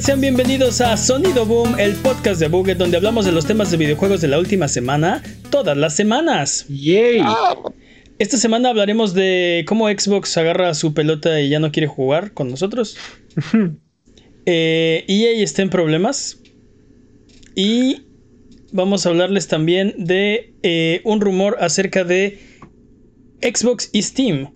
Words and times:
Buget, 0.00 0.06
sean 0.06 0.20
bienvenidos 0.20 0.80
a 0.80 0.96
Sonido 0.96 1.44
Boom, 1.44 1.78
el 1.78 1.94
podcast 1.94 2.40
de 2.40 2.48
Buget 2.48 2.78
donde 2.78 2.96
hablamos 2.96 3.26
de 3.26 3.32
los 3.32 3.44
temas 3.44 3.70
de 3.70 3.76
videojuegos 3.76 4.22
de 4.22 4.28
la 4.28 4.38
última 4.38 4.66
semana, 4.66 5.22
todas 5.50 5.76
las 5.76 5.94
semanas. 5.94 6.64
¡Yay! 6.68 7.22
Esta 8.18 8.38
semana 8.38 8.70
hablaremos 8.70 9.12
de 9.12 9.64
cómo 9.66 9.88
Xbox 9.88 10.36
agarra 10.38 10.72
su 10.74 10.94
pelota 10.94 11.40
y 11.40 11.50
ya 11.50 11.60
no 11.60 11.70
quiere 11.70 11.86
jugar 11.86 12.32
con 12.32 12.48
nosotros. 12.48 12.96
eh, 14.46 15.04
EA 15.06 15.42
está 15.42 15.62
en 15.62 15.70
problemas. 15.70 16.38
Y 17.54 18.06
vamos 18.72 19.04
a 19.04 19.10
hablarles 19.10 19.48
también 19.48 19.94
de 19.98 20.54
eh, 20.62 21.02
un 21.04 21.20
rumor 21.20 21.58
acerca 21.60 22.04
de 22.04 22.38
Xbox 23.42 23.90
y 23.92 24.02
Steam. 24.02 24.50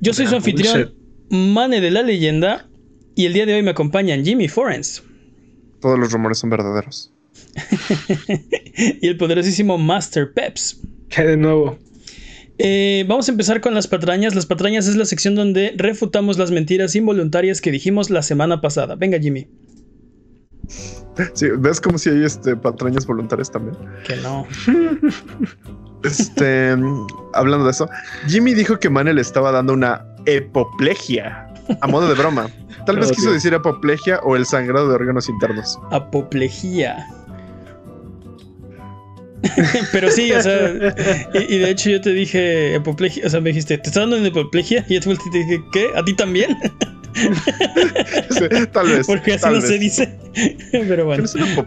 Yo 0.00 0.14
soy 0.14 0.26
su 0.26 0.36
anfitrión, 0.36 0.94
Mane 1.28 1.82
de 1.82 1.90
la 1.90 2.02
Leyenda, 2.02 2.69
y 3.20 3.26
el 3.26 3.34
día 3.34 3.44
de 3.44 3.52
hoy 3.54 3.62
me 3.62 3.72
acompañan 3.72 4.24
Jimmy 4.24 4.48
Forens. 4.48 5.02
Todos 5.82 5.98
los 5.98 6.10
rumores 6.10 6.38
son 6.38 6.48
verdaderos. 6.48 7.12
y 9.02 9.06
el 9.06 9.18
poderosísimo 9.18 9.76
Master 9.76 10.32
Peps. 10.32 10.80
¿Qué 11.10 11.24
de 11.24 11.36
nuevo? 11.36 11.78
Eh, 12.56 13.04
vamos 13.06 13.28
a 13.28 13.32
empezar 13.32 13.60
con 13.60 13.74
las 13.74 13.88
patrañas. 13.88 14.34
Las 14.34 14.46
patrañas 14.46 14.88
es 14.88 14.96
la 14.96 15.04
sección 15.04 15.34
donde 15.34 15.74
refutamos 15.76 16.38
las 16.38 16.50
mentiras 16.50 16.96
involuntarias 16.96 17.60
que 17.60 17.70
dijimos 17.70 18.08
la 18.08 18.22
semana 18.22 18.62
pasada. 18.62 18.94
Venga, 18.94 19.18
Jimmy. 19.18 19.48
Sí, 21.34 21.48
¿ves 21.58 21.78
como 21.78 21.98
si 21.98 22.08
hay 22.08 22.24
este, 22.24 22.56
patrañas 22.56 23.06
voluntarias 23.06 23.50
también? 23.50 23.76
Que 24.06 24.16
no. 24.16 24.46
Este, 26.02 26.74
hablando 27.34 27.66
de 27.66 27.72
eso, 27.72 27.86
Jimmy 28.26 28.54
dijo 28.54 28.78
que 28.78 28.88
Manel 28.88 29.18
estaba 29.18 29.52
dando 29.52 29.74
una 29.74 30.06
epoplegia 30.24 31.52
a 31.82 31.86
modo 31.86 32.08
de 32.08 32.14
broma. 32.14 32.48
Tal 32.86 32.98
vez 32.98 33.12
quiso 33.12 33.32
decir 33.32 33.54
apoplegia 33.54 34.20
o 34.22 34.36
el 34.36 34.46
sangrado 34.46 34.88
de 34.88 34.94
órganos 34.94 35.28
internos. 35.28 35.78
Apoplejía. 35.90 37.06
Pero 39.92 40.10
sí, 40.10 40.30
o 40.32 40.42
sea, 40.42 40.70
y, 41.34 41.54
y 41.54 41.58
de 41.58 41.70
hecho 41.70 41.90
yo 41.90 42.00
te 42.00 42.10
dije 42.10 42.76
apoplejía, 42.76 43.26
o 43.26 43.30
sea, 43.30 43.40
me 43.40 43.50
dijiste, 43.50 43.78
¿te 43.78 43.88
está 43.88 44.00
dando 44.00 44.18
una 44.18 44.28
apoplejía? 44.28 44.84
Y 44.88 45.00
yo 45.00 45.00
te 45.00 45.38
dije, 45.38 45.62
¿qué? 45.72 45.88
¿A 45.96 46.04
ti 46.04 46.14
también? 46.14 46.56
Sí, 48.30 48.66
tal 48.72 48.86
vez. 48.88 49.06
Porque 49.08 49.34
así 49.34 49.46
no 49.46 49.54
vez. 49.54 49.66
se 49.66 49.78
dice. 49.78 50.18
Pero 50.70 51.06
bueno, 51.06 51.24
¿Tienes 51.24 51.56
una 51.56 51.66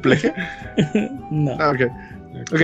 no. 1.31 1.57
Ah, 1.59 1.71
ok. 1.71 1.81
Ok. 2.51 2.61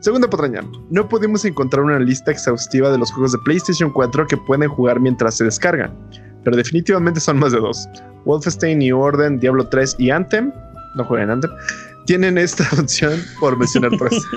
segunda 0.00 0.28
patraña. 0.28 0.62
No 0.90 1.08
pudimos 1.08 1.44
encontrar 1.44 1.84
una 1.84 1.98
lista 1.98 2.30
exhaustiva 2.30 2.90
de 2.90 2.98
los 2.98 3.10
juegos 3.12 3.32
de 3.32 3.38
PlayStation 3.44 3.90
4 3.90 4.26
que 4.26 4.36
pueden 4.36 4.68
jugar 4.68 5.00
mientras 5.00 5.36
se 5.36 5.44
descargan. 5.44 5.92
Pero 6.44 6.56
definitivamente 6.56 7.20
son 7.20 7.38
más 7.38 7.52
de 7.52 7.58
dos. 7.60 7.88
Wolfenstein, 8.24 8.78
New 8.78 8.98
Order, 8.98 9.38
Diablo 9.38 9.66
3 9.68 9.96
y 9.98 10.10
Anthem. 10.10 10.52
No 10.96 11.04
jueguen 11.04 11.30
Anthem. 11.30 11.50
Tienen 12.06 12.38
esta 12.38 12.66
opción 12.80 13.20
por 13.40 13.56
mencionar 13.58 13.90
tres. 13.98 14.22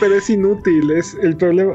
Pero 0.00 0.14
es 0.16 0.28
inútil, 0.30 0.90
es 0.90 1.14
el 1.22 1.36
problema. 1.36 1.72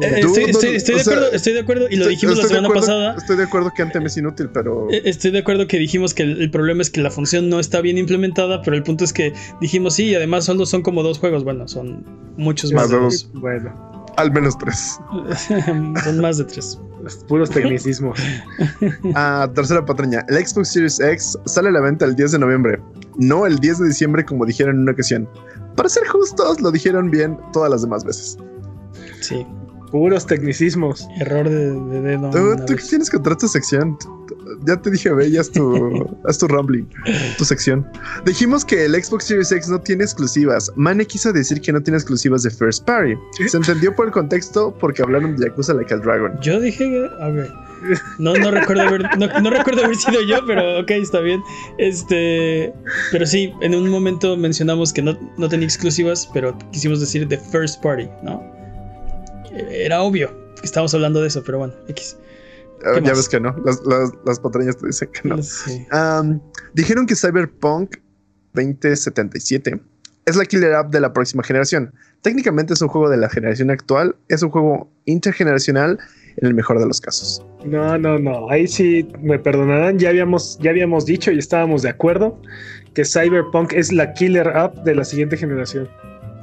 Eh, 0.00 0.20
Dude, 0.22 0.44
estoy, 0.44 0.44
no, 0.44 0.50
estoy- 0.50 0.70
no, 0.70 0.76
estoy 0.76 0.94
o 0.94 0.98
de 0.98 1.04
sea, 1.04 1.12
acuerdo, 1.14 1.32
estoy 1.32 1.52
de 1.52 1.60
acuerdo, 1.60 1.86
y 1.90 1.96
lo 1.96 2.06
dijimos 2.06 2.38
la 2.38 2.44
semana 2.46 2.68
acuerdo- 2.68 2.80
pasada. 2.80 3.14
Estoy 3.16 3.36
de 3.36 3.42
acuerdo 3.42 3.72
que 3.76 3.82
Anthem 3.82 4.06
es 4.06 4.16
inútil, 4.16 4.48
pero. 4.54 4.86
Eh, 4.90 5.02
Estoy 5.04 5.30
de 5.32 5.40
acuerdo 5.40 5.66
que 5.66 5.78
dijimos 5.78 6.14
que 6.14 6.22
el, 6.22 6.40
el 6.40 6.50
problema 6.50 6.80
es 6.80 6.90
que 6.90 7.00
la 7.02 7.10
función 7.10 7.48
no 7.50 7.58
está 7.58 7.80
bien 7.80 7.98
implementada, 7.98 8.62
pero 8.62 8.76
el 8.76 8.82
punto 8.84 9.04
es 9.04 9.12
que 9.12 9.32
dijimos 9.60 9.94
sí, 9.94 10.04
y 10.06 10.14
además 10.14 10.44
solo 10.44 10.64
son 10.64 10.82
como 10.82 11.02
dos 11.02 11.18
juegos. 11.18 11.42
Bueno, 11.44 11.66
son 11.68 12.04
muchos 12.36 12.72
más 12.72 12.84
Más 12.84 12.90
de 12.92 12.98
dos. 12.98 13.30
Bueno, 13.34 14.06
Al 14.16 14.30
menos 14.32 14.56
tres. 14.58 14.98
son 16.04 16.20
más 16.20 16.38
de 16.38 16.44
tres. 16.44 16.78
Los 17.02 17.16
puros 17.24 17.50
tecnicismos. 17.50 18.18
Ah, 19.14 19.50
tercera 19.54 19.84
patraña. 19.84 20.24
El 20.28 20.46
Xbox 20.46 20.68
Series 20.72 21.00
X 21.00 21.38
sale 21.46 21.68
a 21.68 21.72
la 21.72 21.80
venta 21.80 22.04
el 22.04 22.14
10 22.14 22.32
de 22.32 22.38
noviembre, 22.38 22.80
no 23.16 23.46
el 23.46 23.58
10 23.58 23.78
de 23.80 23.88
diciembre 23.88 24.24
como 24.24 24.46
dijeron 24.46 24.76
en 24.76 24.82
una 24.82 24.92
ocasión. 24.92 25.28
Para 25.76 25.88
ser 25.88 26.06
justos, 26.08 26.60
lo 26.60 26.70
dijeron 26.70 27.10
bien 27.10 27.38
todas 27.52 27.70
las 27.70 27.82
demás 27.82 28.04
veces. 28.04 28.36
Sí, 29.20 29.46
Puros 29.90 30.26
tecnicismos. 30.26 31.06
error 31.20 31.48
de, 31.48 31.72
de 31.72 32.00
dedo. 32.00 32.30
¿Tú, 32.30 32.56
tú 32.66 32.76
qué 32.76 32.82
tienes 32.82 33.10
contra 33.10 33.32
esta 33.32 33.48
sección? 33.48 33.96
Ya 34.66 34.76
te 34.80 34.90
dije, 34.90 35.10
ve, 35.12 35.30
ya 35.30 35.40
es 35.40 35.50
tu, 35.50 36.18
haz 36.26 36.38
tu 36.38 36.48
rambling, 36.48 36.84
tu 37.38 37.44
sección. 37.44 37.86
Dijimos 38.24 38.64
que 38.64 38.84
el 38.84 39.02
Xbox 39.02 39.24
Series 39.24 39.52
X 39.52 39.68
no 39.68 39.80
tiene 39.80 40.04
exclusivas. 40.04 40.70
Mane 40.76 41.06
quiso 41.06 41.32
decir 41.32 41.60
que 41.60 41.72
no 41.72 41.82
tiene 41.82 41.98
exclusivas 41.98 42.42
de 42.42 42.50
First 42.50 42.84
Party. 42.84 43.14
Se 43.46 43.56
entendió 43.56 43.94
por 43.94 44.06
el 44.06 44.12
contexto 44.12 44.76
porque 44.78 45.02
hablaron 45.02 45.36
de 45.36 45.46
Yakuza 45.46 45.74
Like 45.74 45.94
a 45.94 45.96
Dragon. 45.98 46.32
Yo 46.40 46.60
dije 46.60 46.84
que. 46.84 47.00
ok. 47.04 47.72
No, 48.18 48.34
no 48.34 48.52
recuerdo 48.52 48.82
haber, 48.82 49.02
no, 49.18 49.26
no 49.40 49.50
recuerdo 49.50 49.84
haber 49.84 49.96
sido 49.96 50.22
yo, 50.22 50.38
pero 50.46 50.80
ok, 50.80 50.90
está 50.92 51.20
bien. 51.20 51.42
Este. 51.78 52.72
Pero 53.10 53.26
sí, 53.26 53.52
en 53.60 53.74
un 53.74 53.88
momento 53.88 54.36
mencionamos 54.36 54.92
que 54.92 55.02
no, 55.02 55.18
no 55.36 55.48
tenía 55.48 55.66
exclusivas, 55.66 56.28
pero 56.32 56.56
quisimos 56.70 57.00
decir 57.00 57.28
the 57.28 57.38
first 57.38 57.82
party, 57.82 58.08
¿no? 58.22 58.42
Era 59.70 60.02
obvio 60.02 60.30
que 60.60 60.66
estábamos 60.66 60.94
hablando 60.94 61.20
de 61.20 61.28
eso, 61.28 61.42
pero 61.44 61.58
bueno, 61.58 61.74
X. 61.88 62.16
Ah, 62.84 62.94
¿Qué 62.94 63.02
ya 63.02 63.08
más? 63.10 63.18
ves 63.18 63.28
que 63.28 63.40
no, 63.40 63.54
las, 63.64 63.84
las, 63.84 64.10
las 64.24 64.40
patrañas 64.40 64.76
te 64.76 64.86
dicen 64.86 65.08
que 65.12 65.28
no. 65.28 65.42
Sí. 65.42 65.86
Um, 65.92 66.40
dijeron 66.74 67.06
que 67.06 67.14
Cyberpunk 67.14 67.96
2077 68.54 69.80
es 70.26 70.36
la 70.36 70.44
killer 70.44 70.74
app 70.74 70.92
de 70.92 71.00
la 71.00 71.12
próxima 71.12 71.42
generación. 71.42 71.92
Técnicamente 72.22 72.74
es 72.74 72.82
un 72.82 72.88
juego 72.88 73.08
de 73.08 73.16
la 73.16 73.28
generación 73.28 73.70
actual, 73.70 74.14
es 74.28 74.42
un 74.42 74.50
juego 74.50 74.90
intergeneracional 75.04 75.98
en 76.36 76.46
el 76.46 76.54
mejor 76.54 76.78
de 76.78 76.86
los 76.86 77.00
casos. 77.00 77.44
No, 77.64 77.98
no, 77.98 78.18
no. 78.18 78.48
Ahí 78.50 78.68
sí 78.68 79.08
me 79.20 79.38
perdonarán. 79.38 79.98
Ya 79.98 80.10
habíamos, 80.10 80.58
ya 80.60 80.70
habíamos 80.70 81.04
dicho 81.04 81.30
y 81.32 81.38
estábamos 81.38 81.82
de 81.82 81.90
acuerdo 81.90 82.40
que 82.94 83.04
Cyberpunk 83.04 83.72
es 83.72 83.92
la 83.92 84.12
killer 84.14 84.48
app 84.48 84.76
de 84.84 84.94
la 84.94 85.04
siguiente 85.04 85.36
generación. 85.36 85.88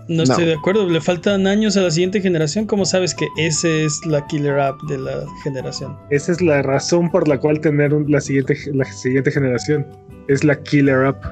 No 0.10 0.24
estoy 0.24 0.46
de 0.46 0.54
acuerdo, 0.56 0.90
le 0.90 1.00
faltan 1.02 1.46
años 1.48 1.78
a 1.78 1.82
la 1.82 1.92
siguiente 1.92 2.20
generación. 2.20 2.66
¿Cómo 2.66 2.84
sabes 2.86 3.14
que 3.14 3.28
ese 3.38 3.86
es 3.86 4.00
la 4.06 4.26
killer 4.28 4.60
app 4.60 4.82
de 4.90 4.98
la 4.98 5.24
generación? 5.44 5.96
Esa 6.10 6.32
es 6.32 6.42
la 6.42 6.62
razón 6.64 7.12
por 7.12 7.28
la 7.28 7.40
cual 7.40 7.60
tener 7.62 7.94
un- 7.94 8.12
la, 8.12 8.20
siguiente, 8.20 8.58
la 8.74 8.86
siguiente 8.86 9.30
generación. 9.32 9.86
Es 10.28 10.44
la 10.44 10.60
killer 10.64 11.06
app. 11.06 11.24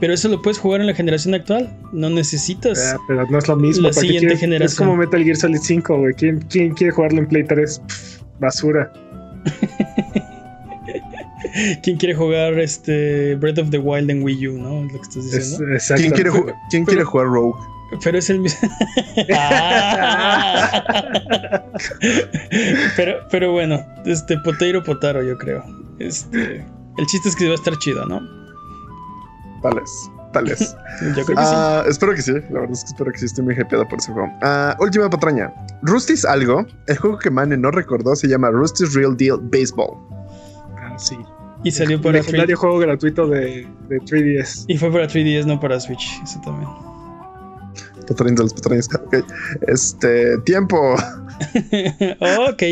Pero 0.00 0.12
eso 0.14 0.28
lo 0.28 0.40
puedes 0.42 0.58
jugar 0.58 0.80
en 0.82 0.86
la 0.86 0.94
generación 0.94 1.34
actual. 1.34 1.68
No 1.92 2.08
necesitas. 2.10 2.92
Ah, 2.94 2.98
pero 3.08 3.26
no 3.28 3.38
es 3.38 3.48
lo 3.48 3.56
mismo. 3.56 3.88
La 3.88 3.90
¿para 3.90 3.94
qué 4.02 4.06
siguiente 4.06 4.26
quieres? 4.26 4.40
generación. 4.40 4.68
Es 4.70 4.76
como 4.76 4.96
Metal 4.96 5.24
Gear 5.24 5.36
Solid 5.36 5.58
5, 5.60 5.98
güey. 5.98 6.14
¿Quién, 6.14 6.40
quién 6.50 6.74
quiere 6.74 6.92
jugarlo 6.92 7.18
en 7.20 7.26
Play 7.26 7.44
3? 7.44 7.80
Pff, 7.88 8.20
basura. 8.38 8.92
¿Quién 11.82 11.96
quiere 11.96 12.14
jugar 12.14 12.58
este 12.58 13.34
Breath 13.36 13.58
of 13.58 13.70
the 13.70 13.78
Wild 13.78 14.10
en 14.10 14.22
Wii 14.22 14.48
U, 14.48 14.58
no? 14.58 14.84
Es 14.86 14.92
lo 14.92 14.98
que 15.00 15.02
estás 15.08 15.16
Es, 15.26 15.32
diciendo. 15.50 15.74
exacto. 15.74 16.00
¿Quién 16.02 16.12
quiere, 16.12 16.30
ju- 16.30 16.54
quién 16.70 16.84
quiere 16.84 17.04
jugar 17.04 17.26
Rogue? 17.28 17.58
Pero 18.04 18.18
es 18.18 18.28
el 18.30 18.40
mismo. 18.40 18.68
Ah. 19.34 20.82
pero, 22.96 23.26
pero 23.30 23.52
bueno, 23.52 23.84
este 24.04 24.36
Poteiro 24.38 24.82
Potaro, 24.82 25.22
yo 25.22 25.38
creo. 25.38 25.64
Este. 25.98 26.64
El 26.98 27.06
chiste 27.06 27.28
es 27.28 27.36
que 27.36 27.46
va 27.46 27.52
a 27.52 27.54
estar 27.54 27.76
chido, 27.78 28.04
¿no? 28.06 28.20
Tal 29.62 29.74
vez, 29.74 30.10
tal 30.32 30.44
vez. 30.44 30.76
Yo 31.16 31.24
creo 31.24 31.36
que 31.36 31.44
sí. 31.44 31.52
Ah, 31.54 31.84
espero 31.88 32.14
que 32.14 32.22
sí, 32.22 32.32
la 32.32 32.60
verdad 32.60 32.72
es 32.72 32.84
que 32.84 32.88
espero 32.88 33.12
que 33.12 33.18
sí, 33.18 33.24
estoy 33.26 33.44
muy 33.44 33.54
hypeado 33.54 33.86
por 33.88 33.98
ese 33.98 34.12
juego. 34.12 34.28
Ah, 34.42 34.76
última 34.80 35.08
patraña. 35.10 35.52
Rusty's 35.82 36.24
algo, 36.24 36.66
el 36.86 36.96
juego 36.96 37.18
que 37.18 37.30
Mane 37.30 37.56
no 37.56 37.70
recordó 37.70 38.14
se 38.14 38.28
llama 38.28 38.50
Rusty's 38.50 38.94
Real 38.94 39.16
Deal 39.16 39.38
Baseball. 39.42 39.96
Ah, 40.76 40.96
sí. 40.96 41.16
Y 41.64 41.70
salió 41.72 41.96
El 41.96 42.02
para 42.02 42.20
3 42.20 42.54
juego 42.56 42.78
gratuito 42.78 43.26
de, 43.26 43.66
de 43.88 44.00
3DS. 44.00 44.64
Y 44.68 44.78
fue 44.78 44.92
para 44.92 45.08
3DS, 45.08 45.44
no 45.44 45.58
para 45.58 45.80
Switch. 45.80 46.20
Eso 46.22 46.40
también. 46.44 46.68
Patrañas 48.08 48.36
de 48.36 48.42
las 48.44 48.54
patrañas. 48.54 48.88
Ok. 49.08 49.24
Este, 49.68 50.38
tiempo. 50.38 50.96
ok, 52.48 52.62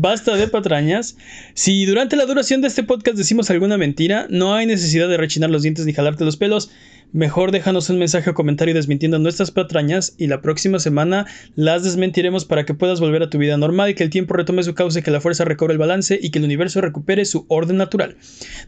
basta 0.00 0.36
de 0.36 0.48
patrañas. 0.48 1.16
Si 1.54 1.84
durante 1.86 2.16
la 2.16 2.26
duración 2.26 2.60
de 2.60 2.68
este 2.68 2.82
podcast 2.82 3.16
decimos 3.16 3.50
alguna 3.50 3.76
mentira, 3.76 4.26
no 4.30 4.54
hay 4.54 4.66
necesidad 4.66 5.08
de 5.08 5.16
rechinar 5.16 5.50
los 5.50 5.62
dientes 5.62 5.86
ni 5.86 5.92
jalarte 5.92 6.24
los 6.24 6.36
pelos. 6.36 6.70
Mejor 7.12 7.50
déjanos 7.50 7.88
un 7.88 7.98
mensaje 7.98 8.30
o 8.30 8.34
comentario 8.34 8.74
desmintiendo 8.74 9.18
nuestras 9.18 9.50
patrañas 9.50 10.14
y 10.18 10.26
la 10.26 10.42
próxima 10.42 10.78
semana 10.78 11.26
las 11.54 11.84
desmentiremos 11.84 12.44
para 12.44 12.66
que 12.66 12.74
puedas 12.74 13.00
volver 13.00 13.22
a 13.22 13.30
tu 13.30 13.38
vida 13.38 13.56
normal, 13.56 13.94
que 13.94 14.02
el 14.02 14.10
tiempo 14.10 14.34
retome 14.34 14.62
su 14.62 14.74
cauce, 14.74 15.02
que 15.02 15.10
la 15.10 15.20
fuerza 15.20 15.44
recobre 15.44 15.72
el 15.72 15.78
balance 15.78 16.18
y 16.20 16.30
que 16.30 16.38
el 16.38 16.44
universo 16.44 16.80
recupere 16.80 17.24
su 17.24 17.46
orden 17.48 17.76
natural. 17.76 18.16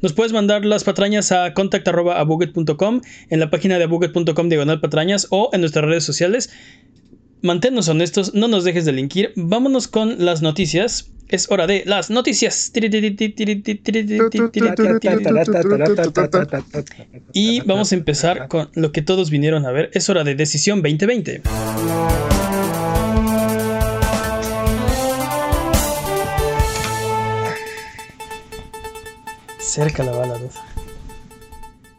Nos 0.03 0.13
puedes 0.13 0.33
mandar 0.33 0.65
las 0.65 0.85
patrañas 0.85 1.33
a 1.33 1.53
contact.abuget.com, 1.53 3.01
en 3.29 3.41
la 3.41 3.51
página 3.51 3.77
de 3.77 3.85
abuget.com 3.85 4.49
diagonal 4.49 4.81
patrañas 4.81 5.27
o 5.31 5.51
en 5.53 5.61
nuestras 5.61 5.85
redes 5.85 6.05
sociales. 6.05 6.51
Manténnos 7.41 7.89
honestos, 7.89 8.35
no 8.35 8.49
nos 8.49 8.65
dejes 8.65 8.85
de 8.85 8.93
linkir. 8.93 9.33
Vámonos 9.37 9.87
con 9.87 10.25
las 10.25 10.43
noticias. 10.43 11.11
Es 11.29 11.51
hora 11.51 11.67
de 11.67 11.85
las 11.87 12.11
noticias. 12.11 12.73
Y 17.33 17.61
vamos 17.61 17.93
a 17.93 17.95
empezar 17.95 18.49
con 18.49 18.71
lo 18.75 18.93
que 18.93 19.03
todos 19.03 19.31
vinieron 19.31 19.67
a 19.67 19.71
ver. 19.71 19.91
Es 19.93 20.09
hora 20.09 20.25
de 20.25 20.35
Decisión 20.35 20.83
2020. 20.83 21.43
Cerca 29.61 30.03
la 30.03 30.13
bala. 30.13 30.41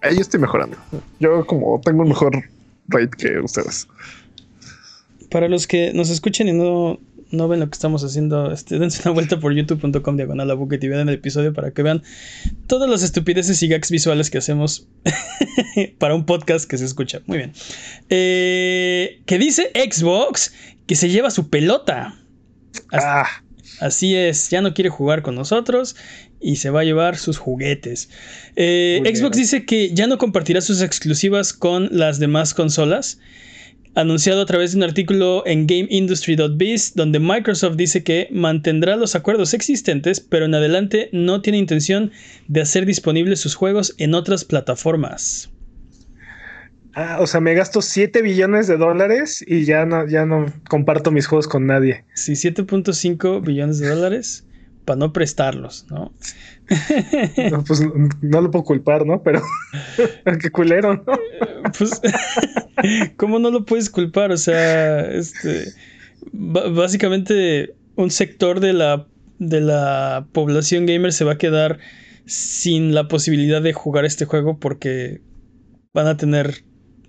Ahí 0.01 0.15
yo 0.15 0.21
estoy 0.21 0.39
mejorando. 0.41 0.75
Yo 1.19 1.45
como 1.45 1.79
tengo 1.85 2.01
un 2.01 2.09
mejor 2.09 2.43
rate 2.89 3.15
que 3.17 3.39
ustedes. 3.39 3.87
Para 5.29 5.47
los 5.47 5.67
que 5.67 5.93
nos 5.93 6.09
escuchen 6.09 6.47
y 6.47 6.53
no, 6.53 6.99
no 7.31 7.47
ven 7.47 7.59
lo 7.59 7.67
que 7.69 7.73
estamos 7.75 8.03
haciendo, 8.03 8.51
este, 8.51 8.79
dense 8.79 9.01
una 9.05 9.13
vuelta 9.13 9.39
por 9.39 9.53
youtube.com 9.53 10.17
diagonal 10.17 10.49
a 10.49 10.53
Bucket 10.55 10.83
y 10.83 10.87
vean 10.87 11.07
el 11.07 11.15
episodio 11.15 11.53
para 11.53 11.71
que 11.71 11.83
vean 11.83 12.01
todas 12.67 12.89
las 12.89 13.03
estupideces 13.03 13.61
y 13.61 13.67
gags 13.67 13.91
visuales 13.91 14.29
que 14.29 14.39
hacemos 14.39 14.87
para 15.99 16.15
un 16.15 16.25
podcast 16.25 16.69
que 16.69 16.77
se 16.77 16.85
escucha. 16.85 17.21
Muy 17.27 17.37
bien. 17.37 17.53
Eh, 18.09 19.21
que 19.25 19.37
dice 19.37 19.71
Xbox 19.75 20.53
que 20.87 20.95
se 20.95 21.09
lleva 21.09 21.29
su 21.29 21.49
pelota. 21.49 22.15
Así, 22.91 23.05
Ah, 23.05 23.27
así 23.79 24.15
es, 24.15 24.49
ya 24.49 24.61
no 24.61 24.73
quiere 24.73 24.89
jugar 24.89 25.21
con 25.21 25.35
nosotros 25.35 25.95
y 26.41 26.55
se 26.55 26.69
va 26.71 26.81
a 26.81 26.83
llevar 26.83 27.17
sus 27.17 27.37
juguetes. 27.37 28.09
Eh, 28.55 29.01
Xbox 29.03 29.35
bien. 29.37 29.43
dice 29.43 29.65
que 29.65 29.93
ya 29.93 30.07
no 30.07 30.17
compartirá 30.17 30.61
sus 30.61 30.81
exclusivas 30.81 31.53
con 31.53 31.89
las 31.91 32.17
demás 32.19 32.53
consolas. 32.53 33.19
Anunciado 33.95 34.41
a 34.41 34.45
través 34.45 34.71
de 34.71 34.77
un 34.77 34.83
artículo 34.83 35.43
en 35.47 35.65
GameIndustry.biz, 35.65 36.93
donde 36.95 37.19
Microsoft 37.19 37.75
dice 37.75 38.03
que 38.03 38.29
mantendrá 38.31 38.95
los 38.95 39.15
acuerdos 39.15 39.53
existentes, 39.53 40.19
pero 40.19 40.45
en 40.45 40.53
adelante 40.53 41.09
no 41.11 41.41
tiene 41.41 41.57
intención 41.57 42.11
de 42.47 42.61
hacer 42.61 42.85
disponibles 42.85 43.39
sus 43.39 43.55
juegos 43.55 43.95
en 43.97 44.13
otras 44.13 44.45
plataformas. 44.45 45.51
ah, 46.93 47.17
o 47.19 47.27
sea, 47.27 47.41
me 47.41 47.55
gasto 47.55 47.81
7 47.81 48.21
billones 48.21 48.67
de 48.67 48.77
dólares 48.77 49.43
y 49.45 49.65
ya 49.65 49.85
no, 49.85 50.07
ya 50.07 50.25
no 50.25 50.45
comparto 50.69 51.11
mis 51.11 51.25
juegos 51.25 51.47
con 51.47 51.65
nadie. 51.65 52.05
Sí, 52.13 52.33
7.5 52.33 53.43
billones 53.43 53.79
de 53.79 53.89
dólares 53.89 54.45
para 54.85 54.99
no 54.99 55.13
prestarlos, 55.13 55.87
¿no? 55.89 56.13
No, 57.51 57.63
pues 57.63 57.81
no, 58.21 58.41
lo 58.41 58.51
puedo 58.51 58.63
culpar, 58.63 59.05
¿no? 59.05 59.23
Pero 59.23 59.41
qué 60.41 60.49
culero, 60.51 60.95
¿no? 60.95 61.13
Pues, 61.77 62.01
¿cómo 63.17 63.39
no 63.39 63.51
lo 63.51 63.65
puedes 63.65 63.89
culpar? 63.89 64.31
O 64.31 64.37
sea, 64.37 65.01
este, 65.11 65.73
básicamente 66.31 67.73
un 67.95 68.11
sector 68.11 68.59
de 68.59 68.73
la, 68.73 69.07
de 69.39 69.61
la 69.61 70.27
población 70.31 70.85
gamer 70.85 71.13
se 71.13 71.25
va 71.25 71.33
a 71.33 71.37
quedar 71.37 71.79
sin 72.25 72.93
la 72.93 73.07
posibilidad 73.07 73.61
de 73.61 73.73
jugar 73.73 74.05
este 74.05 74.25
juego 74.25 74.59
porque 74.59 75.21
van 75.93 76.07
a 76.07 76.17
tener 76.17 76.63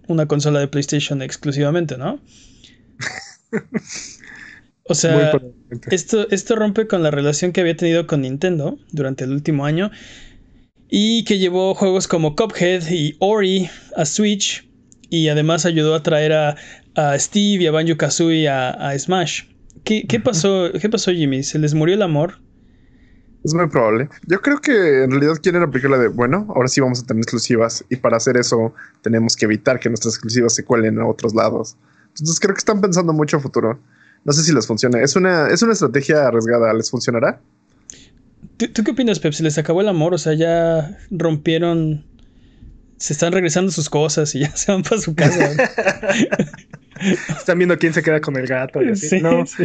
una 0.09 0.27
consola 0.27 0.61
de 0.61 0.69
PlayStation 0.69 1.23
exclusivamente, 1.23 1.97
¿no? 1.99 2.21
O 4.91 4.95
sea. 4.95 5.31
Esto, 5.91 6.29
esto 6.31 6.57
rompe 6.57 6.87
con 6.87 7.03
la 7.03 7.11
relación 7.11 7.53
que 7.53 7.61
había 7.61 7.77
tenido 7.77 8.07
con 8.07 8.23
Nintendo 8.23 8.79
durante 8.93 9.25
el 9.25 9.33
último 9.33 9.65
año 9.65 9.91
y 10.89 11.25
que 11.25 11.39
llevó 11.39 11.75
juegos 11.75 12.09
como 12.09 12.35
Cuphead 12.35 12.91
y 12.91 13.17
Ori 13.21 13.71
a 13.97 14.05
Switch 14.05 14.69
y 15.09 15.29
además 15.29 15.67
ayudó 15.67 15.95
a 15.95 16.03
traer 16.03 16.33
a, 16.33 16.57
a 16.97 17.19
Steve 17.19 17.65
y 17.65 17.67
a 17.67 17.73
Banjo 17.73 17.97
Kazooie 17.97 18.49
a, 18.49 18.71
a 18.71 18.99
Smash. 18.99 19.45
¿Qué, 19.85 20.07
qué 20.07 20.21
pasó, 20.21 20.71
¿Qué 20.81 20.89
pasó, 20.89 21.13
Jimmy? 21.13 21.43
¿Se 21.43 21.59
les 21.59 21.75
murió 21.75 21.95
el 21.95 22.03
amor? 22.03 22.41
Es 23.43 23.55
muy 23.55 23.69
probable. 23.69 24.09
Yo 24.27 24.41
creo 24.43 24.59
que 24.59 25.05
en 25.05 25.11
realidad 25.11 25.37
quieren 25.43 25.63
aplicar 25.63 25.91
la 25.91 25.99
de, 25.99 26.09
bueno, 26.09 26.47
ahora 26.55 26.69
sí 26.69 26.81
vamos 26.81 27.03
a 27.03 27.07
tener 27.07 27.23
exclusivas 27.23 27.85
y 27.89 27.97
para 27.97 28.19
hacer 28.19 28.37
eso 28.37 28.75
tenemos 29.03 29.35
que 29.35 29.47
evitar 29.47 29.81
que 29.81 29.89
nuestras 29.89 30.15
exclusivas 30.15 30.55
se 30.55 30.65
cuelen 30.65 30.99
a 30.99 31.07
otros 31.07 31.35
lados. 31.35 31.77
Entonces 32.09 32.39
creo 32.39 32.55
que 32.55 32.59
están 32.59 32.81
pensando 32.81 33.13
mucho 33.13 33.39
a 33.39 33.41
futuro. 33.41 33.81
No 34.25 34.33
sé 34.33 34.43
si 34.43 34.53
les 34.53 34.67
funciona. 34.67 35.01
Es 35.01 35.17
una, 35.17 35.49
es 35.49 35.63
una 35.63 35.73
estrategia 35.73 36.27
arriesgada. 36.27 36.73
¿Les 36.75 36.91
funcionará? 36.91 37.41
¿Tú, 38.57 38.69
tú 38.69 38.85
qué 38.85 38.91
opinas, 38.91 39.19
Pep? 39.19 39.33
¿Se 39.33 39.43
les 39.43 39.59
acabó 39.59 39.81
el 39.81 39.89
amor? 39.89 40.15
O 40.15 40.19
sea, 40.19 40.35
ya 40.35 40.99
rompieron... 41.11 42.05
Se 42.99 43.15
están 43.15 43.33
regresando 43.33 43.73
sus 43.73 43.89
cosas 43.89 44.35
y 44.35 44.41
ya 44.41 44.51
se 44.57 44.73
van 44.73 44.83
para 44.83 45.01
su 45.01 45.15
casa. 45.15 45.51
Están 47.29 47.59
viendo 47.59 47.79
quién 47.79 47.95
se 47.95 48.03
queda 48.03 48.21
con 48.21 48.37
el 48.37 48.47
gato. 48.47 48.83
Y 48.83 48.91
así. 48.91 49.09
Sí, 49.09 49.21
no, 49.23 49.47
sí. 49.47 49.65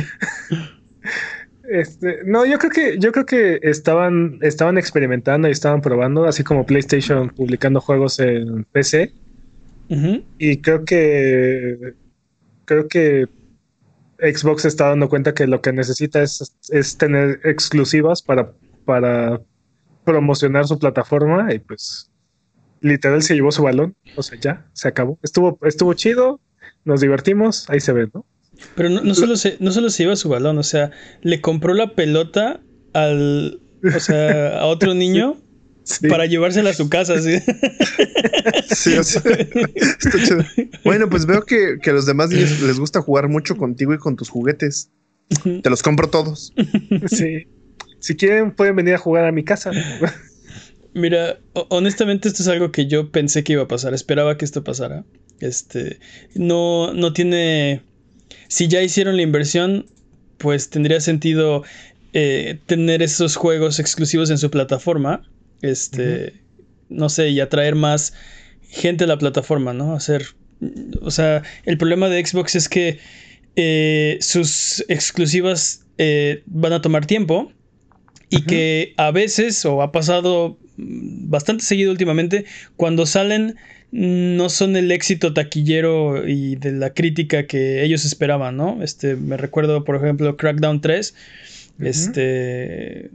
este, 1.70 2.20
no, 2.26 2.46
yo 2.46 2.58
creo 2.60 2.72
que, 2.72 2.98
yo 2.98 3.12
creo 3.12 3.26
que 3.26 3.60
estaban, 3.62 4.40
estaban 4.42 4.78
experimentando 4.78 5.48
y 5.48 5.52
estaban 5.52 5.82
probando, 5.82 6.26
así 6.26 6.44
como 6.44 6.66
PlayStation 6.66 7.30
publicando 7.30 7.82
juegos 7.82 8.20
en 8.20 8.64
PC. 8.72 9.12
Y 10.40 10.58
creo 10.62 10.84
que 10.84 11.94
creo 12.66 12.88
que 12.88 13.28
Xbox 14.20 14.64
se 14.64 14.68
está 14.68 14.90
dando 14.90 15.10
cuenta 15.10 15.34
que 15.34 15.48
lo 15.48 15.62
que 15.62 15.74
necesita 15.74 16.22
es, 16.22 16.56
es 16.70 16.98
tener 16.98 17.42
exclusivas 17.44 18.22
para, 18.22 18.52
para 18.86 19.42
promocionar 20.04 20.68
su 20.68 20.80
plataforma 20.80 21.54
y 21.54 21.60
pues 21.60 22.12
literal 22.82 23.22
se 23.24 23.36
llevó 23.36 23.52
su 23.52 23.64
balón. 23.64 23.96
O 24.16 24.24
sea, 24.24 24.40
ya, 24.40 24.66
se 24.74 24.88
acabó. 24.88 25.20
Estuvo, 25.24 25.60
estuvo 25.64 25.94
chido, 25.94 26.40
nos 26.86 27.02
divertimos, 27.02 27.70
ahí 27.70 27.80
se 27.80 27.94
ve, 27.94 28.10
¿no? 28.14 28.26
Pero 28.76 28.90
no, 28.90 29.02
no 29.02 29.16
solo 29.16 29.36
se, 29.36 29.58
no 29.60 29.72
solo 29.72 29.90
se 29.90 30.04
lleva 30.04 30.16
su 30.16 30.30
balón, 30.30 30.58
o 30.58 30.64
sea, 30.64 30.92
le 31.22 31.42
compró 31.42 31.74
la 31.74 31.94
pelota 31.94 32.62
al, 32.94 33.60
o 33.84 34.00
sea, 34.00 34.60
a 34.60 34.66
otro 34.68 34.94
niño 34.96 35.38
Sí. 35.88 36.08
para 36.08 36.26
llevársela 36.26 36.72
a 36.72 36.74
su 36.74 36.90
casa. 36.90 37.22
¿sí? 37.22 37.38
Sí, 38.76 38.94
o 38.98 39.04
sea, 39.04 39.22
está 39.22 40.24
chido. 40.24 40.44
Bueno, 40.84 41.10
pues 41.10 41.26
veo 41.26 41.44
que, 41.46 41.78
que 41.82 41.90
a 41.92 41.94
los 41.94 42.06
demás 42.06 42.30
niños 42.30 42.60
les 42.62 42.80
gusta 42.80 43.02
jugar 43.02 43.30
mucho 43.30 43.56
contigo 43.56 43.94
y 43.94 43.98
con 43.98 44.16
tus 44.16 44.30
juguetes. 44.30 44.90
Te 45.64 45.70
los 45.70 45.82
compro 45.82 46.10
todos. 46.10 46.54
Sí. 47.08 47.48
Si 48.00 48.16
quieren, 48.16 48.52
pueden 48.52 48.76
venir 48.76 48.96
a 48.96 48.98
jugar 48.98 49.26
a 49.26 49.32
mi 49.32 49.44
casa. 49.44 49.72
Mira, 50.94 51.40
ho- 51.54 51.68
honestamente 51.70 52.28
esto 52.28 52.44
es 52.44 52.48
algo 52.50 52.72
que 52.72 52.88
yo 52.88 53.12
pensé 53.12 53.44
que 53.44 53.54
iba 53.54 53.64
a 53.64 53.68
pasar, 53.68 53.94
esperaba 53.94 54.38
que 54.38 54.46
esto 54.46 54.64
pasara. 54.64 55.04
Este, 55.40 56.00
no, 56.36 56.94
no 56.94 57.14
tiene, 57.14 57.82
si 58.48 58.68
ya 58.68 58.82
hicieron 58.82 59.16
la 59.18 59.24
inversión, 59.24 59.88
pues 60.38 60.70
tendría 60.70 61.02
sentido 61.02 61.64
eh, 62.14 62.60
tener 62.66 63.02
esos 63.02 63.36
juegos 63.36 63.80
exclusivos 63.80 64.30
en 64.30 64.38
su 64.38 64.50
plataforma, 64.52 65.28
este, 65.62 66.42
no 66.90 67.10
sé, 67.10 67.30
y 67.30 67.40
atraer 67.40 67.76
más 67.76 68.14
gente 68.70 69.06
a 69.06 69.08
la 69.08 69.18
plataforma, 69.18 69.74
¿no? 69.74 69.96
Hacer, 69.96 70.26
o 71.02 71.12
sea, 71.12 71.44
el 71.66 71.78
problema 71.78 72.10
de 72.10 72.26
Xbox 72.26 72.56
es 72.56 72.70
que 72.70 73.00
eh, 73.56 74.18
sus 74.22 74.84
exclusivas 74.90 75.86
eh, 75.98 76.44
van 76.46 76.74
a 76.74 76.82
tomar 76.82 77.06
tiempo 77.06 77.52
y 78.30 78.42
que 78.42 78.94
a 78.98 79.12
veces, 79.12 79.64
o 79.66 79.82
ha 79.82 79.92
pasado 79.92 80.58
bastante 80.78 81.64
seguido 81.64 81.92
últimamente, 81.92 82.46
cuando 82.76 83.06
salen 83.06 83.56
no 83.92 84.50
son 84.50 84.76
el 84.76 84.92
éxito 84.92 85.34
taquillero 85.34 86.28
y 86.28 86.58
de 86.58 86.74
la 86.74 86.94
crítica 86.94 87.48
que 87.48 87.82
ellos 87.84 88.04
esperaban, 88.04 88.58
¿no? 88.58 88.84
Este, 88.84 89.16
me 89.16 89.38
recuerdo, 89.38 89.86
por 89.86 89.96
ejemplo, 89.96 90.36
Crackdown 90.36 90.82
3. 90.82 91.16
Este, 91.80 93.12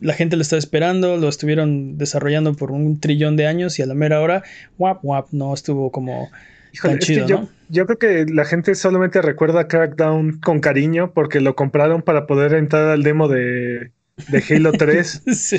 la 0.00 0.14
gente 0.14 0.36
lo 0.36 0.42
estaba 0.42 0.58
esperando, 0.58 1.16
lo 1.18 1.28
estuvieron 1.28 1.98
desarrollando 1.98 2.54
por 2.54 2.70
un 2.70 3.00
trillón 3.00 3.36
de 3.36 3.46
años 3.46 3.78
y 3.78 3.82
a 3.82 3.86
la 3.86 3.94
mera 3.94 4.20
hora, 4.20 4.42
wap, 4.78 5.04
wap, 5.04 5.28
no 5.32 5.52
estuvo 5.52 5.90
como 5.92 6.30
Híjole, 6.72 6.94
tan 6.94 6.98
es 7.02 7.06
que 7.06 7.14
chido, 7.14 7.48
yo, 7.68 7.86
creo 7.86 7.98
que 7.98 8.32
la 8.32 8.44
gente 8.44 8.74
solamente 8.74 9.20
recuerda 9.20 9.68
Crackdown 9.68 10.40
con 10.40 10.60
cariño 10.60 11.12
porque 11.12 11.40
lo 11.40 11.54
compraron 11.54 12.00
para 12.02 12.26
poder 12.26 12.54
entrar 12.54 12.88
al 12.88 13.02
demo 13.02 13.28
de, 13.28 13.90
de 14.28 14.44
Halo 14.48 14.72
3. 14.72 15.22
Sí. 15.34 15.58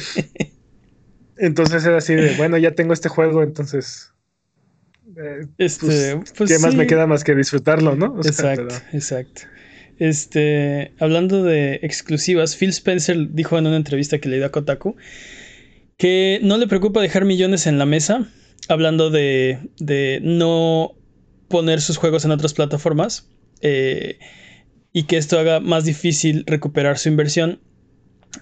Entonces 1.37 1.85
era 1.85 1.97
así 1.97 2.13
de, 2.15 2.35
bueno, 2.37 2.57
ya 2.57 2.71
tengo 2.71 2.93
este 2.93 3.09
juego, 3.09 3.41
entonces... 3.43 4.11
eh, 5.17 5.47
Este, 5.57 6.17
pues 6.37 6.51
¿Qué 6.51 6.59
más 6.59 6.75
me 6.75 6.85
queda 6.87 7.07
más 7.07 7.23
que 7.23 7.33
disfrutarlo, 7.35 7.95
no? 7.95 8.13
O 8.13 8.23
sea, 8.23 8.31
Exacto, 8.31 8.67
pero- 8.67 8.97
exacto. 8.97 9.41
Este, 9.99 10.93
hablando 10.99 11.43
de 11.43 11.79
exclusivas, 11.83 12.55
Phil 12.55 12.69
Spencer 12.69 13.31
dijo 13.31 13.57
en 13.57 13.67
una 13.67 13.77
entrevista 13.77 14.19
que 14.19 14.29
le 14.29 14.37
dio 14.37 14.45
a 14.45 14.51
Kotaku 14.51 14.95
que 16.01 16.39
no 16.41 16.57
le 16.57 16.65
preocupa 16.65 16.99
dejar 16.99 17.25
millones 17.25 17.67
en 17.67 17.77
la 17.77 17.85
mesa, 17.85 18.27
hablando 18.67 19.11
de, 19.11 19.59
de 19.77 20.19
no 20.23 20.95
poner 21.47 21.79
sus 21.79 21.97
juegos 21.97 22.25
en 22.25 22.31
otras 22.31 22.55
plataformas 22.55 23.29
eh, 23.61 24.17
y 24.91 25.03
que 25.03 25.17
esto 25.17 25.37
haga 25.37 25.59
más 25.59 25.85
difícil 25.85 26.43
recuperar 26.47 26.97
su 26.97 27.09
inversión. 27.09 27.59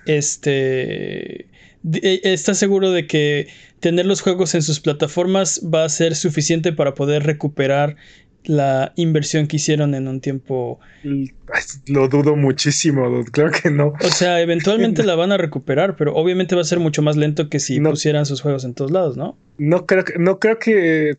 Este, 0.06 1.50
eh, 1.92 2.22
está 2.24 2.54
seguro 2.54 2.92
de 2.92 3.08
que 3.08 3.48
tener 3.82 4.06
los 4.06 4.22
juegos 4.22 4.56
en 4.56 4.62
sus 4.62 4.80
plataformas 4.80 5.62
va 5.62 5.84
a 5.84 5.90
ser 5.90 6.16
suficiente 6.16 6.72
para 6.72 6.94
poder 6.94 7.24
recuperar 7.24 7.98
la 8.46 8.94
inversión 8.96 9.48
que 9.48 9.58
hicieron 9.58 9.94
en 9.96 10.08
un 10.08 10.22
tiempo. 10.22 10.80
Ay, 11.04 11.32
Lo 11.88 12.08
dudo 12.08 12.36
muchísimo, 12.36 13.24
claro 13.32 13.52
que 13.52 13.70
no. 13.70 13.94
O 14.02 14.10
sea, 14.12 14.42
eventualmente 14.42 15.04
la 15.04 15.16
van 15.16 15.32
a 15.32 15.38
recuperar, 15.38 15.96
pero 15.96 16.16
obviamente 16.16 16.56
va 16.56 16.62
a 16.62 16.66
ser 16.66 16.80
mucho 16.80 17.02
más 17.02 17.18
lento 17.18 17.50
que 17.50 17.60
si 17.60 17.80
No. 17.80 17.92
pusieran 17.92 18.26
sus 18.26 18.42
juegos 18.42 18.64
en 18.64 18.74
todos 18.74 18.92
lados, 18.92 19.18
¿no? 19.18 19.38
No 19.58 19.86
creo 19.86 20.06
que, 20.06 20.18
no 20.18 20.40
creo 20.40 20.58
que, 20.60 21.18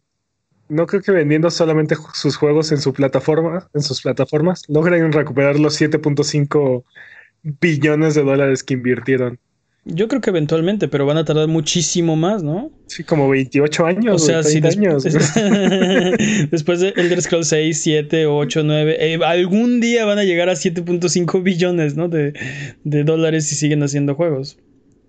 no 0.69 0.87
creo 0.87 1.03
que 1.03 1.13
vendiendo 1.13 1.51
solamente 1.51 1.97
sus 2.15 2.37
juegos 2.37 2.73
en 2.73 2.79
su 2.79 2.93
plataforma, 2.93 3.69
en 3.75 3.83
sus 3.83 4.03
plataformas, 4.03 4.63
logren 4.69 5.13
recuperar 5.13 5.59
los 5.59 5.81
7.5 5.81 6.85
billones 7.43 8.15
de 8.15 8.23
dólares 8.23 8.63
que 8.63 8.75
invirtieron. 8.75 9.39
Yo 9.87 10.09
creo 10.09 10.21
que 10.21 10.29
eventualmente, 10.31 10.89
pero 10.89 11.07
van 11.07 11.17
a 11.17 11.25
tardar 11.25 11.49
muchísimo 11.49 12.15
más, 12.15 12.43
¿no? 12.43 12.71
Sí, 12.87 13.03
como 13.03 13.29
28 13.31 13.87
años. 13.87 14.23
O 14.23 14.25
sea, 14.25 14.43
güey, 14.43 14.53
sí, 14.53 14.61
30 14.61 14.69
des- 14.69 15.07
años. 15.35 16.51
después 16.51 16.81
de 16.81 16.91
Elder 16.97 17.23
Scrolls 17.23 17.49
6, 17.49 17.81
7, 17.83 18.27
8, 18.27 18.63
9, 18.63 18.97
eh, 19.01 19.19
algún 19.25 19.81
día 19.81 20.05
van 20.05 20.19
a 20.19 20.25
llegar 20.25 20.49
a 20.51 20.55
7.5 20.55 21.43
billones, 21.43 21.97
¿no? 21.97 22.09
De, 22.09 22.35
de 22.85 23.05
dólares 23.05 23.51
y 23.53 23.55
siguen 23.55 23.83
haciendo 23.83 24.15
juegos. 24.15 24.59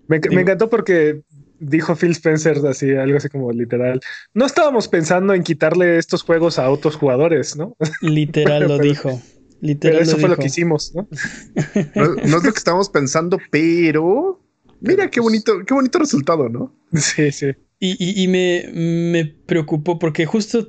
Me, 0.08 0.16
encantó 0.16 0.68
porque 0.68 1.20
dijo 1.60 1.94
Phil 1.94 2.10
Spencer 2.12 2.56
así, 2.66 2.90
algo 2.92 3.16
así 3.18 3.28
como 3.28 3.52
literal. 3.52 4.00
No 4.34 4.46
estábamos 4.46 4.88
pensando 4.88 5.32
en 5.34 5.42
quitarle 5.42 5.98
estos 5.98 6.22
juegos 6.22 6.58
a 6.58 6.70
otros 6.70 6.96
jugadores, 6.96 7.56
¿no? 7.56 7.76
Literal 8.00 8.62
lo 8.62 8.78
Pero- 8.78 8.84
dijo. 8.84 9.22
Literal 9.60 9.98
Pero 9.98 10.02
eso 10.02 10.16
lo 10.16 10.18
fue 10.18 10.28
lo 10.30 10.36
que 10.38 10.46
hicimos, 10.46 10.92
¿no? 10.92 11.06
No, 11.94 12.14
no 12.16 12.36
es 12.38 12.42
lo 12.42 12.52
que 12.52 12.58
estábamos 12.58 12.88
pensando, 12.88 13.38
pero 13.52 14.41
mira 14.82 15.10
qué 15.10 15.20
bonito, 15.20 15.52
qué 15.66 15.74
bonito 15.74 15.98
resultado, 15.98 16.48
¿no? 16.48 16.74
Sí, 16.94 17.32
sí. 17.32 17.46
Y, 17.80 17.96
y- 17.98 18.22
y 18.24 18.28
me, 18.28 18.68
me 18.72 19.24
preocupó 19.24 19.98
porque 19.98 20.26
justo 20.26 20.68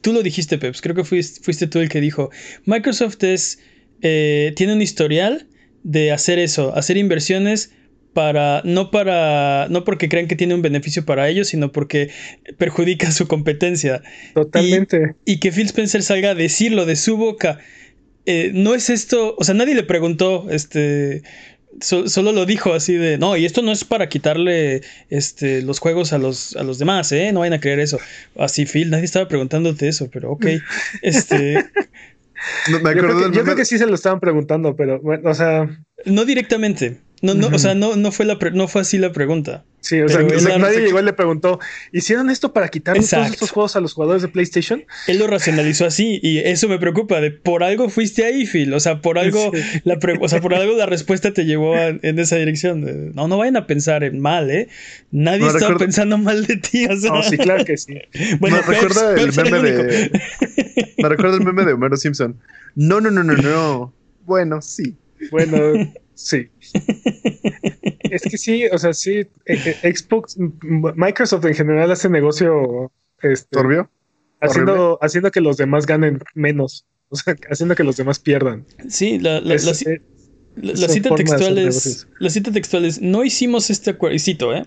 tú 0.00 0.12
lo 0.12 0.22
dijiste, 0.22 0.58
Peps. 0.58 0.80
Creo 0.80 0.94
que 0.94 1.04
fuiste, 1.04 1.40
fuiste 1.42 1.66
tú 1.66 1.78
el 1.80 1.88
que 1.88 2.00
dijo. 2.00 2.30
Microsoft 2.64 3.22
es. 3.22 3.58
eh, 4.02 4.52
tiene 4.56 4.72
un 4.74 4.82
historial 4.82 5.48
de 5.82 6.12
hacer 6.12 6.38
eso, 6.38 6.74
hacer 6.76 6.96
inversiones 6.96 7.72
para. 8.12 8.62
No 8.64 8.90
para. 8.90 9.68
No 9.70 9.84
porque 9.84 10.08
crean 10.08 10.26
que 10.26 10.36
tiene 10.36 10.54
un 10.54 10.62
beneficio 10.62 11.04
para 11.04 11.28
ellos, 11.28 11.48
sino 11.48 11.70
porque 11.72 12.10
perjudica 12.58 13.12
su 13.12 13.28
competencia. 13.28 14.02
Totalmente. 14.34 15.14
Y 15.24 15.38
que 15.38 15.52
Phil 15.52 15.66
Spencer 15.66 16.02
salga 16.02 16.30
a 16.30 16.34
decirlo 16.34 16.86
de 16.86 16.96
su 16.96 17.16
boca. 17.16 17.58
eh, 18.26 18.50
no 18.54 18.74
es 18.74 18.90
esto. 18.90 19.34
O 19.38 19.44
sea, 19.44 19.54
nadie 19.54 19.74
le 19.74 19.84
preguntó. 19.84 20.48
Este. 20.50 21.22
So- 21.80 22.08
solo 22.08 22.32
lo 22.32 22.46
dijo 22.46 22.74
así 22.74 22.94
de. 22.94 23.18
No, 23.18 23.36
y 23.36 23.44
esto 23.44 23.62
no 23.62 23.72
es 23.72 23.84
para 23.84 24.08
quitarle 24.08 24.82
este, 25.08 25.62
los 25.62 25.78
juegos 25.78 26.12
a 26.12 26.18
los, 26.18 26.56
a 26.56 26.62
los 26.62 26.78
demás, 26.78 27.12
¿eh? 27.12 27.32
No 27.32 27.40
vayan 27.40 27.54
a 27.54 27.60
creer 27.60 27.80
eso. 27.80 27.98
Así, 28.36 28.66
Phil, 28.66 28.90
nadie 28.90 29.04
estaba 29.04 29.28
preguntándote 29.28 29.88
eso, 29.88 30.08
pero 30.12 30.32
ok. 30.32 30.46
Este. 31.02 31.64
No, 32.70 32.80
me 32.80 32.94
Yo, 32.94 33.02
creo 33.02 33.18
que, 33.30 33.36
yo 33.36 33.44
creo 33.44 33.56
que 33.56 33.64
sí 33.66 33.76
se 33.76 33.86
lo 33.86 33.94
estaban 33.94 34.18
preguntando, 34.18 34.74
pero 34.74 34.98
bueno, 35.00 35.30
o 35.30 35.34
sea, 35.34 35.68
No 36.06 36.24
directamente. 36.24 36.96
No, 37.22 37.34
no, 37.34 37.48
o 37.48 37.58
sea, 37.58 37.74
no, 37.74 37.96
no, 37.96 38.12
fue 38.12 38.24
la 38.24 38.38
no 38.54 38.66
fue 38.66 38.80
así 38.80 38.96
la 38.96 39.12
pregunta. 39.12 39.62
sí, 39.80 40.00
o 40.00 40.08
sea, 40.08 40.20
o 40.20 40.58
nadie 40.58 40.80
llegó 40.80 41.00
y 41.00 41.04
le 41.04 41.12
preguntó, 41.12 41.58
¿hicieron 41.92 42.30
esto 42.30 42.52
para 42.54 42.68
quitar 42.68 42.94
todos 42.96 43.12
estos 43.30 43.50
juegos 43.50 43.76
a 43.76 43.80
los 43.80 43.92
jugadores 43.92 44.22
de 44.22 44.28
PlayStation? 44.28 44.84
Él 45.06 45.18
lo 45.18 45.26
racionalizó 45.26 45.84
así 45.84 46.18
y 46.22 46.38
eso 46.38 46.66
me 46.68 46.78
preocupa. 46.78 47.20
De 47.20 47.30
por 47.30 47.62
algo 47.62 47.90
fuiste 47.90 48.24
ahí, 48.24 48.46
Phil. 48.46 48.72
O 48.72 48.80
sea, 48.80 49.02
por 49.02 49.18
algo, 49.24 49.50
Sí. 49.54 49.80
la, 49.84 49.98
o 50.20 50.28
sea, 50.28 50.40
por 50.40 50.54
algo 50.54 50.74
la 50.78 50.86
respuesta 50.86 51.32
te 51.34 51.44
llevó 51.44 51.74
a- 51.74 51.88
en 51.88 52.18
esa 52.18 52.36
dirección. 52.36 52.84
De, 52.86 52.94
no, 53.14 53.28
no 53.28 53.36
vayan 53.36 53.56
a 53.58 53.66
pensar 53.66 54.02
en 54.02 54.18
mal, 54.20 54.50
¿eh? 54.50 54.68
Nadie 55.10 55.40
No, 55.40 55.46
estaba 55.48 55.60
recuerdo- 55.72 55.78
pensando 55.78 56.16
mal 56.16 56.46
de 56.46 56.56
ti. 56.56 56.86
O 56.86 56.96
sea, 56.96 57.10
No, 57.12 57.22
sí, 57.22 57.36
claro 57.36 57.64
que 57.66 57.76
sí. 57.76 57.98
bueno, 58.40 58.56
me 58.56 58.62
Peps- 58.62 58.66
recuerda 58.80 59.10
el 59.10 59.26
Peps 59.32 59.36
meme 59.36 59.60
de. 59.62 60.10
Me 60.98 61.08
recuerda 61.08 61.36
el 61.36 61.44
meme 61.44 61.64
de 61.66 61.72
Homero 61.74 61.96
Simpson. 61.98 62.36
No, 62.74 63.00
no, 63.00 63.10
no, 63.10 63.22
no, 63.24 63.34
no. 63.34 63.92
Bueno, 64.24 64.62
sí. 64.62 64.96
Bueno, 65.30 65.58
sí. 66.24 66.48
Es 68.10 68.22
que 68.22 68.36
sí, 68.38 68.64
o 68.72 68.78
sea, 68.78 68.92
sí, 68.92 69.18
eh, 69.18 69.28
eh, 69.46 69.94
Xbox, 69.94 70.36
Microsoft 70.38 71.44
en 71.46 71.54
general 71.54 71.90
hace 71.90 72.08
negocio 72.08 72.90
este, 73.22 73.48
¿Torbio? 73.50 73.90
haciendo, 74.40 74.98
haciendo 75.00 75.30
que 75.30 75.40
los 75.40 75.56
demás 75.56 75.86
ganen 75.86 76.20
menos, 76.34 76.86
o 77.08 77.16
sea, 77.16 77.34
haciendo 77.50 77.74
que 77.74 77.84
los 77.84 77.96
demás 77.96 78.18
pierdan. 78.18 78.66
Sí, 78.88 79.18
la, 79.18 79.40
la- 79.40 79.54
Es- 79.54 79.64
la 79.64 79.72
la- 80.56 80.72
es 80.72 80.80
la 80.80 80.86
una 80.86 80.94
cita 80.94 81.14
textual 81.14 81.58
es. 81.58 82.08
La 82.18 82.30
cita 82.30 82.50
textual 82.50 82.84
es. 82.84 83.00
No 83.00 83.24
hicimos 83.24 83.70
este 83.70 83.90
acuerdo. 83.90 84.16
Y 84.16 84.18
cito, 84.18 84.54
¿eh? 84.54 84.64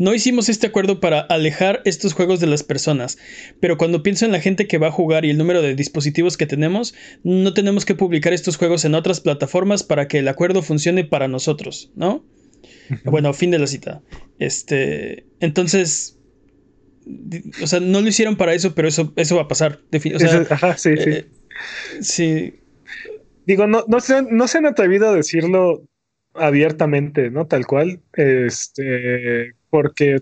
No 0.00 0.14
hicimos 0.14 0.48
este 0.48 0.66
acuerdo 0.66 0.98
para 0.98 1.20
alejar 1.20 1.82
estos 1.84 2.14
juegos 2.14 2.40
de 2.40 2.46
las 2.46 2.62
personas, 2.62 3.18
pero 3.60 3.76
cuando 3.76 4.02
pienso 4.02 4.24
en 4.24 4.32
la 4.32 4.40
gente 4.40 4.66
que 4.66 4.78
va 4.78 4.86
a 4.86 4.90
jugar 4.90 5.26
y 5.26 5.30
el 5.30 5.36
número 5.36 5.60
de 5.60 5.74
dispositivos 5.74 6.38
que 6.38 6.46
tenemos, 6.46 6.94
no 7.22 7.52
tenemos 7.52 7.84
que 7.84 7.94
publicar 7.94 8.32
estos 8.32 8.56
juegos 8.56 8.86
en 8.86 8.94
otras 8.94 9.20
plataformas 9.20 9.82
para 9.82 10.08
que 10.08 10.20
el 10.20 10.28
acuerdo 10.28 10.62
funcione 10.62 11.04
para 11.04 11.28
nosotros, 11.28 11.92
¿no? 11.96 12.24
Bueno, 13.04 13.34
fin 13.34 13.50
de 13.50 13.58
la 13.58 13.66
cita. 13.66 14.00
Este, 14.38 15.26
entonces, 15.38 16.18
o 17.62 17.66
sea, 17.66 17.80
no 17.80 18.00
lo 18.00 18.08
hicieron 18.08 18.36
para 18.36 18.54
eso, 18.54 18.74
pero 18.74 18.88
eso, 18.88 19.12
eso 19.16 19.36
va 19.36 19.42
a 19.42 19.48
pasar. 19.48 19.80
O 19.92 20.18
sea, 20.18 20.46
ajá, 20.48 20.78
sí, 20.78 20.96
sí. 20.96 21.10
eh, 21.10 21.26
sí, 22.00 22.54
Digo, 23.44 23.66
no, 23.66 23.84
no, 23.86 24.00
se, 24.00 24.22
no 24.22 24.48
se 24.48 24.58
han 24.58 24.66
atrevido 24.66 25.10
a 25.10 25.14
decirlo 25.14 25.82
abiertamente, 26.34 27.30
¿no? 27.30 27.46
Tal 27.46 27.66
cual. 27.66 28.00
Este, 28.14 29.54
porque 29.70 30.18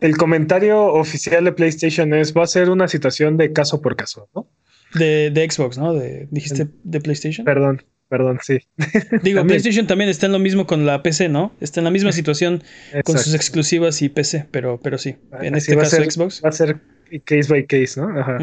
el 0.00 0.16
comentario 0.16 0.82
oficial 0.84 1.44
de 1.44 1.52
PlayStation 1.52 2.12
es, 2.14 2.34
va 2.34 2.44
a 2.44 2.46
ser 2.46 2.70
una 2.70 2.88
situación 2.88 3.36
de 3.36 3.52
caso 3.52 3.80
por 3.80 3.96
caso, 3.96 4.28
¿no? 4.34 4.48
de, 4.94 5.30
de 5.30 5.50
Xbox, 5.50 5.78
¿no? 5.78 5.92
De, 5.94 6.28
dijiste 6.30 6.68
de 6.84 7.00
PlayStation. 7.00 7.44
Perdón, 7.44 7.82
perdón, 8.08 8.38
sí. 8.42 8.58
Digo, 8.76 8.78
también. 9.40 9.46
PlayStation 9.46 9.86
también 9.86 10.10
está 10.10 10.26
en 10.26 10.32
lo 10.32 10.38
mismo 10.38 10.66
con 10.66 10.86
la 10.86 11.02
PC, 11.02 11.28
¿no? 11.28 11.52
Está 11.60 11.80
en 11.80 11.84
la 11.84 11.90
misma 11.90 12.12
situación 12.12 12.62
con 13.04 13.18
sus 13.18 13.34
exclusivas 13.34 14.02
y 14.02 14.08
PC, 14.08 14.46
pero, 14.50 14.78
pero 14.82 14.98
sí. 14.98 15.16
En 15.40 15.54
Así 15.54 15.72
este 15.72 15.82
caso, 15.82 15.96
ser- 15.96 16.10
Xbox. 16.10 16.42
Va 16.44 16.50
a 16.50 16.52
ser 16.52 16.80
case 17.24 17.48
by 17.48 17.66
case, 17.66 18.00
¿no? 18.00 18.08
Ajá. 18.18 18.38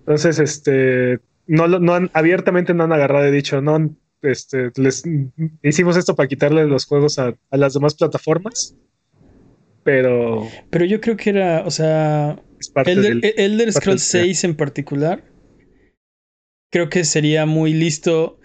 Entonces, 0.00 0.38
este, 0.38 1.18
no, 1.46 1.66
no 1.68 1.94
han, 1.94 2.10
abiertamente 2.14 2.74
no 2.74 2.84
han 2.84 2.92
agarrado 2.92 3.28
y 3.28 3.32
dicho, 3.32 3.60
no, 3.60 3.94
este, 4.22 4.70
les 4.76 5.02
hicimos 5.62 5.96
esto 5.96 6.14
para 6.16 6.28
quitarle 6.28 6.66
los 6.66 6.86
juegos 6.86 7.18
a, 7.18 7.34
a 7.50 7.56
las 7.56 7.74
demás 7.74 7.94
plataformas, 7.94 8.76
pero 9.82 10.48
Pero 10.70 10.84
yo 10.84 11.00
creo 11.00 11.16
que 11.16 11.30
era, 11.30 11.62
o 11.66 11.70
sea, 11.70 12.42
Elder, 12.84 13.20
del... 13.20 13.34
Elder 13.36 13.72
parte 13.72 13.80
Scrolls 13.80 14.12
del- 14.12 14.24
6 14.26 14.44
en 14.44 14.56
particular, 14.56 15.24
creo 16.70 16.88
que 16.88 17.04
sería 17.04 17.46
muy 17.46 17.72
listo 17.74 18.38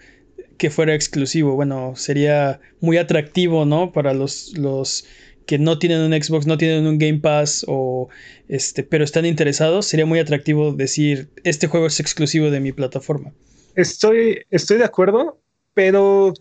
que 0.58 0.70
fuera 0.70 0.94
exclusivo. 0.94 1.56
Bueno, 1.56 1.94
sería 1.96 2.60
muy 2.80 2.96
atractivo, 2.98 3.64
¿no? 3.64 3.92
Para 3.92 4.14
los, 4.14 4.56
los 4.56 5.06
que 5.46 5.58
no 5.58 5.78
tienen 5.78 6.00
un 6.02 6.12
Xbox, 6.22 6.46
no 6.46 6.58
tienen 6.58 6.86
un 6.86 6.98
Game 6.98 7.18
Pass 7.20 7.64
o 7.68 8.08
este, 8.48 8.84
pero 8.84 9.04
están 9.04 9.26
interesados, 9.26 9.86
sería 9.86 10.06
muy 10.06 10.20
atractivo 10.20 10.72
decir, 10.72 11.30
este 11.44 11.66
juego 11.66 11.86
es 11.88 11.98
exclusivo 12.00 12.50
de 12.50 12.60
mi 12.60 12.72
plataforma. 12.72 13.34
Estoy, 13.74 14.44
estoy 14.50 14.78
de 14.78 14.84
acuerdo, 14.84 15.41
pero 15.74 16.32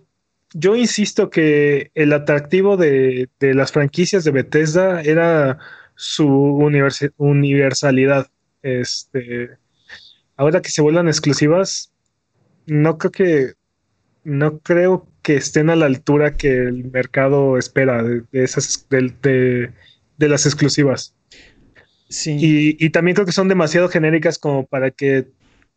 yo 0.54 0.76
insisto 0.76 1.30
que 1.30 1.92
el 1.96 2.14
atractivo 2.14 2.78
de, 2.78 3.30
de 3.40 3.54
las 3.54 3.72
franquicias 3.72 4.24
de 4.24 4.32
Bethesda 4.32 5.02
era 5.02 5.60
su 5.96 6.28
universalidad. 7.18 8.28
Este, 8.64 9.52
ahora 10.36 10.62
que 10.62 10.70
se 10.70 10.82
vuelvan 10.82 11.08
exclusivas, 11.08 11.92
no 12.66 12.98
creo 12.98 13.12
que 13.12 13.54
no 14.24 14.60
creo 14.60 15.08
que 15.24 15.36
estén 15.36 15.70
a 15.72 15.76
la 15.76 15.88
altura 15.88 16.38
que 16.38 16.50
el 16.52 16.86
mercado 16.92 17.58
espera 17.58 18.04
de, 18.04 18.22
de 18.32 18.44
esas 18.44 18.86
de, 18.90 19.14
de- 19.22 19.72
de 20.18 20.30
las 20.30 20.46
exclusivas. 20.46 21.16
Sí. 22.10 22.38
Y, 22.40 22.86
y 22.86 22.90
también 22.92 23.16
creo 23.16 23.26
que 23.26 23.32
son 23.32 23.48
demasiado 23.48 23.90
genéricas 23.90 24.38
como 24.38 24.68
para 24.68 24.92
que 24.92 25.28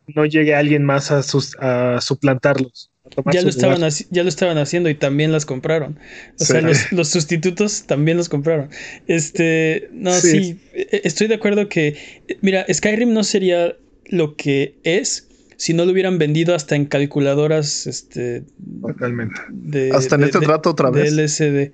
no 0.09 0.27
llegue 0.27 0.55
alguien 0.55 0.85
más 0.85 1.11
a, 1.11 1.23
sus, 1.23 1.57
a 1.59 2.01
suplantarlos. 2.03 2.91
Ya 3.33 3.43
lo, 3.43 3.49
estaban 3.51 3.81
ya 4.11 4.23
lo 4.23 4.29
estaban 4.29 4.59
haciendo 4.59 4.89
y 4.89 4.95
también 4.95 5.31
las 5.33 5.45
compraron. 5.47 5.99
O 6.41 6.45
sea, 6.45 6.61
los, 6.63 6.91
los 6.93 7.09
sustitutos 7.09 7.85
también 7.87 8.17
los 8.17 8.29
compraron. 8.29 8.71
Este, 9.07 9.89
no, 9.93 10.13
sí, 10.15 10.31
Sí. 10.31 10.59
e- 10.75 11.03
estoy 11.05 11.27
de 11.29 11.35
acuerdo 11.35 11.69
que, 11.69 11.89
eh, 12.29 12.39
mira, 12.41 12.65
Skyrim 12.73 13.13
no 13.13 13.23
sería 13.25 13.77
lo 14.07 14.37
que 14.37 14.75
es 14.85 15.29
si 15.57 15.73
no 15.75 15.85
lo 15.85 15.93
hubieran 15.93 16.19
vendido 16.19 16.55
hasta 16.55 16.75
en 16.77 16.87
calculadoras, 16.87 17.87
este, 17.87 18.43
Totalmente. 18.83 19.41
de, 19.51 19.91
Hasta 19.93 20.17
en 20.17 20.23
de- 20.23 20.27
este 20.29 20.41
de- 20.41 20.47
trato 20.47 20.71
otra 20.71 20.91
vez. 20.91 21.13
LCD. 21.13 21.73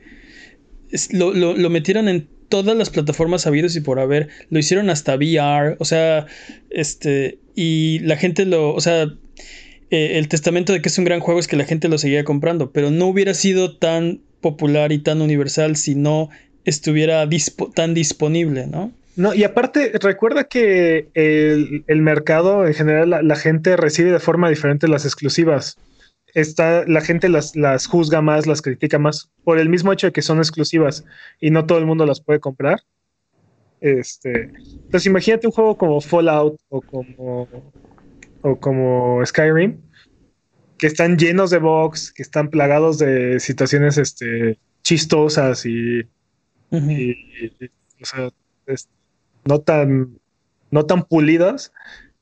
Lo, 1.13 1.33
lo, 1.33 1.57
lo 1.57 1.71
metieron 1.71 2.09
en 2.09 2.29
todas 2.49 2.77
las 2.77 2.91
plataformas 2.91 3.47
habidos 3.47 3.77
y 3.77 3.81
por 3.81 4.01
haber. 4.01 4.29
Lo 4.51 4.59
hicieron 4.59 4.91
hasta 4.91 5.15
VR. 5.15 5.77
O 5.79 5.85
sea, 5.85 6.27
este. 6.71 7.39
Y 7.55 8.01
la 8.01 8.17
gente 8.17 8.45
lo. 8.45 8.75
O 8.75 8.81
sea. 8.81 9.15
Eh, 9.91 10.19
el 10.19 10.29
testamento 10.29 10.73
de 10.73 10.81
que 10.83 10.89
es 10.89 10.99
un 10.99 11.05
gran 11.05 11.21
juego 11.21 11.41
es 11.41 11.49
que 11.49 11.57
la 11.57 11.65
gente 11.65 11.89
lo 11.89 11.99
seguía 11.99 12.25
comprando. 12.25 12.71
Pero 12.71 12.91
no 12.91 13.07
hubiera 13.07 13.35
sido 13.35 13.77
tan 13.77 14.21
popular 14.41 14.93
y 14.93 14.99
tan 14.99 15.21
universal 15.21 15.77
si 15.77 15.95
no 15.95 16.31
estuviera 16.65 17.29
tan 17.75 17.95
disponible, 17.95 18.67
¿no? 18.67 18.93
No, 19.17 19.35
y 19.35 19.45
aparte, 19.45 19.93
recuerda 20.01 20.45
que 20.45 21.09
el, 21.15 22.03
mercado 22.03 22.67
en 22.67 22.75
general, 22.75 23.11
la, 23.11 23.37
gente 23.37 23.77
recibe 23.77 24.13
de 24.13 24.21
forma 24.21 24.49
diferente 24.49 24.89
las 24.89 25.05
exclusivas. 25.05 25.77
Está, 26.33 26.85
la 26.87 27.01
gente 27.01 27.29
las, 27.29 27.57
las 27.57 27.87
juzga 27.87 28.23
más, 28.23 28.47
las 28.47 28.63
critica 28.63 28.99
más 28.99 29.31
por 29.43 29.59
el 29.59 29.69
mismo 29.69 29.93
hecho 29.93 30.07
de 30.07 30.13
que 30.13 30.23
son 30.23 30.39
exclusivas 30.39 31.05
y 31.41 31.51
no 31.51 31.67
todo 31.67 31.79
el 31.79 31.87
mundo 31.87 32.07
las 32.07 32.21
puede 32.21 32.39
comprar. 32.39 32.81
Este, 33.81 34.51
entonces 34.73 35.07
imagínate 35.07 35.47
un 35.47 35.53
juego 35.53 35.77
como 35.77 36.01
Fallout 36.01 36.61
o 36.69 36.81
como, 36.81 37.49
o 38.43 38.59
como 38.59 39.25
Skyrim, 39.25 39.81
que 40.79 40.87
están 40.87 41.19
llenos 41.19 41.51
de 41.51 41.59
bugs, 41.59 42.13
que 42.13 42.23
están 42.23 42.49
plagados 42.51 42.99
de 42.99 43.39
situaciones 43.41 43.99
este, 43.99 44.59
chistosas 44.83 45.67
y, 45.67 46.01
Ujú. 46.71 46.91
y- 46.91 47.53
y- 47.61 47.71
o 48.03 48.05
sea, 48.05 48.31
es- 48.67 48.89
no 49.45 49.61
tan 49.61 50.19
no 50.71 50.87
tan 50.87 51.03
pulidas 51.03 51.73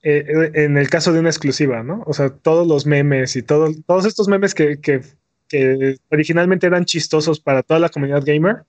eh, 0.02 0.24
eh, 0.26 0.50
en 0.64 0.78
el 0.78 0.88
caso 0.88 1.12
de 1.12 1.20
una 1.20 1.28
exclusiva, 1.28 1.82
¿no? 1.82 2.02
O 2.06 2.12
sea, 2.14 2.30
todos 2.30 2.66
los 2.66 2.86
memes 2.86 3.36
y 3.36 3.42
todo, 3.42 3.68
todos 3.86 4.06
estos 4.06 4.26
memes 4.28 4.54
que, 4.54 4.80
que- 4.80 5.02
que 5.48 5.96
originalmente 6.10 6.66
eran 6.66 6.84
chistosos 6.84 7.40
para 7.40 7.62
toda 7.62 7.80
la 7.80 7.88
comunidad 7.90 8.22
gamer, 8.24 8.64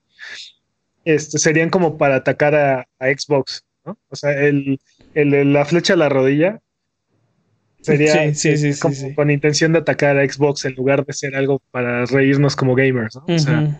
este, 1.04 1.38
serían 1.38 1.70
como 1.70 1.96
para 1.96 2.16
atacar 2.16 2.54
a, 2.54 2.80
a 2.98 3.06
Xbox, 3.08 3.64
¿no? 3.84 3.96
O 4.08 4.16
sea, 4.16 4.32
el- 4.32 4.80
el- 5.14 5.52
la 5.52 5.64
flecha 5.64 5.94
a 5.94 5.96
la 5.96 6.08
rodilla 6.08 6.60
sería 7.80 8.34
Sí, 8.34 8.56
sí, 8.56 8.78
como 8.80 9.14
con 9.14 9.30
intención 9.30 9.72
de 9.72 9.78
atacar 9.80 10.18
a 10.18 10.28
Xbox 10.30 10.64
en 10.64 10.74
lugar 10.74 11.04
de 11.06 11.12
ser 11.12 11.34
algo 11.34 11.60
para 11.70 12.04
reírnos 12.06 12.56
como 12.56 12.74
gamers, 12.74 13.16
¿no? 13.16 13.34
O 13.34 13.38
sea, 13.38 13.60
Ujú. 13.60 13.74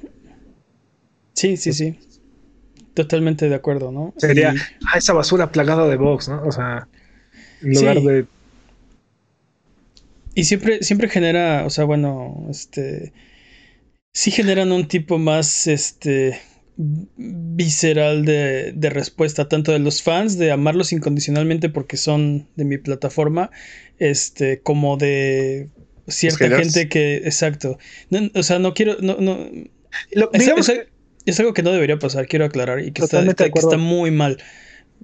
Sí, 1.35 1.57
sí, 1.57 1.73
sí. 1.73 1.99
Totalmente 2.95 3.49
de 3.49 3.55
acuerdo, 3.55 3.93
¿no? 3.93 4.13
Sería- 4.19 4.53
Y- 4.55 4.59
ah, 4.93 4.99
esa 4.99 5.13
basura 5.13 5.51
plagada 5.53 5.87
de 5.89 5.97
box, 5.97 6.29
¿no? 6.29 6.43
O 6.45 6.53
sea, 6.53 6.89
en 7.63 7.75
lugar 7.75 8.01
de 8.03 8.27
Y 10.35 10.45
siempre, 10.45 10.83
siempre 10.83 11.09
genera, 11.09 11.65
o 11.67 11.71
sea, 11.71 11.85
bueno, 11.85 12.47
este. 12.51 13.13
Sí 14.13 14.31
generan 14.31 14.73
un 14.73 14.89
tipo 14.89 15.19
más, 15.19 15.67
este. 15.67 16.41
visceral 16.77 18.25
de, 18.25 18.73
de 18.73 18.91
respuesta, 18.91 19.49
tanto 19.49 19.71
de 19.73 19.79
los 19.81 20.03
fans, 20.03 20.39
de 20.39 20.51
amarlos 20.51 20.93
incondicionalmente 20.93 21.69
porque 21.69 21.97
son 21.99 22.49
de 22.57 22.65
mi 22.65 22.79
plataforma, 22.79 23.51
este, 24.01 24.61
como 24.63 24.97
de 24.97 25.69
cierta 26.09 26.49
gente 26.57 26.89
que. 26.89 27.19
Exacto. 27.19 27.79
No, 28.11 28.29
o 28.35 28.43
sea, 28.43 28.59
no 28.59 28.75
quiero. 28.75 28.97
No, 29.01 29.17
no, 29.21 29.39
Lo- 30.13 30.31
es, 30.33 30.41
digamos 30.41 30.69
es- 30.69 30.79
que- 30.81 30.89
es 31.27 31.39
algo 31.39 31.53
que 31.55 31.63
no 31.63 31.71
debería 31.71 31.99
pasar, 31.99 32.27
quiero 32.27 32.47
aclarar, 32.47 32.81
y 32.81 32.91
que, 32.93 33.03
está, 33.05 33.23
que 33.35 33.45
está 33.55 33.77
muy 33.77 34.11
mal. 34.11 34.39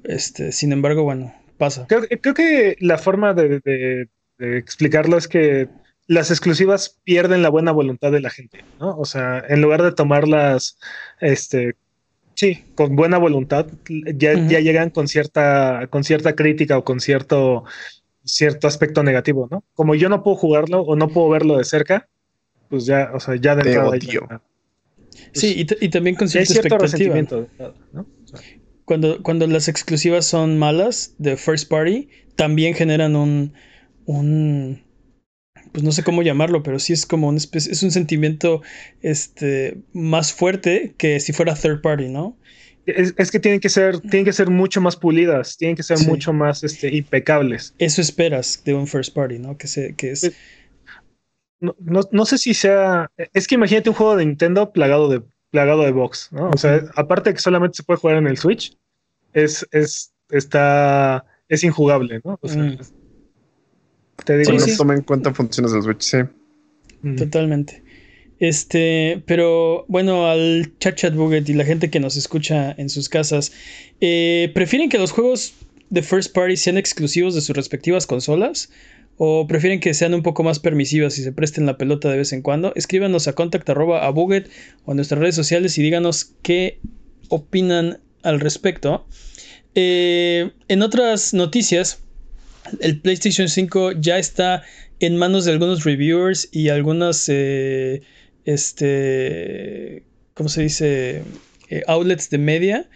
Este, 0.05 0.51
sin 0.51 0.73
embargo, 0.73 1.05
bueno, 1.05 1.33
pasa. 1.59 1.87
creo, 1.89 2.03
creo 2.21 2.35
que 2.35 2.77
la 2.81 2.99
forma 2.99 3.35
de, 3.35 3.61
de- 3.61 4.09
de 4.39 4.59
explicarlo 4.59 5.17
es 5.19 5.29
que 5.29 5.69
las 6.07 6.31
exclusivas 6.31 6.99
pierden 7.05 7.43
la 7.43 7.49
buena 7.51 7.73
voluntad 7.73 8.13
de 8.13 8.21
la 8.21 8.31
gente, 8.31 8.65
¿no? 8.81 8.97
O 8.97 9.05
sea, 9.05 9.43
en 9.49 9.61
lugar 9.61 9.83
de 9.83 9.93
tomarlas, 9.93 10.79
este, 11.21 11.75
sí, 12.35 12.63
con 12.75 12.95
buena 12.97 13.19
voluntad, 13.19 13.67
ya, 13.89 14.35
ya 14.47 14.61
llegan 14.61 14.91
con 14.91 15.09
cierta, 15.09 15.87
con 15.91 16.05
cierta 16.05 16.35
crítica 16.35 16.79
o 16.79 16.85
con 16.85 17.01
cierto, 17.01 17.65
cierto 18.27 18.67
aspecto 18.67 19.03
negativo, 19.03 19.49
¿no? 19.51 19.65
Como 19.75 19.95
yo 19.95 20.09
no 20.09 20.23
puedo 20.23 20.37
jugarlo 20.37 20.83
o 20.83 20.97
no 20.97 21.09
puedo 21.09 21.29
verlo 21.31 21.57
de 21.59 21.65
cerca, 21.65 22.09
pues 22.69 22.85
ya, 22.87 23.11
o 23.15 23.21
sea, 23.21 23.37
ya 23.37 23.55
de 23.57 23.63
Te 23.63 23.69
entrada 23.71 23.89
odio. 23.91 24.27
ya- 24.29 24.43
Sí, 25.33 25.67
y, 25.81 25.89
también 25.89 26.15
con 26.17 26.29
cierta 26.29 26.53
cierto 26.53 26.75
expectativa. 26.75 27.15
¿no? 27.93 28.01
O 28.03 28.27
sea, 28.29 28.41
Cuando, 28.85 29.23
cuando 29.23 29.47
las 29.47 29.69
exclusivas 29.69 30.27
son 30.27 30.59
malas 30.59 31.15
de 31.19 31.37
first 31.37 31.71
party, 31.71 32.09
también 32.37 32.75
generan 32.75 33.17
un, 33.17 33.55
un 34.05 34.83
pues 35.73 35.85
no 35.85 35.93
sé 35.93 36.03
cómo 36.03 36.23
llamarlo, 36.23 36.63
pero 36.63 36.79
sí 36.79 36.93
es 36.93 37.07
como 37.07 37.29
una 37.29 37.39
especie, 37.39 37.73
es 37.73 37.83
un 37.83 37.91
sentimiento 37.91 38.63
este 39.03 39.79
más 39.93 40.33
fuerte 40.33 40.95
que 40.97 41.21
si 41.21 41.33
fuera 41.33 41.55
third 41.55 41.81
party, 41.81 42.09
¿no? 42.09 42.37
Es, 42.87 43.15
es 43.17 43.31
que 43.31 43.41
tienen 43.41 43.59
que 43.61 43.69
ser, 43.69 44.01
tienen 44.01 44.25
que 44.25 44.33
ser 44.33 44.49
mucho 44.49 44.81
más 44.81 44.97
pulidas, 44.97 45.57
tienen 45.57 45.77
que 45.77 45.83
ser 45.83 45.99
Sí. 45.99 46.07
mucho 46.07 46.33
más 46.33 46.63
este, 46.65 46.95
impecables. 46.95 47.75
Eso 47.79 48.01
esperas 48.01 48.63
de 48.65 48.75
un 48.75 48.87
first 48.87 49.13
party, 49.15 49.39
¿no? 49.41 49.59
Que 49.59 49.67
se, 49.67 49.95
que 49.97 50.13
es 50.13 50.21
Pues, 50.21 50.35
No, 51.61 51.75
no, 51.81 52.01
no 52.13 52.27
sé 52.27 52.39
si 52.39 52.55
sea. 52.55 53.11
Es 53.33 53.47
que 53.49 53.55
imagínate 53.57 53.89
un 53.91 53.97
juego 53.97 54.17
de 54.17 54.25
Nintendo 54.27 54.73
plagado 54.73 55.09
de, 55.09 55.23
plagado 55.51 55.83
de 55.83 55.91
box, 55.93 56.29
¿no? 56.33 56.51
O 56.51 56.57
sea, 56.59 56.83
aparte 56.97 57.31
de 57.31 57.35
que 57.35 57.41
solamente 57.41 57.77
se 57.77 57.83
puede 57.83 57.99
jugar 57.99 58.19
en 58.19 58.27
el 58.27 58.37
Switch, 58.37 58.77
es, 59.33 59.67
es, 59.73 60.13
está, 60.31 61.25
es 61.49 61.65
injugable, 61.65 62.21
¿no? 62.25 62.39
O 62.43 62.49
sea, 62.49 62.63
Mm. 62.63 62.79
te 64.25 64.39
digo, 64.39 64.51
Sí, 64.53 64.59
no 64.59 64.65
sí. 64.65 64.77
toma 64.77 64.95
en 64.95 65.03
cuenta 65.03 65.33
funciones 65.35 65.73
del 65.73 65.83
Switch, 65.83 66.03
sí. 66.03 66.19
Totalmente. 67.17 67.83
Este, 68.39 69.23
pero 69.27 69.85
bueno, 69.89 70.27
al 70.27 70.73
chat 70.79 70.97
chat 70.97 71.15
buget 71.15 71.49
y 71.49 71.55
la 71.55 71.65
gente 71.65 71.91
que 71.91 72.01
nos 72.01 72.17
escucha 72.17 72.75
en 72.77 72.91
sus 72.91 73.09
casas, 73.09 73.53
eh, 74.01 74.51
¿prefieren 74.55 74.89
que 74.89 74.99
los 74.99 75.13
juegos 75.13 75.55
de 75.91 76.03
first 76.03 76.35
party 76.35 76.57
sean 76.57 76.77
exclusivos 76.77 77.35
de 77.35 77.41
sus 77.41 77.57
respectivas 77.57 78.07
consolas? 78.07 78.71
¿O 79.19 79.47
prefieren 79.47 79.81
que 79.81 79.95
sean 79.95 80.13
un 80.13 80.23
poco 80.23 80.43
más 80.43 80.59
permisivas 80.59 81.19
y 81.19 81.23
se 81.23 81.33
presten 81.33 81.65
la 81.65 81.79
pelota 81.79 82.11
de 82.11 82.19
vez 82.19 82.35
en 82.35 82.43
cuando? 82.43 82.75
Escríbanos 82.75 83.29
a 83.29 83.33
contact 83.33 83.69
a 83.71 84.11
buget 84.11 84.51
o 84.85 84.93
en 84.93 84.97
nuestras 84.97 85.19
redes 85.19 85.35
sociales 85.35 85.79
y 85.79 85.83
díganos 85.83 86.33
qué 86.43 86.79
opinan 87.31 87.99
al 88.23 88.41
respecto. 88.41 89.07
Eh, 89.75 90.51
en 90.69 90.83
otras 90.83 91.33
noticias, 91.33 92.01
el 92.81 93.01
PlayStation 93.01 93.49
5 93.49 93.93
ya 93.93 94.19
está 94.19 94.63
en 95.01 95.17
manos 95.17 95.45
de 95.45 95.53
algunos 95.53 95.85
reviewers 95.85 96.49
y 96.53 96.69
algunas, 96.69 97.29
eh, 97.29 98.03
este, 98.47 100.05
¿cómo 100.35 100.49
se 100.49 100.63
dice? 100.63 101.23
Eh, 101.69 101.83
outlets 101.87 102.31
de 102.31 102.39
media. 102.39 102.89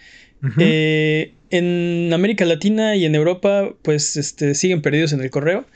Eh, 0.59 1.35
en 1.51 2.11
América 2.15 2.47
Latina 2.47 2.97
y 2.97 3.05
en 3.05 3.15
Europa, 3.15 3.75
pues 3.83 4.17
este, 4.17 4.55
siguen 4.55 4.81
perdidos 4.81 5.13
en 5.13 5.21
el 5.21 5.31
correo. 5.31 5.67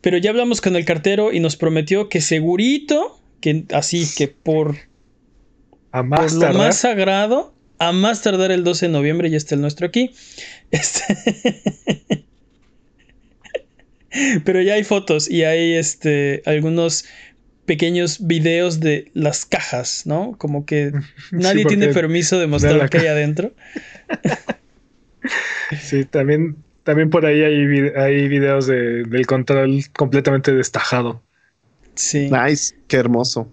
Pero 0.00 0.18
ya 0.18 0.30
hablamos 0.30 0.60
con 0.60 0.76
el 0.76 0.84
cartero 0.84 1.32
y 1.32 1.40
nos 1.40 1.56
prometió 1.56 2.08
que 2.08 2.20
segurito, 2.20 3.20
que 3.40 3.64
así 3.72 4.06
que 4.16 4.28
por, 4.28 4.76
a 5.90 6.00
por 6.00 6.06
más 6.06 6.34
lo 6.34 6.40
tardar. 6.40 6.58
más 6.58 6.76
sagrado, 6.76 7.54
a 7.78 7.92
más 7.92 8.22
tardar 8.22 8.52
el 8.52 8.62
12 8.62 8.86
de 8.86 8.92
noviembre 8.92 9.30
ya 9.30 9.36
está 9.36 9.56
el 9.56 9.62
nuestro 9.62 9.86
aquí. 9.86 10.12
Este... 10.70 12.24
Pero 14.44 14.62
ya 14.62 14.74
hay 14.74 14.84
fotos 14.84 15.30
y 15.30 15.44
hay 15.44 15.74
este 15.74 16.42
algunos 16.46 17.04
pequeños 17.68 18.26
videos 18.26 18.80
de 18.80 19.12
las 19.14 19.44
cajas, 19.46 20.02
¿no? 20.06 20.34
Como 20.38 20.66
que 20.66 20.90
nadie 21.30 21.64
tiene 21.66 21.88
permiso 21.94 22.40
de 22.40 22.48
mostrar 22.48 22.74
lo 22.74 22.88
que 22.88 22.98
hay 22.98 23.06
adentro. 23.06 23.52
Sí, 25.82 26.04
también, 26.04 26.56
también 26.84 27.10
por 27.10 27.26
ahí 27.26 27.42
hay, 27.42 27.66
vi- 27.66 27.90
hay 27.96 28.28
videos 28.28 28.66
de- 28.66 29.02
del 29.04 29.26
control 29.26 29.84
completamente 29.94 30.52
destajado. 30.54 31.22
Sí. 31.94 32.30
Nice, 32.30 32.74
qué 32.86 32.96
hermoso. 32.96 33.52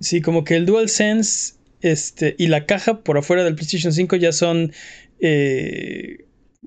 Sí, 0.00 0.22
como 0.22 0.44
que 0.44 0.56
el 0.56 0.64
DualSense 0.64 1.54
este, 1.82 2.34
y 2.38 2.46
la 2.46 2.64
caja 2.64 3.00
por 3.00 3.18
afuera 3.18 3.44
del 3.44 3.54
PlayStation 3.56 3.92
5 3.92 4.16
ya 4.16 4.32
son. 4.32 4.72
eh, 5.20 6.18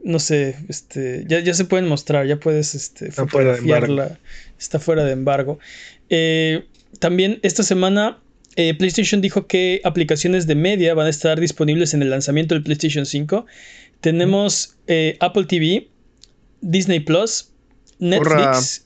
no 0.03 0.19
sé, 0.19 0.55
este, 0.69 1.25
ya, 1.27 1.39
ya 1.39 1.53
se 1.55 1.65
pueden 1.65 1.87
mostrar, 1.87 2.27
ya 2.27 2.37
puedes 2.37 2.75
este, 2.75 3.07
Está 3.09 3.25
fuera 3.27 3.53
de 3.53 3.57
fotografiarla. 3.57 4.19
Está 4.59 4.79
fuera 4.79 5.03
de 5.03 5.11
embargo. 5.13 5.57
Eh, 6.09 6.65
también 6.99 7.39
esta 7.43 7.63
semana 7.63 8.19
eh, 8.55 8.73
PlayStation 8.73 9.21
dijo 9.21 9.45
que 9.47 9.81
aplicaciones 9.83 10.47
de 10.47 10.55
media 10.55 10.93
van 10.93 11.07
a 11.07 11.09
estar 11.09 11.39
disponibles 11.39 11.93
en 11.93 12.01
el 12.01 12.09
lanzamiento 12.09 12.55
del 12.55 12.63
PlayStation 12.63 13.05
5. 13.05 13.45
Tenemos 14.01 14.75
eh, 14.87 15.17
Apple 15.19 15.45
TV, 15.45 15.87
Disney 16.61 16.99
Plus, 16.99 17.49
Netflix. 17.99 18.85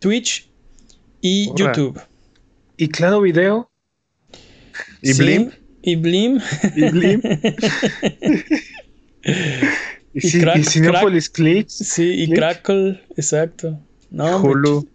Twitch 0.00 0.48
y. 1.20 1.46
YouTube. 1.56 2.00
Y 2.76 2.88
claro, 2.88 3.20
video. 3.20 3.70
¿Y 5.02 5.12
Sí, 5.14 5.22
Blim? 5.22 5.50
Y 5.82 5.96
Blim. 5.96 6.40
Y 6.76 6.90
Blim. 6.90 7.20
Y, 10.14 10.18
Y 10.18 10.30
sí, 10.30 10.40
Crack- 10.40 10.60
y 10.60 10.64
Cinepolis 10.64 11.28
Clicks. 11.28 11.74
Sí, 11.74 12.22
y 12.22 12.26
Click. 12.26 12.38
Crackle, 12.38 13.00
exacto. 13.16 13.78
No, 14.10 14.38
Hulu. 14.40 14.88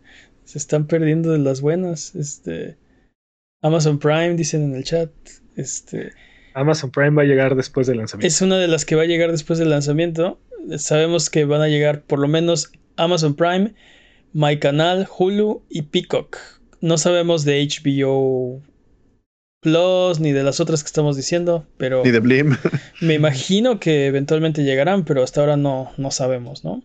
Se 0.52 0.58
están 0.58 0.86
perdiendo 0.86 1.32
de 1.32 1.40
las 1.40 1.62
buenas. 1.62 2.14
Este, 2.14 2.76
Amazon 3.62 4.00
Prime, 4.00 4.36
dicen 4.36 4.64
en 4.64 4.76
el 4.76 4.84
chat. 4.84 5.10
Este, 5.56 6.12
Amazon 6.54 6.92
Prime 6.92 7.12
va 7.12 7.22
a 7.22 7.26
llegar 7.26 7.56
después 7.56 7.88
del 7.88 8.00
lanzamiento. 8.00 8.28
es 8.28 8.42
una 8.42 8.58
de 8.58 8.68
las 8.68 8.84
que 8.84 8.96
va 8.96 9.04
a 9.04 9.06
llegar 9.06 9.32
después 9.32 9.60
del 9.60 9.70
lanzamiento. 9.70 10.42
Sabemos 10.78 11.30
que 11.30 11.46
van 11.46 11.62
a 11.62 11.70
llegar 11.70 12.02
por 12.02 12.20
lo 12.20 12.28
menos 12.28 12.74
Amazon 12.98 13.36
Prime, 13.36 13.74
MyCanal, 14.34 15.08
Hulu 15.18 15.64
y 15.70 15.84
Peacock. 15.84 16.38
No 16.82 16.98
sabemos 16.98 17.46
de 17.46 17.66
HBO 17.66 18.62
Plus 19.62 20.20
ni 20.20 20.34
de 20.34 20.44
las 20.44 20.60
otras 20.60 20.84
que 20.84 20.88
estamos 20.88 21.16
diciendo, 21.16 21.66
pero 21.78 22.04
Ni 22.04 22.12
de 22.12 22.20
Blim. 22.20 22.58
me 23.00 23.14
imagino 23.14 23.80
que 23.80 24.08
eventualmente 24.08 24.66
llegarán, 24.66 25.06
pero 25.06 25.24
hasta 25.24 25.40
ahora 25.40 25.56
no, 25.56 25.94
no 25.96 26.12
sabemos, 26.12 26.66
¿no? 26.66 26.84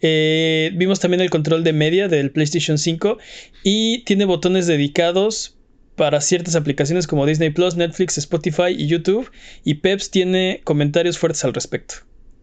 Eh, 0.00 0.70
vimos 0.74 1.00
también 1.00 1.20
el 1.20 1.30
control 1.30 1.64
de 1.64 1.72
media 1.72 2.08
del 2.08 2.30
PlayStation 2.30 2.78
5 2.78 3.18
y 3.64 4.04
tiene 4.04 4.24
botones 4.24 4.66
dedicados 4.66 5.56
para 5.96 6.20
ciertas 6.20 6.54
aplicaciones 6.54 7.06
como 7.08 7.26
Disney 7.26 7.50
Plus, 7.50 7.74
Netflix, 7.76 8.18
Spotify 8.18 8.68
y 8.70 8.86
YouTube. 8.86 9.30
Y 9.64 9.74
Peps 9.74 10.10
tiene 10.10 10.60
comentarios 10.64 11.18
fuertes 11.18 11.44
al 11.44 11.54
respecto. 11.54 11.96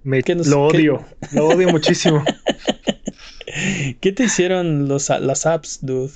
Me- 0.03 0.21
¿Qué 0.21 0.35
nos- 0.35 0.47
lo 0.47 0.67
qué- 0.69 0.77
odio. 0.77 1.05
Lo 1.31 1.47
odio 1.47 1.69
muchísimo. 1.69 2.23
¿Qué 4.01 4.11
te 4.11 4.23
hicieron 4.25 4.87
los, 4.87 5.09
las 5.09 5.45
apps, 5.45 5.79
dude? 5.81 6.11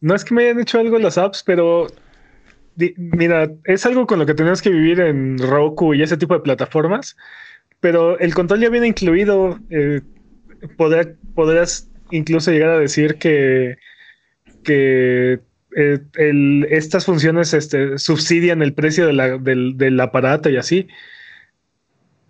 No 0.00 0.14
es 0.14 0.24
que 0.24 0.34
me 0.34 0.44
hayan 0.44 0.60
hecho 0.60 0.78
algo 0.78 0.98
las 0.98 1.18
apps, 1.18 1.42
pero 1.44 1.86
di- 2.74 2.94
mira, 2.96 3.50
es 3.64 3.86
algo 3.86 4.06
con 4.06 4.18
lo 4.18 4.26
que 4.26 4.34
tenemos 4.34 4.60
que 4.62 4.70
vivir 4.70 5.00
en 5.00 5.38
Roku 5.38 5.94
y 5.94 6.02
ese 6.02 6.16
tipo 6.16 6.34
de 6.34 6.40
plataformas, 6.40 7.16
pero 7.80 8.18
el 8.18 8.34
control 8.34 8.60
ya 8.60 8.70
viene 8.70 8.88
incluido. 8.88 9.58
eh, 9.70 10.00
podrá- 10.76 11.14
podrás 11.34 11.88
incluso 12.10 12.50
llegar 12.50 12.70
a 12.70 12.78
decir 12.78 13.16
que, 13.16 13.76
que 14.64 15.40
eh, 15.76 15.98
el- 16.14 16.66
estas 16.70 17.04
funciones 17.04 17.52
este, 17.54 17.98
subsidian 17.98 18.62
el 18.62 18.72
precio 18.74 19.06
de 19.06 19.12
la- 19.12 19.38
del, 19.38 19.76
del 19.76 20.00
aparato 20.00 20.48
y 20.50 20.56
así. 20.56 20.88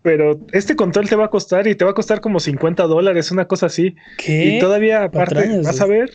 Pero 0.02 0.40
este 0.52 0.76
control 0.76 1.08
te 1.08 1.16
va 1.16 1.26
a 1.26 1.30
costar 1.30 1.66
y 1.66 1.74
te 1.74 1.84
va 1.84 1.90
a 1.90 1.94
costar 1.94 2.20
como 2.20 2.40
50 2.40 2.84
dólares, 2.84 3.30
una 3.30 3.46
cosa 3.46 3.66
así. 3.66 3.96
¿Qué? 4.16 4.56
Y 4.56 4.58
todavía 4.58 5.04
aparte, 5.04 5.34
Patrañas, 5.34 5.66
vas 5.66 5.80
a 5.80 5.86
ver, 5.86 6.10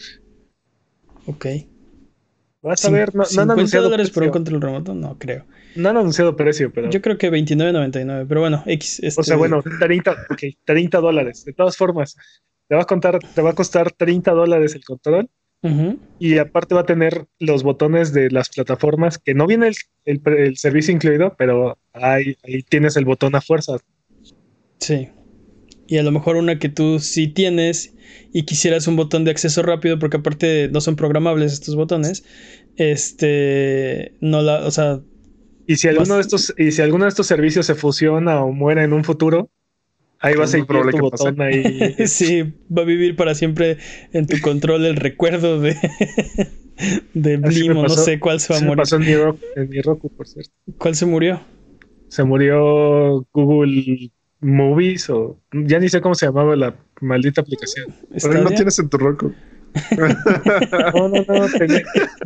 Ok. 1.26 1.46
Vas 2.70 2.86
a 2.86 2.90
ver, 2.90 3.14
no, 3.14 3.20
no 3.20 3.24
han 3.24 3.30
50 3.30 3.54
anunciado 3.54 3.86
dólares 3.86 4.10
por 4.10 4.24
un 4.24 4.30
precio. 4.30 4.32
control 4.32 4.62
remoto, 4.62 4.96
no 4.96 5.18
creo. 5.20 5.46
No 5.76 5.90
han 5.90 5.98
anunciado 5.98 6.36
precio, 6.36 6.72
pero. 6.74 6.90
Yo 6.90 7.02
creo 7.02 7.18
que 7.18 7.32
29.99, 7.32 8.26
pero 8.28 8.42
bueno, 8.42 8.64
X. 8.66 9.00
o 9.04 9.08
este, 9.08 9.24
sea, 9.24 9.38
bueno, 9.38 9.62
30, 9.80 10.12
ok, 10.30 10.42
30 10.66 11.00
dólares. 11.00 11.46
De 11.46 11.54
todas 11.54 11.78
formas, 11.78 12.16
te 12.68 12.76
va 12.76 12.82
a 12.82 12.86
contar, 12.86 13.20
te 13.20 13.42
va 13.42 13.52
a 13.52 13.56
costar 13.56 13.92
30 13.92 14.32
dólares 14.32 14.76
el 14.76 14.84
control. 14.84 15.30
Y 16.20 16.40
aparte 16.40 16.76
va 16.76 16.82
a 16.82 16.86
tener 16.86 17.26
los 17.40 17.64
botones 17.64 18.12
de 18.12 18.30
las 18.30 18.50
plataformas, 18.50 19.18
que 19.18 19.34
no 19.34 19.48
viene 19.48 19.70
el, 19.70 19.76
el 20.04 20.22
el 20.26 20.58
servicio 20.58 20.94
incluido, 20.94 21.36
pero 21.38 21.78
ahí, 21.94 22.36
ahí 22.44 22.64
tienes 22.64 22.98
el 22.98 23.06
botón 23.06 23.34
a 23.36 23.40
fuerza. 23.40 23.78
Sí. 24.80 25.10
Y 25.94 26.00
a 26.00 26.02
lo 26.02 26.12
mejor 26.12 26.38
una 26.38 26.58
que 26.58 26.70
tú 26.70 26.98
sí 26.98 27.28
tienes 27.28 27.94
y 28.34 28.46
quisieras 28.46 28.88
un 28.88 28.96
botón 28.96 29.26
de 29.26 29.30
acceso 29.30 29.62
rápido, 29.62 30.00
porque 30.00 30.18
aparte 30.18 30.68
no 30.74 30.82
son 30.82 30.96
programables 30.96 31.54
estos 31.54 31.76
botones. 31.76 32.24
Este. 32.78 34.16
No 34.20 34.42
la. 34.42 34.66
O 34.66 34.72
sea. 34.72 35.02
Y 35.68 35.76
si 35.76 35.90
alguno 35.90 36.16
Vas- 36.16 36.18
de 36.18 36.22
estos, 36.22 36.56
y 36.58 36.72
si 36.72 36.82
alguno 36.82 37.06
de 37.06 37.10
estos 37.10 37.28
servicios 37.28 37.68
se 37.68 37.76
fusiona 37.76 38.44
o 38.44 38.52
muere 38.52 38.82
en 38.82 38.92
un 38.92 39.04
futuro, 39.04 39.52
ahí 40.18 40.34
va 40.34 40.46
a 40.46 40.48
seguir 40.48 40.66
tu 40.66 40.98
botón 40.98 41.40
ahí. 41.40 41.94
sí, 42.08 42.42
va 42.76 42.82
a 42.82 42.86
vivir 42.86 43.16
para 43.16 43.36
siempre 43.36 43.78
en 44.14 44.26
tu 44.26 44.40
control 44.42 44.88
el 44.88 44.96
recuerdo 44.96 45.60
de. 45.60 45.78
de 47.14 47.38
Blim, 47.38 47.74
no 47.74 47.88
sé 47.88 48.20
cuál 48.20 48.40
se 48.40 48.54
va 48.54 48.58
a 48.58 48.64
morir. 48.64 48.78
pasó 48.78 48.96
en 48.96 49.02
mi, 49.04 49.14
Roku, 49.14 49.40
en 49.56 49.70
mi 49.70 49.80
Roku, 49.80 50.10
por 50.10 50.28
cierto. 50.28 50.50
¿Cuál 50.80 50.96
se 50.96 51.06
murió? 51.06 51.40
Se 52.08 52.24
murió 52.24 53.28
Google 53.32 54.10
Movies 54.44 55.10
o 55.10 55.40
ya 55.52 55.80
ni 55.80 55.90
sé 55.90 56.02
cómo 56.02 56.16
se 56.16 56.26
llamaba 56.28 56.56
la 56.56 56.76
maldita 57.02 57.42
aplicación. 57.42 57.88
Pero 58.22 58.44
no 58.44 58.50
tienes 58.52 58.78
en 58.80 58.90
tu 58.90 58.98
Roku. 58.98 59.34
No, 60.94 61.10
no, 61.10 61.26
no. 61.28 61.48
tenía- 61.58 61.82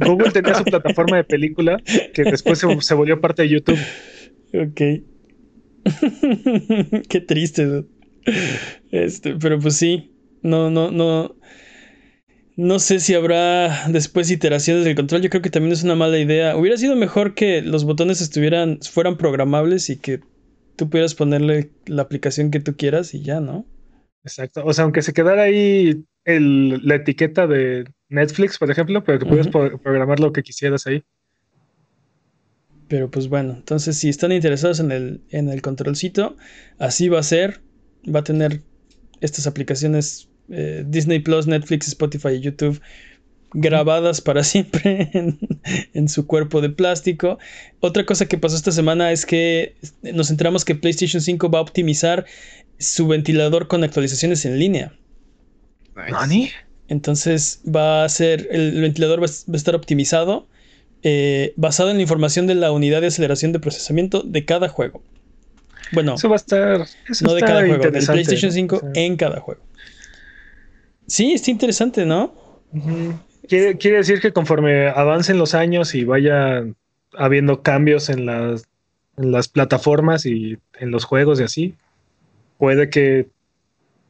Google 0.05 0.31
tenía 0.31 0.53
su 0.55 0.65
plataforma 0.65 1.15
de 1.17 1.23
película 1.23 1.81
que 2.13 2.23
después 2.23 2.59
se, 2.59 2.81
se 2.81 2.93
volvió 2.93 3.21
parte 3.21 3.43
de 3.43 3.49
YouTube. 3.49 3.79
Ok. 4.53 4.81
Qué 7.09 7.21
triste. 7.21 7.65
dude. 7.65 7.87
Este, 8.91 9.35
pero 9.35 9.59
pues 9.59 9.75
sí. 9.77 10.11
No, 10.41 10.69
no, 10.69 10.91
no. 10.91 11.35
No 12.55 12.79
sé 12.79 12.99
si 12.99 13.13
habrá 13.13 13.87
después 13.87 14.31
iteraciones 14.31 14.83
del 14.83 14.95
control. 14.95 15.21
Yo 15.21 15.29
creo 15.29 15.41
que 15.41 15.49
también 15.49 15.73
es 15.73 15.83
una 15.83 15.95
mala 15.95 16.17
idea. 16.17 16.57
Hubiera 16.57 16.77
sido 16.77 16.95
mejor 16.95 17.33
que 17.35 17.61
los 17.61 17.85
botones 17.85 18.19
estuvieran, 18.19 18.79
fueran 18.81 19.17
programables 19.17 19.89
y 19.89 19.97
que 19.97 20.19
tú 20.77 20.89
pudieras 20.89 21.15
ponerle 21.15 21.71
la 21.85 22.03
aplicación 22.03 22.51
que 22.51 22.61
tú 22.61 22.77
quieras 22.77 23.13
y 23.13 23.21
ya, 23.23 23.41
¿no? 23.41 23.65
Exacto. 24.23 24.63
O 24.65 24.73
sea, 24.73 24.83
aunque 24.85 25.01
se 25.01 25.13
quedara 25.13 25.43
ahí 25.43 26.05
el- 26.25 26.85
la 26.87 26.95
etiqueta 26.95 27.47
de 27.47 27.85
Netflix, 28.09 28.57
por 28.57 28.71
ejemplo, 28.71 29.03
pero 29.03 29.19
que 29.19 29.25
Ujú. 29.25 29.51
pro- 29.51 29.77
programar 29.79 30.19
lo 30.19 30.31
que 30.31 30.43
quisieras 30.43 30.87
ahí. 30.87 31.03
Pero 32.87 33.11
pues 33.11 33.27
bueno, 33.27 33.53
entonces 33.53 33.97
si 33.97 34.09
están 34.09 34.31
interesados 34.31 34.79
en 34.79 34.91
el, 34.91 35.21
en 35.31 35.49
el 35.49 35.61
controlcito, 35.61 36.37
así 36.79 37.09
va 37.09 37.19
a 37.19 37.23
ser. 37.23 37.61
Va 38.13 38.21
a 38.21 38.23
tener 38.23 38.61
estas 39.19 39.47
aplicaciones 39.47 40.29
eh, 40.49 40.85
Disney 40.87 41.19
Plus, 41.19 41.47
Netflix, 41.47 41.87
Spotify 41.89 42.29
y 42.29 42.39
YouTube 42.39 42.79
grabadas 43.59 44.21
para 44.21 44.43
siempre 44.43 45.09
en, 45.13 45.39
en 45.93 46.09
su 46.09 46.27
cuerpo 46.27 46.61
de 46.61 46.69
plástico. 46.69 47.39
Otra 47.79 48.05
cosa 48.05 48.27
que 48.27 48.37
pasó 48.37 48.55
esta 48.55 48.71
semana 48.71 49.11
es 49.11 49.25
que 49.25 49.75
nos 50.01 50.29
enteramos 50.29 50.63
que 50.63 50.75
PlayStation 50.75 51.21
5 51.21 51.49
va 51.49 51.59
a 51.59 51.63
optimizar 51.63 52.25
su 52.77 53.07
ventilador 53.07 53.67
con 53.67 53.83
actualizaciones 53.83 54.45
en 54.45 54.59
línea. 54.59 54.93
Nice. 56.29 56.53
Entonces 56.87 57.61
va 57.67 58.03
a 58.05 58.09
ser, 58.09 58.47
el 58.51 58.79
ventilador 58.79 59.21
va 59.21 59.25
a 59.25 59.57
estar 59.57 59.75
optimizado 59.75 60.47
eh, 61.03 61.53
basado 61.57 61.89
en 61.89 61.97
la 61.97 62.01
información 62.01 62.47
de 62.47 62.55
la 62.55 62.71
unidad 62.71 63.01
de 63.01 63.07
aceleración 63.07 63.51
de 63.51 63.59
procesamiento 63.59 64.21
de 64.21 64.45
cada 64.45 64.69
juego. 64.69 65.01
Bueno, 65.91 66.15
Eso 66.15 66.29
va 66.29 66.35
a 66.35 66.37
estar. 66.37 66.87
Eso 67.09 67.25
no 67.25 67.33
de 67.33 67.41
cada 67.41 67.65
juego, 67.65 67.89
del 67.89 68.05
PlayStation 68.05 68.49
¿no? 68.49 68.53
5 68.53 68.75
O 68.75 68.79
sea, 68.79 68.91
en 68.93 69.15
cada 69.15 69.39
juego. 69.39 69.61
Sí, 71.07 71.33
está 71.33 71.49
interesante, 71.51 72.05
¿no? 72.05 72.33
ujú. 72.73 73.19
Quiere, 73.47 73.77
quiere 73.77 73.97
decir 73.97 74.21
que 74.21 74.33
conforme 74.33 74.87
avancen 74.87 75.37
los 75.37 75.53
años 75.53 75.95
y 75.95 76.03
vaya 76.03 76.65
habiendo 77.15 77.61
cambios 77.63 78.09
en 78.09 78.25
las, 78.25 78.65
en 79.17 79.31
las 79.31 79.47
plataformas 79.47 80.25
y 80.25 80.57
en 80.79 80.91
los 80.91 81.05
juegos 81.05 81.39
y 81.39 81.43
así, 81.43 81.75
puede 82.57 82.89
que 82.89 83.27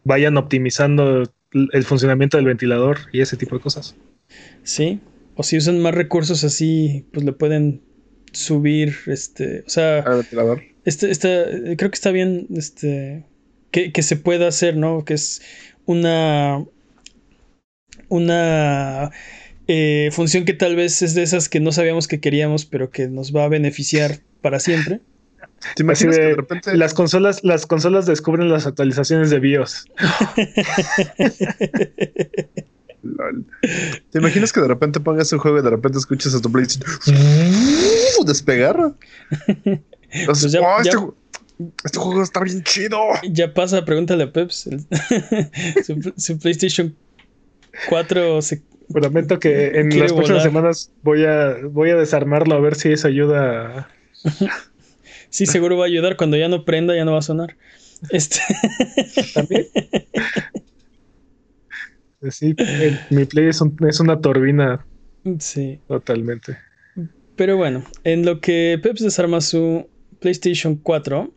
vayan 0.04 0.38
optimizando 0.38 1.24
el 1.52 1.84
funcionamiento 1.84 2.38
del 2.38 2.46
ventilador 2.46 3.00
y 3.12 3.22
ese 3.22 3.38
tipo 3.38 3.56
de 3.56 3.62
cosas. 3.62 3.96
Sí. 4.64 5.00
O 5.36 5.44
si 5.44 5.58
usan 5.58 5.80
más 5.80 5.94
recursos 5.94 6.44
así, 6.44 7.06
pues 7.14 7.26
le 7.26 7.32
pueden 7.32 7.82
subir, 8.32 8.96
este, 9.08 9.64
o 9.66 9.70
sea, 9.70 10.00
Al 10.00 10.18
ventilador. 10.18 10.64
Este, 10.86 11.12
este, 11.12 11.76
creo 11.78 11.92
que 11.92 11.96
está 11.96 12.12
bien 12.12 12.48
este, 12.56 13.26
que, 13.72 13.92
que 13.92 14.04
se 14.04 14.16
pueda 14.16 14.48
hacer, 14.48 14.78
¿no? 14.78 15.06
Que 15.06 15.14
es 15.14 15.42
una, 15.86 16.66
una 18.10 19.12
eh, 19.68 20.10
función 20.12 20.46
que 20.46 20.54
tal 20.54 20.76
vez 20.76 21.02
es 21.02 21.14
de 21.16 21.24
esas 21.24 21.50
que 21.50 21.60
no 21.60 21.72
sabíamos 21.72 22.08
que 22.08 22.20
queríamos, 22.20 22.66
pero 22.66 22.90
que 22.90 23.08
nos 23.08 23.36
va 23.36 23.44
a 23.46 23.48
beneficiar 23.50 24.20
para 24.42 24.60
siempre. 24.60 25.02
¿Te 25.76 25.84
imaginas 25.84 26.16
que 26.18 26.22
de, 26.24 26.36
repente 26.36 26.78
las 26.78 26.94
consolas, 26.94 27.44
las 27.44 27.66
consolas 27.66 28.06
descubren 28.06 28.50
las 28.50 28.68
actualizaciones 28.68 29.30
de 29.32 29.40
BIOS. 29.40 29.86
Lol. 33.04 33.46
¿Te 34.12 34.20
imaginas 34.20 34.52
que 34.52 34.60
de 34.62 34.68
repente 34.68 35.00
pongas 35.00 35.32
un 35.32 35.40
juego 35.40 35.60
y 35.60 35.62
de 35.62 35.70
repente 35.70 35.98
escuchas 35.98 36.34
a 36.36 36.42
tu 36.42 36.52
PlayStation 36.52 36.96
despegar? 38.26 38.78
O 40.30 40.34
sea, 40.36 40.50
Pues 40.50 40.52
ya- 40.54 40.62
"Oh, 40.62 40.80
este, 40.80 40.92
ya- 41.60 41.68
este 41.84 41.98
juego 42.00 42.24
está 42.24 42.40
bien 42.42 42.64
chido. 42.64 42.98
Ya 43.30 43.54
pasa, 43.54 43.84
pregúntale 43.84 44.24
a 44.24 44.32
Peps. 44.32 44.68
el- 44.68 44.86
su, 45.86 46.14
su 46.16 46.40
PlayStation 46.40 46.96
4 47.90 48.42
se... 48.42 48.62
Prometo 48.94 49.38
que 49.40 49.80
en 49.80 49.90
las 50.00 50.14
próximas 50.14 50.28
volar. 50.30 50.42
semanas 50.44 50.92
voy 51.04 51.26
a, 51.26 51.58
voy 51.70 51.90
a 51.90 51.96
desarmarlo 51.98 52.56
a 52.56 52.60
ver 52.62 52.76
si 52.76 52.92
eso 52.92 53.08
ayuda. 53.08 53.90
Sí, 55.30 55.46
seguro 55.46 55.76
va 55.78 55.84
a 55.84 55.88
ayudar. 55.88 56.16
Cuando 56.16 56.38
ya 56.38 56.48
no 56.48 56.64
prenda, 56.64 56.96
ya 56.96 57.04
no 57.04 57.12
va 57.12 57.20
a 57.20 57.22
sonar. 57.22 57.58
Este... 58.12 58.40
También. 59.34 59.68
Sí, 62.32 62.56
el- 62.58 63.00
mi 63.10 63.26
play 63.26 63.48
es, 63.50 63.60
un- 63.62 63.78
es 63.88 64.00
una 64.00 64.20
turbina 64.22 64.86
sí. 65.40 65.80
totalmente. 65.88 66.58
Pero 67.36 67.58
bueno, 67.58 67.84
en 68.06 68.26
lo 68.26 68.40
que 68.40 68.80
Peps 68.82 69.02
desarma 69.04 69.42
su 69.42 69.88
PlayStation 70.20 70.78
4, 70.78 71.32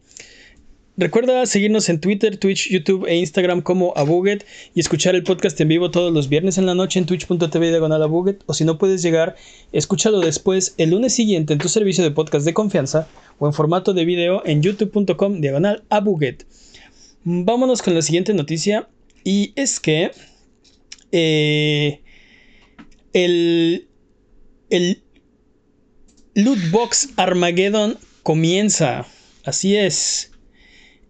recuerda 0.97 1.47
seguirnos 1.47 1.89
en 1.89 2.01
Twitter, 2.01 2.37
Twitch, 2.37 2.69
YouTube 2.71 3.07
e 3.07 3.17
Instagram 3.17 3.63
como 3.63 3.93
Abuget 3.97 4.45
y 4.75 4.81
escuchar 4.81 5.15
el 5.15 5.23
podcast 5.23 5.61
en 5.61 5.69
vivo 5.69 5.91
todos 5.91 6.13
los 6.13 6.29
viernes 6.29 6.59
en 6.59 6.67
la 6.67 6.75
noche 6.75 6.99
en 6.99 7.07
twitch.tv 7.07 7.71
diagonal 7.71 8.03
Abuget 8.03 8.43
o 8.47 8.55
si 8.55 8.65
no 8.65 8.79
puedes 8.79 9.03
llegar, 9.03 9.37
escúchalo 9.73 10.21
después 10.21 10.75
el 10.79 10.91
lunes 10.91 11.15
siguiente 11.15 11.53
en 11.53 11.59
tu 11.59 11.69
servicio 11.69 12.05
de 12.05 12.11
podcast 12.11 12.45
de 12.45 12.55
confianza 12.55 13.09
o 13.39 13.47
en 13.47 13.53
formato 13.53 13.95
de 13.95 14.05
video 14.05 14.43
en 14.45 14.63
youtube.com 14.63 15.41
diagonal 15.41 15.85
Abuget. 15.89 16.47
Vámonos 17.25 17.83
con 17.83 17.95
la 17.95 18.03
siguiente 18.03 18.35
noticia 18.35 18.89
y 19.25 19.53
es 19.57 19.81
que 19.81 20.11
eh, 21.13 22.01
el, 23.13 23.89
el 24.71 25.03
Lootbox 26.35 27.11
Armageddon 27.17 27.99
comienza. 28.23 29.07
Así 29.45 29.77
es. 29.77 30.30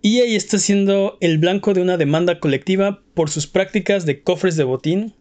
EA 0.03 0.37
está 0.37 0.59
siendo 0.59 1.19
el 1.21 1.39
blanco 1.39 1.75
de 1.75 1.83
una 1.83 1.97
demanda 1.97 2.41
colectiva 2.41 3.03
por 3.15 3.31
sus 3.31 3.47
prácticas 3.47 4.07
de 4.07 4.23
cofres 4.23 4.57
de 4.57 4.65
botín. 4.65 5.15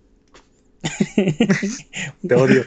Te 2.27 2.35
odio. 2.35 2.63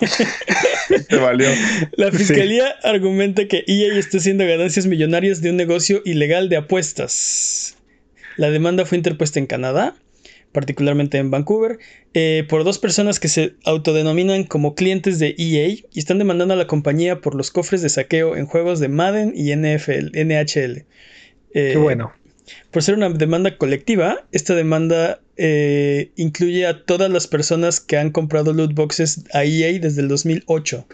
Te 1.09 1.17
valió. 1.17 1.49
La 1.97 2.11
fiscalía 2.13 2.69
argumenta 2.83 3.49
que 3.49 3.65
EA 3.67 3.99
está 3.99 4.19
haciendo 4.19 4.47
ganancias 4.47 4.87
millonarias 4.87 5.41
de 5.41 5.51
un 5.51 5.57
negocio 5.57 6.03
ilegal 6.05 6.49
de 6.49 6.57
apuestas. 6.57 7.77
La 8.37 8.51
demanda 8.51 8.85
fue 8.85 8.99
interpuesta 8.99 9.39
en 9.39 9.47
Canadá 9.47 9.97
particularmente 10.53 11.19
en 11.19 11.31
Vancouver, 11.31 11.79
eh, 12.15 12.45
por 12.49 12.65
dos 12.65 12.79
personas 12.79 13.19
que 13.19 13.29
se 13.29 13.55
autodenominan 13.65 14.45
como 14.45 14.75
clientes 14.75 15.19
de 15.19 15.35
EA 15.39 15.69
y 15.69 15.99
están 15.99 16.19
demandando 16.19 16.55
a 16.55 16.59
la 16.59 16.67
compañía 16.67 17.21
por 17.21 17.35
los 17.35 17.51
cofres 17.51 17.83
de 17.83 17.89
saqueo 17.89 18.37
en 18.37 18.47
juegos 18.47 18.79
de 18.79 18.89
Madden 18.89 19.33
y 19.35 19.55
NFL, 19.57 20.11
NHL. 20.15 20.85
Qué 21.53 21.77
bueno. 21.77 22.13
Por 22.71 22.83
ser 22.83 22.97
una 22.97 23.09
demanda 23.11 23.57
colectiva, 23.57 24.25
esta 24.33 24.55
demanda 24.55 25.21
eh, 25.37 26.13
incluye 26.17 26.67
a 26.67 26.85
todas 26.85 27.11
las 27.11 27.27
personas 27.27 27.81
que 27.81 27.97
han 27.97 28.11
comprado 28.11 28.53
loot 28.53 28.75
boxes 28.75 29.25
a 29.33 29.45
EA 29.45 29.79
desde 29.79 30.03
el 30.03 30.09
2008. 30.09 30.87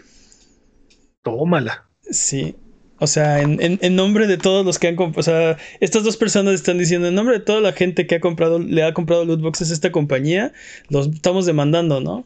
Tómala. 1.23 1.85
Sí. 2.09 2.55
O 3.01 3.07
sea, 3.07 3.41
en, 3.41 3.95
nombre 3.95 4.27
de 4.27 4.37
todos 4.37 4.65
los 4.65 4.77
que 4.77 4.89
han 4.89 4.97
comprado. 4.97 5.19
O 5.19 5.23
sea, 5.23 5.57
estas 5.79 6.03
dos 6.03 6.17
personas 6.17 6.55
están 6.55 6.77
diciendo: 6.77 7.07
en 7.07 7.15
nombre 7.15 7.39
de 7.39 7.45
toda 7.45 7.61
la 7.61 7.71
gente 7.71 8.07
que 8.07 8.15
ha 8.15 8.19
comprado, 8.19 8.59
le 8.59 8.83
ha 8.83 8.93
comprado 8.93 9.23
loot 9.23 9.41
boxes 9.41 9.71
a 9.71 9.73
esta 9.73 9.91
compañía, 9.91 10.51
los 10.89 11.07
estamos 11.07 11.45
demandando, 11.45 12.01
¿no? 12.01 12.25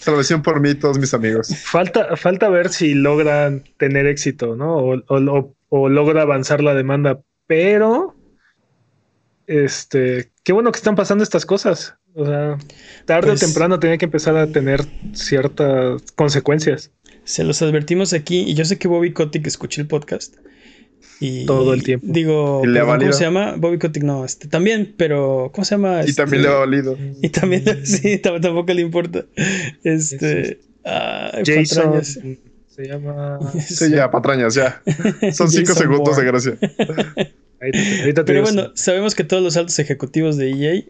Salvación 0.00 0.42
por 0.42 0.60
mí, 0.60 0.74
todos 0.74 0.98
mis 0.98 1.14
amigos. 1.14 1.56
Falta, 1.64 2.16
falta 2.16 2.48
ver 2.48 2.68
si 2.68 2.94
logran 2.94 3.64
tener 3.78 4.06
éxito, 4.06 4.54
¿no? 4.56 4.76
O, 4.76 5.54
o 5.68 5.88
logra 5.88 6.22
avanzar 6.22 6.62
la 6.62 6.74
demanda. 6.74 7.20
Pero 7.52 8.16
este, 9.46 10.32
qué 10.42 10.54
bueno 10.54 10.72
que 10.72 10.78
están 10.78 10.94
pasando 10.94 11.22
estas 11.22 11.44
cosas. 11.44 11.96
O 12.14 12.24
sea, 12.24 12.56
tarde 13.04 13.28
o 13.28 13.32
pues 13.32 13.40
temprano 13.40 13.78
tenía 13.78 13.98
que 13.98 14.06
empezar 14.06 14.38
a 14.38 14.46
tener 14.46 14.80
ciertas 15.12 16.00
consecuencias. 16.12 16.92
Se 17.24 17.44
los 17.44 17.60
advertimos 17.60 18.14
aquí, 18.14 18.40
y 18.40 18.54
yo 18.54 18.64
sé 18.64 18.78
que 18.78 18.88
Bobby 18.88 19.12
Kotick 19.12 19.46
escuché 19.46 19.82
el 19.82 19.86
podcast. 19.86 20.36
Y, 21.20 21.44
Todo 21.44 21.74
el 21.74 21.82
tiempo. 21.82 22.06
Digo, 22.08 22.62
¿cómo 22.62 23.12
se 23.12 23.24
llama? 23.24 23.56
Bobby 23.58 23.78
Kotick, 23.78 24.02
no, 24.02 24.24
este, 24.24 24.48
también, 24.48 24.94
pero 24.96 25.50
¿cómo 25.52 25.66
se 25.66 25.74
llama? 25.74 26.04
y 26.06 26.14
también 26.14 26.44
le 26.44 26.48
ha 26.48 26.54
valido. 26.54 26.96
Y 27.20 27.28
también, 27.28 27.64
sí, 27.84 28.16
tampoco 28.16 28.72
le 28.72 28.80
importa. 28.80 29.26
Este, 29.84 30.58
Jason, 31.44 32.00
se 32.74 32.88
llama. 32.88 33.38
Sí, 33.60 33.90
ya, 33.90 34.10
patrañas, 34.10 34.54
ya. 34.54 34.82
Son 35.34 35.50
cinco 35.50 35.74
segundos 35.74 36.16
de 36.16 36.24
gracia. 36.24 36.58
Pero 38.26 38.42
bueno, 38.42 38.72
sabemos 38.74 39.14
que 39.14 39.24
todos 39.24 39.42
los 39.42 39.56
altos 39.56 39.78
ejecutivos 39.78 40.36
de 40.36 40.50
EA, 40.50 40.82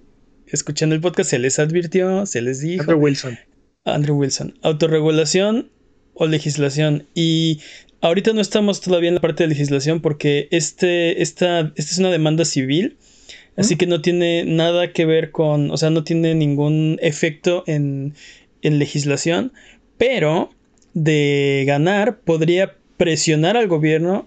escuchando 0.46 0.94
el 0.94 1.00
podcast, 1.00 1.30
se 1.30 1.38
les 1.38 1.58
advirtió, 1.58 2.24
se 2.26 2.40
les 2.40 2.61
dijo. 2.61 2.82
Andrew 2.82 2.98
Wilson. 2.98 3.38
Andrew 3.85 4.16
Wilson. 4.16 4.54
Autorregulación 4.62 5.70
o 6.14 6.26
legislación. 6.26 7.06
Y 7.14 7.61
ahorita 8.00 8.32
no 8.32 8.40
estamos 8.40 8.80
todavía 8.80 9.08
en 9.08 9.16
la 9.16 9.20
parte 9.20 9.44
de 9.44 9.48
legislación 9.48 10.00
porque 10.00 10.48
este, 10.50 11.22
esta, 11.22 11.61
esta 11.61 11.92
es 11.92 11.98
una 11.98 12.11
demanda 12.11 12.44
civil. 12.44 12.96
Así 13.54 13.76
que 13.76 13.87
no 13.87 14.00
tiene 14.00 14.44
nada 14.46 14.92
que 14.92 15.04
ver 15.04 15.30
con, 15.30 15.70
o 15.70 15.76
sea, 15.76 15.90
no 15.90 16.04
tiene 16.04 16.35
ningún 16.35 16.98
efecto 17.02 17.64
en, 17.66 18.14
en 18.62 18.78
legislación, 18.78 19.52
pero 19.98 20.50
de 20.94 21.64
ganar 21.66 22.20
podría 22.20 22.78
presionar 22.96 23.58
al 23.58 23.68
gobierno 23.68 24.26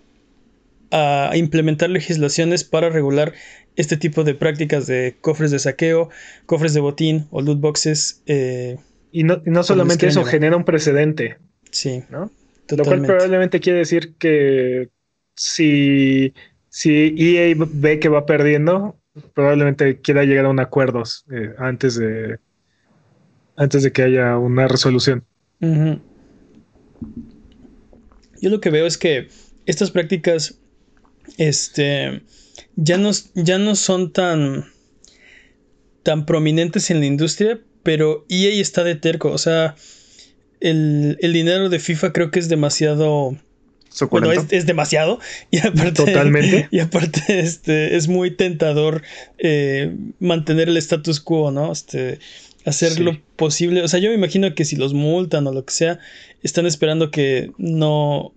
a 0.95 1.36
implementar 1.36 1.89
legislaciones 1.89 2.63
para 2.63 2.89
regular 2.89 3.34
este 3.75 3.97
tipo 3.97 4.23
de 4.23 4.34
prácticas 4.34 4.88
de 4.88 5.17
cofres 5.19 5.51
de 5.51 5.60
saqueo, 5.60 6.10
cofres 6.45 6.73
de 6.73 6.79
botín 6.79 7.27
o 7.31 7.41
loot 7.41 7.60
boxes. 7.60 8.23
Eh, 8.27 8.77
y 9.12 9.23
no, 9.23 9.63
solamente 9.63 10.08
eso, 10.08 10.23
genera 10.23 10.55
un 10.55 10.63
precedente. 10.63 11.38
Sí. 11.69 12.01
¿no? 12.10 12.31
Lo 12.69 12.86
cual 12.86 13.01
probablemente 13.01 13.60
quiere 13.60 13.79
decir 13.79 14.15
que 14.17 14.88
si, 15.36 16.34
si 16.69 17.13
EA 17.17 17.53
ve 17.58 17.99
que 17.99 18.08
va 18.08 18.25
perdiendo, 18.25 18.97
probablemente 19.34 19.99
quiera 19.99 20.23
llegar 20.23 20.45
a 20.45 20.49
un 20.49 20.62
acuerdo 20.62 21.03
eh, 21.29 21.53
antes, 21.58 21.95
de, 21.95 22.39
antes 23.58 23.84
de 23.84 23.91
que 23.91 24.01
haya 24.01 24.38
una 24.38 24.69
resolución. 24.69 25.25
Yo 25.60 25.99
lo 28.49 28.62
que 28.62 28.69
veo 28.69 28.86
es 28.86 28.97
que 28.97 29.27
estas 29.65 29.91
prácticas 29.91 30.62
este, 31.38 32.22
ya 32.76 32.98
no, 32.98 33.12
ya 33.34 33.58
no 33.58 33.76
son 33.76 34.12
tan, 34.12 34.66
tan 36.04 36.26
prominentes 36.26 36.90
en 36.92 37.00
la 37.00 37.06
industria, 37.06 37.60
pero 37.84 38.26
EA 38.30 38.62
está 38.62 38.84
de 38.84 38.96
terco, 38.96 39.32
o 39.32 39.38
sea, 39.38 39.76
el, 40.60 41.18
dinero 41.22 41.70
de 41.70 41.80
FIFA 41.80 42.14
creo 42.14 42.32
que 42.32 42.40
es 42.40 42.50
demasiado... 42.50 43.38
Bueno, 44.10 44.30
es, 44.32 44.66
demasiado. 44.66 45.20
Y 45.52 45.60
aparte, 45.60 45.92
Totalmente. 45.94 46.68
Y 46.70 46.80
aparte, 46.80 47.40
este, 47.40 47.96
es 47.96 48.10
muy 48.10 48.32
tentador 48.32 49.04
eh, 49.38 49.96
mantener 50.20 50.68
el 50.68 50.76
status 50.76 51.22
quo, 51.22 51.50
¿no? 51.52 51.72
Este, 51.72 52.20
hacer 52.66 53.00
lo 53.00 53.18
posible. 53.38 53.84
O 53.84 53.88
sea, 53.88 54.00
yo 54.00 54.10
me 54.10 54.16
imagino 54.16 54.54
que 54.54 54.66
si 54.66 54.76
los 54.76 54.94
multan 54.94 55.48
o 55.48 55.54
lo 55.54 55.64
que 55.64 55.74
sea, 55.74 56.00
están 56.44 56.66
esperando 56.66 57.10
que 57.10 57.52
no, 57.58 58.34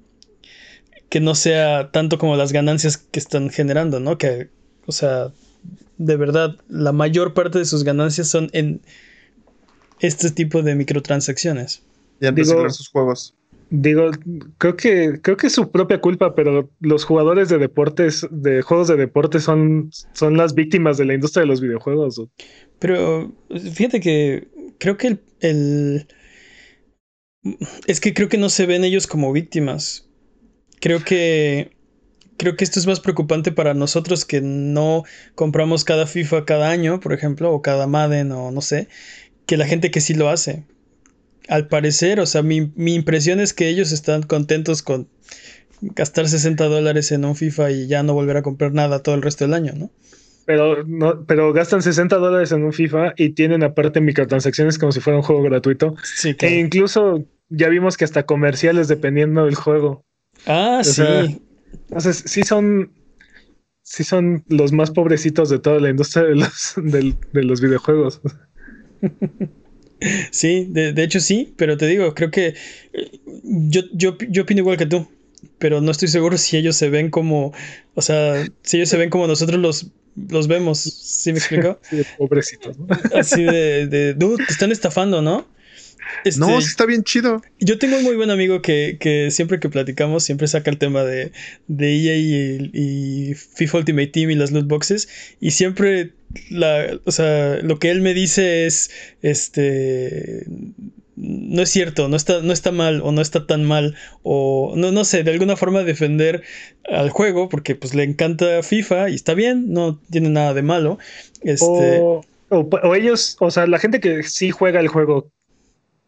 que 1.08 1.20
no 1.20 1.34
sea 1.34 1.90
tanto 1.90 2.18
como 2.18 2.36
las 2.36 2.52
ganancias 2.52 2.96
que 2.98 3.18
están 3.18 3.50
generando, 3.50 4.00
¿no? 4.00 4.18
Que, 4.18 4.50
o 4.86 4.92
sea, 4.92 5.32
de 5.96 6.16
verdad, 6.16 6.56
la 6.68 6.92
mayor 6.92 7.34
parte 7.34 7.58
de 7.58 7.64
sus 7.64 7.84
ganancias 7.84 8.28
son 8.28 8.50
en 8.52 8.80
este 10.00 10.30
tipo 10.30 10.62
de 10.62 10.74
microtransacciones. 10.74 11.82
Y 12.20 12.26
antes 12.26 12.48
de 12.48 12.70
sus 12.70 12.88
juegos. 12.88 13.34
Digo, 13.70 14.10
creo 14.56 14.76
que, 14.76 15.20
creo 15.20 15.36
que 15.36 15.48
es 15.48 15.52
su 15.52 15.70
propia 15.70 16.00
culpa, 16.00 16.34
pero 16.34 16.70
los 16.80 17.04
jugadores 17.04 17.50
de 17.50 17.58
deportes, 17.58 18.26
de 18.30 18.62
juegos 18.62 18.88
de 18.88 18.96
deportes, 18.96 19.44
son, 19.44 19.90
son 20.14 20.38
las 20.38 20.54
víctimas 20.54 20.96
de 20.96 21.04
la 21.04 21.14
industria 21.14 21.42
de 21.42 21.48
los 21.48 21.60
videojuegos. 21.60 22.22
Pero 22.78 23.30
fíjate 23.50 24.00
que 24.00 24.48
creo 24.78 24.96
que 24.96 25.08
el, 25.08 25.20
el 25.40 26.06
es 27.86 28.00
que 28.00 28.14
creo 28.14 28.28
que 28.28 28.38
no 28.38 28.48
se 28.48 28.66
ven 28.66 28.84
ellos 28.84 29.06
como 29.06 29.32
víctimas 29.32 30.07
creo 30.80 31.02
que 31.04 31.70
creo 32.38 32.56
que 32.56 32.64
esto 32.64 32.80
es 32.80 32.86
más 32.86 33.00
preocupante 33.00 33.52
para 33.52 33.74
nosotros 33.74 34.24
que 34.24 34.40
no 34.40 35.04
compramos 35.34 35.84
cada 35.84 36.06
FIFA 36.06 36.46
cada 36.46 36.70
año, 36.70 37.00
por 37.00 37.12
ejemplo, 37.12 37.52
o 37.52 37.60
cada 37.60 37.86
Madden 37.86 38.32
o 38.32 38.50
no 38.50 38.62
sé, 38.62 38.88
que 39.44 39.58
la 39.58 39.66
gente 39.66 39.90
que 39.90 40.00
sí 40.00 40.14
lo 40.14 40.30
hace. 40.30 40.64
Al 41.48 41.66
parecer, 41.68 42.20
o 42.20 42.26
sea, 42.26 42.42
mi, 42.42 42.70
impresión 42.76 43.40
es 43.40 43.52
que 43.52 43.68
ellos 43.68 43.92
están 43.92 44.22
contentos 44.22 44.82
con 44.82 45.08
gastar 45.80 46.28
60 46.28 46.64
dólares 46.66 47.12
en 47.12 47.24
un 47.24 47.34
FIFA 47.36 47.70
y 47.70 47.86
ya 47.86 48.02
no 48.02 48.14
volver 48.14 48.36
a 48.36 48.42
comprar 48.42 48.72
nada 48.72 49.02
todo 49.02 49.14
el 49.14 49.22
resto 49.22 49.44
del 49.44 49.54
año, 49.54 49.72
¿no? 49.74 49.90
Pero, 50.44 50.84
no, 50.84 51.24
pero 51.26 51.52
gastan 51.52 51.82
60 51.82 52.16
dólares 52.16 52.52
en 52.52 52.64
un 52.64 52.72
FIFA 52.72 53.14
y 53.16 53.30
tienen 53.30 53.62
aparte 53.62 54.00
microtransacciones 54.00 54.78
como 54.78 54.92
si 54.92 55.00
fuera 55.00 55.18
un 55.18 55.22
juego 55.22 55.42
gratuito. 55.42 55.94
Sí, 56.02 56.34
E 56.40 56.58
incluso 56.58 57.24
ya 57.48 57.68
vimos 57.68 57.96
que 57.96 58.04
hasta 58.04 58.24
comerciales 58.24 58.88
dependiendo 58.88 59.44
del 59.44 59.54
juego. 59.54 60.04
Ah, 60.46 60.80
sí. 60.82 61.02
entonces, 61.88 62.22
sí 62.26 62.42
son. 62.42 62.92
Sí 63.82 64.04
son 64.04 64.44
los 64.48 64.72
más 64.72 64.90
pobrecitos 64.90 65.48
de 65.48 65.58
toda 65.58 65.80
la 65.80 65.88
industria 65.88 66.24
de 66.24 66.34
los, 66.34 66.74
de, 66.76 67.42
los 67.42 67.60
videojuegos. 67.60 68.20
Sí, 70.30 70.68
de, 70.70 71.02
hecho 71.02 71.18
sí, 71.18 71.54
pero 71.56 71.76
te 71.76 71.86
digo, 71.86 72.14
creo 72.14 72.30
que 72.30 72.54
eh, 72.92 73.20
yo, 73.42 73.82
yo, 73.92 74.16
yo 74.30 74.42
opino 74.42 74.60
igual 74.60 74.76
que 74.76 74.86
tú, 74.86 75.08
pero 75.58 75.80
no 75.80 75.90
estoy 75.90 76.06
seguro 76.06 76.38
si 76.38 76.56
ellos 76.56 76.76
se 76.76 76.88
ven 76.88 77.10
como, 77.10 77.52
o 77.94 78.00
sea, 78.00 78.46
si 78.62 78.76
ellos 78.76 78.88
se 78.90 78.96
ven 78.96 79.10
como 79.10 79.26
nosotros 79.26 79.58
los, 79.58 79.90
los 80.30 80.46
vemos, 80.46 80.78
¿sí 80.78 81.32
me 81.32 81.38
explico? 81.38 81.80
Sí, 81.82 81.96
de 81.96 82.06
pobrecitos, 82.16 82.78
¿no? 82.78 82.86
Así 83.12 83.42
de, 83.42 83.88
de, 83.88 84.14
dude, 84.14 84.44
te 84.46 84.52
están 84.52 84.70
estafando, 84.70 85.20
¿no? 85.20 85.48
No, 86.38 86.58
este, 86.58 86.70
está 86.70 86.86
bien 86.86 87.04
chido. 87.04 87.42
Yo 87.60 87.78
tengo 87.78 87.96
un 87.96 88.04
muy 88.04 88.16
buen 88.16 88.30
amigo 88.30 88.62
que, 88.62 89.28
siempre 89.30 89.60
que 89.60 89.68
platicamos, 89.68 90.24
siempre 90.24 90.48
saca 90.48 90.70
el 90.70 90.78
tema 90.78 91.04
de, 91.04 91.32
de 91.66 91.96
EA 91.96 92.16
y, 92.16 93.34
FIFA 93.34 93.78
Ultimate 93.78 94.08
Team 94.08 94.30
y 94.30 94.34
las 94.34 94.50
loot 94.50 94.66
boxes. 94.66 95.08
Y 95.40 95.52
siempre, 95.52 96.12
la, 96.50 96.98
o 97.04 97.12
sea, 97.12 97.56
lo 97.62 97.78
que 97.78 97.90
él 97.90 98.00
me 98.00 98.14
dice 98.14 98.66
es, 98.66 98.90
este, 99.22 100.44
no 101.16 101.62
es 101.62 101.70
cierto, 101.70 102.08
no 102.08 102.16
está, 102.16 102.42
no 102.42 102.52
está 102.52 102.72
mal 102.72 103.00
o 103.02 103.12
no 103.12 103.20
está 103.20 103.46
tan 103.46 103.64
mal. 103.64 103.96
O 104.22 104.74
no, 104.76 104.92
no 104.92 105.04
sé, 105.04 105.22
de 105.24 105.30
alguna 105.30 105.56
forma 105.56 105.82
defender 105.82 106.42
al 106.90 107.10
juego 107.10 107.48
porque 107.48 107.74
pues 107.74 107.94
le 107.94 108.04
encanta 108.04 108.62
FIFA 108.62 109.10
y 109.10 109.14
está 109.14 109.34
bien, 109.34 109.72
no 109.72 110.00
tiene 110.10 110.30
nada 110.30 110.54
de 110.54 110.62
malo. 110.62 110.98
Este... 111.42 112.00
o 112.00 112.94
ellos, 112.94 113.36
o 113.40 113.50
sea, 113.50 113.66
la 113.66 113.78
gente 113.78 114.00
que 114.00 114.22
sí 114.22 114.50
juega 114.50 114.80
el 114.80 114.88
juego 114.88 115.30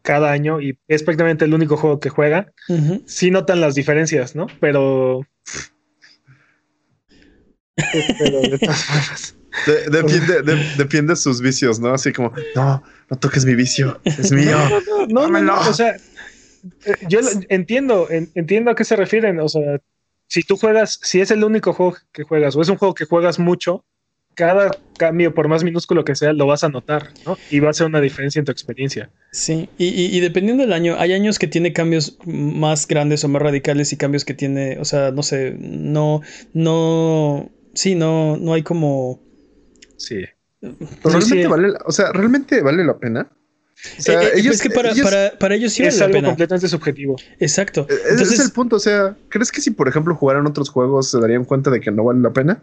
cada 0.02 0.32
año 0.32 0.60
y 0.60 0.78
es 0.88 1.02
prácticamente 1.02 1.44
el 1.44 1.54
único 1.54 1.76
juego 1.76 2.00
que 2.00 2.08
juega, 2.08 2.52
sí 3.06 3.30
notan 3.30 3.60
las 3.60 3.74
diferencias, 3.74 4.34
¿no? 4.34 4.46
Pero. 4.60 5.26
pero 7.76 8.40
de 8.40 8.58
todas 8.58 8.84
formas. 8.84 9.36
defiende, 10.76 11.16
sus 11.16 11.40
vicios, 11.40 11.80
¿no? 11.80 11.92
Así 11.92 12.12
como, 12.12 12.32
no, 12.54 12.82
no 13.08 13.18
toques 13.18 13.44
mi 13.44 13.54
vicio, 13.54 14.00
es 14.04 14.32
mío. 14.32 14.56
No, 15.08 15.28
no, 15.28 15.40
no, 15.40 15.60
o 15.60 15.72
sea, 15.72 15.96
eh, 16.84 16.94
yo 17.08 17.20
entiendo, 17.48 18.08
entiendo 18.10 18.70
a 18.70 18.74
qué 18.74 18.84
se 18.84 18.96
refieren. 18.96 19.40
O 19.40 19.48
sea, 19.48 19.80
si 20.28 20.42
tú 20.42 20.56
juegas, 20.56 20.98
si 21.02 21.20
es 21.20 21.30
el 21.30 21.44
único 21.44 21.72
juego 21.72 21.96
que 22.12 22.22
juegas 22.22 22.56
o 22.56 22.62
es 22.62 22.68
un 22.68 22.76
juego 22.76 22.94
que 22.94 23.06
juegas 23.06 23.38
mucho, 23.38 23.84
cada 24.34 24.70
cambio, 24.96 25.34
por 25.34 25.48
más 25.48 25.64
minúsculo 25.64 26.04
que 26.04 26.14
sea, 26.14 26.32
lo 26.32 26.46
vas 26.46 26.64
a 26.64 26.68
notar, 26.68 27.08
¿no? 27.26 27.36
Y 27.50 27.60
va 27.60 27.70
a 27.70 27.72
ser 27.72 27.86
una 27.86 28.00
diferencia 28.00 28.38
en 28.38 28.44
tu 28.44 28.52
experiencia. 28.52 29.10
Sí, 29.32 29.68
y, 29.78 29.86
y, 29.86 30.16
y, 30.16 30.20
dependiendo 30.20 30.62
del 30.62 30.72
año, 30.72 30.96
hay 30.98 31.12
años 31.12 31.38
que 31.38 31.46
tiene 31.46 31.72
cambios 31.72 32.18
más 32.24 32.86
grandes 32.86 33.24
o 33.24 33.28
más 33.28 33.42
radicales 33.42 33.92
y 33.92 33.96
cambios 33.96 34.24
que 34.24 34.34
tiene, 34.34 34.78
o 34.78 34.84
sea, 34.84 35.10
no 35.10 35.22
sé, 35.22 35.56
no, 35.58 36.22
no, 36.52 37.50
sí, 37.74 37.94
no, 37.94 38.36
no 38.36 38.54
hay 38.54 38.62
como... 38.62 39.22
Sí. 39.96 40.24
realmente 41.04 41.46
vale, 41.46 41.72
o 41.84 41.92
sea, 41.92 42.12
realmente 42.12 42.60
vale 42.62 42.84
la 42.84 42.98
pena. 42.98 43.30
O 43.98 44.02
sea, 44.02 44.22
eh, 44.22 44.32
ellos, 44.36 44.56
es 44.56 44.62
que 44.62 44.70
para 44.70 44.90
ellos, 44.90 45.08
para, 45.08 45.32
para 45.38 45.54
ellos 45.54 45.72
sí 45.72 45.82
es 45.82 45.94
vale 45.94 46.04
algo 46.04 46.12
la 46.12 46.18
pena. 46.18 46.28
completamente 46.28 46.68
subjetivo. 46.68 47.16
Exacto. 47.38 47.86
Entonces, 47.88 48.22
ese 48.22 48.34
es 48.34 48.40
el 48.46 48.52
punto. 48.52 48.76
O 48.76 48.80
sea, 48.80 49.16
¿crees 49.28 49.50
que 49.50 49.60
si, 49.60 49.70
por 49.70 49.88
ejemplo, 49.88 50.14
jugaran 50.14 50.46
otros 50.46 50.68
juegos 50.68 51.10
se 51.10 51.18
darían 51.18 51.44
cuenta 51.44 51.70
de 51.70 51.80
que 51.80 51.90
no 51.90 52.04
vale 52.04 52.20
la 52.20 52.32
pena? 52.32 52.62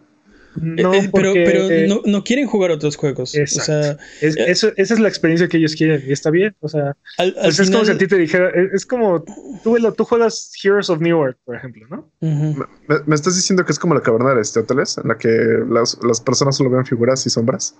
No, 0.56 0.94
eh, 0.94 1.10
pero, 1.14 1.28
porque, 1.34 1.44
pero 1.46 1.70
eh, 1.70 1.88
no, 1.88 2.02
no, 2.06 2.24
quieren 2.24 2.48
jugar 2.48 2.72
otros 2.72 2.96
juegos. 2.96 3.36
Exacto. 3.36 3.62
O 3.62 3.66
sea, 3.66 3.98
es, 4.22 4.38
eh, 4.38 4.46
eso, 4.48 4.72
esa 4.76 4.94
es 4.94 5.00
la 5.00 5.08
experiencia 5.08 5.48
que 5.48 5.58
ellos 5.58 5.76
quieren 5.76 6.04
y 6.08 6.12
está 6.12 6.30
bien. 6.32 6.56
O 6.62 6.68
sea, 6.68 6.96
al, 7.18 7.28
al 7.28 7.34
pues 7.44 7.60
es 7.60 7.70
como 7.70 7.86
si 7.86 7.92
a 7.92 7.98
ti 7.98 8.08
te 8.08 8.18
dijera, 8.18 8.50
es, 8.50 8.74
es 8.74 8.86
como 8.86 9.24
tú, 9.64 9.94
tú, 9.96 10.06
juegas 10.06 10.52
Heroes 10.64 10.90
of 10.90 11.00
Newark, 11.00 11.38
por 11.46 11.56
ejemplo, 11.56 11.86
¿no? 11.90 12.10
Uh 12.22 12.28
-huh. 12.28 12.68
me, 12.88 12.96
me, 13.06 13.16
estás 13.16 13.36
diciendo 13.36 13.66
que 13.66 13.72
es 13.72 13.80
como 13.80 13.94
la 13.94 14.02
caverna 14.02 14.30
de 14.30 14.36
Aristóteles, 14.36 14.98
en 14.98 15.10
la 15.10 15.18
que 15.18 15.30
las, 15.70 15.98
las 16.04 16.22
personas 16.22 16.58
solo 16.58 16.70
ven 16.70 16.86
figuras 16.86 17.26
y 17.26 17.30
sombras. 17.30 17.76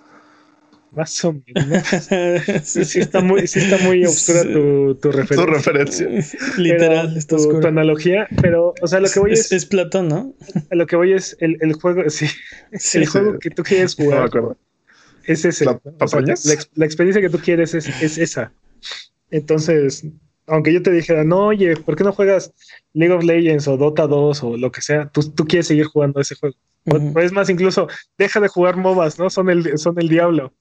Más 0.98 1.24
o 1.26 1.34
menos. 1.34 1.86
sí, 2.64 2.84
sí, 2.86 3.00
está 3.00 3.22
muy, 3.22 3.46
sí 3.48 3.60
está 3.60 3.78
muy 3.78 4.04
oscura 4.06 4.42
tu, 4.44 4.96
tu 4.96 5.12
referencia. 5.12 5.46
Tu 5.46 5.46
referencia. 5.46 6.08
Literal, 6.58 7.16
está 7.16 7.38
tu, 7.38 7.66
analogía, 7.68 8.28
pero, 8.42 8.74
o 8.82 8.88
sea, 8.88 9.00
lo 9.00 9.08
que 9.10 9.20
voy 9.20 9.34
es, 9.34 9.46
es, 9.46 9.52
es 9.52 9.66
Platón, 9.68 10.08
¿no? 10.08 10.34
lo 10.72 10.88
que 10.88 10.96
voy 10.96 11.14
es 11.14 11.38
el, 11.40 11.58
el 11.62 11.74
juego, 11.74 12.10
sí, 12.10 12.26
Sí, 12.74 12.98
el 12.98 13.06
sí. 13.06 13.12
juego 13.12 13.38
que 13.40 13.52
tú 13.52 13.62
quieres 13.64 13.98
No 14.00 14.06
me 14.06 14.12
jugar 14.12 14.26
acuerdo. 14.28 14.58
es 15.26 15.46
ese. 15.46 15.66
¿La 15.66 15.72
O 15.74 15.82
sea, 15.84 15.98
papañas? 15.98 16.46
la, 16.46 16.54
ex- 16.54 16.70
la 16.74 16.86
experiencia 16.86 17.22
que 17.22 17.30
tú 17.30 17.38
quieres 17.40 17.74
es, 17.76 17.88
es 18.02 18.18
esa. 18.18 18.52
Entonces, 19.30 20.06
aunque 20.48 20.74
yo 20.74 20.82
te 20.82 20.92
dijera, 20.92 21.24
no, 21.24 21.48
oye, 21.48 21.76
¿por 21.76 21.96
qué 21.96 22.04
no 22.04 22.12
juegas 22.14 22.54
League 22.94 23.14
of 23.14 23.24
Legends 23.24 23.68
o 23.68 23.78
Dota 23.78 24.08
2 24.08 24.44
o 24.44 24.58
lo 24.58 24.72
que 24.72 24.82
sea? 24.82 25.10
Tú, 25.10 25.22
tú 25.32 25.46
quieres 25.46 25.68
seguir 25.68 25.86
jugando 25.86 26.20
ese 26.22 26.36
juego. 26.36 26.56
O 26.86 27.20
es 27.20 27.34
más, 27.34 27.50
incluso 27.50 27.88
deja 28.18 28.40
de 28.40 28.48
jugar 28.48 28.78
MOBAs, 28.78 29.20
¿no? 29.20 29.30
Son 29.30 29.50
el, 29.50 29.78
son 29.78 30.00
el 30.00 30.08
diablo. 30.08 30.54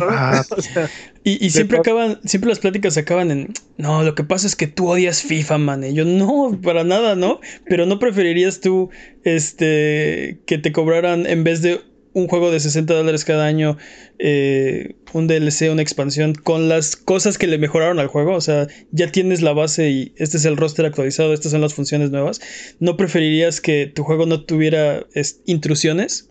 Ah. 0.00 0.44
O 0.56 0.60
sea, 0.60 0.90
Y, 1.22 1.44
y 1.44 1.50
siempre 1.50 1.78
acaban, 1.78 2.20
siempre 2.24 2.50
las 2.50 2.58
pláticas 2.58 2.96
acaban 2.96 3.30
en, 3.30 3.54
no, 3.76 4.02
lo 4.02 4.14
que 4.14 4.24
pasa 4.24 4.46
es 4.46 4.56
que 4.56 4.66
tú 4.66 4.88
odias 4.88 5.22
FIFA, 5.22 5.58
man. 5.58 5.84
Y 5.84 5.94
yo, 5.94 6.04
no, 6.04 6.58
para 6.62 6.84
nada, 6.84 7.14
¿no? 7.14 7.40
Pero 7.66 7.86
no 7.86 7.98
preferirías 7.98 8.60
tú, 8.60 8.90
este, 9.24 10.40
que 10.46 10.58
te 10.58 10.72
cobraran 10.72 11.26
en 11.26 11.44
vez 11.44 11.62
de 11.62 11.80
un 12.14 12.28
juego 12.28 12.50
de 12.50 12.60
60 12.60 12.94
dólares 12.94 13.24
cada 13.24 13.44
año, 13.44 13.76
eh, 14.18 14.94
un 15.12 15.26
DLC, 15.26 15.70
una 15.70 15.82
expansión, 15.82 16.34
con 16.34 16.68
las 16.68 16.96
cosas 16.96 17.38
que 17.38 17.48
le 17.48 17.58
mejoraron 17.58 17.98
al 17.98 18.06
juego. 18.06 18.34
O 18.34 18.40
sea, 18.40 18.68
ya 18.92 19.10
tienes 19.10 19.42
la 19.42 19.52
base 19.52 19.90
y 19.90 20.12
este 20.16 20.36
es 20.36 20.44
el 20.44 20.56
roster 20.56 20.86
actualizado, 20.86 21.34
estas 21.34 21.52
son 21.52 21.60
las 21.60 21.74
funciones 21.74 22.10
nuevas. 22.10 22.40
¿No 22.78 22.96
preferirías 22.96 23.60
que 23.60 23.86
tu 23.86 24.04
juego 24.04 24.26
no 24.26 24.44
tuviera 24.44 25.04
es, 25.12 25.40
intrusiones? 25.44 26.30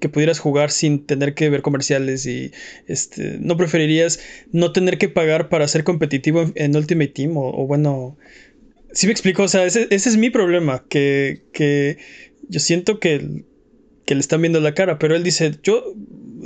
Que 0.00 0.08
pudieras 0.08 0.38
jugar 0.40 0.70
sin 0.70 1.06
tener 1.06 1.34
que 1.34 1.48
ver 1.50 1.62
comerciales 1.62 2.26
y 2.26 2.52
este 2.86 3.38
no 3.38 3.56
preferirías 3.56 4.18
no 4.50 4.72
tener 4.72 4.98
que 4.98 5.08
pagar 5.08 5.48
para 5.48 5.68
ser 5.68 5.84
competitivo 5.84 6.50
en, 6.54 6.74
Ultimate 6.74 7.08
Team 7.08 7.36
o, 7.36 7.66
bueno 7.66 8.16
sí 8.92 9.06
me 9.06 9.12
explico 9.12 9.44
o 9.44 9.48
sea 9.48 9.64
ese, 9.64 9.86
ese 9.90 10.08
es 10.08 10.16
mi 10.16 10.30
problema 10.30 10.84
que, 10.88 11.42
que 11.52 11.98
yo 12.48 12.58
siento 12.58 12.98
que, 12.98 13.44
que 14.06 14.14
le 14.14 14.20
están 14.20 14.40
viendo 14.40 14.60
la 14.60 14.74
cara 14.74 14.98
pero 14.98 15.14
él 15.14 15.22
dice 15.22 15.52
yo 15.62 15.94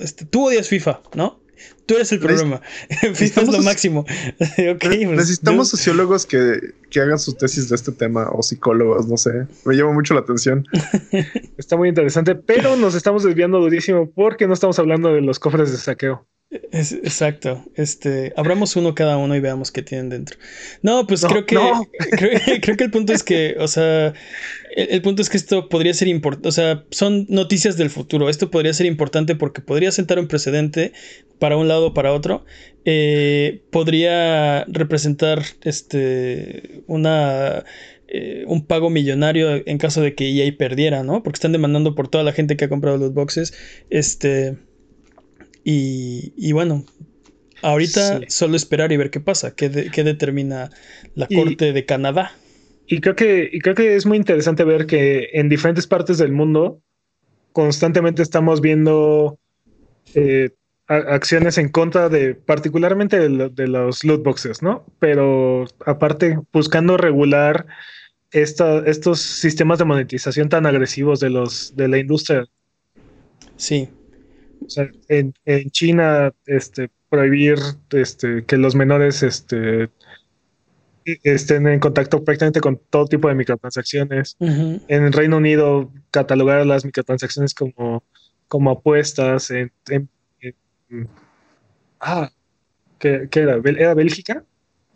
este, 0.03 0.27
tú 0.27 0.49
odias 0.49 0.69
FIFA 0.69 1.03
¿no? 1.14 1.43
Tú 1.87 1.97
eres 1.97 2.11
el 2.12 2.18
problema. 2.18 2.61
FIFA 3.14 3.42
es 3.42 3.49
lo 3.49 3.62
máximo. 3.62 4.01
okay, 4.75 5.05
pues, 5.07 5.18
Necesitamos 5.18 5.68
sociólogos 5.68 6.25
que, 6.25 6.75
que, 6.90 7.01
hagan 7.01 7.18
sus 7.18 7.37
tesis 7.37 7.68
de 7.68 7.77
este 7.77 7.92
tema 7.92 8.29
o 8.33 8.42
psicólogos, 8.42 9.07
no 9.07 9.16
sé. 9.16 9.47
Me 9.64 9.75
llama 9.75 9.92
mucho 9.92 10.14
la 10.14 10.20
atención. 10.20 10.66
Está 11.59 11.77
muy 11.77 11.88
interesante, 11.90 12.35
pero 12.35 12.77
nos 12.77 12.94
estamos 12.94 13.23
desviando 13.23 13.61
durísimo 13.61 14.11
porque 14.11 14.47
no 14.47 14.55
estamos 14.55 14.79
hablando 14.79 15.12
de 15.12 15.20
los 15.20 15.38
cofres 15.38 15.70
de 15.73 15.79
saqueo. 15.79 16.27
Es, 16.70 16.92
exacto. 16.92 17.64
Este, 17.75 18.33
abramos 18.37 18.77
uno 18.77 18.94
cada 18.94 19.16
uno 19.16 19.35
y 19.35 19.40
veamos 19.40 19.73
qué 19.73 19.83
tienen 19.83 20.09
dentro. 20.09 20.38
No, 20.83 21.07
pues 21.07 21.23
No, 21.23 21.29
creo 21.29 21.47
que 21.47 21.55
no. 21.57 21.88
creo, 22.12 22.40
creo 22.61 22.77
que 22.77 22.85
el 22.85 22.90
punto 22.90 23.12
es 23.12 23.25
que, 23.25 23.57
o 23.59 23.66
sea, 23.66 24.14
el, 24.76 24.88
el 24.90 25.02
punto 25.02 25.22
es 25.22 25.30
que 25.30 25.37
esto 25.37 25.68
podría 25.68 25.94
ser 25.94 26.08
importante, 26.08 26.48
o 26.48 26.52
sea, 26.52 26.84
son 26.90 27.26
noticias 27.28 27.76
del 27.76 27.90
futuro. 27.90 28.28
Esto 28.28 28.50
podría 28.50 28.72
ser 28.74 28.87
importante 28.87 29.34
porque 29.37 29.60
podría 29.62 29.90
sentar 29.92 30.18
un 30.18 30.26
precedente 30.28 30.92
para 31.38 31.56
un 31.56 31.68
lado 31.68 31.88
o 31.88 31.94
para 31.94 32.12
otro. 32.12 32.44
Eh, 32.84 33.62
podría 33.70 34.64
representar 34.66 35.42
este 35.62 36.82
una 36.87 37.64
eh, 38.08 38.44
un 38.46 38.66
pago 38.66 38.90
millonario 38.90 39.62
en 39.66 39.78
caso 39.78 40.00
de 40.02 40.14
que 40.14 40.28
EA 40.30 40.54
perdiera, 40.56 41.02
¿no? 41.02 41.22
Porque 41.22 41.37
están 41.38 41.52
demandando 41.52 41.94
por 41.94 42.08
toda 42.08 42.22
la 42.24 42.32
gente 42.32 42.56
que 42.56 42.66
ha 42.66 42.68
comprado 42.68 42.96
los 42.98 43.14
boxes. 43.14 43.54
Este. 43.90 44.56
Y, 45.64 46.32
y 46.37 46.52
bueno, 46.52 46.84
ahorita 47.62 48.18
Sí. 48.20 48.24
solo 48.28 48.56
esperar 48.56 48.92
y 48.92 48.96
ver 48.98 49.10
qué 49.10 49.20
pasa, 49.20 49.54
qué, 49.54 49.68
de- 49.70 49.90
qué 49.90 50.04
determina 50.04 50.70
la 51.14 51.26
Y- 51.28 51.34
Corte 51.37 51.72
de 51.72 51.84
Canadá. 51.87 52.32
Y 52.87 53.01
creo 53.01 53.16
que, 53.16 53.49
y 53.53 53.61
creo 53.61 53.75
que 53.75 53.97
es 53.97 54.05
muy 54.07 54.16
interesante 54.18 54.64
ver 54.64 54.87
que 54.87 55.31
en 55.33 55.49
diferentes 55.49 55.87
partes 55.87 56.18
del 56.18 56.33
mundo 56.33 56.81
constantemente 57.53 58.23
estamos 58.23 58.61
viendo 58.61 59.38
eh, 60.14 60.51
acciones 60.87 61.57
en 61.57 61.70
contra 61.70 62.09
de, 62.09 62.35
particularmente 62.35 63.18
de, 63.18 63.29
lo- 63.31 63.49
de 63.49 63.68
los 63.68 64.05
loot 64.05 64.23
boxes, 64.23 64.62
¿no? 64.62 64.85
Pero 64.99 65.64
aparte, 65.87 66.38
buscando 66.53 66.97
regular 66.97 67.66
esta- 68.33 68.81
estos 68.87 69.20
sistemas 69.20 69.79
de 69.79 69.85
monetización 69.87 70.49
tan 70.49 70.66
agresivos 70.66 71.20
de 71.20 71.31
los 71.31 71.75
de 71.77 71.88
la 71.88 71.99
industria. 71.99 72.44
Sí, 73.57 73.88
O 74.66 74.68
sea, 74.68 74.88
en, 75.09 75.33
en 75.44 75.70
China, 75.70 76.33
este, 76.47 76.90
prohibir 77.09 77.59
este, 77.90 78.44
que 78.44 78.57
los 78.57 78.75
menores 78.75 79.23
este, 79.23 79.90
estén 81.23 81.67
en 81.67 81.81
contacto 81.81 82.25
prácticamente 82.25 82.61
con 82.61 82.81
todo 82.90 83.07
tipo 83.07 83.29
de 83.29 83.35
microtransacciones. 83.35 84.37
En 84.40 84.83
el 85.05 85.12
Reino 85.12 85.37
Unido, 85.37 85.90
catalogar 86.11 86.64
las 86.67 86.85
microtransacciones 86.85 87.55
como, 87.55 88.03
como 88.49 88.71
apuestas. 88.71 89.51
En, 89.51 89.71
en- 89.88 90.09
en- 90.40 91.09
ah, 92.01 92.31
¿qué, 92.99 93.29
qué 93.31 93.40
era? 93.40 93.57
¿Bel- 93.59 93.79
¿Era 93.79 93.95
Bélgica? 93.95 94.45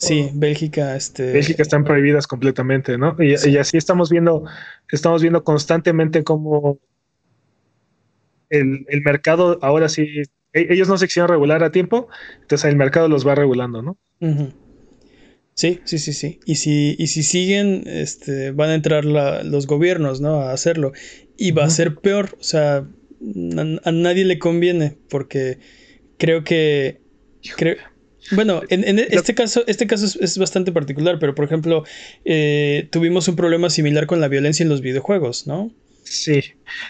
sí, 0.01 0.31
Bélgica, 0.33 0.95
este. 0.95 1.33
Bélgica 1.33 1.63
están 1.63 1.83
prohibidas 1.85 2.27
completamente, 2.29 2.97
¿no? 2.97 3.17
Y, 3.19 3.37
Sí. 3.37 3.51
y 3.51 3.57
así 3.59 3.77
estamos 3.77 4.11
viendo, 4.11 4.45
estamos 4.93 5.23
viendo 5.23 5.43
constantemente 5.43 6.23
cómo 6.23 6.79
el, 8.49 8.87
el 8.89 9.03
mercado 9.03 9.59
ahora 9.61 9.89
sí, 9.89 10.07
e- 10.53 10.67
ellos 10.73 10.89
no 10.89 10.97
se 10.99 11.07
quisieron 11.07 11.29
regular 11.29 11.63
a 11.65 11.73
tiempo, 11.73 12.09
entonces 12.41 12.71
el 12.71 12.77
mercado 12.77 13.09
los 13.09 13.27
va 13.27 13.35
regulando, 13.35 13.83
¿no? 13.83 13.97
ujú. 14.21 14.53
Sí, 15.59 15.81
sí, 15.85 15.99
sí, 15.99 16.13
sí. 16.13 16.39
Y 16.47 16.55
si, 16.55 16.95
y 17.01 17.09
si 17.09 17.25
siguen, 17.25 17.83
este, 17.87 18.53
van 18.53 18.71
a 18.71 18.75
entrar 18.77 19.05
la- 19.05 19.43
los 19.43 19.67
gobiernos, 19.67 20.21
¿no? 20.21 20.41
A 20.43 20.53
hacerlo. 20.53 20.93
Y 21.37 21.51
va 21.51 21.65
a 21.65 21.71
ser 21.71 21.97
peor. 21.97 22.37
O 22.41 22.45
sea, 22.45 22.77
a, 22.77 23.89
a 23.89 23.91
nadie 23.91 24.25
le 24.25 24.39
conviene. 24.39 24.99
Porque 25.09 25.59
creo 26.17 26.45
que. 26.45 27.01
creo- 27.57 27.75
bueno, 28.31 28.63
en, 28.69 28.87
en 28.87 29.01
este 29.01 29.35
caso, 29.35 29.65
este 29.67 29.89
caso 29.89 30.07
es, 30.07 30.15
es 30.15 30.39
bastante 30.39 30.71
particular, 30.71 31.19
pero 31.19 31.35
por 31.35 31.45
ejemplo, 31.45 31.83
eh, 32.25 32.87
tuvimos 32.93 33.27
un 33.27 33.35
problema 33.35 33.69
similar 33.69 34.07
con 34.07 34.21
la 34.21 34.29
violencia 34.29 34.63
en 34.63 34.69
los 34.69 34.81
videojuegos, 34.81 35.49
¿no? 35.49 35.73
Sí, 36.11 36.41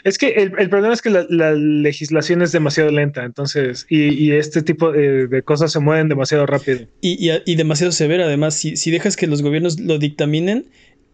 es 0.05 0.17
que 0.17 0.29
el, 0.29 0.53
el 0.59 0.69
problema 0.71 0.95
es 0.95 1.03
que 1.03 1.11
la, 1.11 1.27
la 1.29 1.53
legislación 1.53 2.41
es 2.43 2.53
demasiado 2.53 2.91
lenta, 2.91 3.25
entonces, 3.25 3.85
y, 3.89 4.11
y 4.11 4.33
este 4.33 4.63
tipo 4.63 4.93
de, 4.93 5.27
de 5.27 5.43
cosas 5.43 5.73
se 5.73 5.81
mueven 5.81 6.09
demasiado 6.09 6.47
rápido. 6.47 6.87
Y, 7.01 7.29
y- 7.31 7.43
y 7.45 7.57
demasiado 7.57 7.91
severa, 7.93 8.25
además, 8.27 8.55
si, 8.55 8.77
si 8.77 8.91
dejas 8.93 9.17
que 9.17 9.27
los 9.27 9.43
gobiernos 9.43 9.81
lo 9.81 9.99
dictaminen, 9.99 10.71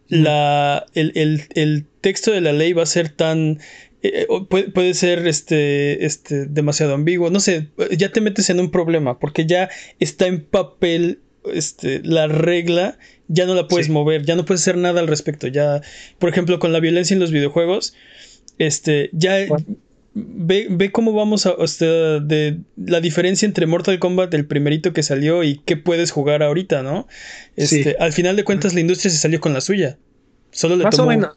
la, 0.09 0.85
el, 0.95 1.13
el- 1.15 1.43
el 1.55 1.87
texto 2.03 2.31
de 2.31 2.41
la 2.43 2.53
ley 2.53 2.73
va 2.75 2.83
a 2.83 2.87
ser 2.87 3.09
tan... 3.09 3.59
eh, 4.03 4.27
o 4.29 4.47
puede, 4.49 4.71
puede 4.71 4.93
ser 4.95 5.27
este, 5.27 6.05
este, 6.05 6.45
demasiado 6.47 6.95
ambiguo, 6.95 7.31
no 7.31 7.41
sé, 7.41 7.69
ya 7.97 8.11
te 8.13 8.21
metes 8.21 8.51
en 8.51 8.61
un 8.61 8.71
problema, 8.71 9.19
porque 9.19 9.47
ya 9.47 9.71
está 9.99 10.27
en 10.27 10.43
papel 10.45 11.21
este, 11.53 12.01
la 12.05 12.27
regla, 12.27 12.99
ya 13.29 13.47
no 13.47 13.55
la 13.55 13.69
puedes 13.69 13.87
Sí. 13.87 13.93
mover, 13.93 14.25
ya 14.25 14.37
no 14.37 14.45
puedes 14.45 14.61
hacer 14.63 14.77
nada 14.77 15.01
al 15.01 15.09
respecto, 15.09 15.47
ya, 15.47 15.81
por 16.19 16.29
ejemplo, 16.31 16.59
con 16.59 16.73
la 16.73 16.81
violencia 16.81 17.15
en 17.15 17.21
los 17.21 17.31
videojuegos, 17.33 17.95
este, 18.59 19.11
ya... 19.13 19.47
Bueno. 19.49 19.65
Ve, 20.17 20.69
ve 20.71 20.93
cómo 20.93 21.13
vamos 21.13 21.45
a, 21.45 21.55
o 21.55 21.67
sea, 21.67 21.89
de 22.21 22.61
la 22.77 23.01
diferencia 23.01 23.47
entre 23.47 23.67
Mortal 23.67 23.99
Kombat, 23.99 24.33
el 24.35 24.47
primerito 24.47 24.93
que 24.93 25.03
salió, 25.03 25.43
y 25.43 25.61
qué 25.65 25.77
puedes 25.77 26.13
jugar 26.13 26.45
ahorita, 26.45 26.85
¿no? 26.85 27.09
Este, 27.57 27.83
Sí. 27.83 27.95
Al 27.99 28.13
final 28.13 28.37
de 28.37 28.45
cuentas, 28.45 28.75
la 28.75 28.81
industria 28.81 29.11
se 29.11 29.19
salió 29.19 29.41
con 29.41 29.53
la 29.55 29.61
suya. 29.61 29.99
Solo 30.53 30.77
le 30.77 30.85
Más 30.85 30.95
o 30.95 30.99
tomó, 30.99 31.09
menos. 31.09 31.37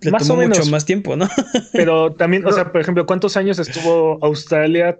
le 0.00 0.10
Más 0.10 0.22
tomó 0.26 0.40
o 0.40 0.42
mucho 0.42 0.48
menos. 0.60 0.70
más 0.70 0.86
tiempo, 0.86 1.16
¿no? 1.16 1.28
Pero 1.74 2.14
también, 2.14 2.46
o 2.46 2.52
sea, 2.52 2.72
por 2.72 2.80
ejemplo, 2.80 3.04
¿cuántos 3.04 3.36
años 3.36 3.58
estuvo 3.58 4.18
Australia 4.24 4.98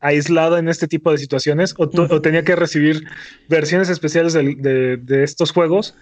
aislada 0.00 0.58
en 0.58 0.68
este 0.68 0.88
tipo 0.88 1.10
de 1.10 1.18
situaciones? 1.18 1.74
¿O, 1.78 1.84
o 1.84 2.20
tenía 2.22 2.44
que 2.44 2.56
recibir 2.56 3.04
versiones 3.48 3.88
especiales 3.88 4.32
de, 4.32 4.98
de 5.00 5.24
estos 5.24 5.52
juegos 5.52 5.94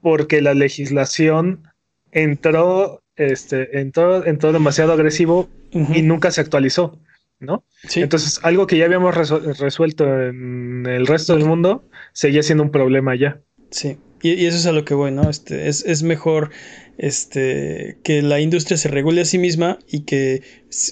porque 0.00 0.40
la 0.40 0.54
legislación 0.54 1.64
entró, 2.12 3.02
este, 3.16 3.80
entró, 3.80 4.24
entró 4.24 4.52
demasiado 4.52 4.92
agresivo 4.92 5.48
y 5.72 6.02
nunca 6.02 6.30
se 6.30 6.40
actualizó, 6.40 6.98
¿no? 7.40 7.64
Sí. 7.88 8.00
Entonces, 8.00 8.40
algo 8.42 8.66
que 8.66 8.78
ya 8.78 8.84
habíamos 8.84 9.14
resu- 9.14 9.56
resuelto 9.58 10.04
en 10.04 10.86
el 10.86 11.06
resto 11.06 11.34
del 11.34 11.44
mundo 11.44 11.84
seguía 12.12 12.42
siendo 12.42 12.62
un 12.64 12.70
problema 12.70 13.16
ya. 13.16 13.40
Sí, 13.70 13.98
y, 14.22 14.30
y 14.32 14.46
eso 14.46 14.56
es 14.56 14.66
a 14.66 14.72
lo 14.72 14.84
que 14.84 14.94
voy, 14.94 15.10
¿no? 15.10 15.28
Este, 15.28 15.68
es, 15.68 15.84
es 15.84 16.02
mejor 16.02 16.50
este, 16.98 17.98
que 18.02 18.22
la 18.22 18.40
industria 18.40 18.76
se 18.76 18.88
regule 18.88 19.20
a 19.20 19.24
sí 19.24 19.38
misma 19.38 19.78
y 19.88 20.00
que 20.00 20.42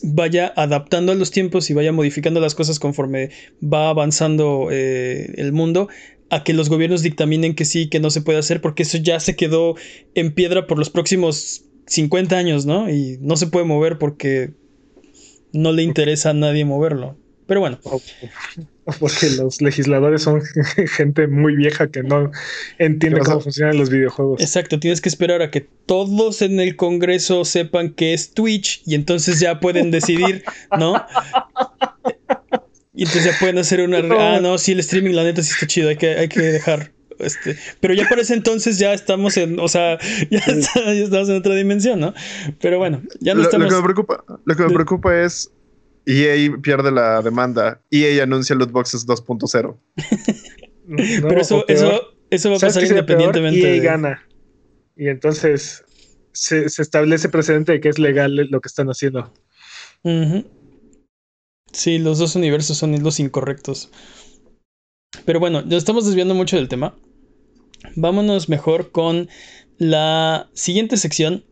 vaya 0.02 0.52
adaptando 0.56 1.12
a 1.12 1.16
los 1.16 1.32
tiempos 1.32 1.68
y 1.68 1.74
vaya 1.74 1.92
modificando 1.92 2.40
las 2.40 2.54
cosas 2.54 2.78
conforme 2.78 3.30
va 3.62 3.90
avanzando 3.90 4.68
eh, 4.70 5.34
el 5.36 5.52
mundo, 5.52 5.88
a 6.30 6.44
que 6.44 6.52
los 6.52 6.68
gobiernos 6.68 7.02
dictaminen 7.02 7.54
que 7.54 7.64
sí, 7.64 7.88
que 7.88 8.00
no 8.00 8.10
se 8.10 8.22
puede 8.22 8.38
hacer, 8.38 8.60
porque 8.60 8.84
eso 8.84 8.98
ya 8.98 9.20
se 9.20 9.36
quedó 9.36 9.74
en 10.14 10.32
piedra 10.32 10.66
por 10.66 10.78
los 10.78 10.90
próximos 10.90 11.64
50 11.86 12.36
años, 12.36 12.66
¿no? 12.66 12.90
Y 12.90 13.18
no 13.20 13.36
se 13.36 13.46
puede 13.48 13.64
mover 13.64 13.98
porque 13.98 14.54
no 15.52 15.72
le 15.72 15.82
interesa 15.82 16.30
a 16.30 16.34
nadie 16.34 16.64
moverlo. 16.64 17.16
Pero 17.46 17.60
bueno, 17.60 17.78
O- 17.84 18.00
o 18.86 18.92
porque 18.98 19.30
los 19.30 19.60
legisladores 19.62 20.22
son 20.22 20.42
gente 20.88 21.26
muy 21.28 21.54
vieja 21.56 21.88
que 21.88 22.02
no 22.02 22.30
entiende 22.78 23.20
cómo 23.20 23.40
funcionan 23.40 23.78
los 23.78 23.88
videojuegos. 23.90 24.40
Exacto, 24.40 24.80
tienes 24.80 25.00
que 25.00 25.08
esperar 25.08 25.42
a 25.42 25.50
que 25.50 25.60
todos 25.60 26.42
en 26.42 26.58
el 26.60 26.74
Congreso 26.76 27.44
sepan 27.44 27.90
que 27.94 28.14
es 28.14 28.32
Twitch 28.32 28.82
y 28.84 28.94
entonces 28.96 29.38
ya 29.40 29.60
pueden 29.60 29.90
decidir, 29.92 30.42
¿no? 30.76 31.04
Y 32.94 33.02
entonces 33.04 33.24
ya 33.24 33.38
pueden 33.38 33.58
hacer 33.58 33.80
una... 33.82 33.98
Ah, 34.18 34.40
no, 34.40 34.56
sí, 34.58 34.72
el 34.72 34.80
streaming 34.80 35.12
la 35.14 35.22
neta 35.24 35.42
sí 35.42 35.50
está 35.52 35.66
chido, 35.66 35.88
hay 35.90 35.96
que, 35.96 36.16
hay 36.16 36.28
que 36.28 36.40
dejar. 36.40 36.92
Este, 37.18 37.56
pero 37.80 37.94
ya 37.94 38.06
para 38.08 38.20
ese 38.22 38.34
entonces 38.34 38.78
ya 38.78 38.92
estamos 38.92 39.36
en, 39.38 39.58
o 39.58 39.68
sea, 39.68 39.98
ya, 40.30 40.38
está- 40.38 40.84
ya 40.84 41.04
estamos 41.04 41.28
en 41.30 41.36
otra 41.36 41.54
dimensión, 41.54 42.00
¿no? 42.00 42.12
Pero 42.60 42.78
bueno, 42.78 43.02
ya 43.20 43.32
no 43.34 43.38
Lo, 43.38 43.42
lo 43.42 43.48
estamos... 43.48 43.68
que 43.68 43.74
me 43.76 43.82
preocupa, 43.82 44.24
lo 44.44 44.56
que 44.56 44.62
me 44.64 44.70
preocupa 44.74 45.22
es 45.22 45.50
EA 46.06 46.56
pierde 46.62 46.90
la 46.92 47.20
demanda. 47.22 47.80
EA 47.90 48.22
anuncia 48.22 48.54
loot 48.56 48.70
boxes 48.70 49.06
2.0. 49.06 49.76
No, 50.86 50.96
pero 51.28 51.40
eso, 51.40 51.64
eso, 51.68 52.00
eso 52.30 52.50
va 52.50 52.56
a 52.56 52.58
¿Sabes 52.60 52.74
pasar 52.76 52.82
peor? 52.88 52.90
independientemente. 52.90 53.60
EA 53.68 53.72
de- 53.72 53.80
gana. 53.80 54.28
Y 54.96 55.08
entonces 55.08 55.84
se, 56.32 56.68
se 56.68 56.82
establece 56.82 57.28
precedente 57.28 57.72
de 57.72 57.80
que 57.80 57.88
es 57.88 57.98
legal 57.98 58.34
lo 58.34 58.60
que 58.60 58.68
están 58.68 58.88
haciendo. 58.88 59.32
Sí, 61.72 61.98
los 61.98 62.18
dos 62.18 62.36
universos 62.36 62.78
son 62.78 63.02
los 63.02 63.20
incorrectos. 63.20 63.90
Pero 65.24 65.40
bueno, 65.40 65.62
ya 65.66 65.76
estamos 65.76 66.06
desviando 66.06 66.34
mucho 66.34 66.56
del 66.56 66.68
tema. 66.68 66.94
Vámonos 67.94 68.48
mejor 68.48 68.90
con 68.90 69.28
la 69.78 70.48
siguiente 70.54 70.96
sección. 70.96 71.44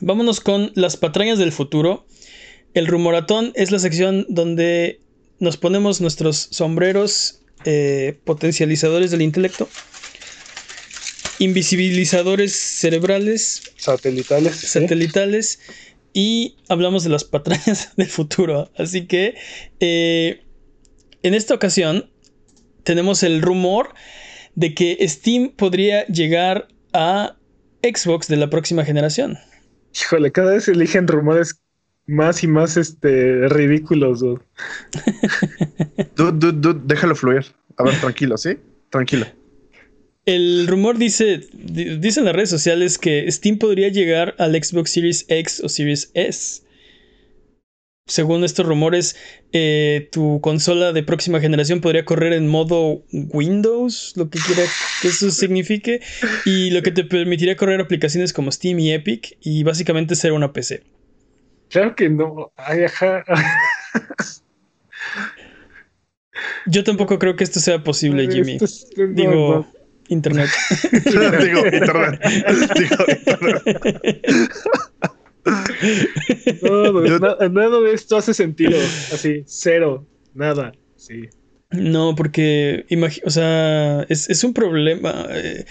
Vámonos 0.00 0.40
con 0.40 0.70
las 0.74 0.96
patrañas 0.96 1.38
del 1.38 1.52
futuro. 1.52 2.06
El 2.74 2.86
rumoratón 2.86 3.52
es 3.54 3.70
la 3.70 3.78
sección 3.78 4.24
donde 4.28 5.00
nos 5.38 5.56
ponemos 5.56 6.00
nuestros 6.00 6.48
sombreros 6.50 7.42
eh, 7.64 8.18
potencializadores 8.24 9.10
del 9.10 9.22
intelecto, 9.22 9.68
invisibilizadores 11.38 12.54
cerebrales, 12.54 13.62
Satelitales. 13.76 14.56
¿sí? 14.56 14.66
satelitales 14.66 15.60
y 16.14 16.56
hablamos 16.68 17.04
de 17.04 17.10
las 17.10 17.24
patrañas 17.24 17.90
del 17.96 18.08
futuro. 18.08 18.70
Así 18.76 19.06
que 19.06 19.34
eh, 19.80 20.42
en 21.22 21.34
esta 21.34 21.54
ocasión 21.54 22.10
tenemos 22.84 23.22
el 23.22 23.42
rumor 23.42 23.94
de 24.54 24.74
que 24.74 24.96
Steam 25.08 25.50
podría 25.50 26.06
llegar 26.06 26.68
a 26.92 27.36
Xbox 27.82 28.28
de 28.28 28.36
la 28.36 28.48
próxima 28.48 28.84
generación. 28.84 29.38
Híjole, 29.94 30.32
cada 30.32 30.52
vez 30.52 30.68
eligen 30.68 31.06
rumores 31.06 31.61
más 32.06 32.42
y 32.42 32.46
más 32.48 32.76
este, 32.76 33.48
ridículos. 33.48 34.22
güey. 34.22 34.36
Dude, 36.16 36.32
dude, 36.38 36.58
dude, 36.60 36.80
déjalo 36.84 37.14
fluir. 37.14 37.44
A 37.78 37.84
ver, 37.84 37.98
tranquilo, 38.00 38.36
¿sí? 38.36 38.56
Tranquilo. 38.90 39.26
El 40.24 40.66
rumor 40.68 40.98
dice, 40.98 41.40
di- 41.52 41.98
dice 41.98 42.20
en 42.20 42.26
las 42.26 42.34
redes 42.36 42.50
sociales 42.50 42.98
que 42.98 43.30
Steam 43.30 43.58
podría 43.58 43.88
llegar 43.88 44.34
al 44.38 44.54
Xbox 44.62 44.90
Series 44.90 45.24
X 45.28 45.60
o 45.64 45.68
Series 45.68 46.10
S. 46.14 46.62
Según 48.06 48.44
estos 48.44 48.66
rumores, 48.66 49.16
eh, 49.52 50.08
tu 50.12 50.40
consola 50.40 50.92
de 50.92 51.02
próxima 51.04 51.40
generación 51.40 51.80
podría 51.80 52.04
correr 52.04 52.32
en 52.34 52.48
modo 52.48 53.04
Windows, 53.12 54.12
lo 54.16 54.28
que 54.28 54.38
quiera 54.40 54.62
que 55.00 55.08
eso 55.08 55.30
signifique, 55.30 56.00
y 56.44 56.70
lo 56.70 56.82
que 56.82 56.90
te 56.90 57.04
permitiría 57.04 57.56
correr 57.56 57.80
aplicaciones 57.80 58.32
como 58.32 58.50
Steam 58.52 58.80
y 58.80 58.92
Epic, 58.92 59.38
y 59.40 59.62
básicamente 59.62 60.14
ser 60.16 60.32
una 60.32 60.52
PC. 60.52 60.82
Claro 61.72 61.96
que 61.96 62.08
no. 62.10 62.52
Ay, 62.56 62.84
ajá. 62.84 63.24
Yo 66.66 66.84
tampoco 66.84 67.18
creo 67.18 67.34
que 67.34 67.44
esto 67.44 67.58
sea 67.60 67.82
posible, 67.82 68.28
Jimmy. 68.30 68.52
Esto 68.52 68.64
es- 68.66 68.86
no, 68.96 69.06
Digo, 69.08 69.32
no. 69.32 69.72
Internet. 70.08 70.50
Digo, 71.42 71.66
internet. 71.66 72.20
Digo, 72.78 73.04
internet. 73.08 74.22
No, 76.62 76.92
no, 76.92 77.06
Yo- 77.06 77.18
na- 77.18 77.36
nada 77.48 77.80
de 77.80 77.92
esto 77.94 78.16
hace 78.16 78.34
sentido. 78.34 78.78
Así, 79.12 79.42
cero, 79.46 80.06
nada. 80.34 80.72
Sí. 80.96 81.28
No, 81.70 82.14
porque 82.14 82.84
o 83.24 83.30
sea, 83.30 84.02
es, 84.10 84.28
es 84.28 84.44
un 84.44 84.52
problema. 84.52 85.26
eh, 85.30 85.64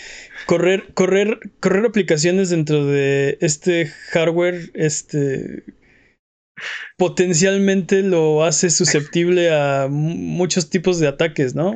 correr, 0.47 0.85
correr, 0.95 1.39
correr 1.59 1.85
aplicaciones 1.85 2.49
dentro 2.49 2.85
de 2.85 3.37
este 3.41 3.87
hardware, 4.11 4.71
este 4.73 5.63
potencialmente 6.97 8.01
lo 8.03 8.43
hace 8.43 8.69
susceptible 8.69 9.53
a 9.53 9.87
mu- 9.89 10.15
muchos 10.15 10.69
tipos 10.69 10.99
de 10.99 11.07
ataques, 11.07 11.55
¿no? 11.55 11.75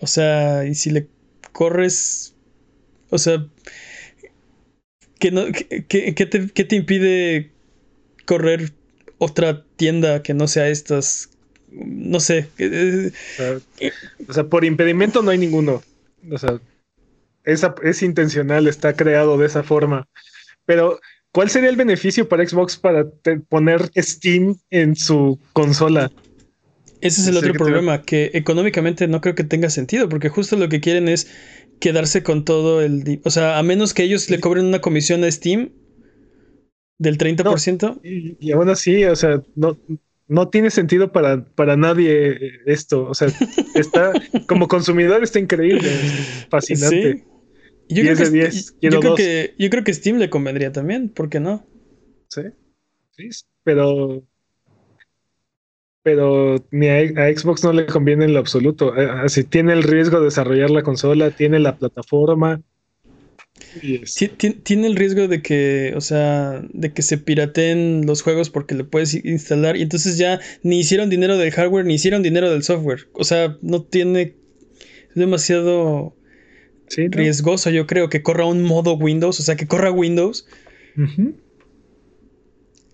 O 0.00 0.06
sea, 0.06 0.64
y 0.66 0.74
si 0.74 0.90
le 0.90 1.06
corres, 1.52 2.34
o 3.10 3.18
sea, 3.18 3.46
¿qué, 5.18 5.30
no, 5.30 5.46
qué, 5.52 6.14
qué- 6.14 6.26
te, 6.26 6.48
qué 6.48 6.64
te 6.64 6.76
impide 6.76 7.50
correr 8.26 8.72
otra 9.18 9.64
tienda 9.76 10.22
que 10.22 10.34
no 10.34 10.48
sea 10.48 10.68
estas? 10.68 11.30
No 11.70 12.20
sé. 12.20 12.48
eh, 12.58 13.12
O 14.28 14.32
sea, 14.32 14.44
por 14.44 14.64
impedimento 14.64 15.22
no 15.22 15.30
hay 15.30 15.38
ninguno. 15.38 15.82
O 16.30 16.38
sea, 16.38 16.60
esa, 17.44 17.74
es 17.82 18.02
intencional, 18.02 18.66
está 18.66 18.94
creado 18.94 19.38
de 19.38 19.46
esa 19.46 19.62
forma. 19.62 20.08
Pero, 20.64 21.00
¿cuál 21.36 21.50
sería 21.50 21.68
el 21.68 21.76
beneficio 21.76 22.30
para 22.30 22.48
Xbox 22.48 22.78
para 22.78 23.04
poner 23.50 23.90
Steam 23.94 24.56
en 24.70 24.96
su 24.96 25.38
consola? 25.52 26.10
Ese 27.02 27.20
es 27.20 27.26
el 27.26 27.36
otro 27.36 27.52
que 27.52 27.58
te- 27.58 27.64
problema, 27.64 28.00
que 28.00 28.30
económicamente 28.32 29.06
no 29.06 29.20
creo 29.20 29.34
que 29.34 29.44
tenga 29.44 29.68
sentido, 29.68 30.08
porque 30.08 30.30
justo 30.30 30.56
lo 30.56 30.70
que 30.70 30.80
quieren 30.80 31.08
es 31.08 31.30
quedarse 31.78 32.22
con 32.22 32.46
todo 32.46 32.80
el... 32.80 33.20
O 33.22 33.28
sea, 33.28 33.58
a 33.58 33.62
menos 33.62 33.92
que 33.92 34.02
ellos 34.04 34.30
le 34.30 34.40
cobren 34.40 34.64
una 34.64 34.80
comisión 34.80 35.24
a 35.24 35.30
Steam 35.30 35.72
del 36.96 37.18
30%. 37.18 38.00
Y, 38.02 38.38
y 38.40 38.52
aún 38.52 38.70
así, 38.70 39.04
o 39.04 39.14
sea, 39.14 39.42
no, 39.56 39.76
no 40.28 40.48
tiene 40.48 40.70
sentido 40.70 41.12
para, 41.12 41.44
para 41.44 41.76
nadie 41.76 42.38
esto. 42.64 43.06
O 43.10 43.14
sea, 43.14 43.28
está 43.74 44.10
como 44.48 44.68
consumidor 44.68 45.22
está 45.22 45.38
increíble, 45.38 45.86
es 45.86 46.46
fascinante. 46.50 47.18
Sí. 47.18 47.35
Yo 47.88 48.02
creo, 48.02 48.16
10 48.16 48.18
de 48.18 48.24
que, 48.24 48.30
10, 48.30 48.76
yo, 48.80 49.00
creo 49.00 49.14
que, 49.14 49.54
yo 49.58 49.70
creo 49.70 49.84
que 49.84 49.94
Steam 49.94 50.18
le 50.18 50.30
convendría 50.30 50.72
también, 50.72 51.08
¿por 51.08 51.28
qué 51.28 51.40
no? 51.40 51.64
¿Sí? 52.28 52.42
Sí, 53.16 53.28
pero 53.62 54.22
pero 56.06 56.64
ni 56.70 56.86
a, 56.86 56.98
a 56.98 57.36
Xbox 57.36 57.64
no 57.64 57.72
le 57.72 57.86
conviene 57.86 58.26
en 58.26 58.32
lo 58.32 58.38
absoluto. 58.38 58.96
Eh, 58.96 59.08
Así 59.24 59.42
tiene 59.42 59.72
el 59.72 59.82
riesgo 59.82 60.20
de 60.20 60.26
desarrollar 60.26 60.70
la 60.70 60.84
consola, 60.84 61.32
tiene 61.32 61.58
la 61.58 61.76
plataforma. 61.76 62.62
Tiene 64.62 64.86
el 64.86 64.94
riesgo 64.94 65.26
de 65.26 65.42
que, 65.42 65.94
o 65.96 66.00
sea, 66.00 66.62
de 66.72 66.92
que 66.92 67.02
se 67.02 67.18
pirateen 67.18 68.06
los 68.06 68.22
juegos 68.22 68.50
porque 68.50 68.76
le 68.76 68.84
puedes 68.84 69.14
instalar 69.24 69.76
y 69.76 69.82
entonces 69.82 70.16
ya 70.16 70.38
ni 70.62 70.78
hicieron 70.78 71.10
dinero 71.10 71.38
del 71.38 71.50
hardware 71.50 71.84
ni 71.84 71.94
hicieron 71.94 72.22
dinero 72.22 72.50
del 72.50 72.62
software. 72.62 73.08
O 73.12 73.24
sea, 73.24 73.58
no 73.62 73.82
tiene 73.82 74.36
es 75.08 75.14
demasiado 75.14 76.15
sí, 76.88 77.08
¿no? 77.08 77.16
riesgoso, 77.16 77.70
yo 77.70 77.86
creo, 77.86 78.08
que 78.08 78.22
corra 78.22 78.46
un 78.46 78.62
modo 78.62 78.94
Windows, 78.94 79.40
o 79.40 79.42
sea, 79.42 79.56
que 79.56 79.66
corra 79.66 79.90
Windows 79.90 80.46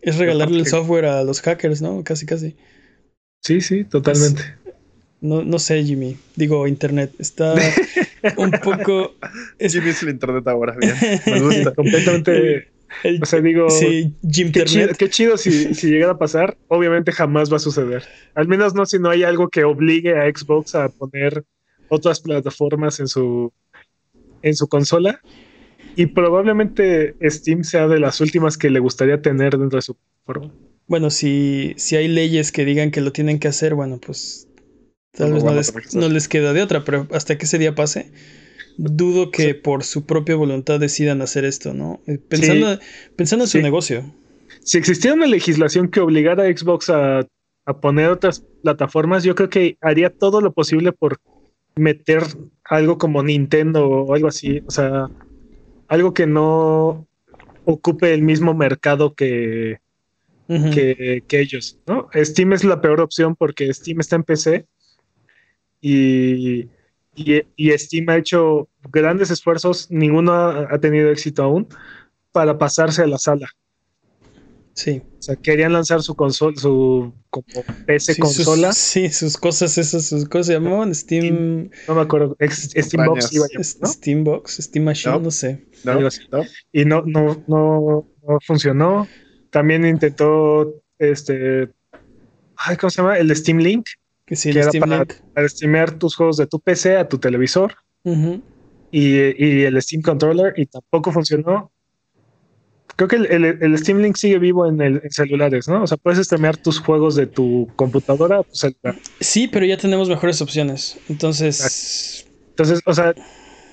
es 0.02 0.18
regalarle 0.18 0.58
el 0.58 0.66
software 0.66 1.06
a 1.06 1.22
los 1.22 1.40
hackers, 1.40 1.80
¿no? 1.80 2.02
Casi, 2.02 2.26
casi. 2.26 2.56
Sí, 3.40 3.60
sí, 3.60 3.84
totalmente. 3.84 4.42
No, 5.20 5.44
no 5.44 5.58
sé, 5.60 5.82
Jimmy. 5.84 6.16
Digo, 6.34 6.66
Internet. 6.66 7.12
Está, 7.18 7.54
un 8.36 8.50
poco. 8.50 9.14
Es... 9.58 9.72
Jimmy 9.74 9.90
es 9.90 10.02
el 10.02 10.10
internet 10.10 10.46
ahora, 10.48 10.76
bien. 10.76 10.94
Me 11.26 11.40
gusta. 11.40 11.72
Completamente. 11.76 12.68
o 13.20 13.26
sea, 13.26 13.40
digo, 13.40 13.70
sí, 13.70 14.12
Jim 14.28 14.50
qué, 14.50 14.64
chido, 14.64 14.88
qué 14.98 15.08
chido 15.08 15.36
si, 15.36 15.74
si 15.74 15.88
llegara 15.88 16.12
a 16.12 16.18
pasar. 16.18 16.56
Obviamente 16.66 17.12
jamás 17.12 17.52
va 17.52 17.56
a 17.56 17.60
suceder. 17.60 18.02
Al 18.34 18.48
menos 18.48 18.74
no 18.74 18.84
si 18.84 18.98
no 18.98 19.10
hay 19.10 19.22
algo 19.22 19.48
que 19.48 19.62
obligue 19.62 20.18
a 20.18 20.28
Xbox 20.28 20.74
a 20.74 20.88
poner 20.88 21.44
otras 21.88 22.20
plataformas 22.20 22.98
en 22.98 23.06
su, 23.06 23.52
en 24.42 24.54
su 24.54 24.68
consola. 24.68 25.20
Y 25.96 26.06
probablemente 26.06 27.14
Steam 27.22 27.64
sea 27.64 27.86
de 27.88 28.00
las 28.00 28.20
últimas 28.20 28.56
que 28.56 28.70
le 28.70 28.80
gustaría 28.80 29.20
tener 29.20 29.58
dentro 29.58 29.76
de 29.76 29.82
su 29.82 29.94
plataforma. 29.94 30.52
Bueno, 30.86 31.10
si, 31.10 31.74
si 31.76 31.96
hay 31.96 32.08
leyes 32.08 32.52
que 32.52 32.64
digan 32.64 32.90
que 32.90 33.00
lo 33.00 33.12
tienen 33.12 33.38
que 33.38 33.48
hacer, 33.48 33.74
bueno, 33.74 33.98
pues 34.04 34.48
tal 35.12 35.32
vez 35.32 35.44
no 35.44 35.54
les, 35.54 35.94
no 35.94 36.08
les, 36.08 36.28
queda 36.28 36.52
de 36.52 36.62
otra, 36.62 36.84
pero 36.84 37.06
hasta 37.12 37.38
que 37.38 37.44
ese 37.44 37.58
día 37.58 37.74
pase, 37.74 38.10
dudo 38.76 39.30
que 39.30 39.54
por 39.54 39.84
su 39.84 40.06
propia 40.06 40.36
voluntad 40.36 40.80
decidan 40.80 41.22
hacer 41.22 41.44
esto, 41.44 41.74
¿no? 41.74 42.00
Eh, 42.06 42.18
pensando, 42.18 42.78
pensando 43.16 43.44
en 43.44 43.48
su 43.48 43.60
negocio. 43.60 44.04
Si 44.64 44.78
existiera 44.78 45.14
una 45.14 45.26
legislación 45.26 45.88
que 45.88 46.00
obligara 46.00 46.44
a 46.44 46.56
Xbox 46.56 46.90
a, 46.90 47.26
a 47.66 47.80
poner 47.80 48.08
otras 48.08 48.44
plataformas, 48.62 49.24
yo 49.24 49.34
creo 49.34 49.50
que 49.50 49.76
haría 49.80 50.10
todo 50.10 50.40
lo 50.40 50.52
posible 50.52 50.92
por 50.92 51.20
meter 51.74 52.22
algo 52.64 52.98
como 52.98 53.22
Nintendo 53.22 53.88
o 53.88 54.14
algo 54.14 54.28
así, 54.28 54.62
o 54.66 54.70
sea, 54.70 55.08
algo 55.88 56.14
que 56.14 56.26
no 56.26 57.06
ocupe 57.64 58.12
el 58.14 58.22
mismo 58.22 58.54
mercado 58.54 59.14
que, 59.14 59.78
que, 60.48 61.22
ellos, 61.30 61.78
¿no? 61.86 62.08
Steam 62.14 62.52
es 62.52 62.64
la 62.64 62.80
peor 62.80 63.00
opción 63.00 63.36
porque 63.36 63.72
Steam 63.72 64.00
está 64.00 64.16
en 64.16 64.24
PC 64.24 64.66
y, 65.80 66.68
y, 67.14 67.70
Steam 67.78 68.08
ha 68.08 68.16
hecho 68.16 68.68
grandes 68.90 69.30
esfuerzos, 69.30 69.90
ninguno 69.90 70.32
ha, 70.32 70.78
tenido 70.78 71.10
éxito 71.10 71.42
aún, 71.42 71.68
para 72.32 72.58
pasarse 72.58 73.02
a 73.02 73.06
la 73.06 73.18
sala. 73.18 73.48
Sí. 74.74 75.02
O 75.18 75.22
sea, 75.22 75.36
querían 75.36 75.72
lanzar 75.72 76.02
su 76.02 76.14
consola, 76.14 76.56
su 76.56 77.12
como 77.30 77.46
PC 77.86 78.18
consola. 78.18 78.72
sí, 78.72 79.08
sus 79.10 79.36
cosas, 79.36 79.76
esas, 79.78 80.06
sus 80.06 80.28
cosas 80.28 80.46
se 80.48 80.52
llamaban 80.54 80.94
Steam. 80.94 81.70
No 81.86 81.94
me 81.94 82.00
acuerdo, 82.00 82.36
Steambox 82.40 83.30
Steambox, 83.84 84.58
Steam 84.62 84.84
Machine, 84.84 85.20
no, 85.20 85.30
sé. 85.30 85.64
Y 86.72 86.84
no, 86.84 87.02
no, 87.06 87.42
no, 87.46 88.08
no 88.26 88.38
funcionó. 88.44 89.06
También 89.50 89.86
intentó 89.86 90.74
este. 90.98 91.68
¿Cómo 92.80 92.90
se 92.90 93.02
llama? 93.02 93.18
El 93.18 93.34
Steam 93.36 93.58
Link. 93.58 93.86
Que 94.24 94.36
sí, 94.36 94.50
el 94.50 94.64
Steam 94.64 94.80
para, 94.80 94.98
Link. 94.98 95.48
streamear 95.48 95.98
tus 95.98 96.16
juegos 96.16 96.36
de 96.36 96.46
tu 96.46 96.58
PC 96.58 96.96
a 96.96 97.08
tu 97.08 97.18
televisor. 97.18 97.74
y, 98.04 98.26
y, 98.90 99.62
el 99.62 99.80
Steam 99.82 100.02
Controller. 100.02 100.54
Y 100.56 100.66
tampoco 100.66 101.12
funcionó. 101.12 101.70
Creo 102.96 103.08
que 103.08 103.16
el, 103.16 103.44
el, 103.44 103.78
Steam 103.78 103.98
Link 103.98 104.16
sigue 104.16 104.38
vivo 104.38 104.66
en, 104.66 104.80
el, 104.80 105.02
celulares, 105.10 105.68
¿no? 105.68 105.82
O 105.82 105.86
sea, 105.86 105.96
puedes 105.96 106.24
streamear 106.24 106.56
tus 106.56 106.78
juegos 106.78 107.16
de 107.16 107.26
tu 107.26 107.68
computadora 107.76 108.40
a 108.40 108.42
tu 108.42 108.54
celular. 108.54 108.96
Sí, 109.20 109.48
pero 109.48 109.64
ya 109.64 109.76
tenemos 109.76 110.08
mejores 110.08 110.40
opciones. 110.42 110.98
Entonces. 111.08 112.26
Entonces, 112.50 112.80
o 112.84 112.92
sea, 112.92 113.14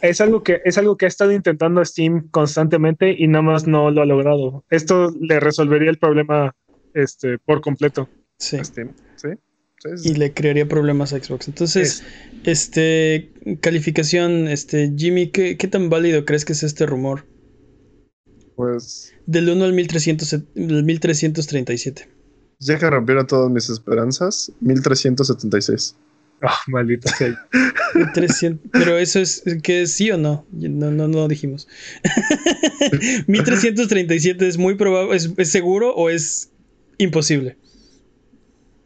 es 0.01 0.22
algo 0.22 0.43
que 0.43 0.61
es 0.63 0.78
algo 0.78 0.97
que 0.97 1.05
ha 1.05 1.09
estado 1.09 1.32
intentando 1.34 1.84
Steam 1.84 2.30
constantemente 2.30 3.13
y 3.17 3.28
nada 3.28 3.41
más 3.41 3.67
no 3.67 3.91
lo 3.91 4.01
ha 4.01 4.05
logrado. 4.05 4.63
Esto 4.70 5.13
le 5.20 5.39
resolvería 5.39 5.89
el 5.89 5.97
problema 5.97 6.55
este 6.93 7.38
por 7.39 7.61
completo. 7.61 8.09
Sí. 8.38 8.57
Steam. 8.63 8.93
Y 10.03 10.15
le 10.15 10.34
crearía 10.34 10.67
problemas 10.67 11.13
a 11.13 11.24
Xbox. 11.24 11.47
Entonces, 11.47 12.03
este 12.43 13.32
calificación, 13.61 14.47
este 14.47 14.91
Jimmy, 14.95 15.28
¿qué, 15.28 15.55
tan 15.55 15.89
válido 15.89 16.26
crees 16.26 16.43
que 16.43 16.53
es 16.53 16.63
este 16.63 16.86
rumor? 16.86 17.26
Pues 18.60 19.14
del 19.26 19.49
1 19.49 19.64
al 19.64 19.72
1300, 19.72 20.38
1337. 20.53 22.10
Ya 22.60 22.78
que 22.78 22.89
rompieron 22.89 23.26
todas 23.26 23.49
mis 23.49 23.70
esperanzas, 23.70 24.51
1376. 24.60 25.95
Oh, 26.43 26.49
maldito 26.68 27.07
sea. 27.07 27.47
pero 28.74 28.97
eso 28.97 29.20
es 29.20 29.43
que 29.64 29.88
sí 29.88 30.12
o 30.12 30.18
no. 30.18 30.45
No, 30.51 30.91
no, 30.91 31.07
no 31.07 31.30
dijimos. 31.30 31.70
1337 33.28 34.45
es 34.45 34.57
muy 34.57 34.76
probable. 34.76 35.16
¿Es, 35.16 35.49
seguro 35.49 35.95
o 35.95 36.10
es 36.10 36.49
imposible? 36.97 37.55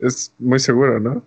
Es 0.01 0.34
muy 0.38 0.59
seguro, 0.59 0.99
¿no? 0.99 1.26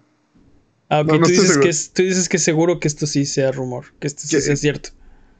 Ah, 0.88 1.00
ok. 1.00 1.08
tú, 1.08 1.28
dices 1.30 1.58
que 1.58 1.68
es, 1.68 1.90
tú, 1.90 2.02
dices 2.04 2.28
que 2.28 2.36
es 2.36 2.44
seguro 2.44 2.78
que 2.78 2.86
esto 2.86 3.08
sí 3.08 3.24
sea 3.26 3.50
rumor, 3.50 3.86
que 3.98 4.06
esto 4.06 4.22
sí 4.24 4.40
sea 4.40 4.54
cierto. 4.54 4.90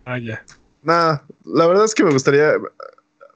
Ah, 0.05 0.19
ya. 0.19 0.45
Nah, 0.83 1.19
la 1.45 1.67
verdad 1.69 1.85
es 1.85 1.95
que 1.95 2.03
me 2.03 2.11
gustaría. 2.11 2.55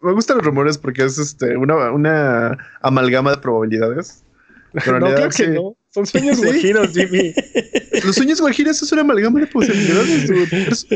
Me 0.02 0.12
gustan 0.12 0.38
los 0.38 0.46
rumores 0.46 0.78
porque 0.78 1.04
es 1.04 1.18
este 1.18 1.56
una, 1.56 1.90
una 1.90 2.58
amalgama 2.80 3.32
de 3.32 3.38
probabilidades. 3.38 4.24
Pero 4.84 5.00
no, 5.00 5.14
creo 5.14 5.28
que 5.30 5.48
no. 5.48 5.76
Son 5.90 6.06
sueños 6.06 6.40
guajiros, 6.44 6.92
Jimmy. 6.92 7.34
Los 8.04 8.14
sueños 8.14 8.40
guajiros 8.40 8.80
es 8.80 8.92
una 8.92 9.02
amalgama 9.02 9.40
de 9.40 9.46
posibilidades. 9.48 10.86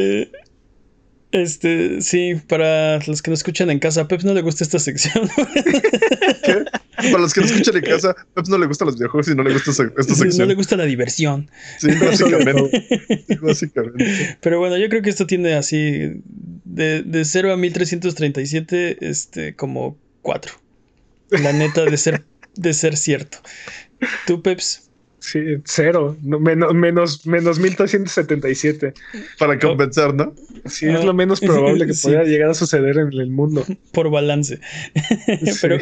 Este, 1.32 2.00
sí, 2.00 2.36
para 2.46 3.00
los 3.08 3.20
que 3.20 3.32
no 3.32 3.34
escuchan 3.34 3.68
en 3.68 3.80
casa, 3.80 4.02
a 4.02 4.08
Pep 4.08 4.22
no 4.22 4.34
le 4.34 4.40
gusta 4.40 4.62
esta 4.62 4.78
sección. 4.78 5.28
¿Qué? 6.44 6.64
Para 6.96 7.18
los 7.18 7.32
que 7.32 7.40
no 7.40 7.46
escuchan 7.46 7.76
en 7.76 7.82
casa, 7.90 8.10
a 8.10 8.34
Pep 8.34 8.46
no 8.48 8.58
le 8.58 8.66
gustan 8.66 8.86
los 8.86 8.96
videojuegos 8.96 9.28
y 9.28 9.34
no 9.34 9.42
le 9.42 9.52
gusta 9.52 9.70
esta 9.70 10.14
sección. 10.14 10.38
No 10.38 10.46
le 10.46 10.54
gusta 10.54 10.76
la 10.76 10.84
diversión. 10.84 11.50
Sí, 11.78 11.88
básicamente. 12.00 12.82
básicamente. 13.40 14.38
Pero 14.40 14.58
bueno, 14.58 14.76
yo 14.76 14.88
creo 14.88 15.02
que 15.02 15.10
esto 15.10 15.26
tiene 15.26 15.54
así 15.54 16.22
de, 16.64 17.02
de 17.02 17.24
0 17.24 17.52
a 17.52 17.56
1337, 17.56 18.98
este, 19.00 19.54
como 19.54 19.98
4. 20.22 20.52
La 21.30 21.52
neta 21.52 21.84
de 21.84 21.96
ser, 21.96 22.24
de 22.56 22.74
ser 22.74 22.96
cierto. 22.96 23.38
¿Tú, 24.26 24.42
Peps? 24.42 24.90
Sí, 25.24 25.40
cero, 25.64 26.18
menos, 26.22 26.74
menos, 26.74 27.26
menos 27.26 27.58
1377. 27.58 28.92
Para 29.38 29.58
compensar, 29.58 30.12
¿no? 30.12 30.34
Sí, 30.66 30.86
es 30.86 31.02
lo 31.02 31.14
menos 31.14 31.40
probable 31.40 31.86
que 31.86 31.94
pueda 32.02 32.24
llegar 32.24 32.50
a 32.50 32.54
suceder 32.54 32.98
en 32.98 33.10
el 33.10 33.30
mundo. 33.30 33.64
Por 33.92 34.10
balance. 34.10 34.60
pero, 35.62 35.78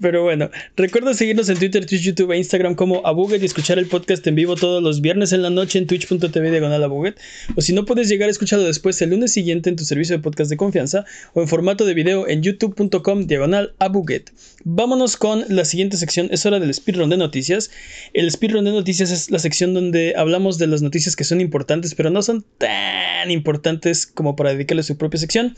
pero 0.00 0.22
bueno, 0.22 0.50
recuerda 0.74 1.12
seguirnos 1.12 1.50
en 1.50 1.58
Twitter, 1.58 1.84
Twitch, 1.84 2.00
YouTube 2.00 2.32
e 2.32 2.38
Instagram 2.38 2.74
como 2.74 3.06
Abuget 3.06 3.42
y 3.42 3.44
escuchar 3.44 3.78
el 3.78 3.88
podcast 3.88 4.26
en 4.26 4.36
vivo 4.36 4.56
todos 4.56 4.82
los 4.82 5.02
viernes 5.02 5.32
en 5.32 5.42
la 5.42 5.50
noche 5.50 5.78
en 5.78 5.86
twitch.tv 5.86 6.50
diagonal 6.50 6.82
Abuget. 6.82 7.20
O 7.54 7.60
si 7.60 7.74
no 7.74 7.84
puedes 7.84 8.08
llegar 8.08 8.28
a 8.28 8.32
escucharlo 8.32 8.64
después 8.64 9.02
el 9.02 9.10
lunes 9.10 9.32
siguiente 9.32 9.68
en 9.68 9.76
tu 9.76 9.84
servicio 9.84 10.16
de 10.16 10.22
podcast 10.22 10.48
de 10.48 10.56
confianza 10.56 11.04
o 11.34 11.42
en 11.42 11.48
formato 11.48 11.84
de 11.84 11.92
video 11.92 12.26
en 12.26 12.42
youtube.com 12.42 13.26
diagonal 13.26 13.74
Abuget. 13.80 14.32
Vámonos 14.64 15.18
con 15.18 15.44
la 15.48 15.66
siguiente 15.66 15.98
sección. 15.98 16.28
Es 16.30 16.46
hora 16.46 16.58
del 16.58 16.72
speedrun 16.72 17.10
de 17.10 17.16
noticias. 17.18 17.70
El 18.14 18.30
speedrun 18.30 18.61
de 18.64 18.72
noticias 18.72 19.10
es 19.10 19.30
la 19.30 19.38
sección 19.38 19.74
donde 19.74 20.14
hablamos 20.16 20.58
de 20.58 20.66
las 20.66 20.82
noticias 20.82 21.16
que 21.16 21.24
son 21.24 21.40
importantes, 21.40 21.94
pero 21.94 22.10
no 22.10 22.22
son 22.22 22.44
tan 22.58 23.30
importantes 23.30 24.06
como 24.06 24.36
para 24.36 24.52
dedicarle 24.52 24.82
su 24.82 24.96
propia 24.96 25.20
sección. 25.20 25.56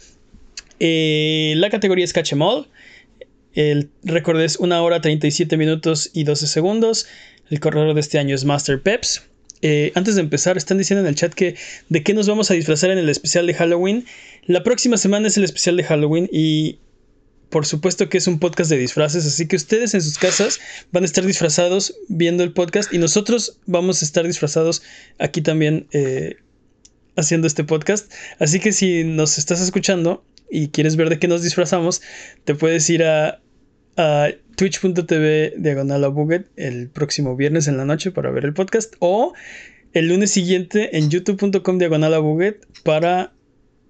Eh, 0.81 1.55
la 1.57 1.71
categoría 1.71 2.05
es 2.05 2.13
Catch 2.13 2.33
em 2.33 2.43
All. 2.43 2.69
El 3.55 3.91
récord 4.03 4.41
es 4.41 4.57
1 4.57 4.83
hora 4.83 5.01
37 5.01 5.57
minutos 5.57 6.11
y 6.13 6.25
12 6.25 6.47
segundos. 6.47 7.07
El 7.51 7.61
corredor 7.61 7.95
de 7.95 8.01
este 8.01 8.19
año 8.19 8.35
es 8.35 8.45
Master 8.45 8.83
Peps. 8.83 9.23
Eh, 9.63 9.93
antes 9.95 10.17
de 10.17 10.21
empezar, 10.21 10.57
están 10.57 10.77
diciendo 10.77 11.01
en 11.01 11.07
el 11.07 11.15
chat 11.15 11.33
que 11.33 11.55
de 11.89 12.03
qué 12.03 12.13
nos 12.13 12.29
vamos 12.29 12.51
a 12.51 12.55
disfrazar 12.55 12.91
en 12.91 12.99
el 12.99 13.09
especial 13.09 13.47
de 13.47 13.55
Halloween. 13.55 14.05
La 14.47 14.63
próxima 14.63 14.97
semana 14.97 15.29
es 15.29 15.37
el 15.37 15.45
especial 15.45 15.77
de 15.77 15.85
Halloween 15.85 16.29
y 16.31 16.79
por 17.55 17.67
supuesto 17.67 18.09
que 18.09 18.19
es 18.19 18.27
un 18.27 18.41
podcast 18.41 18.69
de 18.69 18.79
disfraces, 18.79 19.25
así 19.25 19.47
que 19.47 19.55
ustedes 19.55 19.95
en 19.95 20.03
sus 20.03 20.19
casas 20.19 20.59
van 20.91 21.05
a 21.05 21.07
estar 21.07 21.25
disfrazados 21.25 21.95
viendo 22.09 22.43
el 22.43 22.53
podcast 22.53 22.93
y 22.93 22.99
nosotros 22.99 23.61
vamos 23.65 24.03
a 24.03 24.05
estar 24.05 24.27
disfrazados 24.27 24.83
aquí 25.21 25.41
también 25.41 25.87
eh, 25.93 26.35
haciendo 27.15 27.47
este 27.47 27.63
podcast. 27.63 28.13
Así 28.41 28.59
que 28.59 28.73
si 28.73 29.05
nos 29.05 29.39
estás 29.39 29.61
escuchando 29.61 30.25
y 30.51 30.71
quieres 30.71 30.97
ver 30.97 31.11
de 31.11 31.21
qué 31.21 31.29
nos 31.29 31.45
disfrazamos, 31.45 32.03
te 32.43 32.57
puedes 32.57 32.91
ir 32.91 33.05
a, 33.05 33.41
twitch.tv 34.57 35.55
diagonal 35.57 36.13
el 36.57 36.89
próximo 36.89 37.37
viernes 37.37 37.69
en 37.69 37.77
la 37.77 37.85
noche 37.85 38.11
para 38.11 38.33
ver 38.33 38.47
el 38.47 38.53
podcast 38.53 38.95
o 38.99 39.33
el 39.93 40.09
lunes 40.09 40.33
siguiente 40.33 40.99
en 40.99 41.09
youtube.com 41.09 41.79
diagonal 41.79 42.15
para 42.83 43.33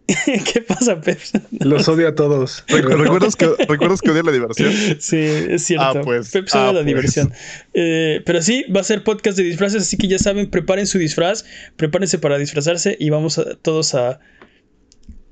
¿Qué 0.52 0.60
pasa, 0.60 1.00
Pep? 1.00 1.18
Los 1.60 1.88
odio 1.88 2.08
a 2.08 2.14
todos. 2.14 2.64
¿Recuerdas 2.68 3.36
que, 3.36 3.46
¿Recuerdas 3.68 4.02
que 4.02 4.10
odia 4.10 4.22
la 4.22 4.32
diversión? 4.32 4.72
Sí, 4.98 5.16
es 5.16 5.64
cierto. 5.64 5.84
Ah, 5.84 6.00
pues. 6.02 6.30
Pep 6.30 6.46
odia 6.52 6.68
ah, 6.68 6.72
la 6.72 6.72
pues. 6.72 6.86
diversión. 6.86 7.32
Eh, 7.72 8.20
pero 8.26 8.42
sí, 8.42 8.64
va 8.64 8.80
a 8.80 8.84
ser 8.84 9.02
podcast 9.02 9.38
de 9.38 9.44
disfraces, 9.44 9.82
así 9.82 9.96
que 9.96 10.06
ya 10.06 10.18
saben, 10.18 10.50
preparen 10.50 10.86
su 10.86 10.98
disfraz, 10.98 11.46
prepárense 11.76 12.18
para 12.18 12.36
disfrazarse 12.36 12.96
y 13.00 13.08
vamos 13.08 13.38
a, 13.38 13.54
todos 13.56 13.94
a, 13.94 14.20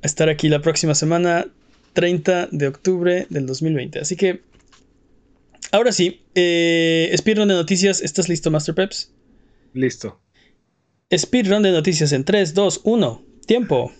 estar 0.02 0.30
aquí 0.30 0.48
la 0.48 0.62
próxima 0.62 0.94
semana, 0.94 1.48
30 1.92 2.48
de 2.50 2.66
octubre 2.66 3.26
del 3.28 3.46
2020. 3.46 4.00
Así 4.00 4.16
que, 4.16 4.40
ahora 5.70 5.92
sí, 5.92 6.22
eh, 6.34 7.14
de 7.24 7.34
noticias. 7.44 8.00
¿Estás 8.00 8.30
listo, 8.30 8.50
Master 8.50 8.74
Peps? 8.74 9.12
Listo. 9.74 10.18
Speedrun 11.14 11.62
de 11.62 11.72
noticias 11.72 12.12
en 12.12 12.24
3, 12.24 12.54
2, 12.54 12.80
1. 12.84 13.22
Tiempo. 13.46 13.92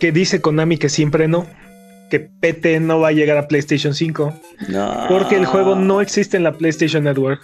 Que 0.00 0.12
dice 0.12 0.40
Konami 0.40 0.78
que 0.78 0.88
siempre 0.88 1.28
no. 1.28 1.46
Que 2.10 2.20
PT 2.20 2.80
no 2.80 3.00
va 3.00 3.08
a 3.08 3.12
llegar 3.12 3.36
a 3.36 3.48
PlayStation 3.48 3.94
5. 3.94 4.40
No. 4.68 5.06
Porque 5.08 5.36
el 5.36 5.46
juego 5.46 5.74
no 5.74 6.00
existe 6.00 6.36
en 6.36 6.44
la 6.44 6.52
PlayStation 6.52 7.04
Network. 7.04 7.42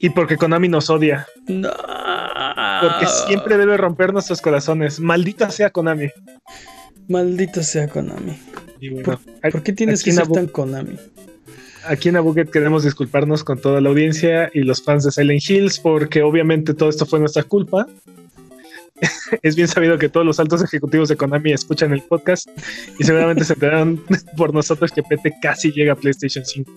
Y 0.00 0.10
porque 0.10 0.36
Konami 0.36 0.68
nos 0.68 0.90
odia. 0.90 1.26
No. 1.46 1.70
Porque 2.80 3.06
siempre 3.26 3.56
debe 3.56 3.76
romper 3.76 4.12
nuestros 4.12 4.40
corazones. 4.40 4.98
Maldita 4.98 5.50
sea 5.50 5.70
Konami. 5.70 6.10
Maldito 7.08 7.62
sea 7.62 7.88
Konami. 7.88 8.38
Y 8.80 8.88
bueno, 8.90 9.20
¿Por 9.50 9.62
qué 9.62 9.72
tienes 9.72 10.02
que 10.02 10.12
ser 10.12 10.26
tan 10.28 10.48
Konami? 10.48 10.98
Aquí 11.86 12.08
en 12.08 12.16
Abuget 12.16 12.50
queremos 12.50 12.84
disculparnos 12.84 13.44
con 13.44 13.60
toda 13.60 13.80
la 13.80 13.88
audiencia 13.88 14.50
y 14.52 14.60
los 14.60 14.82
fans 14.82 15.04
de 15.04 15.10
Silent 15.10 15.48
Hills 15.48 15.80
porque 15.80 16.22
obviamente 16.22 16.74
todo 16.74 16.88
esto 16.88 17.06
fue 17.06 17.18
nuestra 17.18 17.42
culpa. 17.42 17.86
es 19.42 19.56
bien 19.56 19.68
sabido 19.68 19.98
que 19.98 20.08
todos 20.08 20.24
los 20.26 20.38
altos 20.40 20.62
ejecutivos 20.62 21.08
de 21.08 21.16
Konami 21.16 21.52
escuchan 21.52 21.92
el 21.92 22.02
podcast 22.02 22.48
y 22.98 23.04
seguramente 23.04 23.44
se 23.44 23.54
enteraron 23.54 24.02
por 24.36 24.54
nosotros 24.54 24.90
que 24.92 25.02
PT 25.02 25.34
casi 25.42 25.72
llega 25.72 25.92
a 25.92 25.96
PlayStation 25.96 26.44
5. 26.44 26.70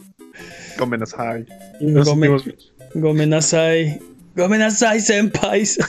Comen 0.78 1.02
high. 1.06 1.46
Y 1.80 1.86
nos 1.88 2.08
Gome- 2.08 2.40
sentimos- 2.40 2.74
Gomenasai. 2.96 4.00
Gomenasai, 4.36 5.00
senpais. 5.00 5.78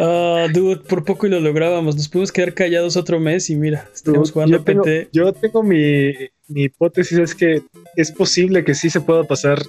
Ah, 0.00 0.46
dude, 0.52 0.76
por 0.88 1.04
poco 1.04 1.26
y 1.26 1.30
lo 1.30 1.40
lográbamos. 1.40 1.96
Nos 1.96 2.08
pudimos 2.08 2.32
quedar 2.32 2.54
callados 2.54 2.96
otro 2.96 3.20
mes 3.20 3.50
y 3.50 3.56
mira, 3.56 3.88
estamos 3.94 4.30
jugando 4.32 4.58
yo 4.58 4.64
tengo, 4.64 4.82
PT. 4.84 5.08
yo 5.12 5.32
tengo 5.32 5.62
mi, 5.62 6.12
mi 6.48 6.64
hipótesis 6.64 7.18
es 7.18 7.34
que 7.34 7.62
es 7.96 8.12
posible 8.12 8.64
que 8.64 8.74
sí 8.74 8.88
se 8.88 9.00
pueda 9.00 9.24
pasar 9.24 9.60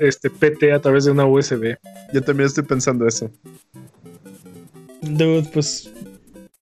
este 0.00 0.30
PT 0.30 0.72
a 0.72 0.80
través 0.80 1.04
de 1.04 1.10
una 1.12 1.24
USB. 1.26 1.76
Yo 2.12 2.22
también 2.22 2.46
estoy 2.46 2.64
pensando 2.64 3.06
eso. 3.06 3.30
Dude, 5.02 5.48
pues 5.52 5.90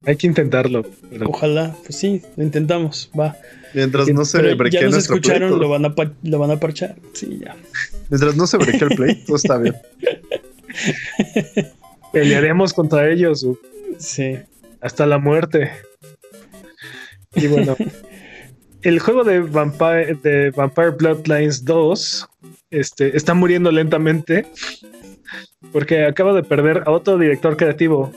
Hay 0.05 0.17
que 0.17 0.27
intentarlo. 0.27 0.85
pero- 1.11 1.29
ojalá. 1.29 1.75
Pues 1.85 1.97
sí, 1.99 2.23
lo 2.37 2.43
intentamos. 2.45 3.11
Va. 3.19 3.37
Mientras 3.75 4.09
no 4.09 4.25
se 4.25 4.39
Pero 4.39 4.51
ya 4.51 4.57
brequee 4.57 4.83
nos 4.85 4.93
nuestro 4.93 5.17
play, 5.17 5.21
escucharon, 5.21 5.51
todo- 5.51 5.61
lo 5.61 5.69
van, 5.69 5.85
a 5.85 5.95
lo 6.23 6.39
van 6.39 6.51
a 6.53 6.61
parchar. 6.61 6.97
Sí, 7.13 7.41
ya. 7.45 7.57
mientras 8.09 8.35
no 8.37 8.47
se 8.47 8.57
brequee 8.57 8.89
el 8.89 8.97
play, 8.97 9.25
todo 9.27 9.37
está 9.37 9.59
bien. 9.59 9.75
Pelearemos 12.13 12.73
contra 12.73 13.11
ellos 13.11 13.47
Sí. 13.99 14.37
hasta 14.81 15.07
la 15.07 15.19
muerte. 15.19 15.71
Y 17.35 17.47
bueno, 17.49 17.77
el 18.83 18.99
juego 19.01 19.25
de 19.25 19.41
Vampire, 19.41 20.15
de 20.23 20.51
Vampire 20.51 20.91
Bloodlines 20.91 21.65
2 21.65 22.29
este, 22.71 23.17
está 23.17 23.35
muriendo 23.35 23.71
lentamente 23.73 24.47
porque 25.73 26.05
acaba 26.05 26.33
de 26.33 26.43
perder 26.43 26.83
a 26.87 26.91
otro 26.91 27.19
director 27.19 27.57
creativo, 27.57 28.13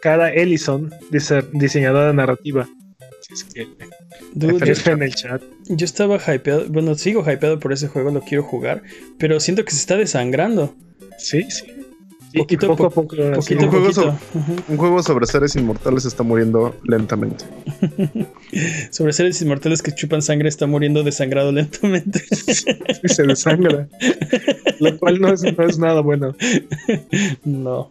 Cara 0.00 0.32
Ellison, 0.32 0.90
dise- 1.10 1.46
diseñadora 1.52 2.12
narrativa. 2.12 2.68
Es 3.30 3.42
que 3.44 3.66
Dude, 4.34 4.72
yo, 4.74 4.92
en 4.92 5.02
el 5.02 5.14
chat. 5.14 5.42
yo 5.68 5.84
estaba 5.84 6.16
hypeado. 6.32 6.66
Bueno, 6.68 6.94
sigo 6.94 7.20
hypeado 7.28 7.58
por 7.58 7.72
ese 7.72 7.88
juego, 7.88 8.10
lo 8.12 8.20
quiero 8.20 8.44
jugar. 8.44 8.82
Pero 9.18 9.40
siento 9.40 9.64
que 9.64 9.72
se 9.72 9.78
está 9.78 9.96
desangrando. 9.96 10.74
Sí, 11.18 11.42
sí. 11.50 11.64
Y- 12.32 12.38
y 12.38 12.42
Poquito, 12.42 12.66
poco 12.68 12.86
a 12.86 12.90
po- 12.90 13.02
poco. 13.06 13.16
Poquito 13.34 13.64
Un 13.64 13.70
juego 13.70 13.92
sobre- 13.92 14.08
Ujú. 14.34 14.56
Un 14.68 14.76
juego 14.76 15.02
sobre 15.02 15.26
seres 15.26 15.56
inmortales 15.56 16.04
está 16.04 16.22
muriendo 16.22 16.74
lentamente. 16.84 17.44
Sobre 18.90 19.12
seres 19.12 19.40
inmortales 19.42 19.82
que 19.82 19.92
chupan 19.94 20.22
sangre 20.22 20.48
está 20.48 20.66
muriendo 20.66 21.02
desangrado 21.02 21.52
lentamente. 21.52 22.22
y 23.02 23.08
se 23.08 23.22
desangra. 23.24 23.88
Lo 24.80 24.98
cual 24.98 25.20
no 25.20 25.32
es, 25.32 25.42
no 25.42 25.64
es 25.66 25.78
nada 25.78 26.00
bueno. 26.00 26.34
no. 27.44 27.90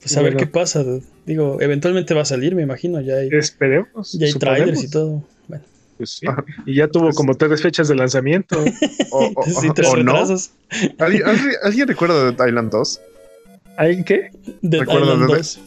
Pues 0.00 0.16
a 0.16 0.22
ver 0.22 0.36
qué 0.36 0.46
pasa. 0.46 0.84
Digo, 1.24 1.58
eventualmente 1.60 2.14
va 2.14 2.22
a 2.22 2.26
salir, 2.26 2.54
me 2.54 2.62
imagino. 2.62 3.00
Ya 3.00 3.14
hay, 3.16 3.28
Esperemos. 3.32 4.12
ya 4.12 4.26
hay 4.26 4.32
suponemos. 4.32 4.58
trailers 4.58 4.84
y 4.84 4.90
todo. 4.90 5.24
Bueno, 5.48 5.64
Pues 5.96 6.10
sí. 6.10 6.26
Y 6.66 6.76
ya 6.76 6.86
tuvo 6.88 7.10
como 7.10 7.34
tres 7.34 7.60
fechas 7.62 7.88
de 7.88 7.94
lanzamiento. 7.96 8.56
O, 9.12 9.32
o- 9.34 9.44
sí, 9.44 9.68
o- 9.68 9.74
tres 9.74 9.88
o 9.88 9.96
no. 9.96 10.14
¿Alguien, 10.98 11.88
recuerda 11.88 12.30
de 12.32 12.48
Island 12.48 12.70
2? 12.70 13.00
¿Alguien 13.76 14.04
qué? 14.04 14.30
Dead 14.62 14.80
¿Recuerdas 14.80 15.08
Island 15.14 15.30
de 15.30 15.36
2. 15.36 15.60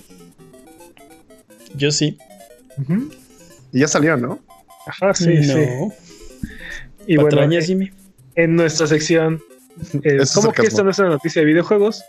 Yo 1.76 1.92
sí. 1.92 2.18
Y 3.72 3.80
ya 3.80 3.88
salió, 3.88 4.18
¿no? 4.18 4.40
Ajá, 4.88 5.14
sí, 5.14 5.44
sí. 5.44 5.54
Y 7.08 7.16
bueno, 7.16 7.30
Patrañas, 7.30 7.64
eh, 7.64 7.68
Jimmy. 7.68 7.92
en 8.36 8.56
nuestra 8.56 8.88
sección, 8.88 9.42
eh, 10.04 10.18
Es 10.22 10.34
¿cómo 10.34 10.52
que 10.52 10.64
esta 10.64 10.84
no 10.84 10.90
es 10.92 11.00
una 11.00 11.10
noticia 11.10 11.42
de 11.42 11.46
videojuegos? 11.48 12.04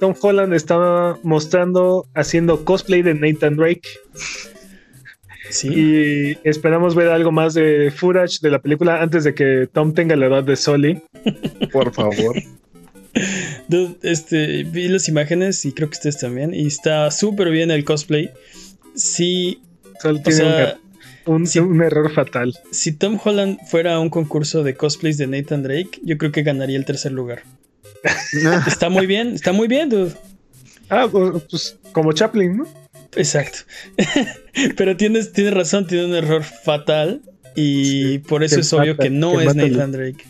Tom 0.00 0.14
Holland 0.20 0.52
estaba 0.54 1.18
mostrando, 1.22 2.06
haciendo 2.14 2.64
cosplay 2.64 3.02
de 3.02 3.14
Nathan 3.14 3.56
Drake 3.56 3.88
Sí. 5.50 5.68
y 5.72 6.38
esperamos 6.48 6.94
ver 6.96 7.08
algo 7.08 7.30
más 7.30 7.54
de 7.54 7.92
footage 7.94 8.40
de 8.40 8.50
la 8.50 8.58
película 8.60 9.00
antes 9.00 9.22
de 9.24 9.34
que 9.34 9.68
Tom 9.72 9.94
tenga 9.94 10.16
la 10.16 10.26
edad 10.26 10.42
de 10.42 10.56
Sully. 10.56 11.00
Por 11.72 11.92
favor. 11.92 12.34
Dude, 13.68 13.96
este, 14.02 14.64
vi 14.64 14.88
las 14.88 15.08
imágenes 15.08 15.64
y 15.64 15.72
creo 15.72 15.88
que 15.88 15.94
ustedes 15.94 16.18
también. 16.18 16.52
Y 16.54 16.66
está 16.66 17.10
súper 17.10 17.50
bien 17.50 17.70
el 17.70 17.84
cosplay. 17.84 18.30
Sí, 18.94 19.60
Solo 20.00 20.20
tiene 20.20 20.44
un 21.26 21.46
sea, 21.46 21.60
er- 21.64 21.66
un, 21.66 21.82
error 21.82 22.12
fatal. 22.12 22.54
si 22.70 22.92
Tom 22.92 23.18
Holland 23.22 23.58
fuera 23.66 23.94
a 23.94 24.00
un 24.00 24.10
concurso 24.10 24.62
de 24.62 24.74
cosplays 24.74 25.16
de 25.18 25.26
Nathan 25.26 25.62
Drake, 25.62 26.00
yo 26.02 26.18
creo 26.18 26.32
que 26.32 26.42
ganaría 26.42 26.76
el 26.76 26.84
tercer 26.84 27.12
lugar. 27.12 27.42
Está 28.66 28.90
muy 28.90 29.06
bien, 29.06 29.28
está 29.34 29.52
muy 29.52 29.66
bien, 29.66 29.88
dude. 29.88 30.12
Ah, 30.90 31.08
pues 31.10 31.78
como 31.92 32.12
Chaplin, 32.12 32.58
¿no? 32.58 32.66
Exacto. 33.16 33.60
Pero 34.76 34.96
tienes, 34.96 35.32
tienes 35.32 35.54
razón, 35.54 35.86
tiene 35.86 36.04
un 36.04 36.14
error 36.14 36.42
fatal. 36.42 37.22
Y 37.56 37.84
Sí, 37.84 38.18
por 38.18 38.42
eso 38.44 38.60
es 38.60 38.72
obvio 38.72 38.92
mata- 38.94 39.04
que 39.04 39.10
no 39.10 39.38
que 39.38 39.44
es 39.46 39.54
Nathan 39.54 39.92
Drake. 39.92 40.24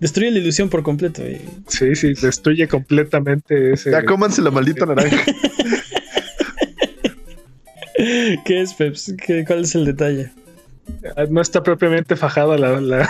Destruye 0.00 0.30
la 0.30 0.38
ilusión 0.38 0.68
por 0.68 0.82
completo. 0.82 1.22
y- 1.26 1.40
Sí, 1.68 1.94
sí, 1.96 2.12
destruye 2.20 2.68
completamente 2.68 3.72
ese. 3.72 3.90
Ya 3.90 4.04
cómanse 4.04 4.42
la 4.42 4.50
maldita 4.50 4.84
naranja. 4.86 5.16
¿Qué 8.44 8.60
es, 8.60 8.74
Peps? 8.74 9.14
¿Qué- 9.24 9.44
¿Cuál 9.46 9.62
es 9.64 9.74
el 9.74 9.84
detalle? 9.86 10.30
Ah, 11.16 11.24
No 11.30 11.40
está 11.40 11.62
propiamente 11.62 12.14
fajada 12.16 12.58
la, 12.58 12.80
la, 12.80 13.08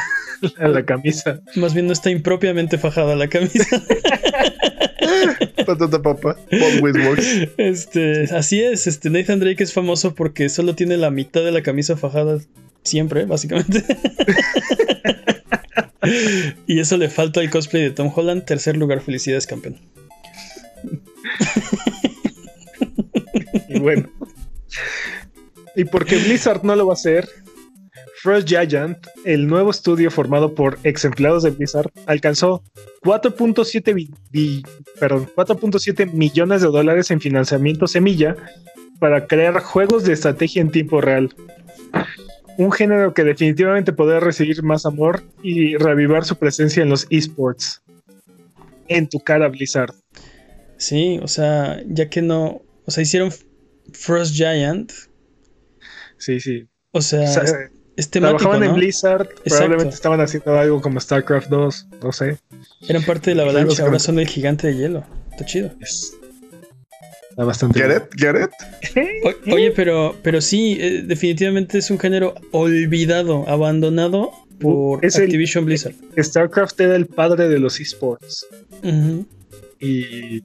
la- 0.59 0.69
la 0.69 0.85
camisa. 0.85 1.41
Más 1.57 1.75
bien 1.75 1.87
no 1.87 1.93
está 1.93 2.11
impropiamente 2.11 2.79
fajada 2.79 3.17
la 3.17 3.29
camisa. 3.29 3.83
Patata 5.67 6.01
papa. 6.01 6.37
Este, 7.57 8.25
así 8.35 8.61
es, 8.61 8.87
este 8.87 9.11
Nathan 9.11 9.41
Drake 9.41 9.63
es 9.65 9.73
famoso 9.73 10.15
porque 10.15 10.49
solo 10.49 10.75
tiene 10.77 10.97
la 10.97 11.11
mitad 11.11 11.43
de 11.43 11.51
la 11.53 11.63
camisa 11.63 11.97
fajada 11.97 12.39
siempre, 12.85 13.25
básicamente. 13.25 13.83
y 16.67 16.81
eso 16.81 16.97
le 16.97 17.09
falta 17.09 17.41
al 17.41 17.51
cosplay 17.51 17.83
de 17.83 17.91
Tom 17.91 18.11
Holland, 18.15 18.45
tercer 18.45 18.77
lugar, 18.77 19.01
felicidades 19.01 19.47
campeón. 19.47 19.79
Y 23.69 23.79
bueno. 23.79 24.09
Y 25.75 25.85
porque 25.85 26.17
Blizzard 26.17 26.63
no 26.65 26.75
lo 26.75 26.87
va 26.87 26.93
a 26.93 26.95
hacer, 26.95 27.29
Frost 28.23 28.49
Giant, 28.49 28.97
el 29.25 29.47
nuevo 29.47 29.71
estudio 29.71 30.11
formado 30.11 30.55
por 30.55 30.79
ex 30.85 31.05
empleados 31.05 31.43
de 31.43 31.51
Blizzard, 31.51 31.91
alcanzó 32.07 32.63
4.7 33.03 33.95
bi- 33.95 34.11
bi- 34.31 34.63
perdón, 34.99 35.29
4.7 35.37 36.13
millones 36.13 36.63
de 36.63 36.69
dólares 36.69 37.11
en 37.11 37.21
financiamiento 37.21 37.87
semilla 37.87 38.37
para 38.99 39.27
crear 39.27 39.61
juegos 39.61 40.05
de 40.05 40.15
estrategia 40.15 40.63
en 40.63 40.71
tiempo 40.71 41.01
real. 41.03 41.35
Un 42.59 42.73
género 42.73 43.13
que 43.13 43.25
definitivamente 43.25 43.93
podrá 43.93 44.21
recibir 44.21 44.63
más 44.63 44.87
amor 44.87 45.23
y 45.43 45.77
reavivar 45.77 46.25
su 46.25 46.37
presencia 46.37 46.83
en 46.83 46.89
los 46.89 47.07
esports. 47.11 47.83
En 48.89 49.09
tu 49.09 49.21
cara, 49.21 49.49
Blizzard. 49.49 49.95
Sí, 50.79 51.19
o 51.23 51.29
sea, 51.29 51.83
ya 51.87 52.09
que 52.09 52.23
no, 52.23 52.63
o 52.85 52.91
sea, 52.91 53.03
hicieron 53.03 53.31
Frost 53.93 54.35
Giant, 54.35 54.93
Sí, 56.19 56.41
sí. 56.41 56.67
o 56.93 57.03
sea, 57.03 57.29
O 57.29 57.33
sea, 57.33 57.43
es, 57.43 57.55
es 57.97 58.11
temático, 58.11 58.39
Trabajaban 58.39 58.69
en. 58.71 58.75
Blizzard, 58.77 59.29
probablemente 59.45 59.95
estaban 59.95 60.21
haciendo 60.21 60.59
algo 60.59 60.81
como 60.81 61.01
StarCraft 61.01 61.49
2, 61.49 61.89
no 62.03 62.13
sé. 62.13 62.39
Eran 62.89 63.03
parte 63.05 63.31
de 63.31 63.37
la 63.37 63.43
avalancha, 63.43 63.85
ahora 63.85 63.99
son 63.99 64.19
el 64.19 64.27
gigante 64.27 64.69
de 64.69 64.77
hielo. 64.77 65.05
Está 65.31 65.45
chido. 65.45 65.71
Está 67.37 67.45
bastante 67.45 67.79
Get 67.81 67.91
it? 67.95 68.03
Get 68.17 68.35
it? 68.35 68.51
O- 69.23 69.53
oye, 69.55 69.71
pero, 69.73 70.17
pero 70.23 70.41
sí, 70.41 70.79
eh, 70.81 71.03
definitivamente 71.07 71.77
es 71.77 71.91
un 71.91 71.99
género 71.99 72.35
olvidado, 72.51 73.47
abandonado 73.47 74.31
por 74.59 75.05
Es 75.05 75.17
el- 75.17 75.25
Activision 75.25 75.67
Blizzard. 75.67 75.93
StarCraft 76.19 76.81
era 76.81 76.97
el 76.97 77.05
padre 77.05 77.51
de 77.51 77.59
los 77.59 77.79
esports 77.79 78.47
y 79.79 80.43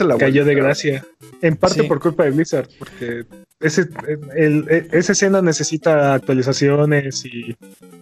la 0.00 0.18
cayó 0.18 0.44
de 0.44 0.54
gracia. 0.54 1.06
En 1.40 1.56
parte 1.56 1.80
Sí. 1.80 1.88
por 1.88 2.00
culpa 2.00 2.24
de 2.24 2.32
Blizzard, 2.32 2.68
porque 2.78 3.24
ese, 3.60 3.88
el- 4.36 4.66
el- 4.68 4.88
esa 4.92 5.12
escena 5.12 5.40
necesita 5.40 6.12
actualizaciones 6.12 7.24
y 7.24 7.56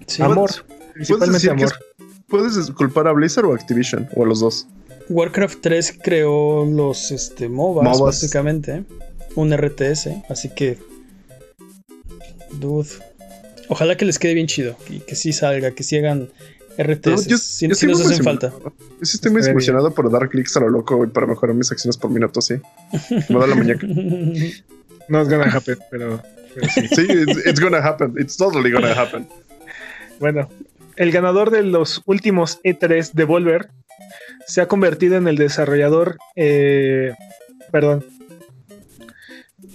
Sí. 0.09 0.23
amor. 0.25 0.51
¿Puedes 0.51 0.93
Principalmente 0.95 1.51
amor. 1.51 1.65
es- 1.67 2.17
¿Puedes 2.27 2.71
culpar 2.73 3.07
a 3.07 3.13
Blizzard 3.13 3.45
o 3.45 3.53
a 3.53 3.55
Activision? 3.55 4.09
O 4.17 4.25
a 4.25 4.27
los 4.27 4.41
dos. 4.41 4.67
Warcraft 5.09 5.59
3 5.61 5.99
creó 6.03 6.65
los 6.67 7.11
este, 7.11 7.49
MOBAs, 7.49 7.85
MOBAs. 7.99 8.01
básicamente. 8.23 8.73
¿eh? 8.77 8.85
Un 9.37 9.53
RTS, 9.57 10.09
así 10.29 10.49
que. 10.51 10.79
Dude. 12.53 12.89
Ojalá 13.69 13.97
que 13.97 14.05
les 14.05 14.19
quede 14.19 14.35
bien 14.35 14.47
chido. 14.47 14.77
Y 14.89 15.01
que 15.01 15.17
sí 15.17 15.33
salga, 15.33 15.71
que 15.73 15.83
sí 15.83 15.97
hagan 15.97 16.29
RTS. 16.79 17.07
No, 17.27 17.29
yo- 17.31 17.39
si 17.39 17.69
yo 17.69 17.75
si 17.75 17.87
estoy 17.87 17.89
nos 17.91 18.01
hacen 18.07 18.25
falta. 18.25 18.53
Yo 18.63 18.73
sí 19.07 19.17
estoy 19.17 19.33
muy 19.33 19.45
emocionado 19.45 19.93
por 19.93 20.11
dar 20.11 20.29
clics 20.29 20.57
a 20.57 20.61
lo 20.61 20.69
loco 20.71 21.05
y 21.05 21.09
para 21.09 21.27
mejorar 21.27 21.55
mis 21.55 21.71
acciones 21.71 21.97
por 21.97 22.11
minuto, 22.11 22.41
sí. 22.41 22.55
Me 23.29 23.39
da 23.39 23.47
la 23.47 23.55
muñeca. 23.55 23.87
No 25.07 25.21
es 25.21 25.29
gonna 25.29 25.45
happen, 25.53 25.77
pero, 25.91 26.23
pero 26.55 26.67
sí. 26.71 26.89
Sí, 26.89 27.03
it's, 27.03 27.47
it's 27.47 27.61
gonna 27.61 27.77
happen. 27.77 28.15
It's 28.19 28.39
totally 28.39 28.71
gonna 28.73 28.93
happen. 28.99 29.29
Bueno, 30.19 30.49
el 30.97 31.13
ganador 31.13 31.51
de 31.51 31.63
los 31.63 32.01
últimos 32.07 32.59
E3 32.63 33.13
de 33.13 33.25
Volver 33.25 33.69
se 34.47 34.61
ha 34.61 34.67
convertido 34.67 35.17
en 35.17 35.29
el 35.29 35.37
desarrollador. 35.37 36.19
eh, 36.37 37.15
perdón. 37.71 38.05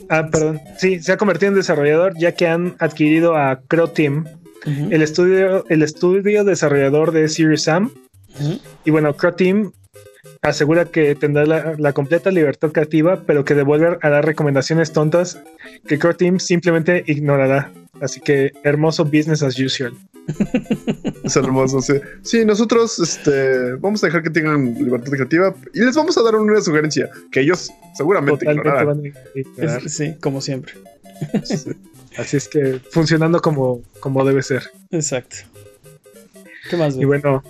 Ah, 0.10 0.28
perdón. 0.32 0.62
Sí, 0.78 1.02
se 1.02 1.12
ha 1.12 1.18
convertido 1.18 1.50
en 1.52 1.56
desarrollador 1.56 2.14
ya 2.18 2.34
que 2.34 2.48
han 2.48 2.76
adquirido 2.80 3.36
a 3.36 3.62
Crow 3.68 3.90
Team, 3.90 4.26
el 4.66 5.02
estudio, 5.02 5.66
el 5.70 5.84
estudio 5.84 6.44
desarrollador 6.44 7.12
de 7.12 7.30
Serious 7.30 7.64
Sam. 7.64 7.92
Y 8.86 8.92
bueno, 8.92 9.16
Crow 9.16 9.36
Team 9.36 9.72
asegura 10.42 10.86
que 10.86 11.16
tendrá 11.16 11.46
la, 11.46 11.76
la 11.78 11.94
completa 11.94 12.32
libertad 12.32 12.72
creativa, 12.72 13.24
pero 13.26 13.44
que 13.46 13.56
Devolver 13.56 14.00
hará 14.02 14.22
recomendaciones 14.22 14.92
tontas 14.92 15.40
que 15.88 16.00
Crow 16.00 16.14
Team 16.14 16.40
simplemente 16.40 17.04
ignorará. 17.08 17.72
Así 18.02 18.22
que 18.22 18.54
hermoso 18.64 19.04
business 19.06 19.44
as 19.44 19.60
usual. 19.60 19.94
Es 21.24 21.36
hermoso, 21.36 21.82
sí. 21.82 21.94
Sí, 22.24 22.46
nosotros 22.46 22.98
este, 23.00 23.74
vamos 23.76 24.04
a 24.04 24.08
dejar 24.08 24.24
que 24.24 24.30
tengan 24.30 24.74
libertad 24.76 25.12
creativa 25.12 25.54
y 25.74 25.80
les 25.82 25.96
vamos 25.96 26.18
a 26.18 26.24
dar 26.24 26.36
una 26.36 26.62
sugerencia 26.62 27.10
que 27.32 27.42
ellos 27.42 27.72
seguramente 27.96 28.46
Totalmente 28.46 28.70
ignorarán. 28.70 29.02
van 29.02 29.14
a 29.36 29.40
ignorar. 29.40 29.82
Es- 29.86 29.94
sí, 29.94 30.16
como 30.22 30.40
siempre. 30.42 30.74
Así 32.18 32.38
es 32.38 32.48
que 32.48 32.80
funcionando 32.92 33.42
como, 33.42 33.82
como 34.00 34.24
debe 34.26 34.42
ser. 34.44 34.64
Exacto. 34.92 35.38
¿Qué 36.70 36.78
más? 36.78 36.94
Y 36.96 37.04
güey? 37.04 37.20
bueno, 37.22 37.44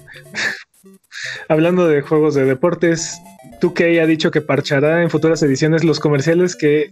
hablando 1.47 1.87
de 1.87 2.01
juegos 2.01 2.35
de 2.35 2.45
deportes, 2.45 3.19
2K 3.61 4.01
ha 4.01 4.05
dicho 4.05 4.31
que 4.31 4.41
parchará 4.41 5.03
en 5.03 5.09
futuras 5.09 5.41
ediciones 5.43 5.83
los 5.83 5.99
comerciales 5.99 6.55
que, 6.55 6.91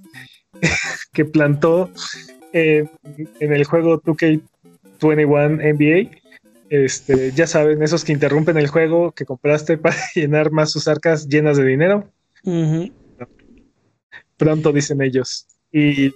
que 1.14 1.26
plantó 1.26 1.92
eh, 2.54 2.86
en 3.40 3.54
el 3.54 3.64
juego 3.66 4.02
2K21 4.02 4.42
NBA. 5.00 6.18
Este, 6.70 7.32
ya 7.32 7.48
saben, 7.48 7.82
esos 7.82 8.04
que 8.04 8.12
interrumpen 8.12 8.58
el 8.58 8.68
juego 8.68 9.12
que 9.12 9.26
compraste 9.26 9.78
para 9.78 9.96
llenar 10.16 10.52
más 10.52 10.72
sus 10.72 10.88
arcas 10.88 11.28
llenas 11.28 11.58
de 11.58 11.66
dinero. 11.66 12.10
Pronto 14.38 14.72
dicen 14.72 15.02
ellos. 15.02 15.48
Y 15.72 16.14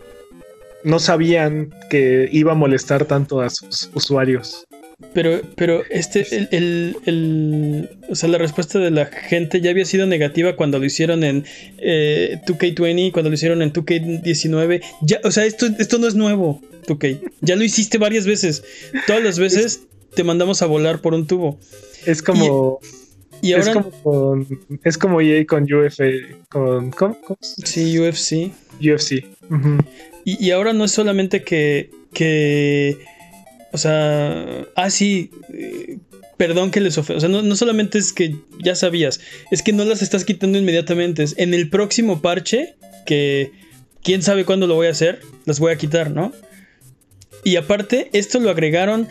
no 0.83 0.99
sabían 0.99 1.73
que 1.89 2.29
iba 2.31 2.53
a 2.53 2.55
molestar 2.55 3.05
tanto 3.05 3.41
a 3.41 3.49
sus 3.49 3.89
usuarios. 3.93 4.65
Pero, 5.13 5.41
pero 5.55 5.83
este, 5.89 6.25
el, 6.35 6.47
el- 6.51 6.95
el- 7.05 7.89
o 8.09 8.15
sea, 8.15 8.29
la 8.29 8.37
respuesta 8.37 8.79
de 8.79 8.91
la 8.91 9.05
gente 9.07 9.59
ya 9.61 9.71
había 9.71 9.85
sido 9.85 10.05
negativa 10.07 10.55
cuando 10.55 10.79
lo 10.79 10.85
hicieron 10.85 11.23
en 11.23 11.43
eh, 11.79 12.39
2K20, 12.45 13.11
cuando 13.11 13.29
lo 13.29 13.35
hicieron 13.35 13.61
en 13.61 13.73
2K19. 13.73 14.81
Ya, 15.01 15.19
o 15.23 15.31
sea, 15.31 15.45
esto, 15.45 15.67
esto 15.79 15.97
no 15.97 16.07
es 16.07 16.15
nuevo, 16.15 16.61
2K. 16.87 17.19
Ya 17.41 17.55
lo 17.55 17.63
hiciste 17.63 17.97
varias 17.97 18.25
veces. 18.25 18.63
Todas 19.07 19.23
las 19.23 19.37
veces 19.39 19.81
te 20.15 20.23
mandamos 20.23 20.61
a 20.61 20.65
volar 20.65 20.99
por 21.01 21.13
un 21.13 21.27
tubo. 21.27 21.59
Es 22.05 22.21
como. 22.21 22.79
Y 23.43 23.53
es 23.53 23.67
ahora, 23.67 23.81
como 23.81 24.03
con, 24.03 24.59
es 24.83 24.97
como 24.99 25.19
EA 25.19 25.45
con 25.47 25.63
UFA, 25.63 26.03
con 26.49 26.91
¿cómo? 26.91 27.17
¿Cómo? 27.21 27.39
sí, 27.41 27.97
UFC. 27.99 28.51
UFC. 28.79 29.25
Y, 30.25 30.45
y 30.45 30.51
ahora 30.51 30.73
no 30.73 30.85
es 30.85 30.91
solamente 30.91 31.41
que, 31.41 31.89
que 32.13 32.99
o 33.71 33.77
sea, 33.77 34.65
ah, 34.75 34.89
sí, 34.89 35.31
eh, 35.53 35.97
perdón 36.37 36.71
que 36.71 36.81
les 36.81 36.97
ofenda. 36.97 37.17
O 37.17 37.21
sea, 37.21 37.29
no, 37.29 37.41
no 37.41 37.55
solamente 37.55 37.97
es 37.97 38.13
que 38.13 38.35
ya 38.59 38.75
sabías, 38.75 39.19
es 39.51 39.61
que 39.61 39.73
no 39.73 39.85
las 39.85 40.01
estás 40.01 40.25
quitando 40.25 40.57
inmediatamente. 40.57 41.23
Es 41.23 41.35
en 41.37 41.53
el 41.53 41.69
próximo 41.69 42.21
parche, 42.21 42.75
que 43.05 43.51
quién 44.03 44.21
sabe 44.21 44.45
cuándo 44.45 44.67
lo 44.67 44.75
voy 44.75 44.87
a 44.87 44.91
hacer, 44.91 45.21
las 45.45 45.59
voy 45.59 45.71
a 45.71 45.77
quitar, 45.77 46.11
¿no? 46.11 46.33
Y 47.43 47.55
aparte, 47.55 48.09
esto 48.13 48.39
lo 48.39 48.49
agregaron 48.49 49.07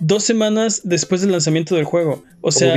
dos 0.00 0.24
semanas 0.24 0.82
después 0.84 1.20
del 1.20 1.32
lanzamiento 1.32 1.76
del 1.76 1.84
juego. 1.84 2.24
O 2.40 2.52
sea, 2.52 2.74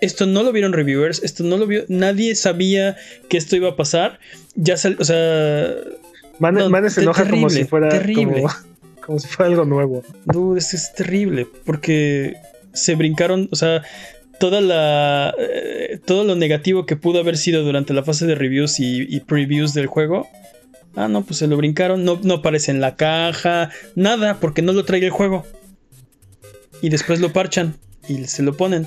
esto 0.00 0.26
no 0.26 0.42
lo 0.42 0.52
vieron 0.52 0.72
reviewers, 0.72 1.22
esto 1.22 1.44
no 1.44 1.58
lo 1.58 1.66
vio, 1.66 1.84
nadie 1.88 2.34
sabía 2.34 2.96
que 3.28 3.36
esto 3.36 3.56
iba 3.56 3.70
a 3.70 3.76
pasar. 3.76 4.18
Ya 4.54 4.76
sal, 4.76 4.96
o 4.98 5.04
sea, 5.04 5.74
Mane, 6.38 6.68
no, 6.68 6.90
se 6.90 7.02
enoja 7.02 7.28
como 7.28 7.48
si 7.50 7.64
fuera 7.64 7.88
terrible. 7.88 8.42
Como, 8.42 8.71
como 9.04 9.18
si 9.18 9.28
fuera 9.28 9.50
algo 9.50 9.64
nuevo. 9.64 10.02
Dude, 10.24 10.58
es, 10.58 10.74
es 10.74 10.92
terrible 10.94 11.46
porque 11.64 12.34
se 12.72 12.94
brincaron, 12.94 13.48
o 13.52 13.56
sea, 13.56 13.82
toda 14.38 14.60
la 14.60 15.34
eh, 15.38 15.98
todo 16.04 16.24
lo 16.24 16.34
negativo 16.36 16.86
que 16.86 16.96
pudo 16.96 17.20
haber 17.20 17.36
sido 17.36 17.62
durante 17.62 17.92
la 17.94 18.02
fase 18.02 18.26
de 18.26 18.34
reviews 18.34 18.80
y, 18.80 19.06
y 19.14 19.20
previews 19.20 19.74
del 19.74 19.86
juego. 19.86 20.28
Ah, 20.94 21.08
no, 21.08 21.24
pues 21.24 21.38
se 21.38 21.46
lo 21.46 21.56
brincaron, 21.56 22.04
no, 22.04 22.20
no 22.22 22.34
aparece 22.34 22.70
en 22.70 22.80
la 22.80 22.96
caja, 22.96 23.70
nada, 23.94 24.40
porque 24.40 24.60
no 24.62 24.72
lo 24.72 24.84
trae 24.84 25.02
el 25.04 25.10
juego. 25.10 25.46
Y 26.82 26.90
después 26.90 27.20
lo 27.20 27.32
parchan 27.32 27.76
y 28.08 28.24
se 28.24 28.42
lo 28.42 28.56
ponen. 28.56 28.86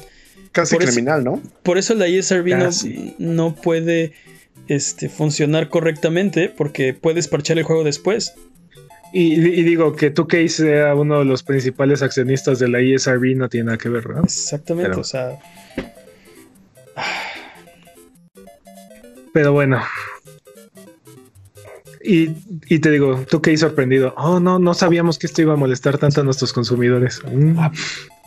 Casi 0.51 0.75
Por 0.75 0.83
eso- 0.83 0.91
criminal, 0.91 1.23
¿no? 1.23 1.41
Por 1.63 1.77
eso 1.77 1.95
la 1.95 2.05
ESRB 2.07 2.55
no, 2.57 2.69
no 3.17 3.55
puede 3.55 4.13
este, 4.67 5.09
funcionar 5.09 5.69
correctamente 5.69 6.49
porque 6.49 6.93
puedes 6.93 7.27
parchar 7.27 7.57
el 7.57 7.63
juego 7.63 7.83
después. 7.83 8.33
Y, 9.13 9.33
y 9.35 9.63
digo 9.63 9.95
que 9.95 10.13
2K 10.13 10.47
sea 10.49 10.93
uno 10.95 11.19
de 11.19 11.25
los 11.25 11.41
principales 11.43 12.01
accionistas 12.01 12.59
de 12.59 12.67
la 12.67 12.79
ESRB 12.81 13.35
no 13.37 13.47
tiene 13.47 13.65
nada 13.67 13.77
que 13.77 13.87
ver, 13.89 14.09
¿no? 14.09 14.23
Exactamente, 14.23 14.89
Pero- 14.89 15.01
o 15.01 15.03
sea, 15.05 15.39
Pero 19.33 19.51
bueno. 19.53 19.81
Y, 22.03 22.29
y 22.67 22.79
te 22.79 22.91
digo, 22.91 23.25
2K 23.25 23.57
sorprendido. 23.57 24.13
Oh, 24.17 24.39
no, 24.39 24.59
no 24.59 24.73
sabíamos 24.73 25.17
que 25.17 25.27
esto 25.27 25.41
iba 25.41 25.53
a 25.53 25.57
molestar 25.57 25.97
tanto 25.97 26.21
a 26.21 26.23
nuestros 26.23 26.53
consumidores. 26.53 27.21
Mm, 27.25 27.57
¿a, 27.59 27.71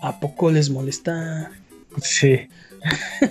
a 0.03 0.20
poco 0.20 0.51
les 0.51 0.70
molesta? 0.70 1.51
sí. 2.03 2.49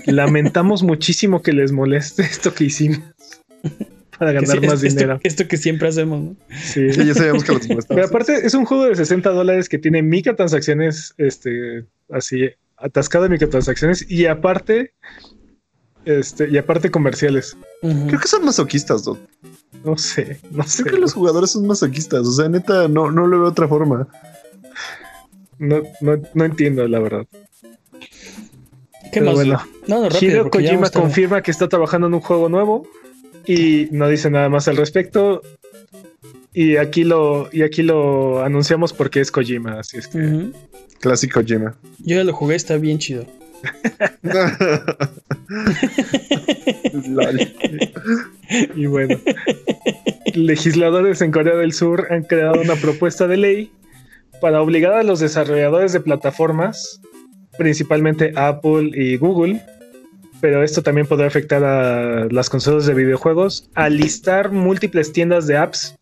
Lamentamos 0.07 0.83
muchísimo 0.83 1.41
que 1.41 1.53
les 1.53 1.71
moleste 1.71 2.23
esto 2.23 2.53
que 2.53 2.65
hicimos 2.65 2.99
para 4.17 4.31
ganar 4.31 4.59
sí, 4.59 4.65
más 4.65 4.83
esto, 4.83 4.99
dinero. 4.99 5.19
esto 5.23 5.47
que 5.47 5.57
siempre 5.57 5.87
hacemos, 5.87 6.21
¿no? 6.21 6.35
Sí. 6.49 6.91
Sí, 6.91 7.05
ya 7.05 7.13
sabíamos 7.13 7.43
que 7.43 7.53
los 7.53 7.67
molestaba. 7.67 7.95
Pero 7.95 8.07
aparte 8.07 8.45
es 8.45 8.53
un 8.53 8.65
juego 8.65 8.85
de 8.85 8.95
60 8.95 9.29
dólares 9.29 9.69
que 9.69 9.77
tiene 9.77 10.01
microtransacciones, 10.01 11.13
este, 11.17 11.85
así, 12.09 12.49
atascado 12.77 13.25
de 13.25 13.31
microtransacciones 13.31 14.09
y 14.09 14.25
aparte, 14.25 14.93
este, 16.05 16.49
y 16.49 16.57
aparte 16.57 16.89
comerciales. 16.91 17.57
Creo 17.81 18.19
que 18.19 18.27
son 18.27 18.45
masoquistas. 18.45 19.03
No 19.83 19.97
sé, 19.97 20.39
no 20.51 20.63
sé. 20.63 20.83
Creo 20.83 20.95
que 20.95 21.01
los 21.01 21.13
jugadores 21.13 21.51
son 21.51 21.67
masoquistas. 21.67 22.25
O 22.25 22.31
sea, 22.31 22.49
neta, 22.49 22.87
no, 22.87 23.11
no 23.11 23.27
lo 23.27 23.37
veo 23.37 23.45
de 23.45 23.51
otra 23.51 23.67
forma. 23.67 24.07
No, 25.59 25.81
no, 26.01 26.21
no 26.33 26.45
entiendo, 26.45 26.87
la 26.87 26.99
verdad. 26.99 27.25
¿Qué 29.11 29.21
Pero 29.21 29.25
más? 29.27 29.35
bueno. 29.35 29.61
no, 29.87 30.01
no, 30.01 30.09
rápido. 30.09 30.31
Hideo 30.31 30.49
Kojima 30.49 30.89
confirma 30.89 31.41
que 31.41 31.51
está 31.51 31.67
trabajando 31.69 32.07
en 32.07 32.13
un 32.15 32.19
juego 32.19 32.49
nuevo 32.49 32.87
y 33.47 33.87
no 33.91 34.07
dice 34.07 34.29
nada 34.29 34.49
más 34.49 34.67
al 34.67 34.77
respecto. 34.77 35.41
Y 36.53 36.77
aquí 36.77 37.03
lo, 37.03 37.49
y 37.51 37.61
aquí 37.61 37.83
lo 37.83 38.43
anunciamos 38.43 38.93
porque 38.93 39.21
es 39.21 39.31
Kojima, 39.31 39.79
así 39.79 39.97
es 39.97 40.07
que. 40.07 40.51
Clásico 40.99 41.43
Jima. 41.43 41.75
Yo 41.99 42.17
ya 42.17 42.23
lo 42.23 42.33
jugué, 42.33 42.55
está 42.55 42.77
bien 42.77 42.97
chido. 42.97 43.25
Y 48.75 48.85
bueno, 48.85 49.17
legisladores 50.33 51.21
en 51.21 51.31
Corea 51.31 51.55
del 51.55 51.73
Sur 51.73 52.07
han 52.11 52.23
creado 52.23 52.61
una 52.61 52.75
propuesta 52.75 53.27
de 53.27 53.37
ley 53.37 53.71
para 54.41 54.61
obligar 54.61 54.93
a 54.93 55.03
los 55.03 55.19
desarrolladores 55.19 55.93
de 55.93 55.99
plataformas, 55.99 57.01
principalmente 57.57 58.33
Apple 58.35 58.91
y 58.93 59.17
Google, 59.17 59.61
pero 60.41 60.63
esto 60.63 60.81
también 60.83 61.07
podrá 61.07 61.27
afectar 61.27 61.63
a 61.63 62.27
las 62.29 62.49
consolas 62.49 62.85
de 62.85 62.93
videojuegos, 62.93 63.69
a 63.75 63.89
listar 63.89 64.51
múltiples 64.51 65.11
tiendas 65.11 65.47
de 65.47 65.57
apps, 65.57 65.95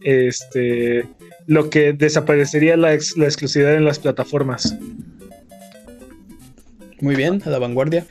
este, 0.00 1.06
lo 1.46 1.70
que 1.70 1.92
desaparecería 1.92 2.76
la, 2.76 2.92
ex- 2.94 3.16
la 3.16 3.24
exclusividad 3.24 3.74
en 3.74 3.84
las 3.84 3.98
plataformas. 3.98 4.76
Muy 7.00 7.16
bien, 7.16 7.42
a 7.44 7.50
la 7.50 7.58
vanguardia. 7.58 8.06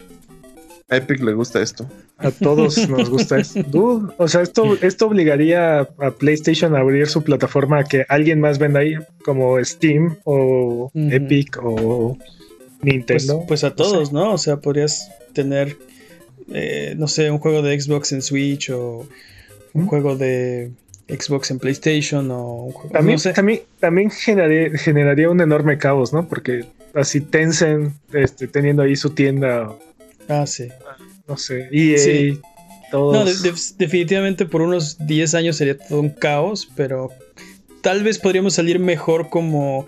A 0.90 0.98
Epic 0.98 1.22
le 1.22 1.34
gusta 1.34 1.62
esto. 1.62 1.90
A 2.18 2.30
todos 2.32 2.88
nos 2.90 3.10
gusta 3.10 3.40
esto. 3.40 3.64
Dude, 3.68 4.14
o 4.18 4.28
sea, 4.28 4.42
esto, 4.42 4.78
esto 4.82 5.08
obligaría 5.08 5.80
a, 5.80 6.12
PlayStation 6.12 6.76
a 6.76 6.80
abrir 6.80 7.08
su 7.08 7.24
plataforma 7.24 7.80
a 7.80 7.84
que 7.84 8.06
alguien 8.10 8.40
más 8.40 8.60
venda 8.60 8.82
ahí, 8.82 8.96
como 9.26 9.64
Steam 9.64 10.18
o. 10.26 10.92
Epic 10.94 11.58
o 11.62 12.18
Nintendo. 12.84 13.44
pues 13.48 13.64
a 13.64 13.76
todos, 13.76 14.12
¿no? 14.12 14.34
O 14.34 14.38
sea, 14.38 14.58
podrías 14.58 15.10
tener 15.34 15.78
eh, 16.54 16.94
no 16.98 17.08
sé, 17.08 17.32
un 17.32 17.40
juego 17.40 17.62
de 17.62 17.80
Xbox 17.80 18.12
en 18.12 18.22
Switch 18.22 18.70
o 18.70 19.08
un 19.74 19.84
¿Mm? 19.84 19.88
juego 19.88 20.16
de 20.18 20.72
Xbox 21.08 21.52
en 21.52 21.60
PlayStation 21.60 22.30
o 22.32 22.66
un 22.66 22.72
juego, 22.74 22.90
También, 22.90 23.16
no 23.16 23.20
sé. 23.20 23.34
también, 23.34 23.62
también 23.80 24.12
generaría, 24.12 24.78
generaría 24.78 25.30
un 25.30 25.40
enorme 25.42 25.78
caos, 25.78 26.12
¿no? 26.14 26.28
Porque 26.28 26.66
así 26.94 27.22
Tencent 27.22 27.94
este, 28.14 28.48
teniendo 28.48 28.84
ahí 28.84 28.96
su 28.96 29.12
tienda, 29.12 29.72
Ah, 30.28 30.46
sí. 30.46 30.68
no 31.28 31.38
sé, 31.38 31.70
EA, 31.72 31.98
Sí. 31.98 32.40
todos. 32.92 33.14
No, 33.16 33.26
de- 33.26 33.50
de- 33.52 33.58
definitivamente 33.78 34.46
por 34.46 34.62
unos 34.62 34.98
10 35.08 35.34
años 35.36 35.56
sería 35.58 35.78
todo 35.78 36.00
un 36.02 36.10
caos, 36.10 36.70
pero 36.76 37.10
tal 37.82 38.04
vez 38.04 38.20
podríamos 38.20 38.54
salir 38.54 38.80
mejor 38.80 39.30
como, 39.30 39.88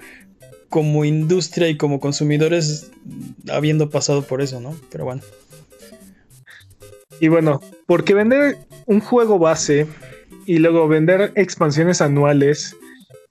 como 0.76 1.06
industria 1.06 1.70
y 1.70 1.78
como 1.78 2.02
consumidores 2.02 2.92
habiendo 3.50 3.90
pasado 3.90 4.24
por 4.24 4.42
eso, 4.42 4.60
¿no? 4.60 4.76
Pero 4.92 5.06
bueno. 5.06 5.22
Y 7.22 7.30
bueno, 7.30 7.62
porque 7.86 8.14
vender 8.14 8.58
un 8.86 9.00
juego 9.00 9.40
base 9.40 9.88
y 10.46 10.58
luego 10.58 10.86
vender 10.90 11.32
expansiones 11.36 12.02
anuales 12.02 12.76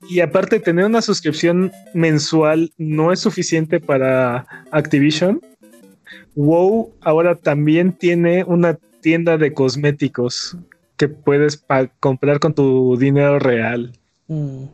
y 0.09 0.20
aparte 0.20 0.59
tener 0.59 0.86
una 0.86 1.03
suscripción 1.03 1.70
mensual 1.92 2.72
no 2.78 3.12
es 3.12 3.20
suficiente 3.20 3.78
para 3.78 4.47
Activision, 4.70 5.42
WoW 6.36 6.95
ahora 7.03 7.34
también 7.34 7.92
tiene 7.92 8.42
una 8.45 8.78
tienda 9.03 9.36
de 9.36 9.53
cosméticos 9.53 10.57
que 10.97 11.09
puedes 11.09 11.62
comprar 12.01 12.40
con 12.40 12.55
tu 12.55 12.97
dinero 12.97 13.38
real. 13.38 13.92
Mm, 14.28 14.64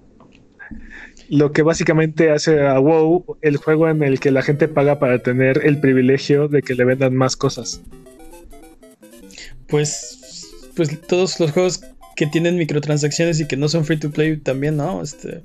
Lo 1.31 1.53
que 1.53 1.63
básicamente 1.63 2.33
hace 2.33 2.67
a 2.67 2.79
WoW 2.81 3.39
el 3.41 3.57
juego 3.57 3.89
en 3.89 4.03
el 4.03 4.19
que 4.19 4.33
la 4.33 4.43
gente 4.43 4.67
paga 4.67 4.99
para 4.99 5.21
tener 5.21 5.65
el 5.65 5.81
privilegio 5.81 6.49
de 6.49 6.61
que 6.61 6.75
le 6.75 6.85
vendan 6.85 7.15
más 7.15 7.37
cosas. 7.37 7.81
Pues, 9.69 10.51
pues 10.75 11.01
todos 11.07 11.39
los 11.39 11.53
juegos 11.53 11.83
que 12.17 12.27
tienen 12.27 12.57
microtransacciones 12.57 13.39
y 13.41 13.47
que 13.47 13.57
no 13.57 13.69
son 13.69 13.85
free 13.85 13.97
to 13.97 14.11
play 14.11 14.37
también, 14.39 14.77
¿no? 14.77 15.03
Este, 15.03 15.41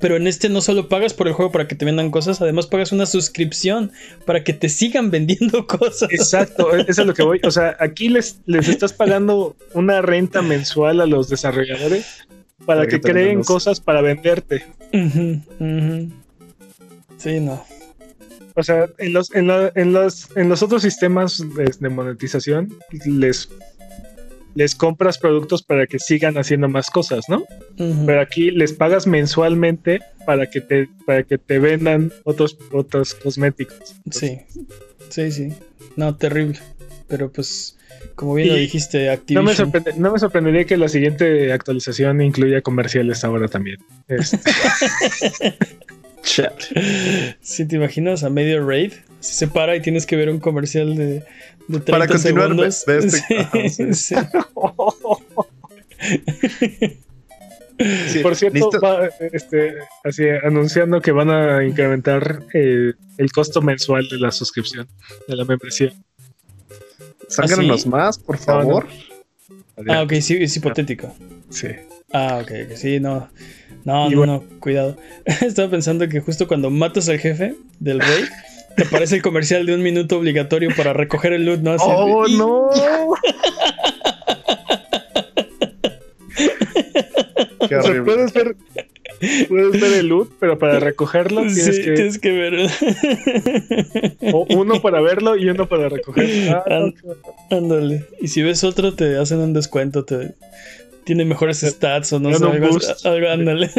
pero 0.00 0.16
en 0.16 0.26
este 0.26 0.48
no 0.48 0.60
solo 0.60 0.88
pagas 0.88 1.14
por 1.14 1.28
el 1.28 1.34
juego 1.34 1.52
para 1.52 1.68
que 1.68 1.74
te 1.74 1.84
vendan 1.84 2.10
cosas, 2.10 2.40
además 2.40 2.66
pagas 2.66 2.92
una 2.92 3.06
suscripción 3.06 3.92
para 4.24 4.42
que 4.44 4.52
te 4.52 4.68
sigan 4.68 5.10
vendiendo 5.12 5.66
cosas. 5.66 6.10
Exacto, 6.10 6.74
e-, 6.74 6.86
eso 6.88 7.02
es 7.02 7.06
lo 7.06 7.14
que 7.14 7.22
voy. 7.22 7.40
O 7.44 7.50
sea, 7.50 7.76
aquí 7.78 8.08
les, 8.08 8.40
les 8.46 8.68
estás 8.68 8.92
pagando 8.92 9.56
una 9.74 10.02
renta 10.02 10.42
mensual 10.42 11.00
a 11.00 11.06
los 11.06 11.28
desarrolladores 11.28 12.26
para, 12.68 12.86
que, 12.86 13.00
creen 13.00 13.42
cosas 13.42 13.80
para 13.80 14.02
venderte. 14.02 14.62
Sí, 17.16 17.40
no. 17.40 17.64
O 18.54 18.62
sea, 18.62 18.88
en 18.98 19.12
los, 19.14 19.34
en, 19.34 19.46
la- 19.46 19.72
en 19.74 19.92
los, 19.92 20.28
en 20.36 20.48
los 20.50 20.62
otros 20.62 20.82
sistemas 20.82 21.38
de, 21.56 21.72
de 21.80 21.88
monetización 21.88 22.76
les, 23.06 23.48
les 24.54 24.74
compras 24.74 25.16
productos 25.16 25.62
para 25.62 25.86
que 25.86 25.98
sigan 25.98 26.36
haciendo 26.36 26.68
más 26.68 26.90
cosas, 26.90 27.24
¿no? 27.28 27.44
Pero 28.04 28.20
aquí 28.20 28.50
les 28.50 28.72
pagas 28.72 29.06
mensualmente 29.06 30.00
para 30.26 30.50
que 30.50 30.60
te, 30.60 30.88
para 31.06 31.22
que 31.22 31.38
te 31.38 31.58
vendan 31.58 32.12
otros, 32.24 32.58
otros 32.72 33.14
cosméticos. 33.14 33.94
Sí, 34.10 34.40
sí, 35.08 35.30
sí. 35.32 35.52
No, 35.96 36.16
terrible. 36.16 36.58
Pero 37.06 37.30
pues, 37.32 37.77
como 38.14 38.34
bien 38.34 38.48
lo 38.48 38.54
dijiste, 38.54 39.06
No 39.06 39.12
Activision. 39.12 39.44
me, 39.44 39.52
sorprende- 39.54 39.94
no 39.96 40.12
me 40.12 40.18
sorprendería 40.18 40.64
que 40.64 40.76
la 40.76 40.88
siguiente 40.88 41.52
actualización 41.52 42.20
incluya 42.20 42.60
comerciales 42.62 43.22
ahora 43.24 43.48
también. 43.48 43.78
Este, 44.08 44.38
Chat. 46.22 46.54
Si 47.40 47.66
te 47.66 47.76
imaginas 47.76 48.24
a 48.24 48.30
medio 48.30 48.66
raid, 48.66 48.92
si 49.20 49.34
se 49.34 49.46
para 49.48 49.76
y 49.76 49.80
tienes 49.82 50.04
que 50.06 50.16
ver 50.16 50.30
un 50.30 50.40
comercial 50.40 50.94
de, 50.96 51.06
de 51.06 51.22
30 51.68 51.92
Para 51.92 52.06
continuar 52.08 52.48
segundos. 52.48 52.84
de 52.86 52.98
este- 52.98 53.38
ajá, 53.38 53.68
sí. 53.68 53.94
sí. 53.94 54.14
Sí, 58.08 58.18
Por 58.24 58.34
cierto, 58.34 58.56
listo. 58.58 58.80
va, 58.80 59.08
este, 59.32 59.76
así, 60.02 60.24
anunciando 60.28 61.00
que 61.00 61.12
van 61.12 61.30
a 61.30 61.64
incrementar 61.64 62.42
eh, 62.52 62.92
el 63.18 63.30
costo 63.32 63.62
mensual 63.62 64.08
de 64.08 64.18
la 64.18 64.32
suscripción, 64.32 64.88
de 65.28 65.36
la 65.36 65.44
membresía. 65.44 65.92
Sánganos 67.28 67.86
¿Ah, 67.86 67.90
más, 67.90 68.18
por 68.18 68.38
favor. 68.38 68.86
Ah, 69.88 70.02
ok, 70.02 70.14
sí, 70.20 70.36
es 70.40 70.56
hipotético. 70.56 71.14
Sí. 71.50 71.68
Ah, 72.12 72.40
ok, 72.42 72.50
sí, 72.74 73.00
no. 73.00 73.28
No, 73.84 74.08
Y 74.08 74.12
no, 74.12 74.16
bueno. 74.18 74.44
no, 74.50 74.60
cuidado. 74.60 74.96
Estaba 75.40 75.70
pensando 75.70 76.08
que 76.08 76.20
justo 76.20 76.48
cuando 76.48 76.70
matas 76.70 77.08
al 77.08 77.18
jefe 77.18 77.54
del 77.78 78.00
rey, 78.00 78.24
te 78.76 78.84
aparece 78.84 79.16
el 79.16 79.22
comercial 79.22 79.66
de 79.66 79.74
un 79.74 79.82
minuto 79.82 80.18
obligatorio 80.18 80.70
para 80.76 80.92
recoger 80.92 81.32
el 81.32 81.44
loot, 81.46 81.60
¿no? 81.60 81.72
Así 81.72 81.84
¡Oh, 81.86 82.26
no! 82.28 82.68
Qué 87.68 87.76
O 87.76 87.82
sea, 87.82 87.90
horrible. 87.90 88.14
puedes 88.14 88.32
ver, 88.32 88.56
puedes 89.48 89.80
ver 89.80 89.92
el 89.94 90.06
loot, 90.08 90.30
pero 90.38 90.58
para 90.58 90.78
recogerlo 90.80 91.40
tienes 91.42 91.76
Sí, 91.76 91.82
que 91.82 91.92
tienes 91.92 92.18
que 92.18 92.32
ver. 92.32 92.70
o 94.32 94.46
uno 94.50 94.80
para 94.80 95.00
verlo 95.00 95.36
y 95.36 95.48
uno 95.48 95.68
para 95.68 95.88
recoger. 95.88 96.50
Ah, 96.50 96.90
Ándale. 97.50 98.04
Y 98.20 98.28
si 98.28 98.42
ves 98.42 98.64
otro, 98.64 98.94
te 98.94 99.16
hacen 99.16 99.38
un 99.38 99.52
descuento. 99.52 100.04
Te... 100.04 100.34
Tiene 101.04 101.24
mejores 101.24 101.60
stats 101.60 102.12
o 102.12 102.20
no 102.20 102.34
sé. 102.36 102.44
Algo, 103.08 103.28
ándale. 103.28 103.70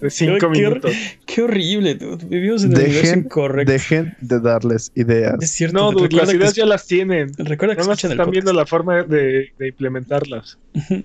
de 0.00 0.10
cinco 0.10 0.36
Qué 0.38 0.48
minutos. 0.48 0.92
Qué 1.26 1.42
horrible, 1.42 1.94
dude. 1.94 2.24
Vivimos 2.24 2.64
en 2.64 2.72
el 2.72 2.78
universo 2.78 3.02
Dejen, 3.02 3.18
incorrecto. 3.26 3.72
dejen 3.72 4.16
de 4.22 4.40
darles 4.40 4.90
ideas. 4.94 5.34
Es 5.42 5.50
cierto. 5.50 5.76
No, 5.78 5.92
dude, 5.92 6.16
las 6.16 6.32
ideas 6.32 6.54
ya 6.54 6.64
las 6.64 6.86
tienen. 6.86 7.32
Recuerda 7.36 7.74
que 7.74 7.80
Nada 7.82 7.90
más 7.90 8.02
están 8.02 8.30
viendo 8.30 8.52
la 8.54 8.64
forma 8.64 9.02
de, 9.02 9.50
de 9.58 9.68
implementarlas. 9.68 10.56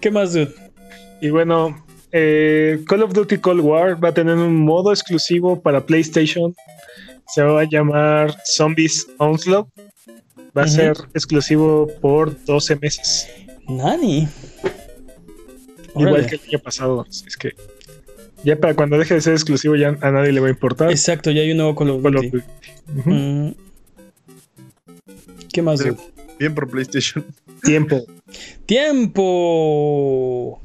¿Qué 0.00 0.10
más, 0.10 0.32
dude? 0.32 0.52
Y 1.20 1.30
bueno, 1.30 1.84
eh, 2.12 2.82
Call 2.86 3.02
of 3.02 3.12
Duty 3.12 3.38
Cold 3.38 3.60
War 3.60 4.02
va 4.02 4.08
a 4.08 4.14
tener 4.14 4.36
un 4.36 4.56
modo 4.56 4.92
exclusivo 4.92 5.60
para 5.60 5.84
PlayStation. 5.84 6.54
Se 7.28 7.42
va 7.42 7.60
a 7.60 7.64
llamar 7.64 8.34
Zombies 8.44 9.06
Onslaught. 9.18 9.68
Va 10.56 10.62
a 10.64 10.68
ser 10.68 10.96
exclusivo 11.14 11.86
por 12.00 12.36
12 12.44 12.76
meses. 12.76 13.28
Nani. 13.68 14.26
Igual 15.90 16.08
Órale. 16.14 16.26
que 16.26 16.34
el 16.36 16.40
año 16.48 16.58
pasado. 16.58 17.06
Es 17.08 17.36
que 17.36 17.54
ya 18.42 18.56
para 18.56 18.74
cuando 18.74 18.98
deje 18.98 19.14
de 19.14 19.20
ser 19.20 19.34
exclusivo 19.34 19.76
ya 19.76 19.96
a 20.00 20.10
nadie 20.10 20.32
le 20.32 20.40
va 20.40 20.48
a 20.48 20.50
importar. 20.50 20.90
Exacto, 20.90 21.30
ya 21.30 21.42
hay 21.42 21.52
un 21.52 21.58
nuevo 21.58 21.76
Call 21.76 21.90
of 21.90 22.02
Call 22.02 22.16
of 22.16 22.24
Duty. 22.24 22.44
Duty. 22.88 23.10
Mm. 23.10 23.54
¿Qué 25.52 25.62
más? 25.62 25.84
Bien 26.38 26.54
por 26.54 26.68
PlayStation. 26.68 27.24
Tiempo. 27.62 28.04
Tiempo. 28.66 30.60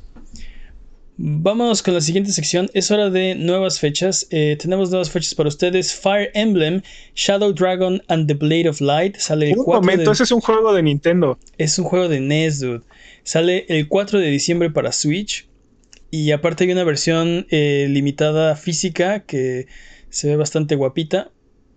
Vamos 1.17 1.81
con 1.81 1.93
la 1.93 2.01
siguiente 2.01 2.31
sección. 2.33 2.69
Es 2.73 2.91
hora 2.91 3.09
de 3.09 3.35
nuevas 3.35 3.79
fechas. 3.79 4.27
Eh, 4.31 4.57
tenemos 4.59 4.89
nuevas 4.89 5.09
fechas 5.09 5.33
para 5.33 5.47
ustedes. 5.47 5.93
Fire 5.93 6.29
Emblem, 6.33 6.81
Shadow 7.15 7.53
Dragon 7.53 8.01
and 8.09 8.27
the 8.27 8.33
Blade 8.33 8.67
of 8.67 8.81
Light. 8.81 9.15
Sale 9.17 9.51
el 9.51 9.57
Un 9.57 9.63
4 9.63 9.81
momento, 9.81 10.09
de... 10.09 10.13
ese 10.13 10.23
es 10.23 10.31
un 10.31 10.41
juego 10.41 10.73
de 10.73 10.83
Nintendo. 10.83 11.39
Es 11.57 11.79
un 11.79 11.85
juego 11.85 12.09
de 12.09 12.19
NES, 12.19 12.59
dude. 12.59 12.81
Sale 13.23 13.65
el 13.69 13.87
4 13.87 14.19
de 14.19 14.27
diciembre 14.29 14.69
para 14.71 14.91
Switch. 14.91 15.47
Y 16.11 16.31
aparte 16.31 16.65
hay 16.65 16.71
una 16.71 16.83
versión 16.83 17.47
eh, 17.49 17.87
limitada 17.89 18.55
física 18.57 19.21
que 19.21 19.67
se 20.09 20.27
ve 20.27 20.35
bastante 20.35 20.75
guapita. 20.75 21.31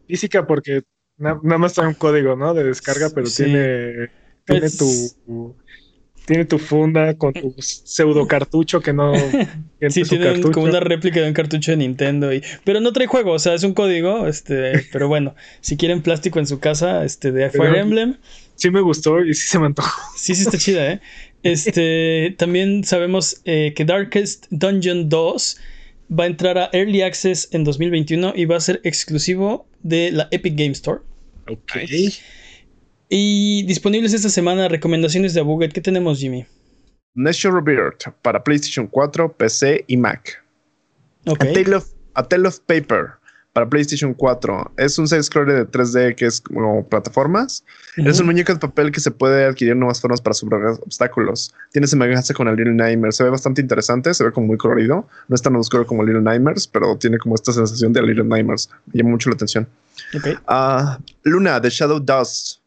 Física 0.09 0.47
porque 0.49 0.83
na- 1.17 1.39
nada 1.45 1.59
más 1.59 1.75
trae 1.75 1.87
un 1.87 1.95
código, 1.95 2.35
¿no? 2.35 2.55
De 2.55 2.65
descarga, 2.65 3.11
pero 3.15 3.27
Sí. 3.27 3.45
tiene, 3.45 4.09
tu 4.77 5.57
tiene 6.29 6.45
tu 6.45 6.59
funda 6.59 7.15
con 7.15 7.33
tu 7.33 7.53
pseudo 7.59 8.29
cartucho 8.29 8.81
que 8.81 8.93
no 8.93 9.13
que 9.81 9.91
Sí, 9.91 10.03
tiene 10.05 10.31
un- 10.31 10.53
como 10.53 10.67
una 10.67 10.79
réplica 10.79 11.21
de 11.21 11.27
un 11.27 11.33
cartucho 11.35 11.73
de 11.73 11.79
Nintendo. 11.79 12.33
Y, 12.33 12.43
pero 12.63 12.79
no 12.81 12.93
trae 12.93 13.09
juego, 13.09 13.33
o 13.33 13.39
sea, 13.41 13.55
es 13.55 13.65
un 13.65 13.75
código. 13.75 14.29
Este, 14.29 14.85
pero 14.93 15.09
bueno, 15.09 15.35
si 15.61 15.77
quieren 15.77 16.03
plástico 16.03 16.39
en 16.39 16.47
su 16.47 16.61
casa, 16.61 17.05
este, 17.05 17.33
de 17.33 17.51
Fire 17.51 17.71
Pero- 17.73 17.77
Emblem, 17.83 18.17
Sí 18.55 18.71
me 18.71 18.81
gustó 18.81 19.25
y 19.25 19.35
sí 19.35 19.49
se 19.49 19.59
me 19.59 19.67
antojó. 19.67 20.01
sí, 20.17 20.35
sí 20.35 20.43
está 20.43 20.59
chida, 20.59 20.93
¿eh? 20.93 21.01
Este, 21.45 22.35
también 22.39 22.83
sabemos 22.85 23.41
eh, 23.45 23.73
que 23.75 23.85
Darkest 23.85 24.47
Dungeon 24.51 25.09
2 25.09 25.57
va 26.19 26.25
a 26.25 26.27
entrar 26.27 26.59
a 26.59 26.69
Early 26.73 27.03
Access 27.03 27.49
en 27.53 27.63
2021 27.65 28.33
y 28.35 28.45
va 28.47 28.57
a 28.57 28.61
ser 28.61 28.81
exclusivo 28.83 29.67
de 29.83 30.11
la 30.11 30.27
Epic 30.33 30.57
Game 30.57 30.73
Store. 30.73 31.01
Ok. 31.49 31.77
Y 33.09 33.63
disponibles 33.65 34.13
esta 34.13 34.29
semana 34.29 34.69
recomendaciones 34.69 35.35
de 35.35 35.41
Abuget. 35.41 35.73
¿Qué 35.73 35.81
tenemos, 35.81 36.19
Jimmy? 36.19 36.47
Nature 37.15 37.55
Rebirth 37.55 38.09
para 38.23 38.43
PlayStation 38.43 38.87
4, 38.87 39.33
PC 39.33 39.85
y 39.87 39.97
Mac. 39.97 40.45
Ok. 41.27 41.43
A, 41.43 41.53
Tale 41.53 41.77
of, 41.77 41.87
A 42.15 42.23
Tale 42.23 42.49
of 42.49 42.61
Paper 42.61 43.19
para 43.53 43.69
PlayStation 43.69 44.15
4. 44.15 44.73
Es 44.77 44.99
un 44.99 45.09
side-scroller 45.09 45.67
de 45.67 45.67
3D 45.67 46.15
que 46.15 46.27
es 46.27 46.41
como 46.41 46.87
plataformas. 46.87 47.65
Es 47.97 48.21
un 48.21 48.27
muñeco 48.27 48.53
de 48.53 48.61
papel 48.61 48.93
que 48.93 49.01
se 49.01 49.11
puede 49.11 49.47
adquirir 49.47 49.75
nuevas 49.75 50.01
formas 50.01 50.21
para 50.21 50.35
superar 50.35 50.75
obstáculos. 50.81 51.53
Tiene 51.73 51.89
semejanza 51.89 52.35
con 52.35 52.47
el 52.47 52.55
Little 52.55 52.75
Nightmares. 52.75 53.17
Se 53.17 53.25
ve 53.25 53.31
bastante 53.31 53.61
interesante, 53.61 54.15
se 54.15 54.23
ve 54.23 54.31
como 54.31 54.47
muy 54.47 54.59
colorido. 54.59 55.09
No 55.27 55.35
es 55.35 55.43
tan 55.43 55.57
oscuro 55.57 55.87
como 55.87 56.05
Little 56.05 56.23
Nightmares, 56.23 56.69
pero 56.69 56.97
tiene 56.97 57.19
como 57.19 57.35
esta 57.35 57.53
sensación 57.53 57.93
de 57.93 58.03
Little 58.03 58.25
Nightmares. 58.25 58.71
Me 58.87 58.99
llama 58.99 59.11
mucho 59.11 59.29
la 59.29 59.35
atención. 59.35 59.67
Ok. 60.15 60.41
Ah, 60.47 61.01
Luna 61.25 61.59
de 61.59 61.71
Shadow 61.71 61.99
Dust 61.99 62.58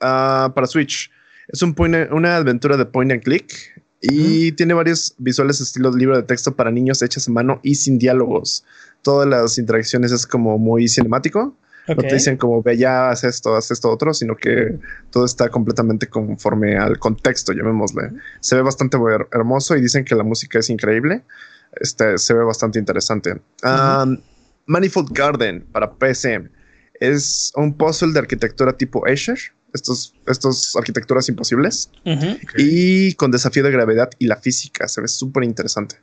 ah, 0.00 0.52
para 0.54 0.66
Switch. 0.66 1.10
Es 1.48 1.62
un 1.62 1.74
point- 1.74 2.10
una 2.12 2.36
aventura 2.36 2.76
de 2.76 2.84
point 2.86 3.12
and 3.12 3.22
click 3.22 3.52
y 4.00 4.52
tiene 4.52 4.74
varios 4.74 5.14
visuales 5.18 5.60
estilo 5.60 5.90
libro 5.92 6.16
de 6.16 6.22
texto 6.22 6.54
para 6.54 6.70
niños 6.70 7.02
hechas 7.02 7.28
a 7.28 7.30
mano 7.30 7.60
y 7.62 7.76
sin 7.76 7.98
diálogos. 7.98 8.64
Todas 9.02 9.28
las 9.28 9.58
interacciones 9.58 10.12
es 10.12 10.26
como 10.26 10.58
muy 10.58 10.88
cinemático. 10.88 11.56
No 11.88 11.94
te 12.08 12.14
dicen 12.14 12.36
como 12.36 12.62
ve 12.64 12.76
ya, 12.76 13.10
haz 13.10 13.22
esto, 13.22 13.54
haz 13.54 13.70
esto 13.70 13.88
otro, 13.90 14.12
sino 14.12 14.34
que 14.36 14.76
todo 15.10 15.24
está 15.24 15.48
completamente 15.50 16.08
conforme 16.08 16.76
al 16.76 16.98
contexto, 16.98 17.52
llamémosle. 17.52 18.10
Se 18.40 18.56
ve 18.56 18.62
bastante 18.62 18.96
her- 18.98 19.28
hermoso 19.32 19.76
y 19.76 19.80
dicen 19.80 20.04
que 20.04 20.16
la 20.16 20.24
música 20.24 20.58
es 20.58 20.68
increíble. 20.68 21.22
Este 21.80 22.18
se 22.18 22.34
ve 22.34 22.42
bastante 22.42 22.80
interesante. 22.80 23.40
Um, 23.62 24.18
Manifold 24.66 25.10
Garden 25.12 25.64
para 25.70 25.92
PC 25.92 26.48
es 26.98 27.52
un 27.54 27.72
puzzle 27.76 28.12
de 28.12 28.18
arquitectura 28.18 28.72
tipo 28.76 29.06
Escher. 29.06 29.38
Estos, 29.76 30.14
estos 30.26 30.74
arquitecturas 30.74 31.28
imposibles 31.28 31.90
y 32.56 33.12
con 33.14 33.30
desafío 33.30 33.62
de 33.62 33.70
gravedad 33.70 34.10
y 34.18 34.26
la 34.26 34.36
física. 34.36 34.88
Se 34.88 35.00
ve 35.00 35.08
súper 35.08 35.44
interesante. 35.44 35.96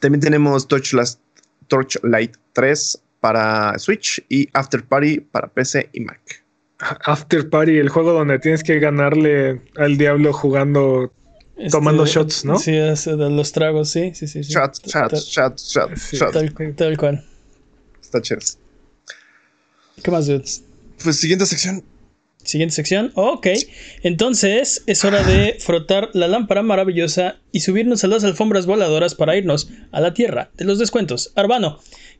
También 0.00 0.20
tenemos 0.20 0.66
Torchlight, 0.66 1.18
Torchlight 1.68 2.36
3 2.54 3.02
para 3.20 3.78
Switch 3.78 4.24
y 4.28 4.48
After 4.54 4.82
Party 4.82 5.20
para 5.20 5.48
PC 5.48 5.90
y 5.92 6.00
Mac. 6.00 6.44
After 7.04 7.48
Party, 7.48 7.76
el 7.76 7.90
juego 7.90 8.12
donde 8.12 8.38
tienes 8.38 8.62
que 8.64 8.78
ganarle 8.78 9.60
al 9.76 9.98
diablo 9.98 10.32
jugando. 10.32 11.12
Tomando 11.70 12.06
shots, 12.06 12.46
¿no? 12.46 12.58
Sí, 12.58 12.74
es 12.74 13.04
de 13.04 13.16
los 13.16 13.52
tragos, 13.52 13.90
sí, 13.90 14.12
sí, 14.14 14.26
sí. 14.26 14.42
sí. 14.42 14.54
Shots, 14.54 14.80
shots, 14.86 15.26
shots, 15.26 15.72
shots, 15.74 16.02
Sí, 16.02 16.16
shots. 16.16 16.32
Tal, 16.32 16.74
tal 16.74 16.96
cual. 16.96 17.22
Está 18.00 18.22
chido. 18.22 18.40
¿Qué 20.02 20.10
más, 20.10 20.26
dudes? 20.26 20.64
Pues 21.02 21.16
siguiente 21.16 21.44
sección. 21.44 21.84
Siguiente 22.44 22.74
sección. 22.74 23.12
Ok. 23.14 23.48
Entonces 24.02 24.82
es 24.86 25.04
hora 25.04 25.22
de 25.22 25.56
frotar 25.60 26.10
la 26.12 26.28
lámpara 26.28 26.62
maravillosa 26.62 27.36
y 27.52 27.60
subirnos 27.60 28.04
a 28.04 28.08
las 28.08 28.24
alfombras 28.24 28.66
voladoras 28.66 29.14
para 29.14 29.36
irnos 29.36 29.70
a 29.92 30.00
la 30.00 30.14
tierra 30.14 30.50
de 30.56 30.64
los 30.64 30.78
descuentos. 30.78 31.32
Arbano, 31.36 31.78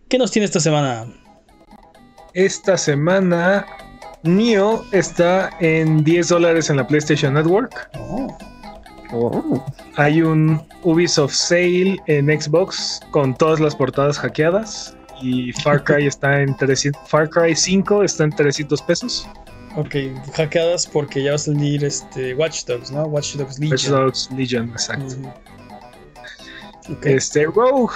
¿qué 0.08 0.18
nos 0.18 0.30
tiene 0.30 0.46
esta 0.46 0.60
semana? 0.60 1.06
Esta 2.34 2.76
semana, 2.76 3.66
Neo 4.22 4.84
está 4.92 5.50
en 5.60 6.04
10 6.04 6.28
dólares 6.28 6.70
en 6.70 6.76
la 6.76 6.86
PlayStation 6.86 7.34
Network. 7.34 7.90
Oh. 9.12 9.64
Hay 9.96 10.22
un 10.22 10.62
Ubisoft 10.82 11.34
Sale 11.34 11.98
en 12.06 12.26
Xbox 12.26 13.00
con 13.10 13.34
todas 13.34 13.60
las 13.60 13.74
portadas 13.74 14.18
hackeadas. 14.18 14.96
Y 15.22 15.52
Far 15.52 15.84
Cry 15.84 16.06
está 16.06 16.40
en 16.40 16.56
300, 16.56 17.08
Far 17.08 17.28
Cry 17.28 17.54
5 17.54 18.04
está 18.04 18.24
en 18.24 18.30
300 18.30 18.82
pesos. 18.82 19.28
Ok, 19.76 19.94
hackeadas 20.34 20.86
porque 20.86 21.22
ya 21.22 21.30
va 21.30 21.36
a 21.36 21.38
salir 21.38 21.84
este 21.84 22.34
Watch 22.34 22.64
Dogs, 22.64 22.90
¿no? 22.90 23.04
Watch 23.04 23.36
Dogs 23.36 23.58
Legion. 23.58 23.70
Watch 23.72 23.86
Dogs 23.88 24.28
Legion, 24.36 24.68
exacto. 24.70 25.14
Ujú. 25.16 25.28
Ok. 26.94 27.06
Este 27.06 27.44
Rogue, 27.44 27.92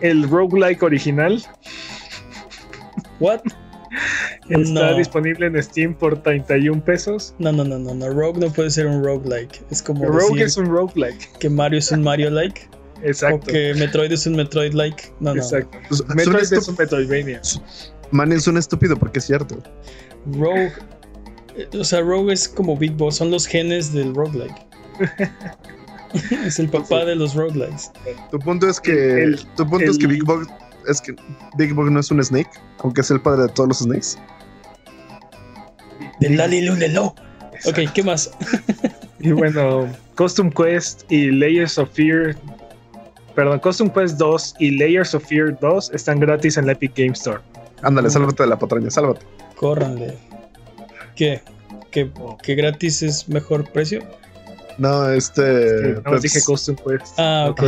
el 0.00 0.28
roguelike 0.28 0.82
original, 0.82 1.42
What? 3.20 3.40
está 4.48 4.90
No. 4.92 4.96
disponible 4.96 5.46
en 5.46 5.62
Steam 5.62 5.94
por 5.94 6.22
31 6.22 6.82
pesos. 6.82 7.34
No, 7.38 7.52
no, 7.52 7.64
no, 7.64 7.78
no, 7.78 7.94
no. 7.94 8.08
Rogue 8.10 8.38
no 8.40 8.50
puede 8.52 8.70
ser 8.70 8.86
un 8.86 9.02
roguelike. 9.04 9.62
Es 9.70 9.82
como 9.82 10.04
Rogue 10.06 10.30
decir 10.34 10.42
es 10.42 10.56
un 10.56 10.66
roguelike. 10.66 11.32
que 11.38 11.50
Mario 11.50 11.78
es 11.80 11.90
un 11.90 12.02
Mario-like 12.02 12.68
o 13.02 13.06
Exacto. 13.06 13.46
que 13.48 13.74
Metroid 13.74 14.10
es 14.12 14.26
un 14.26 14.36
Metroid-like. 14.36 15.12
No, 15.20 15.34
no. 15.34 15.42
Exacto. 15.42 15.76
Pues, 15.88 16.06
Metroid 16.14 16.52
es 16.52 16.68
un 16.68 16.76
Metroidvania. 16.78 17.40
Man, 18.12 18.32
es 18.32 18.46
un 18.46 18.56
estúpido 18.56 18.96
porque 18.96 19.18
es 19.18 19.26
cierto. 19.26 19.58
Rogue. 20.32 20.72
O 21.78 21.84
sea, 21.84 22.00
Rogue 22.00 22.32
es 22.32 22.48
como 22.48 22.76
Big 22.76 22.92
Boss, 22.92 23.16
son 23.16 23.30
los 23.30 23.46
genes 23.46 23.92
del 23.92 24.14
roguelike. 24.14 24.66
es 26.44 26.58
el 26.58 26.68
papá 26.68 27.04
de 27.04 27.14
los 27.16 27.34
roguelikes. 27.34 27.90
Tu 28.30 28.38
punto 28.38 28.68
es 28.68 28.80
que 28.80 29.22
El- 29.24 29.46
tu 29.56 29.66
punto 29.68 29.90
es 29.90 29.98
que 29.98 30.06
Big 30.06 30.24
Bug 30.24 30.46
es 30.86 31.00
que 31.00 31.14
Big 31.56 31.72
Bug 31.74 31.90
no 31.90 32.00
es 32.00 32.10
un 32.10 32.22
snake, 32.22 32.50
aunque 32.78 33.00
es 33.02 33.10
el 33.10 33.20
padre 33.20 33.42
de 33.42 33.48
todos 33.50 33.68
los 33.68 33.78
snakes. 33.78 34.16
Del 36.20 36.36
Lali 36.36 36.62
Lulelo. 36.62 37.14
Ok, 37.66 37.78
¿qué 37.94 38.02
más? 38.02 38.30
Y 39.20 39.32
bueno, 39.32 39.88
Custom 40.16 40.48
Quest 40.48 41.02
y 41.10 41.32
Layers 41.32 41.76
of 41.76 41.90
Fear. 41.92 42.36
Perdón, 43.34 43.58
Custom 43.58 43.90
Quest 43.90 44.16
2 44.16 44.54
y 44.60 44.70
Layers 44.78 45.12
of 45.12 45.24
Fear 45.26 45.58
2 45.58 45.90
están 45.92 46.20
gratis 46.20 46.56
en 46.56 46.66
la 46.66 46.72
Epic 46.72 46.92
Game 46.96 47.14
Store. 47.14 47.40
Ándale, 47.82 48.10
sálvate 48.10 48.44
de 48.44 48.48
la 48.48 48.56
patraña, 48.56 48.90
sálvate. 48.92 49.26
Córranle. 49.56 50.16
¿Qué? 51.18 51.40
¿Que, 51.90 52.08
que 52.44 52.54
gratis 52.54 53.02
es 53.02 53.28
mejor 53.28 53.68
precio? 53.72 54.04
No, 54.78 55.10
este. 55.10 55.42
Que 55.42 56.02
pues, 56.04 56.22
dije 56.22 56.38
Custom 56.46 56.76
Quest. 56.76 57.18
Ah, 57.18 57.48
ok. 57.50 57.62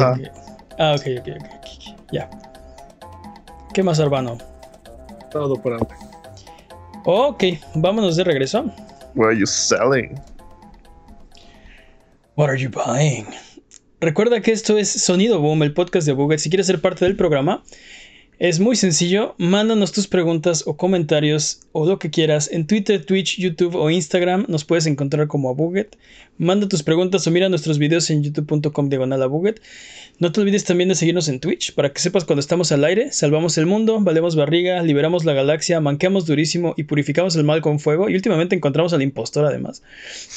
Ah, 0.79 0.95
ok, 0.97 1.07
ok, 1.19 1.29
ok, 1.35 1.43
ok, 1.43 1.47
ok. 1.59 2.13
Ya. 2.13 2.31
¿Qué 3.75 3.83
más, 3.83 3.99
Arbano? 3.99 4.39
Todo 5.33 5.61
por 5.61 5.73
ahora. 5.73 5.99
Ok, 7.05 7.43
vámonos 7.75 8.15
de 8.15 8.23
regreso. 8.23 8.73
What 9.17 9.31
are 9.31 9.37
you 9.37 9.47
selling? 9.47 10.15
What 12.37 12.51
are 12.51 12.59
you 12.59 12.71
buying? 12.71 13.27
Recuerda 14.01 14.41
que 14.43 14.53
esto 14.53 14.79
es 14.79 14.89
Sonido 14.91 15.41
Boom, 15.41 15.65
el 15.65 15.75
podcast 15.75 16.07
de 16.07 16.13
Buget. 16.13 16.39
Si 16.39 16.51
quieres 16.51 16.69
ser 16.69 16.81
parte 16.81 17.05
del 17.05 17.17
programa, 17.17 17.65
es 18.41 18.59
muy 18.59 18.75
sencillo. 18.75 19.35
Mándanos 19.37 19.93
tus 19.93 20.09
preguntas 20.09 20.65
o 20.67 20.75
comentarios 20.75 21.61
o 21.73 21.85
lo 21.85 21.99
que 21.99 22.11
quieras 22.11 22.49
en 22.51 22.67
Twitter, 22.67 23.05
Twitch, 23.05 23.39
YouTube 23.39 23.75
o 23.77 23.91
Instagram. 23.91 24.47
Nos 24.49 24.65
puedes 24.65 24.87
encontrar 24.87 25.29
como 25.29 25.51
a 25.51 25.53
Buget. 25.53 25.97
Manda 26.39 26.67
tus 26.67 26.83
preguntas 26.83 27.27
o 27.27 27.31
mira 27.31 27.51
nuestros 27.51 27.79
videos 27.79 28.09
en 28.09 28.23
youtube.com 28.23 28.89
diagonal 28.89 29.23
a 29.23 29.27
Buget. 29.27 29.61
No 30.21 30.33
te 30.33 30.41
olvides 30.41 30.65
también 30.65 30.89
de 30.89 30.95
seguirnos 30.95 31.29
en 31.29 31.39
Twitch 31.39 31.75
para 31.75 31.93
que 31.93 32.01
sepas 32.01 32.25
cuando 32.25 32.41
estamos 32.41 32.73
al 32.73 32.83
aire. 32.85 33.13
Salvamos 33.13 33.59
el 33.59 33.67
mundo, 33.67 34.01
valemos 34.01 34.37
barriga, 34.37 34.83
liberamos 34.83 35.27
la 35.27 35.35
galaxia, 35.35 35.79
manqueamos 35.81 36.25
durísimo 36.25 36.73
y 36.79 36.85
purificamos 36.85 37.37
el 37.37 37.45
mal 37.45 37.61
con 37.61 37.79
fuego. 37.79 38.09
Y 38.09 38.15
últimamente 38.15 38.57
encontramos 38.57 38.95
al 38.95 39.03
impostor 39.03 39.45
además. 39.45 39.83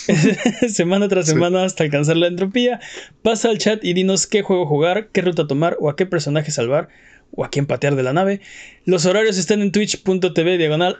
semana 0.67 1.07
tras 1.07 1.27
Sí. 1.27 1.31
semana 1.31 1.63
hasta 1.63 1.85
alcanzar 1.85 2.17
la 2.17 2.27
entropía. 2.27 2.81
Pasa 3.21 3.49
al 3.49 3.59
chat 3.59 3.81
y 3.85 3.93
dinos 3.93 4.27
qué 4.27 4.41
juego 4.41 4.65
jugar, 4.65 5.07
qué 5.13 5.21
ruta 5.21 5.47
tomar 5.47 5.77
o 5.79 5.89
a 5.89 5.95
qué 5.95 6.05
personaje 6.05 6.51
salvar 6.51 6.89
o 7.35 7.43
a 7.45 7.49
quién 7.49 7.65
patear 7.65 7.95
de 7.95 8.03
la 8.03 8.13
nave. 8.13 8.41
Los 8.85 9.05
horarios 9.05 9.37
están 9.37 9.61
en 9.61 9.71
twitch.tv 9.71 10.57
diagonal. 10.57 10.99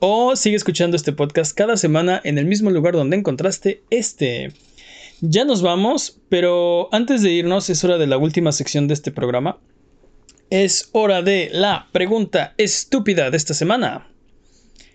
O 0.00 0.34
sigue 0.34 0.56
escuchando 0.56 0.96
este 0.96 1.12
podcast 1.12 1.56
cada 1.56 1.76
semana 1.76 2.20
en 2.24 2.38
el 2.38 2.46
mismo 2.46 2.70
lugar 2.70 2.94
donde 2.94 3.16
encontraste 3.16 3.82
este. 3.90 4.52
Ya 5.20 5.44
nos 5.44 5.62
vamos, 5.62 6.18
pero 6.28 6.88
antes 6.92 7.22
de 7.22 7.30
irnos 7.30 7.70
es 7.70 7.84
hora 7.84 7.98
de 7.98 8.08
la 8.08 8.18
última 8.18 8.50
sección 8.50 8.88
de 8.88 8.94
este 8.94 9.12
programa. 9.12 9.58
Es 10.50 10.88
hora 10.92 11.22
de 11.22 11.48
la 11.52 11.88
pregunta 11.92 12.54
estúpida 12.58 13.30
de 13.30 13.36
esta 13.36 13.54
semana. 13.54 14.08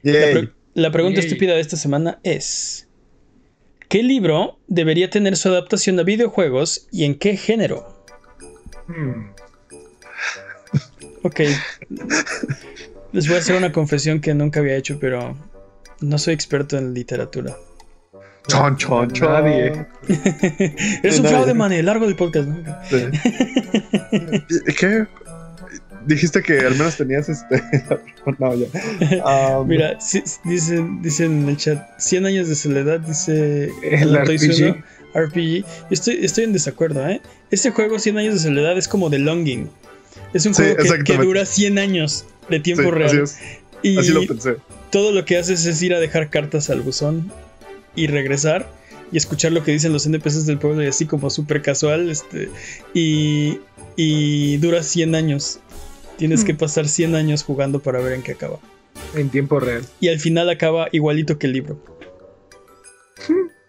La, 0.03 0.11
Yay. 0.11 0.33
pre- 0.33 0.49
la 0.73 0.91
pregunta 0.91 1.21
Yay. 1.21 1.27
estúpida 1.29 1.53
de 1.55 1.61
esta 1.61 1.77
semana 1.77 2.19
es: 2.23 2.87
¿Qué 3.87 4.03
libro 4.03 4.59
debería 4.67 5.09
tener 5.09 5.37
su 5.37 5.47
adaptación 5.47 5.97
a 5.99 6.03
videojuegos 6.03 6.87
y 6.91 7.05
en 7.05 7.15
qué 7.17 7.37
género? 7.37 8.03
Hmm. 8.87 9.31
Ok. 11.23 11.41
Les 13.11 13.27
voy 13.27 13.35
a 13.37 13.39
hacer 13.39 13.55
una 13.55 13.71
confesión 13.71 14.19
que 14.21 14.33
nunca 14.33 14.59
había 14.59 14.75
hecho, 14.75 14.99
pero 14.99 15.35
no 16.01 16.17
soy 16.17 16.33
experto 16.33 16.77
en 16.77 16.93
literatura. 16.93 17.55
Chon, 18.47 18.77
chon, 18.77 19.11
chon. 19.11 19.31
Nadie. 19.31 19.85
es 21.03 21.17
un 21.17 21.23
nadie. 21.23 21.35
fraude, 21.35 21.53
man, 21.53 21.85
largo 21.85 22.05
del 22.05 22.15
podcast. 22.15 22.47
¿no? 22.47 22.77
Sí. 22.89 23.09
¿Y 24.67 24.73
¿Qué? 24.79 25.05
Dijiste 26.05 26.41
que 26.41 26.59
al 26.59 26.71
menos 26.77 26.95
tenías 26.95 27.27
este. 27.27 27.61
no, 28.39 28.53
ya. 28.55 28.67
Um, 29.57 29.67
Mira, 29.67 29.99
si- 29.99 30.23
dicen, 30.45 31.01
dicen 31.01 31.43
en 31.43 31.49
el 31.49 31.57
chat, 31.57 31.99
100 31.99 32.25
años 32.25 32.47
de 32.47 32.55
soledad, 32.55 33.01
dice 33.01 33.69
El 33.83 34.15
RPG. 34.17 34.81
RPG. 35.13 35.65
Estoy, 35.89 36.19
estoy 36.23 36.45
en 36.45 36.53
desacuerdo, 36.53 37.05
¿eh? 37.09 37.21
Este 37.51 37.71
juego, 37.71 37.99
100 37.99 38.17
años 38.17 38.33
de 38.35 38.39
soledad, 38.39 38.77
es 38.77 38.87
como 38.87 39.09
The 39.09 39.19
Longing. 39.19 39.69
Es 40.33 40.45
un 40.45 40.53
Sí, 40.53 40.63
juego 40.63 40.77
que- 40.77 41.03
que, 41.03 41.17
dura 41.17 41.45
100 41.45 41.79
años 41.79 42.25
de 42.49 42.59
tiempo 42.59 42.83
sí, 42.83 42.91
real. 42.91 43.09
así 43.09 43.17
es. 43.19 43.37
y 43.83 43.97
Así 43.97 44.09
lo 44.11 44.25
pensé. 44.25 44.55
todo 44.91 45.11
lo 45.11 45.23
que 45.25 45.37
haces 45.37 45.65
es 45.65 45.81
ir 45.81 45.93
a 45.93 45.99
dejar 45.99 46.29
cartas 46.29 46.69
al 46.69 46.81
buzón 46.81 47.31
y 47.95 48.07
regresar 48.07 48.69
y 49.11 49.17
escuchar 49.17 49.51
lo 49.53 49.63
que 49.63 49.71
dicen 49.71 49.93
los 49.93 50.05
NPCs 50.05 50.45
del 50.45 50.57
pueblo 50.57 50.83
y 50.83 50.87
así 50.87 51.05
como 51.05 51.29
súper 51.29 51.61
casual. 51.61 52.09
Este, 52.09 52.49
y, 52.93 53.59
y 53.95 54.57
dura 54.57 54.83
100 54.83 55.15
años. 55.15 55.59
Tienes 56.17 56.43
que 56.43 56.53
pasar 56.55 56.87
100 56.89 57.15
años 57.15 57.43
jugando 57.43 57.79
para 57.79 57.99
ver 57.99 58.13
en 58.13 58.23
qué 58.23 58.31
acaba. 58.33 58.59
En 59.15 59.29
tiempo 59.29 59.59
real. 59.59 59.85
Y 59.99 60.09
al 60.09 60.19
final 60.19 60.49
acaba 60.49 60.89
igualito 60.91 61.37
que 61.37 61.45
el 61.47 61.53
libro. 61.53 61.79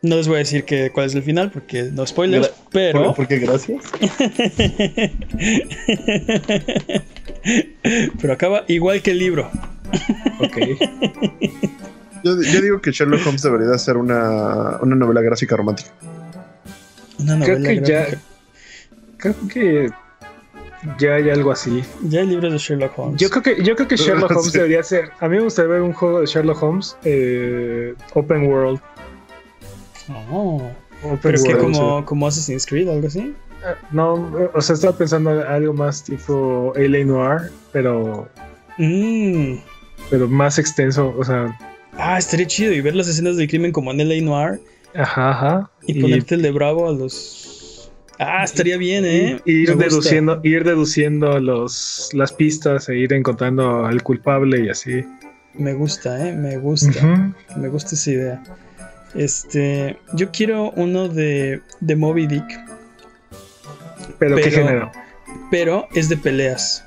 No 0.01 0.14
les 0.16 0.28
voy 0.28 0.36
a 0.36 0.38
decir 0.38 0.64
que, 0.64 0.90
cuál 0.90 1.07
es 1.07 1.14
el 1.14 1.22
final 1.24 1.51
porque 1.51 1.90
no 1.92 2.07
spoilers, 2.07 2.51
Gra- 2.51 2.55
pero... 2.70 3.14
¿Por, 3.14 3.26
qué 3.26 3.38
gracias? 3.38 3.82
pero 8.20 8.32
acaba 8.32 8.64
igual 8.68 9.03
que 9.03 9.11
el 9.12 9.18
libro. 9.18 9.51
Ok. 10.40 10.57
Yo, 12.24 12.34
yo 12.42 12.61
digo 12.61 12.80
que 12.80 12.90
Sherlock 12.90 13.24
Holmes 13.24 13.42
debería 13.42 13.68
de 13.68 13.78
ser 13.78 13.96
una, 13.96 14.78
una 14.82 14.96
novela 14.96 15.20
gráfica 15.20 15.57
romántica. 15.57 15.90
Una 17.20 17.38
Creo 17.44 17.61
novela 17.61 17.80
que 17.80 17.86
ya. 17.88 18.07
Creo 19.18 19.34
que 19.53 19.88
ya 20.99 21.14
hay 21.14 21.30
algo 21.30 21.53
así. 21.53 21.84
Ya 22.03 22.20
hay 22.20 22.26
libros 22.26 22.53
de 22.53 22.59
Sherlock 22.59 22.99
Holmes. 22.99 23.20
Yo 23.20 23.30
creo 23.30 23.42
que, 23.44 23.62
yo 23.62 23.76
creo 23.76 23.86
que 23.86 23.96
Sherlock 23.96 24.32
Holmes 24.32 24.51
Sí. 24.51 24.59
debería 24.59 24.82
ser. 24.82 25.11
A 25.20 25.28
mí 25.28 25.36
me 25.36 25.44
gustaría 25.44 25.70
ver 25.70 25.82
un 25.82 25.92
juego 25.92 26.18
de 26.20 26.26
Sherlock 26.26 26.61
Holmes 26.61 26.96
eh, 27.05 27.94
Open 28.14 28.49
World. 28.49 28.80
Oh, 30.30 30.62
pero 31.22 31.38
que 31.42 31.54
World, 31.54 31.61
como, 31.76 32.04
como 32.04 32.26
Assassin's 32.26 32.66
Creed 32.66 32.88
o 32.88 32.92
algo 32.92 33.06
así. 33.06 33.20
sí. 33.20 33.34
Eh, 33.64 33.74
No, 33.92 34.32
o 34.54 34.61
sea, 34.61 34.74
estaba 34.74 34.96
pensando 34.96 35.32
en 35.40 35.46
algo 35.46 35.72
más 35.72 36.02
tipo 36.04 36.72
LA 36.76 37.04
Noir, 37.04 37.50
pero, 37.72 38.28
Mm. 38.78 39.56
pero 40.11 40.28
más 40.28 40.59
extenso. 40.59 41.14
O 41.18 41.24
sea, 41.24 41.56
Ah, 42.00 42.16
estaría 42.18 42.46
chido 42.46 42.72
y 42.72 42.80
ver 42.80 42.94
las 42.94 43.09
escenas 43.09 43.36
del 43.36 43.48
crimen 43.48 43.72
como 43.72 43.90
en 43.90 43.98
LA 43.98 44.20
Noir 44.22 44.61
ajá, 44.94 45.30
ajá. 45.30 45.70
y, 45.86 46.00
ponerte 46.00 46.36
el 46.36 46.42
de 46.42 46.50
bravo 46.52 46.88
a 46.88 46.92
los. 46.92 47.90
Ah, 48.20 48.42
estaría 48.44 48.76
bien, 48.76 49.04
¿eh? 49.04 49.40
y 49.44 49.52
ir 49.62 49.76
deduciendo, 49.76 50.40
ir 50.42 50.64
deduciendo 50.64 51.38
los, 51.40 52.11
las 52.12 52.32
pistas 52.32 52.88
e 52.88 52.96
ir 52.96 53.12
encontrando 53.12 53.84
al 53.86 54.02
culpable 54.02 54.64
y 54.64 54.68
así. 54.68 55.04
Me 55.54 55.72
gusta, 55.74 56.28
¿eh? 56.28 56.32
Me 56.32 56.56
gusta. 56.59 57.32
Me 57.56 57.68
gusta 57.68 57.94
esa 57.96 58.11
idea. 58.11 58.42
Este. 59.14 59.98
Yo 60.14 60.30
quiero 60.30 60.70
uno 60.72 61.09
de, 61.09 61.62
de 61.80 61.96
Moby 61.96 62.26
Dick, 62.26 62.44
Pero, 64.18 64.36
¿qué 64.36 64.42
Pero- 64.44 64.56
género? 64.56 64.92
pero 65.50 65.88
es 65.94 66.09
de 66.09 66.16
peleas. 66.16 66.84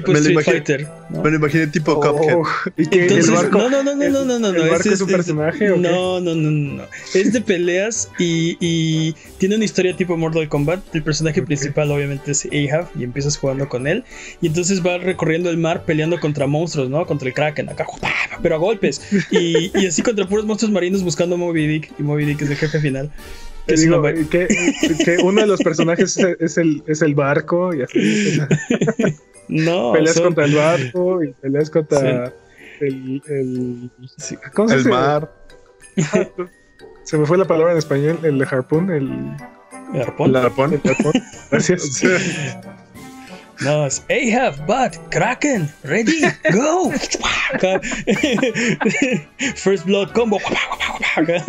Tipo 0.00 0.12
Me 0.12 0.14
lo 0.14 0.18
Street 0.20 0.32
imagino- 0.34 0.56
Fighter. 0.56 0.88
¿no? 1.10 1.22
Me 1.22 1.30
lo 1.30 1.36
imaginé 1.36 1.66
tipo 1.68 1.94
Cuphead. 2.00 2.34
Oh, 2.36 2.44
y 2.76 2.86
que 2.86 3.02
Entonces, 3.02 3.28
el 3.28 3.34
barco, 3.34 3.58
no, 3.58 3.70
no, 3.70 3.82
no, 3.82 3.94
no, 3.96 4.02
el- 4.04 4.12
no, 4.12 4.24
no, 4.24 4.38
no, 4.38 4.48
el 4.48 4.54
no, 4.54 4.60
barco 4.62 4.76
ese 4.80 4.94
es 4.94 5.00
un 5.00 5.08
personaje, 5.08 5.70
¿o 5.70 5.74
qué? 5.74 5.80
No, 5.80 6.20
no, 6.20 6.34
no, 6.34 6.50
no. 6.50 6.82
Es 7.14 7.32
de 7.32 7.40
peleas 7.40 8.10
y, 8.18 8.56
y 8.60 9.14
tiene 9.38 9.56
una 9.56 9.64
historia 9.64 9.96
tipo 9.96 10.16
Mortal 10.16 10.48
Kombat. 10.48 10.94
El 10.94 11.02
personaje 11.02 11.40
Ok. 11.40 11.46
principal 11.46 11.90
obviamente 11.90 12.30
es 12.32 12.44
Ahab 12.46 12.88
y 12.98 13.04
empiezas 13.04 13.36
jugando 13.36 13.68
con 13.68 13.86
él 13.86 14.04
y 14.40 14.46
entonces 14.48 14.84
va 14.84 14.98
recorriendo 14.98 15.50
el 15.50 15.56
mar 15.58 15.84
peleando 15.84 16.18
contra 16.20 16.46
monstruos, 16.46 16.88
¿no? 16.90 17.06
Contra 17.06 17.28
el 17.28 17.34
Kraken 17.34 17.68
acá, 17.68 17.86
pero 18.42 18.54
a 18.56 18.58
golpes 18.58 19.00
y, 19.30 19.70
y 19.78 19.86
así 19.86 20.02
contra 20.02 20.26
puros 20.28 20.44
monstruos 20.44 20.72
marinos 20.72 21.02
buscando 21.02 21.34
a 21.36 21.38
Moby 21.38 21.66
Dick 21.66 21.92
y 21.98 22.02
Moby 22.02 22.24
Dick 22.24 22.42
es 22.42 22.50
el 22.50 22.56
jefe 22.56 22.80
final. 22.80 23.10
Te 23.66 23.74
Es 23.74 23.80
digo, 23.82 23.98
una 23.98 24.12
va- 24.12 24.28
que, 24.30 24.46
que 25.04 25.16
uno 25.22 25.40
de 25.40 25.46
los 25.48 25.60
personajes 25.62 26.16
es, 26.16 26.36
es 26.40 26.58
el, 26.58 26.82
es 26.86 27.02
el 27.02 27.14
barco 27.14 27.74
y 27.74 27.82
así. 27.82 28.38
no, 29.48 29.92
peleas 29.92 30.14
son- 30.14 30.24
contra 30.24 30.44
el 30.44 30.54
barco 30.54 31.22
y 31.24 31.32
peleas 31.34 31.68
contra 31.70 32.32
el, 32.80 33.22
el. 33.28 33.90
sí. 34.16 34.36
¿Cómo 34.54 34.68
se 34.68 34.76
El 34.76 34.84
mar. 34.88 35.32
Se 37.04 37.16
me 37.18 37.26
fue 37.26 37.38
la 37.38 37.44
palabra 37.46 37.72
en 37.72 37.78
español, 37.78 38.18
el 38.22 38.42
harpoon, 38.42 38.90
el, 38.90 39.10
¿El 39.94 40.02
arpón? 40.02 40.30
El 40.30 40.36
arpón. 40.36 40.72
el 40.74 40.90
harpoon. 40.90 41.12
Gracias. 41.50 42.02
No, 43.60 43.86
es 43.86 44.04
Ahab, 44.10 44.66
Bat, 44.66 44.96
Kraken, 45.10 45.70
ready, 45.82 46.20
go. 46.52 46.92
First 49.56 49.86
Blood 49.86 50.12
combo. 50.12 50.38
Acá. 51.16 51.42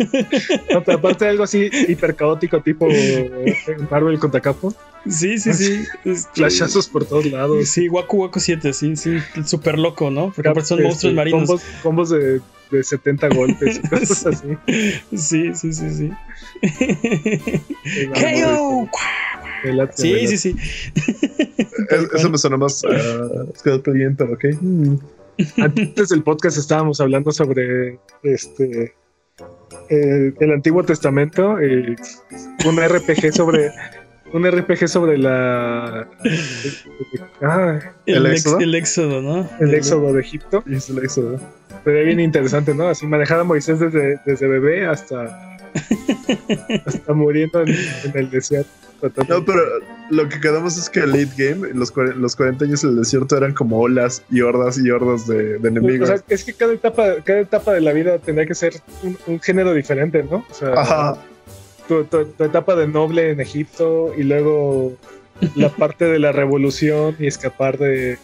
No, 0.72 0.82
pero 0.82 0.98
aparte 0.98 1.24
de 1.26 1.30
algo 1.32 1.44
así 1.44 1.68
hiper 1.88 2.14
caótico, 2.14 2.60
tipo 2.62 2.86
eh, 2.90 3.54
Marvel 3.90 4.18
contra 4.18 4.40
Capo. 4.40 4.72
Sí, 5.08 5.38
sí, 5.38 5.52
sí. 5.52 5.84
Este, 6.04 6.28
Flashazos 6.34 6.88
por 6.88 7.04
todos 7.04 7.26
lados. 7.26 7.68
Sí, 7.68 7.88
Waku 7.88 8.22
Waku 8.22 8.40
7, 8.40 8.72
sí, 8.72 8.96
sí. 8.96 9.18
Súper 9.44 9.78
loco, 9.78 10.10
¿no? 10.10 10.32
Porque 10.34 10.48
aparte 10.48 10.68
son 10.68 10.78
Este, 10.78 10.88
monstruos 10.88 11.14
marinos. 11.14 11.46
Combos, 11.46 11.62
combos 11.82 12.10
de, 12.10 12.40
de 12.70 12.82
70 12.84 13.28
golpes 13.28 13.78
y 13.78 13.80
cosas 13.88 14.26
así. 14.26 14.48
Sí, 15.16 15.54
sí, 15.54 15.72
sí, 15.72 15.90
sí. 15.90 16.10
KO. 18.14 18.88
Sí, 19.94 20.26
sí, 20.28 20.38
sí. 20.38 20.56
Es- 21.90 22.08
Eso 22.14 22.30
me 22.30 22.38
suena 22.38 22.56
más 22.56 22.82
uh, 22.84 23.52
Scalpelian, 23.56 24.16
pero 24.16 24.32
ok. 24.34 24.44
Mm. 24.60 24.94
Antes 25.58 26.08
del 26.08 26.22
podcast 26.22 26.58
estábamos 26.58 27.00
hablando 27.00 27.30
sobre 27.32 27.98
este 28.22 28.94
el, 29.88 30.34
el 30.40 30.52
Antiguo 30.52 30.82
Testamento, 30.84 31.60
eh, 31.60 31.94
un 32.66 32.76
RPG 32.80 33.32
sobre 33.32 33.70
un 34.32 34.44
RPG 34.50 34.88
sobre 34.88 35.16
la 35.16 36.08
ah, 37.40 37.78
¿El 38.04 38.16
El, 38.16 38.26
ex- 38.26 38.40
éxodo? 38.40 38.58
el 38.60 38.74
éxodo, 38.74 39.22
¿no? 39.22 39.48
el 39.60 39.74
éxodo 39.74 40.12
de 40.12 40.20
Egipto. 40.20 40.62
Y 40.66 40.74
es 40.74 40.90
el 40.90 40.98
éxodo. 40.98 41.40
Sería 41.84 42.02
bien 42.02 42.20
interesante, 42.20 42.74
¿no? 42.74 42.88
Así 42.88 43.06
manejar 43.06 43.38
a 43.40 43.44
Moisés 43.44 43.78
desde, 43.78 44.20
desde 44.26 44.48
bebé 44.48 44.86
hasta 44.86 45.56
hasta 46.84 47.12
muriendo 47.14 47.62
en, 47.62 47.68
en 47.68 48.12
el 48.16 48.30
desierto. 48.30 48.68
No, 49.28 49.44
pero 49.44 49.62
lo 50.10 50.28
que 50.28 50.40
quedamos 50.40 50.76
es 50.76 50.90
que 50.90 51.00
el 51.00 51.10
late 51.12 51.30
game, 51.36 51.68
los, 51.74 51.92
los 52.16 52.36
40 52.36 52.64
años 52.64 52.82
en 52.84 52.90
el 52.90 52.96
desierto 52.96 53.36
eran 53.36 53.54
como 53.54 53.78
olas 53.80 54.22
y 54.30 54.40
hordas 54.40 54.78
y 54.78 54.90
hordas 54.90 55.26
de, 55.26 55.58
de 55.58 55.68
O 55.68 55.70
enemigos. 55.70 56.08
sea, 56.08 56.22
es 56.28 56.44
que 56.44 56.52
cada 56.54 56.72
etapa, 56.72 57.16
cada 57.24 57.40
etapa 57.40 57.72
de 57.74 57.80
la 57.80 57.92
vida 57.92 58.18
tendría 58.18 58.46
que 58.46 58.54
ser 58.54 58.74
un, 59.02 59.16
un 59.26 59.40
género 59.40 59.72
diferente, 59.74 60.22
¿no? 60.24 60.44
O 60.50 60.54
sea, 60.54 60.72
Ajá. 60.74 61.18
tu, 61.86 62.04
tu- 62.04 62.26
tu 62.26 62.44
etapa 62.44 62.74
de 62.76 62.88
noble 62.88 63.30
en 63.30 63.40
Egipto 63.40 64.12
y 64.16 64.22
luego 64.24 64.96
la 65.54 65.68
parte 65.76 66.06
de 66.06 66.18
la 66.18 66.32
revolución 66.32 67.14
y 67.18 67.26
escapar 67.26 67.78
de... 67.78 68.18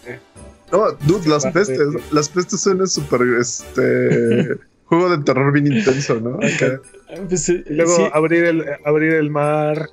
No, 0.73 0.91
dude, 1.07 1.29
las 1.29 1.47
pestes. 1.47 1.79
Las 2.11 2.29
pestes 2.29 2.61
suenan 2.61 2.89
súper, 2.89 3.21
este... 3.39 4.57
juego 4.87 5.17
de 5.17 5.23
terror 5.25 5.51
bien 5.53 5.67
intenso, 5.73 6.21
¿no? 6.21 6.35
Acá. 6.37 6.81
Pues, 7.29 7.49
eh, 7.49 7.65
Y 7.71 7.73
luego 7.75 7.97
sí, 7.97 8.03
abrir, 8.13 8.45
el, 8.45 8.65
abrir 8.85 9.13
el 9.15 9.31
mar. 9.31 9.89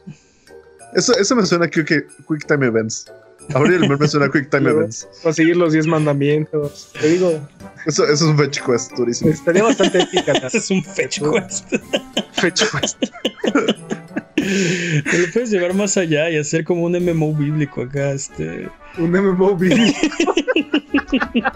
Eso, 0.96 1.18
eso 1.18 1.36
me 1.36 1.46
suena 1.46 1.68
que, 1.70 1.84
que 1.86 2.06
Quick 2.28 2.46
Time 2.48 2.66
Events. 2.68 3.12
Abrir 3.56 3.74
el 3.82 3.90
mar 3.90 4.00
me 4.00 4.08
suena 4.08 4.28
a 4.28 4.32
Quick 4.32 4.50
Time 4.50 4.64
Luego- 4.64 4.80
Events. 4.82 5.08
Conseguir 5.24 5.58
los 5.58 5.74
10 5.74 5.88
mandamientos. 5.88 6.92
Te 7.00 7.08
digo, 7.10 7.40
Eso, 7.86 8.04
eso 8.04 8.14
es 8.14 8.22
un 8.22 8.38
fetch 8.38 8.60
quest 8.66 8.92
durísimo. 8.94 9.32
estaría 9.32 9.64
bastante 9.64 10.00
épica 10.02 10.34
la 10.34 10.48
es 10.54 10.70
un 10.70 10.84
fetch 10.84 11.20
quest. 11.22 11.66
fecha. 12.34 12.66
pues. 12.72 12.98
Te 14.36 15.18
lo 15.18 15.32
puedes 15.34 15.50
llevar 15.52 15.74
más 15.74 15.98
allá 15.98 16.30
y 16.30 16.38
hacer 16.38 16.64
como 16.64 16.84
un 16.84 16.94
MMO 16.94 17.34
bíblico 17.36 17.84
acá, 17.84 18.12
este. 18.12 18.70
Un 18.98 19.12
MMO 19.12 19.56
bíblico. 19.56 19.98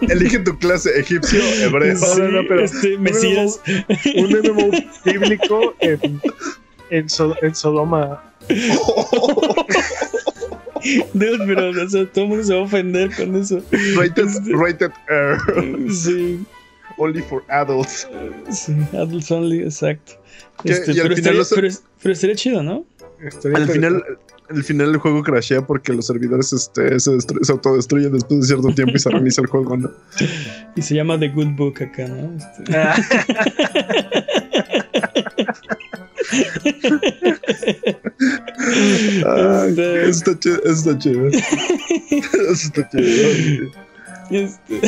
Elige 0.08 0.38
tu 0.40 0.58
clase, 0.58 0.98
egipcio, 0.98 1.40
hebreo. 1.62 1.94
No, 1.98 2.14
no, 2.18 2.28
no, 2.42 2.48
pero- 2.48 2.64
este, 2.64 2.96
Mesías. 2.98 3.60
Un 4.16 4.30
MMO 4.30 4.70
bíblico 5.04 5.74
en, 5.80 6.20
en, 6.90 7.08
So- 7.08 7.36
en 7.42 7.54
Sodoma. 7.54 8.22
Dude, 11.14 11.38
pero 11.46 11.70
o 11.70 11.88
sea, 11.88 12.06
todo 12.06 12.24
el 12.24 12.28
mundo 12.30 12.44
se 12.44 12.54
va 12.54 12.60
a 12.60 12.64
ofender 12.64 13.10
con 13.16 13.34
eso. 13.36 13.60
Rated, 13.96 14.26
Este- 14.26 14.52
rated 14.54 14.90
R. 15.08 15.90
Sí, 15.92 16.44
Only 16.98 17.22
for 17.22 17.42
adults. 17.48 18.08
sí, 18.50 18.72
adults 18.92 19.30
only, 19.30 19.62
exacto. 19.64 20.12
Que- 20.62 20.72
Este, 20.72 20.92
y 20.92 21.00
al 21.00 21.08
pero, 21.08 21.16
final 21.16 21.18
estaría, 21.18 21.38
los- 21.38 21.52
pero, 21.54 21.66
es- 21.66 21.82
pero 22.02 22.12
estaría 22.12 22.36
chido, 22.36 22.62
¿no? 22.62 22.84
Estaría 23.20 23.58
Al 23.58 23.68
final, 23.68 24.02
al 24.48 24.64
final 24.64 24.90
el 24.90 24.96
juego 24.98 25.22
crashea 25.22 25.66
porque 25.66 25.92
los 25.92 26.06
servidores 26.06 26.52
este, 26.52 26.98
se, 27.00 27.18
se 27.20 27.52
autodestruyen 27.52 28.12
después 28.12 28.40
de 28.40 28.46
cierto 28.46 28.68
tiempo 28.68 28.94
y 28.94 28.98
se 28.98 29.10
reinicia 29.10 29.40
el 29.42 29.48
juego, 29.48 29.76
¿no? 29.76 29.90
Y 30.76 30.82
se 30.82 30.94
llama 30.94 31.18
The 31.18 31.28
Good 31.30 31.56
Book 31.56 31.82
acá, 31.82 32.06
¿no? 32.06 32.36
Este, 32.36 32.76
Ah, 32.76 32.94
Ay, 39.26 39.70
Este- 39.70 40.08
eso 40.08 40.10
está 40.10 40.38
chido, 40.38 40.58
eso 40.64 40.80
está 40.82 40.98
chido. 40.98 41.28
Eso 41.28 42.66
está 42.66 42.88
chido. 42.90 43.70
Este- 44.30 44.80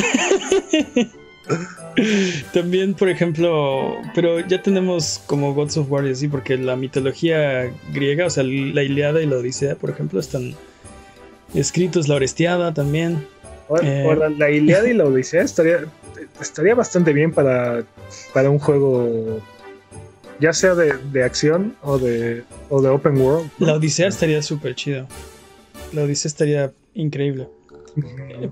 También, 2.53 2.95
por 2.95 3.09
ejemplo, 3.09 3.97
pero 4.15 4.41
ya 4.47 4.63
tenemos 4.63 5.21
como 5.27 5.55
Gods 5.55 5.79
of 5.79 5.91
War 5.91 6.07
y 6.07 6.11
así, 6.13 6.29
porque 6.29 6.57
la 6.57 6.77
mitología 6.77 7.73
griega, 7.93 8.27
o 8.27 8.31
sea, 8.31 8.45
la 8.45 8.83
Iliada 8.83 9.21
y 9.23 9.27
la 9.27 9.37
Odisea, 9.37 9.75
por 9.75 9.91
ejemplo, 9.91 10.21
están 10.21 10.55
escritos, 11.55 12.07
la 12.09 12.17
Orestiada 12.17 12.73
también. 12.75 13.27
Eh. 13.83 14.05
la 14.39 14.51
Iliada 14.51 14.89
y 14.89 14.95
la 14.95 15.05
Odisea 15.05 15.43
estaría, 15.43 15.81
estaría 16.41 16.75
bastante 16.75 17.13
bien 17.13 17.33
para, 17.33 17.83
para 18.33 18.51
un 18.51 18.59
juego, 18.59 19.41
ya 20.41 20.53
sea 20.53 20.75
de, 20.75 20.95
de 21.13 21.25
acción 21.25 21.77
o 21.83 21.99
de, 21.99 22.45
o 22.69 22.81
de 22.81 22.89
open 22.89 23.21
world. 23.21 23.51
¿no? 23.59 23.67
La 23.67 23.75
Odisea 23.75 24.09
estaría 24.09 24.43
súper 24.43 24.75
chido. 24.75 25.07
La 25.93 26.03
Odisea 26.03 26.29
estaría 26.29 26.73
increíble. 26.95 27.49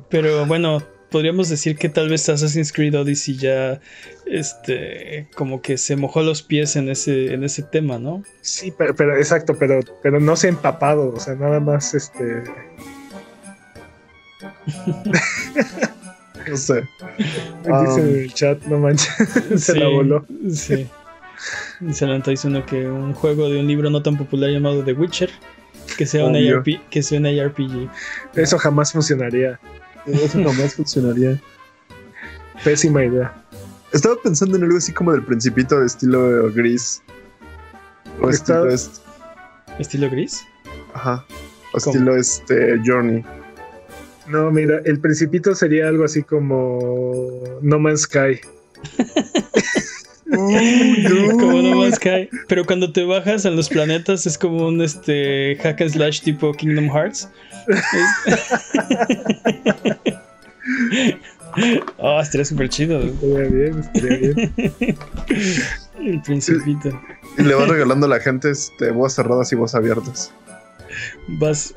Pero 0.08 0.46
bueno, 0.46 0.82
podríamos 1.10 1.48
decir 1.48 1.76
que 1.76 1.88
tal 1.88 2.08
vez 2.08 2.28
Assassin's 2.28 2.72
Creed 2.72 2.98
Odyssey 2.98 3.36
ya 3.36 3.80
este 4.26 5.28
como 5.36 5.62
que 5.62 5.78
se 5.78 5.96
mojó 5.96 6.22
los 6.22 6.42
pies 6.42 6.76
en 6.76 6.88
ese 6.88 7.32
en 7.32 7.44
ese 7.44 7.62
tema, 7.62 7.98
¿no? 7.98 8.22
Sí, 8.40 8.72
pero, 8.76 8.94
pero 8.96 9.16
exacto, 9.16 9.56
pero 9.58 9.80
pero 10.02 10.18
no 10.20 10.34
se 10.36 10.48
ha 10.48 10.50
empapado, 10.50 11.12
o 11.14 11.20
sea, 11.20 11.34
nada 11.34 11.60
más 11.60 11.94
este 11.94 12.42
No 16.48 16.56
sé. 16.56 16.88
dice 17.18 18.00
en 18.00 18.16
el 18.18 18.32
chat, 18.32 18.62
no 18.64 18.78
manches, 18.78 19.14
se 19.56 19.72
Sí, 19.72 19.78
la 19.78 19.88
voló. 19.88 20.24
Sí. 20.52 20.86
Se 21.92 22.06
levantó 22.06 22.30
diciendo 22.30 22.64
que 22.66 22.88
un 22.88 23.12
juego 23.12 23.48
de 23.48 23.60
un 23.60 23.66
libro 23.66 23.90
no 23.90 24.02
tan 24.02 24.16
popular 24.16 24.50
llamado 24.50 24.84
The 24.84 24.92
Witcher, 24.92 25.30
que 25.96 26.06
sea, 26.06 26.24
un. 26.24 26.36
ARP, 26.36 26.80
que 26.90 27.02
sea 27.02 27.18
un 27.18 27.26
ARPG. 27.26 27.90
Eso 28.34 28.58
jamás 28.58 28.92
funcionaría. 28.92 29.58
Eso 30.06 30.42
jamás 30.42 30.74
funcionaría. 30.76 31.40
Pésima 32.64 33.04
idea. 33.04 33.34
Estaba 33.92 34.16
pensando 34.22 34.56
en 34.56 34.64
algo 34.64 34.78
así 34.78 34.92
como 34.92 35.12
del 35.12 35.22
principito 35.22 35.80
de 35.80 35.86
estilo 35.86 36.52
gris. 36.52 37.02
O 38.20 38.30
estilo 38.30 38.68
este. 38.68 39.00
¿Estilo 39.78 40.10
gris? 40.10 40.44
Ajá. 40.94 41.24
O 41.72 41.78
¿Cómo? 41.78 41.92
estilo 41.92 42.16
este 42.16 42.80
Journey. 42.84 43.24
No, 44.28 44.50
mira, 44.50 44.80
el 44.84 44.98
principito 44.98 45.54
sería 45.54 45.88
algo 45.88 46.04
así 46.04 46.22
como 46.22 47.30
No 47.62 47.78
Man's 47.78 48.02
Sky. 48.02 48.40
No. 50.26 50.48
Pero 52.48 52.64
cuando 52.64 52.92
te 52.92 53.04
bajas 53.04 53.46
a 53.46 53.50
los 53.50 53.68
planetas 53.68 54.26
es 54.26 54.36
como 54.36 54.68
un 54.68 54.82
este 54.82 55.56
hack 55.62 55.80
and 55.80 55.90
slash 55.90 56.22
tipo 56.22 56.52
Kingdom 56.52 56.90
Hearts. 56.90 57.28
Oh, 61.98 62.20
estaría 62.20 62.44
súper 62.44 62.68
chido. 62.68 63.00
Estaría 63.00 63.48
bien, 63.48 63.78
estaría 63.78 64.18
bien. 64.18 64.54
El 66.00 66.20
principito. 66.22 67.00
Y 67.38 67.42
le 67.42 67.54
vas 67.54 67.68
regalando 67.68 68.06
a 68.06 68.08
la 68.08 68.20
gente 68.20 68.50
este, 68.50 68.90
voz 68.90 69.14
cerradas 69.14 69.52
y 69.52 69.56
voz 69.56 69.74
abiertas. 69.74 70.32
Vas. 71.28 71.74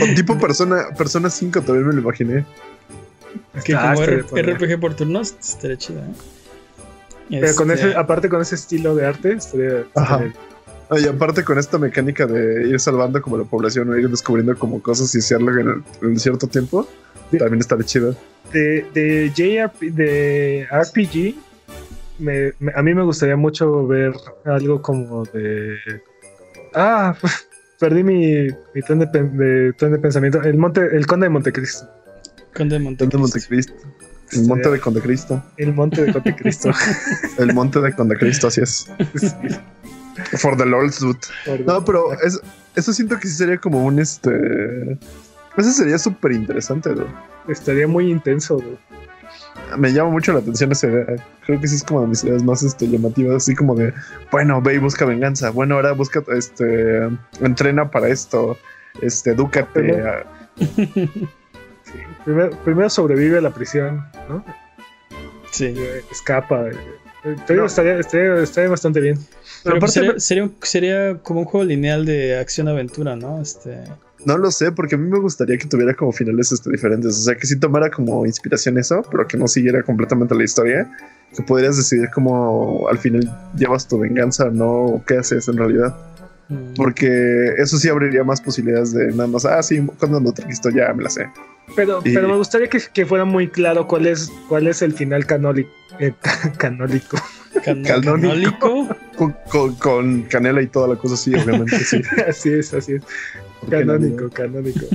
O 0.00 0.14
tipo 0.14 0.38
persona, 0.38 0.88
persona 0.96 1.30
5 1.30 1.62
también 1.62 1.88
me 1.88 1.94
lo 1.94 2.00
imaginé. 2.00 2.44
Que 3.64 3.74
Ah, 3.74 3.94
como. 3.94 4.06
RPG 4.42 4.80
por 4.80 4.94
turnos 4.94 5.34
estaría 5.40 5.76
chido. 5.76 6.00
¿eh? 6.00 7.38
Pero 7.40 7.54
con 7.54 7.70
Este, 7.70 7.88
ese, 7.90 7.96
aparte 7.96 8.28
con 8.28 8.40
ese 8.40 8.56
estilo 8.56 8.94
de 8.96 9.06
arte, 9.06 9.32
estaría, 9.32 9.84
Ajá. 9.94 10.24
estaría- 10.24 10.34
Y 10.98 11.06
aparte 11.06 11.44
con 11.44 11.56
esta 11.58 11.78
mecánica 11.78 12.26
de 12.26 12.68
ir 12.68 12.80
salvando 12.80 13.22
como 13.22 13.36
la 13.38 13.44
población 13.44 13.88
o 13.90 13.96
ir 13.96 14.08
descubriendo 14.08 14.58
como 14.58 14.82
cosas 14.82 15.14
y 15.14 15.18
hacerlo 15.18 15.52
en, 15.60 15.68
el- 15.68 16.08
en 16.08 16.18
cierto 16.18 16.48
tiempo, 16.48 16.88
también 17.38 17.60
estaría 17.60 17.86
chido. 17.86 18.16
de, 18.52 18.84
de 18.92 19.30
JRP, 19.32 19.90
de 19.92 20.66
RPG, 20.72 21.36
me- 22.18 22.52
me- 22.58 22.72
a 22.74 22.82
mí 22.82 22.92
me 22.94 23.04
gustaría 23.04 23.36
mucho 23.36 23.86
ver 23.86 24.12
algo 24.44 24.82
como 24.82 25.24
de. 25.26 25.76
Ah, 26.74 27.14
perdí 27.78 28.02
mi, 28.02 28.48
mi 28.74 28.82
tren, 28.82 28.98
de- 28.98 29.72
tren 29.74 29.92
de 29.92 29.98
pensamiento. 30.00 30.42
El 30.42 30.56
monte, 30.58 30.80
el 30.96 31.06
conde 31.06 31.26
de 31.26 31.30
Montecristo. 31.30 31.86
Conde 32.54 32.78
de 32.78 32.84
Monte 32.84 33.06
de 33.06 33.16
Montecristo. 33.18 33.74
El 34.32 34.46
monte 34.46 34.70
de 34.70 34.80
Condecristo. 34.80 35.42
El 35.56 35.74
monte 35.74 36.04
de 36.04 36.12
Montecristo. 36.12 36.70
El 37.38 37.54
monte 37.54 37.80
de 37.80 37.92
Condecristo, 37.94 38.46
así 38.48 38.60
es. 38.60 38.86
For 40.38 40.56
the 40.56 40.66
Lord's 40.66 41.00
dude. 41.00 41.18
No, 41.66 41.84
pero 41.84 42.12
es- 42.22 42.40
eso 42.76 42.92
siento 42.92 43.18
que 43.18 43.26
sí 43.28 43.34
sería 43.34 43.58
como 43.58 43.84
un 43.84 43.98
este. 43.98 44.98
Eso 45.56 45.70
sería 45.72 45.98
súper 45.98 46.32
interesante, 46.32 46.94
¿no? 46.94 47.06
estaría 47.48 47.88
muy 47.88 48.10
intenso. 48.10 48.62
Me 49.76 49.92
llama 49.92 50.10
mucho 50.10 50.32
la 50.32 50.38
atención 50.40 50.70
esa 50.72 50.86
idea. 50.88 51.06
Creo 51.46 51.60
que 51.60 51.66
sí 51.66 51.76
es 51.76 51.82
como 51.82 52.02
de 52.02 52.08
mis 52.08 52.22
ideas 52.22 52.42
más 52.44 52.62
este, 52.62 52.88
llamativas, 52.88 53.36
así 53.36 53.54
como 53.56 53.74
de, 53.74 53.92
bueno, 54.30 54.60
ve 54.62 54.74
y 54.74 54.78
busca 54.78 55.04
venganza. 55.04 55.50
Bueno, 55.50 55.74
ahora 55.76 55.92
busca, 55.92 56.22
este, 56.36 57.08
entrena 57.40 57.90
para 57.90 58.08
esto. 58.08 58.56
Este, 59.02 59.30
edúcate. 59.30 60.00
A-. 60.02 60.24
Primero, 62.30 62.56
primero 62.64 62.88
sobrevive 62.90 63.38
a 63.38 63.40
la 63.40 63.50
prisión, 63.52 64.04
¿no? 64.28 64.44
Sí. 65.50 65.74
Eh, 65.76 66.02
Escapa. 66.12 66.68
eh, 66.68 66.72
eh, 67.24 67.36
te 67.46 67.54
digo, 67.54 67.62
No. 67.64 67.66
estaría, 67.66 67.98
estaría, 67.98 68.36
estaría 68.40 68.70
bastante 68.70 69.00
bien. 69.00 69.18
Pero 69.64 69.76
aparte- 69.78 70.20
sería, 70.20 70.48
sería, 70.62 71.18
como 71.22 71.40
un 71.40 71.46
juego 71.46 71.64
lineal 71.66 72.06
de 72.06 72.38
acción-aventura, 72.38 73.16
¿no? 73.16 73.42
Este. 73.42 73.82
No 74.24 74.38
lo 74.38 74.50
sé, 74.52 74.70
porque 74.70 74.94
a 74.94 74.98
mí 74.98 75.08
me 75.10 75.18
gustaría 75.18 75.58
que 75.58 75.66
tuviera 75.66 75.94
como 75.94 76.12
finales 76.12 76.52
este, 76.52 76.70
diferentes. 76.70 77.16
O 77.16 77.20
sea, 77.22 77.34
que 77.34 77.46
sí 77.48 77.58
tomara 77.58 77.90
como 77.90 78.24
inspiración 78.26 78.78
eso, 78.78 79.02
pero 79.10 79.26
que 79.26 79.36
no 79.36 79.48
siguiera 79.48 79.82
completamente 79.82 80.34
la 80.36 80.44
historia. 80.44 80.88
Que 81.36 81.42
podrías 81.42 81.76
decidir 81.76 82.10
cómo 82.14 82.86
al 82.88 82.98
final 82.98 83.22
llevas 83.56 83.88
tu 83.88 83.98
venganza 83.98 84.44
o 84.44 84.50
no, 84.50 84.70
o 84.86 85.04
qué 85.04 85.16
haces 85.18 85.48
en 85.48 85.56
realidad. 85.56 85.96
Mm, 86.50 86.74
Porque 86.76 87.54
eso 87.58 87.78
sí 87.78 87.88
abriría 87.88 88.22
más 88.24 88.40
posibilidades 88.40 88.92
de 88.92 89.06
nada 89.12 89.26
más, 89.28 89.44
ah, 89.46 89.62
sí, 89.62 89.80
cuando 89.98 90.20
lo 90.20 90.32
trajiste 90.32 90.68
ya 90.74 90.92
me 90.92 91.04
la 91.04 91.10
sé. 91.10 91.26
Pero, 91.76 92.00
Y- 92.04 92.12
pero 92.14 92.28
me 92.28 92.36
gustaría 92.36 92.68
que, 92.68 92.80
que 92.92 93.06
fuera 93.06 93.24
muy 93.24 93.48
claro 93.48 93.86
cuál 93.86 94.06
es, 94.06 94.30
cuál 94.48 94.66
es 94.66 94.82
el 94.82 94.92
final 94.92 95.24
canólico. 95.26 95.70
eh, 95.98 96.12
canólico. 96.58 97.16
can- 97.64 97.82
canónico. 97.84 98.20
canónico. 98.20 98.88
Con, 99.16 99.36
con- 99.50 99.74
con 99.76 100.22
canela 100.22 100.62
y 100.62 100.66
toda 100.66 100.88
la 100.88 100.96
cosa, 100.96 101.16
sí, 101.16 101.34
obviamente, 101.34 101.78
sí. 101.80 102.00
así 102.28 102.52
es, 102.52 102.72
así 102.74 102.94
es. 102.94 103.02
¿Por 103.60 103.68
qué 103.70 103.84
no, 103.84 103.92
Canónico, 103.92 104.30
canónico. 104.30 104.86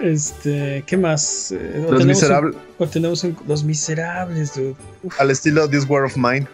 Este. 0.00 0.84
¿Qué 0.86 0.96
más? 0.96 1.50
Eh, 1.52 1.86
Los 1.90 2.02
un- 2.02 2.06
Miserables, 2.06 2.54
tenemos 2.92 3.24
un- 3.24 3.36
Los 3.48 3.64
Miserables, 3.64 4.54
dude. 4.54 4.74
al 5.18 5.30
estilo 5.30 5.68
This 5.68 5.84
War 5.88 6.04
of 6.04 6.16
Mine. 6.16 6.46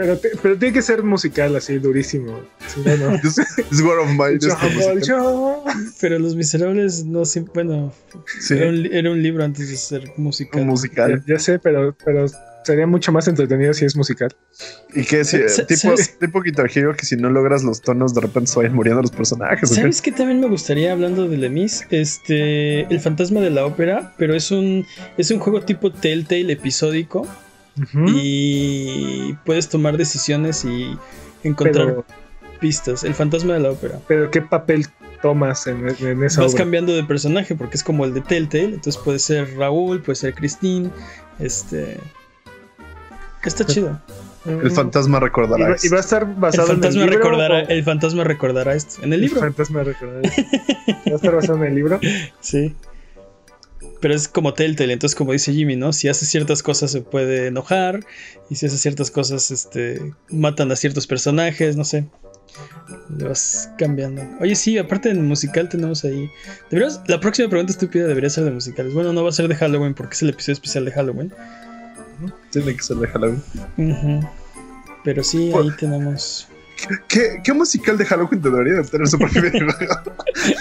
Pero, 0.00 0.16
te- 0.18 0.30
pero 0.42 0.56
tiene 0.58 0.72
que 0.72 0.82
ser 0.82 1.02
musical, 1.02 1.54
así, 1.56 1.78
durísimo. 1.78 2.40
Si 2.68 2.80
no, 2.80 2.96
no. 2.96 3.08
War 3.86 3.98
of 3.98 4.08
Mine. 4.10 4.38
Este. 4.40 5.12
Pero 6.00 6.18
Los 6.18 6.34
Miserables 6.36 7.04
no 7.04 7.24
siempre. 7.24 7.52
Bueno, 7.64 7.92
Sí, 8.40 8.54
era, 8.54 8.68
un, 8.68 8.82
li- 8.82 8.90
era 8.92 9.10
un 9.10 9.22
libro 9.22 9.44
antes 9.44 9.68
de 9.68 9.76
ser 9.76 10.12
musical. 10.16 10.64
musical. 10.64 11.22
Ya, 11.26 11.34
ya 11.34 11.38
sé, 11.38 11.58
pero, 11.58 11.94
pero 12.04 12.26
sería 12.64 12.86
mucho 12.86 13.10
más 13.12 13.26
entretenido 13.28 13.72
si 13.74 13.84
es 13.84 13.94
musical. 13.96 14.34
Y 14.94 15.04
que 15.04 15.24
si, 15.24 15.38
Sa- 15.48 15.66
tipo, 15.66 15.80
¿sabes? 15.80 16.18
tipo 16.18 16.40
Guitar 16.40 16.70
Hero, 16.74 16.94
que 16.96 17.04
si 17.04 17.16
no 17.16 17.28
logras 17.30 17.62
los 17.62 17.80
tonos, 17.82 18.14
de 18.14 18.20
repente 18.22 18.50
se 18.50 18.56
vayan 18.58 18.74
muriendo 18.74 19.02
los 19.02 19.10
personajes. 19.10 19.68
¿Sabes 19.70 20.00
qué 20.02 20.12
también 20.12 20.40
me 20.40 20.48
gustaría 20.48 20.92
hablando 20.92 21.28
de 21.28 21.36
Lemis? 21.36 21.86
Este, 21.90 22.82
el 22.92 23.00
fantasma 23.00 23.40
de 23.40 23.50
la 23.50 23.66
ópera, 23.66 24.14
pero 24.18 24.34
es 24.34 24.50
un 24.50 24.86
es 25.18 25.30
un 25.30 25.38
juego 25.40 25.60
tipo 25.62 25.92
Telltale 25.92 26.52
episódico 26.52 27.26
Y 28.06 29.34
puedes 29.44 29.68
tomar 29.68 29.96
decisiones 29.96 30.64
y 30.64 30.96
encontrar 31.44 31.86
pero, 31.86 32.04
pistas. 32.60 33.04
El 33.04 33.14
fantasma 33.14 33.54
de 33.54 33.60
la 33.60 33.70
ópera. 33.70 33.98
pero, 34.08 34.30
¿qué 34.30 34.42
papel 34.42 34.86
tomas 35.22 35.66
en, 35.66 35.86
en 36.00 36.22
esa 36.24 36.42
Vas 36.42 36.52
obra? 36.52 36.62
cambiando 36.64 36.94
de 36.94 37.04
personaje 37.04 37.54
porque 37.54 37.76
es 37.76 37.84
como 37.84 38.04
el 38.04 38.14
de 38.14 38.20
Telltale, 38.22 38.64
entonces 38.64 38.96
puede 38.96 39.18
ser 39.18 39.56
Raúl, 39.56 40.00
puede 40.02 40.16
ser 40.16 40.34
Christine, 40.34 40.90
este 41.38 41.98
está 43.44 43.64
chido. 43.66 43.98
El 44.46 44.70
fantasma 44.70 45.18
Y 45.18 45.20
recordará. 45.20 45.64
va, 45.68 45.70
y 45.72 45.74
esto. 45.74 45.90
va 45.94 45.98
a 45.98 46.00
estar 46.00 46.22
El 46.22 46.34
basado 46.36 46.68
fantasma 46.68 47.02
en 47.02 47.08
el 47.08 47.10
libro. 47.14 47.24
recordará, 47.30 47.54
o- 47.64 47.68
el 47.68 47.84
fantasma 47.84 48.24
recordará 48.24 48.74
esto 48.74 49.02
en 49.04 49.12
el 49.12 49.20
libro. 49.20 49.40
fantasma 49.40 49.82
recordará. 49.82 50.30
Va 51.08 51.12
a 51.12 51.14
estar 51.16 51.34
basado 51.34 51.58
en 51.58 51.64
el 51.64 51.74
libro. 51.74 52.00
Sí. 52.40 52.74
Pero 54.00 54.14
es 54.14 54.28
como 54.28 54.54
Telltale, 54.54 54.92
entonces 54.94 55.14
como 55.16 55.32
dice 55.32 55.52
Jimmy, 55.52 55.76
¿no? 55.76 55.92
Si 55.92 56.08
hace 56.08 56.24
ciertas 56.24 56.62
cosas 56.62 56.90
se 56.90 57.02
puede 57.02 57.48
enojar 57.48 58.00
y 58.48 58.54
si 58.56 58.66
hace 58.66 58.78
ciertas 58.78 59.10
cosas, 59.10 59.50
este, 59.50 60.14
matan 60.30 60.72
a 60.72 60.76
ciertos 60.76 61.06
personajes, 61.06 61.76
no 61.76 61.84
sé. 61.84 62.06
Le 63.16 63.28
vas 63.28 63.70
cambiando. 63.78 64.22
Oye, 64.40 64.56
sí, 64.56 64.78
aparte 64.78 65.10
en 65.10 65.26
musical 65.28 65.68
tenemos 65.68 66.02
ahí... 66.04 66.30
Deberíamos- 66.70 67.00
la 67.08 67.20
próxima 67.20 67.48
pregunta 67.48 67.72
estúpida 67.72 68.06
debería 68.06 68.30
ser 68.30 68.44
de 68.44 68.50
musicales. 68.52 68.94
Bueno, 68.94 69.12
no 69.12 69.22
va 69.22 69.28
a 69.28 69.32
ser 69.32 69.48
de 69.48 69.54
Halloween 69.54 69.94
porque 69.94 70.14
es 70.14 70.22
el 70.22 70.30
episodio 70.30 70.54
especial 70.54 70.84
de 70.86 70.92
Halloween. 70.92 71.32
Tiene 72.50 72.74
que 72.76 72.82
ser 72.82 72.96
de 72.96 73.06
Halloween. 73.06 73.42
Pero 75.04 75.22
sí, 75.22 75.52
ahí 75.54 75.70
tenemos... 75.78 76.48
¿Qué, 77.08 77.40
¿Qué 77.44 77.52
musical 77.52 77.98
de 77.98 78.06
Halloween 78.06 78.40
te 78.40 78.48
debería 78.50 78.74
de 78.74 78.84
tener 78.84 79.06
su 79.06 79.18
propio 79.18 79.42
videojuego? 79.42 79.94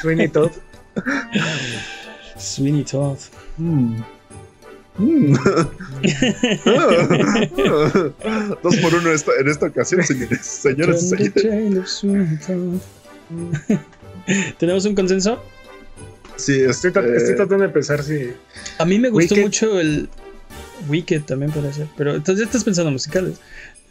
Sweeney 0.02 0.28
Todd. 0.34 0.52
Sweeney 2.40 2.84
Todd. 2.84 3.18
Mm. 3.58 4.02
Mm. 4.98 5.34
Dos 8.64 8.76
por 8.78 8.96
uno 8.96 9.12
esta- 9.12 9.32
en 9.40 9.48
esta 9.48 9.68
ocasión, 9.68 10.04
señores. 10.04 10.46
Señores 10.46 11.10
señores. 11.10 12.02
¿Tenemos 14.58 14.86
un 14.86 14.96
consenso? 14.96 15.42
Sí, 16.36 16.62
Estoy, 16.62 16.92
estoy 17.16 17.36
tratando 17.36 17.64
de 17.64 17.70
pensar 17.70 18.04
si. 18.04 18.32
A 18.78 18.86
mí 18.86 19.00
me 19.00 19.10
gustó 19.10 19.36
Wicked. 19.36 19.44
mucho 19.46 19.80
el 19.80 20.10
Wicked 20.88 21.24
también 21.24 21.52
puede 21.52 21.74
ser, 21.74 21.88
pero 21.98 22.16
entonces 22.16 22.40
ya 22.40 22.46
estás 22.46 22.64
pensando 22.64 22.90
en 22.90 22.94
musicales, 22.94 23.40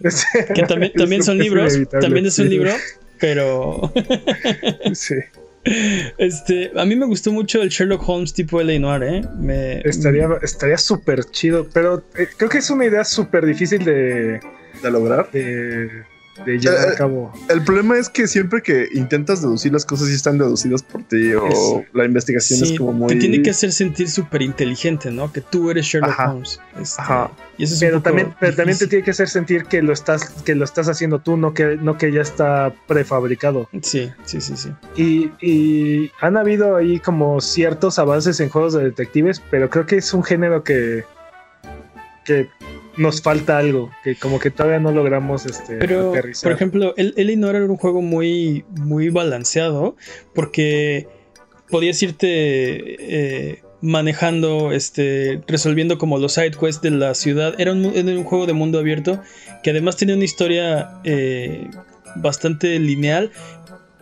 que 0.54 0.62
también, 0.62 0.92
también 0.94 1.22
son 1.22 1.38
libros, 1.38 1.74
también 1.90 2.24
es 2.26 2.38
un 2.38 2.46
sí. 2.46 2.50
libro, 2.50 2.72
pero. 3.20 3.92
Sí. 4.94 5.14
Este, 6.18 6.70
a 6.76 6.84
mí 6.84 6.96
me 6.96 7.06
gustó 7.06 7.32
mucho 7.32 7.62
el 7.62 7.68
Sherlock 7.68 8.08
Holmes 8.08 8.32
tipo 8.32 8.60
L.A. 8.60 8.78
Noir, 8.78 9.02
¿eh? 9.02 9.22
Me, 9.38 9.80
Estaría 9.80 10.28
estaría 10.42 10.78
súper 10.78 11.24
chido, 11.24 11.66
pero 11.72 12.04
eh, 12.16 12.28
creo 12.36 12.48
que 12.50 12.58
es 12.58 12.70
una 12.70 12.86
idea 12.86 13.04
súper 13.04 13.44
difícil 13.46 13.84
de, 13.84 14.40
de 14.82 14.90
lograr. 14.90 15.30
de, 15.30 15.88
de 16.44 16.58
llevar 16.58 16.88
Eh, 16.88 16.92
a 16.92 16.96
cabo. 16.96 17.32
El 17.48 17.62
problema 17.62 17.96
es 17.98 18.08
que 18.08 18.26
siempre 18.26 18.62
que 18.62 18.88
intentas 18.92 19.42
deducir 19.42 19.72
las 19.72 19.84
cosas, 19.84 20.08
sí 20.08 20.14
están 20.14 20.38
deducidas 20.38 20.82
por 20.82 21.02
ti 21.04 21.32
o 21.34 21.46
Eso. 21.48 21.84
la 21.92 22.04
investigación 22.04 22.60
sí, 22.60 22.72
es 22.72 22.78
como 22.78 22.92
muy. 22.92 23.08
te 23.08 23.16
tiene 23.16 23.42
que 23.42 23.50
hacer 23.50 23.72
sentir 23.72 24.08
súper 24.10 24.42
inteligente, 24.42 25.10
¿no? 25.10 25.32
Que 25.32 25.40
tú 25.40 25.70
eres 25.70 25.86
Sherlock 25.86 26.10
Ajá. 26.12 26.32
Holmes. 26.32 26.60
Este, 26.80 27.02
Ajá. 27.02 27.30
Y 27.56 27.64
eso 27.64 27.74
es 27.74 27.82
un 27.82 27.88
Pero 27.88 28.02
también, 28.02 28.34
pero 28.38 28.54
también 28.54 28.78
te 28.78 28.86
tiene 28.86 29.04
que 29.04 29.10
hacer 29.10 29.28
sentir 29.28 29.64
que 29.64 29.82
lo 29.82 29.92
estás, 29.92 30.28
que 30.44 30.54
lo 30.54 30.64
estás 30.64 30.88
haciendo 30.88 31.18
tú, 31.20 31.36
no 31.36 31.54
que, 31.54 31.76
no 31.80 31.98
que 31.98 32.12
ya 32.12 32.20
está 32.20 32.72
prefabricado. 32.86 33.68
Sí, 33.82 34.10
sí, 34.24 34.40
sí, 34.40 34.54
sí. 34.56 34.70
Y, 34.96 35.32
y 35.44 36.12
han 36.20 36.36
habido 36.36 36.76
ahí 36.76 37.00
como 37.00 37.40
ciertos 37.40 37.98
avances 37.98 38.38
en 38.40 38.48
juegos 38.48 38.74
de 38.74 38.84
detectives, 38.84 39.42
pero 39.50 39.68
creo 39.70 39.86
que 39.86 39.96
es 39.96 40.14
un 40.14 40.22
género 40.22 40.62
que, 40.62 41.04
que 42.24 42.48
nos 42.98 43.22
falta 43.22 43.58
algo, 43.58 43.90
que 44.04 44.16
como 44.16 44.38
que 44.38 44.50
todavía 44.50 44.80
no 44.80 44.92
logramos 44.92 45.46
este, 45.46 45.76
Pero, 45.76 46.10
aterrizar. 46.10 46.42
por 46.42 46.52
ejemplo, 46.52 46.94
el, 46.96 47.14
era 47.16 47.64
un 47.64 47.76
juego 47.76 48.02
muy, 48.02 48.64
muy 48.70 49.08
balanceado 49.08 49.96
porque 50.34 51.08
podías 51.70 52.02
irte 52.02 52.26
eh, 52.28 53.62
manejando, 53.80 54.72
este, 54.72 55.40
resolviendo 55.46 55.98
como 55.98 56.18
los 56.18 56.34
side 56.34 56.52
quests 56.52 56.82
de 56.82 56.90
la 56.90 57.14
ciudad. 57.14 57.54
Era 57.58 57.72
un, 57.72 57.84
era 57.86 58.10
un 58.10 58.24
juego 58.24 58.46
de 58.46 58.52
mundo 58.52 58.78
abierto 58.78 59.20
que 59.62 59.70
además 59.70 59.96
tenía 59.96 60.14
una 60.14 60.24
historia 60.24 60.90
eh, 61.04 61.68
bastante 62.16 62.78
lineal. 62.78 63.30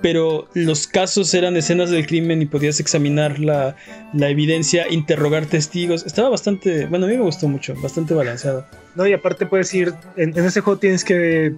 Pero 0.03 0.47
los 0.55 0.87
casos 0.87 1.33
eran 1.33 1.57
escenas 1.57 1.91
del 1.91 2.07
crimen 2.07 2.43
y 2.43 2.47
podías 2.47 2.81
examinar 2.81 3.39
la, 3.39 3.77
la 4.13 4.29
evidencia, 4.29 4.87
interrogar 4.93 5.47
testigos. 5.47 6.05
Estaba 6.05 6.29
bastante, 6.29 6.85
bueno, 6.87 7.07
a 7.07 7.09
mí 7.09 7.17
me 7.17 7.23
gustó 7.23 7.49
mucho, 7.49 7.75
bastante 7.81 8.13
balanceado. 8.13 8.67
No, 8.95 9.07
y 9.07 9.15
aparte 9.15 9.47
puedes 9.47 9.73
ir, 9.73 9.95
en, 10.17 10.37
en 10.39 10.45
ese 10.45 10.61
juego 10.61 10.79
tienes 10.79 11.03
que 11.03 11.55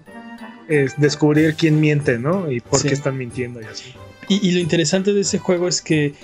eh, 0.68 0.86
descubrir 0.98 1.54
quién 1.56 1.80
miente, 1.80 2.18
¿no? 2.18 2.50
Y 2.50 2.60
por 2.60 2.78
Sí. 2.80 2.88
qué 2.88 2.94
están 2.94 3.16
mintiendo 3.18 3.60
y 3.60 3.64
así. 3.64 3.92
Y, 4.28 4.46
y 4.48 4.52
lo 4.52 4.60
interesante 4.60 5.12
de 5.12 5.22
ese 5.22 5.38
juego 5.38 5.66
es 5.66 5.82
que 5.82 6.14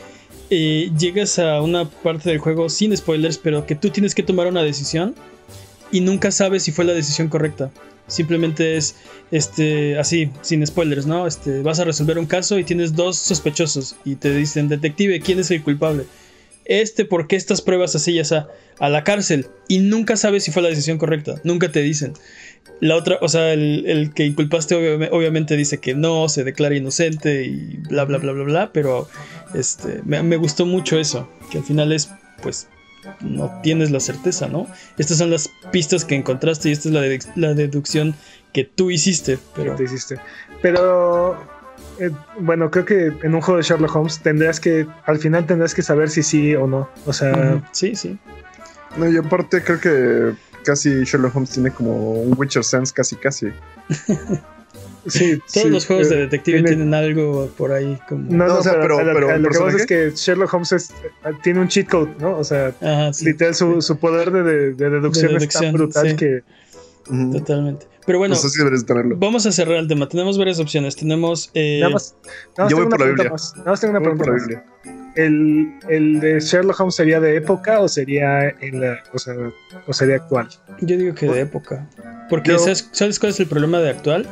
eh, 0.51 0.91
llegas 0.97 1.39
a 1.41 1.63
una 1.63 1.89
parte 1.89 2.31
del 2.31 2.39
juego 2.39 2.69
sin 2.69 2.97
spoilers, 2.97 3.39
pero 3.39 3.67
que 3.67 3.75
tú 3.75 3.91
tienes 3.91 4.15
que 4.15 4.23
tomar 4.23 4.47
una 4.47 4.63
decisión 4.63 5.15
y 5.91 6.01
nunca 6.01 6.31
sabes 6.31 6.63
si 6.63 6.71
fue 6.71 6.85
la 6.85 6.93
decisión 6.93 7.29
correcta. 7.29 7.71
Simplemente 8.07 8.77
es 8.77 8.97
este 9.31 9.99
así, 9.99 10.31
sin 10.43 10.67
spoilers, 10.67 11.07
¿no? 11.07 11.27
Este, 11.27 11.63
vas 11.63 11.81
a 11.81 11.85
resolver 11.85 12.19
un 12.19 12.27
caso 12.27 12.59
y 12.59 12.65
tienes 12.65 12.95
dos 12.95 13.17
sospechosos 13.17 13.97
y 14.05 14.17
te 14.17 14.35
dicen, 14.35 14.69
detective, 14.69 15.21
¿quién 15.21 15.39
es 15.39 15.51
el 15.51 15.63
culpable? 15.63 16.05
Este, 16.67 17.05
¿por 17.05 17.27
qué 17.27 17.37
estas 17.37 17.63
pruebas 17.63 17.95
así 17.95 18.15
ya 18.15 18.49
a, 18.79 18.89
la 18.89 19.05
cárcel? 19.05 19.47
Y 19.69 19.79
nunca 19.79 20.17
sabes 20.17 20.45
si 20.45 20.51
fue 20.51 20.63
la 20.63 20.69
decisión 20.69 20.99
correcta, 20.99 21.41
nunca 21.45 21.73
te 21.73 21.81
dicen. 21.81 22.13
La 22.81 22.97
otra, 22.97 23.19
o 23.21 23.29
sea, 23.29 23.53
el, 23.53 23.85
el 23.87 24.13
que 24.13 24.27
inculpaste 24.27 24.75
obvia- 24.75 25.09
obviamente 25.13 25.57
dice 25.57 25.79
que 25.79 25.95
no, 25.95 26.29
se 26.29 26.45
declara 26.45 26.77
inocente 26.77 27.45
y 27.45 27.79
bla, 27.89 28.05
bla, 28.05 28.19
bla, 28.19 28.33
bla, 28.33 28.45
bla, 28.45 28.73
pero 28.73 29.09
este, 29.55 30.01
me, 30.05 30.23
me 30.23 30.37
gustó 30.37 30.67
mucho 30.67 30.99
eso, 30.99 31.29
que 31.51 31.59
al 31.59 31.65
final 31.65 31.93
es, 31.93 32.11
pues, 32.43 32.67
no 33.21 33.61
tienes 33.63 33.91
la 33.91 34.01
certeza, 34.01 34.49
¿no? 34.49 34.67
Estas 34.99 35.19
son 35.19 35.31
las 35.31 35.51
pistas 35.73 36.05
que 36.05 36.15
encontraste 36.15 36.69
y 36.69 36.73
esta 36.73 36.89
es 36.89 36.95
la, 36.95 37.03
la 37.49 37.55
deducción 37.55 38.15
que 38.53 38.65
tú 38.65 38.91
hiciste, 38.91 39.37
que 39.37 39.43
pero 39.55 39.75
te 39.75 39.85
hiciste. 39.85 40.19
Pero 40.63 41.37
eh, 41.99 42.11
bueno, 42.39 42.71
creo 42.71 42.85
que 42.85 43.13
en 43.23 43.35
un 43.35 43.41
juego 43.41 43.59
de 43.59 43.63
Sherlock 43.63 43.95
Holmes 43.95 44.21
tendrías 44.21 44.61
que, 44.61 44.87
al 45.07 45.19
final 45.19 45.47
tendrás 45.47 45.75
que 45.75 45.83
saber 45.83 46.11
si 46.11 46.23
sí 46.23 46.55
o 46.55 46.67
no. 46.67 46.89
O 47.07 47.13
sea, 47.13 47.63
sí, 47.73 47.95
sí. 47.95 48.19
No, 48.97 49.09
y 49.09 49.17
aparte 49.17 49.63
creo 49.63 49.81
que 49.81 50.35
casi 50.65 51.05
Sherlock 51.05 51.35
Holmes 51.35 51.51
tiene 51.51 51.71
como 51.71 52.13
un 52.13 52.35
Witcher 52.37 52.65
Sense, 52.65 52.93
casi, 52.93 53.17
casi. 53.17 53.49
sí. 55.07 55.39
Todos 55.39 55.51
sí, 55.53 55.69
los 55.71 55.87
juegos 55.87 56.09
de 56.09 56.17
eh, 56.17 56.19
detective 56.21 56.59
tiene- 56.63 56.69
tienen 56.77 56.95
algo 56.95 57.49
por 57.57 57.73
ahí 57.73 57.99
como... 58.09 58.25
No, 58.31 58.47
No, 58.47 58.59
o 58.59 58.63
sea, 58.63 58.73
pero, 58.81 58.97
pero- 58.97 58.99
a 58.99 59.05
lo- 59.05 59.15
pero 59.15 59.31
a 59.31 59.37
lo 59.39 59.49
¿el 59.49 59.53
que 59.55 59.59
pasa 59.59 59.77
es 59.77 59.87
que 59.87 60.13
Sherlock 60.15 60.53
Holmes 60.55 60.73
es- 60.73 60.91
tiene 61.43 61.61
un 61.61 61.69
cheat 61.69 61.89
code, 61.89 62.11
¿no? 62.21 62.37
O 62.39 62.45
sea, 62.45 62.73
Ajá, 62.81 63.13
sí, 63.13 63.25
literal 63.27 63.55
su, 63.55 63.81
su 63.83 63.97
poder 63.99 64.31
de, 64.31 64.43
de- 64.43 64.73
de 64.75 64.91
deducción, 64.91 65.37
De 65.37 65.45
es 65.45 65.49
tan 65.49 65.73
brutal 65.73 66.11
sí. 66.11 66.17
que 66.17 66.43
totalmente. 67.33 67.87
Pero 68.07 68.19
bueno, 68.19 68.35
Pues 68.35 68.45
así 68.45 68.59
deberías 68.59 68.85
tenerlo. 68.85 69.17
vamos 69.19 69.47
a 69.47 69.53
cerrar 69.53 69.77
el 69.77 69.89
tema. 69.89 70.07
Tenemos 70.09 70.37
varias 70.37 70.59
opciones. 70.61 70.95
Tenemos... 70.95 71.51
eh, 71.55 71.79
nada 71.81 71.95
más, 71.95 72.15
nada 72.57 72.65
más 72.65 72.71
yo 72.71 72.77
voy 72.77 72.85
tengo 72.85 72.87
una 72.87 72.91
por 72.91 73.01
la 73.01 73.05
pregunta 73.05 73.23
Biblia. 73.23 73.31
más. 73.31 73.57
Nada 73.57 73.71
más 73.71 73.81
tengo 73.81 73.91
una 73.93 73.99
Voy 74.01 74.09
por 74.09 74.19
pregunta 74.27 74.53
la 74.53 74.59
más. 74.59 74.85
Biblia. 74.85 75.05
¿El, 75.17 75.75
el 75.89 76.21
de 76.21 76.41
Sherlock 76.41 76.81
Holmes 76.81 76.95
sería 76.97 77.21
de 77.21 77.37
época 77.37 77.81
o 77.81 77.89
sería 77.89 78.49
en 78.61 78.81
la, 78.81 78.99
o 79.15 79.19
sea, 79.19 79.35
o 79.87 79.93
sería 79.95 80.17
actual? 80.17 80.49
Yo 80.81 80.97
digo 80.99 81.15
que 81.15 81.27
de 81.29 81.41
época. 81.41 81.89
Porque 82.29 82.51
Yo- 82.51 82.59
¿sabes, 82.59 82.89
¿sabes 82.93 83.19
cuál 83.19 83.31
es 83.33 83.41
el 83.41 83.47
problema 83.47 83.79
de 83.81 83.91
actual? 83.91 84.29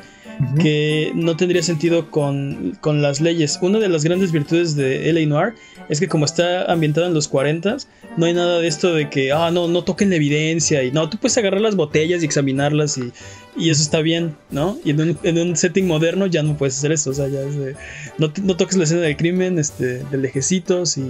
Que 0.61 1.13
no 1.15 1.37
tendría 1.37 1.63
sentido 1.63 2.11
con, 2.11 2.77
con 2.81 3.03
las 3.03 3.21
leyes. 3.21 3.59
Una 3.63 3.79
de 3.79 3.89
las 3.89 4.05
grandes 4.05 4.33
virtudes 4.33 4.75
de 4.75 5.09
L.A. 5.11 5.27
Noir 5.27 5.55
es 5.89 6.01
que 6.01 6.09
como 6.09 6.25
está 6.25 6.65
ambientada 6.71 7.07
en 7.07 7.15
los 7.15 7.29
40 7.29 7.77
no 8.17 8.27
hay 8.27 8.35
nada 8.35 8.59
de 8.59 8.67
esto 8.67 8.95
de 8.95 9.09
que, 9.09 9.33
ah, 9.33 9.51
no, 9.51 9.69
no 9.69 9.85
toquen 9.85 10.11
la 10.11 10.17
evidencia. 10.17 10.83
Y 10.83 10.91
no, 10.91 11.09
tú 11.09 11.19
puedes 11.19 11.37
agarrar 11.39 11.61
las 11.61 11.77
botellas 11.77 12.23
y 12.23 12.27
examinarlas 12.27 12.99
y, 12.99 13.13
y 13.57 13.71
eso 13.71 13.83
está 13.83 14.01
bien, 14.01 14.37
¿no? 14.51 14.79
Y 14.85 14.91
en 14.91 15.01
un, 15.01 15.19
en 15.23 15.39
un 15.39 15.57
setting 15.57 15.87
moderno 15.87 16.27
ya 16.27 16.43
no 16.43 16.57
puedes 16.57 16.77
hacer 16.79 16.93
eso. 16.93 17.11
O 17.11 17.15
sea, 17.15 17.29
ya 17.29 17.41
es 17.41 17.57
de, 17.57 17.77
no, 18.19 18.33
no 18.43 18.57
toques 18.57 18.77
la 18.77 18.85
escena 18.85 19.03
del 19.03 19.17
crimen, 19.17 19.59
este, 19.59 20.05
de 20.05 20.19
lejecitos 20.19 20.99
y 20.99 21.05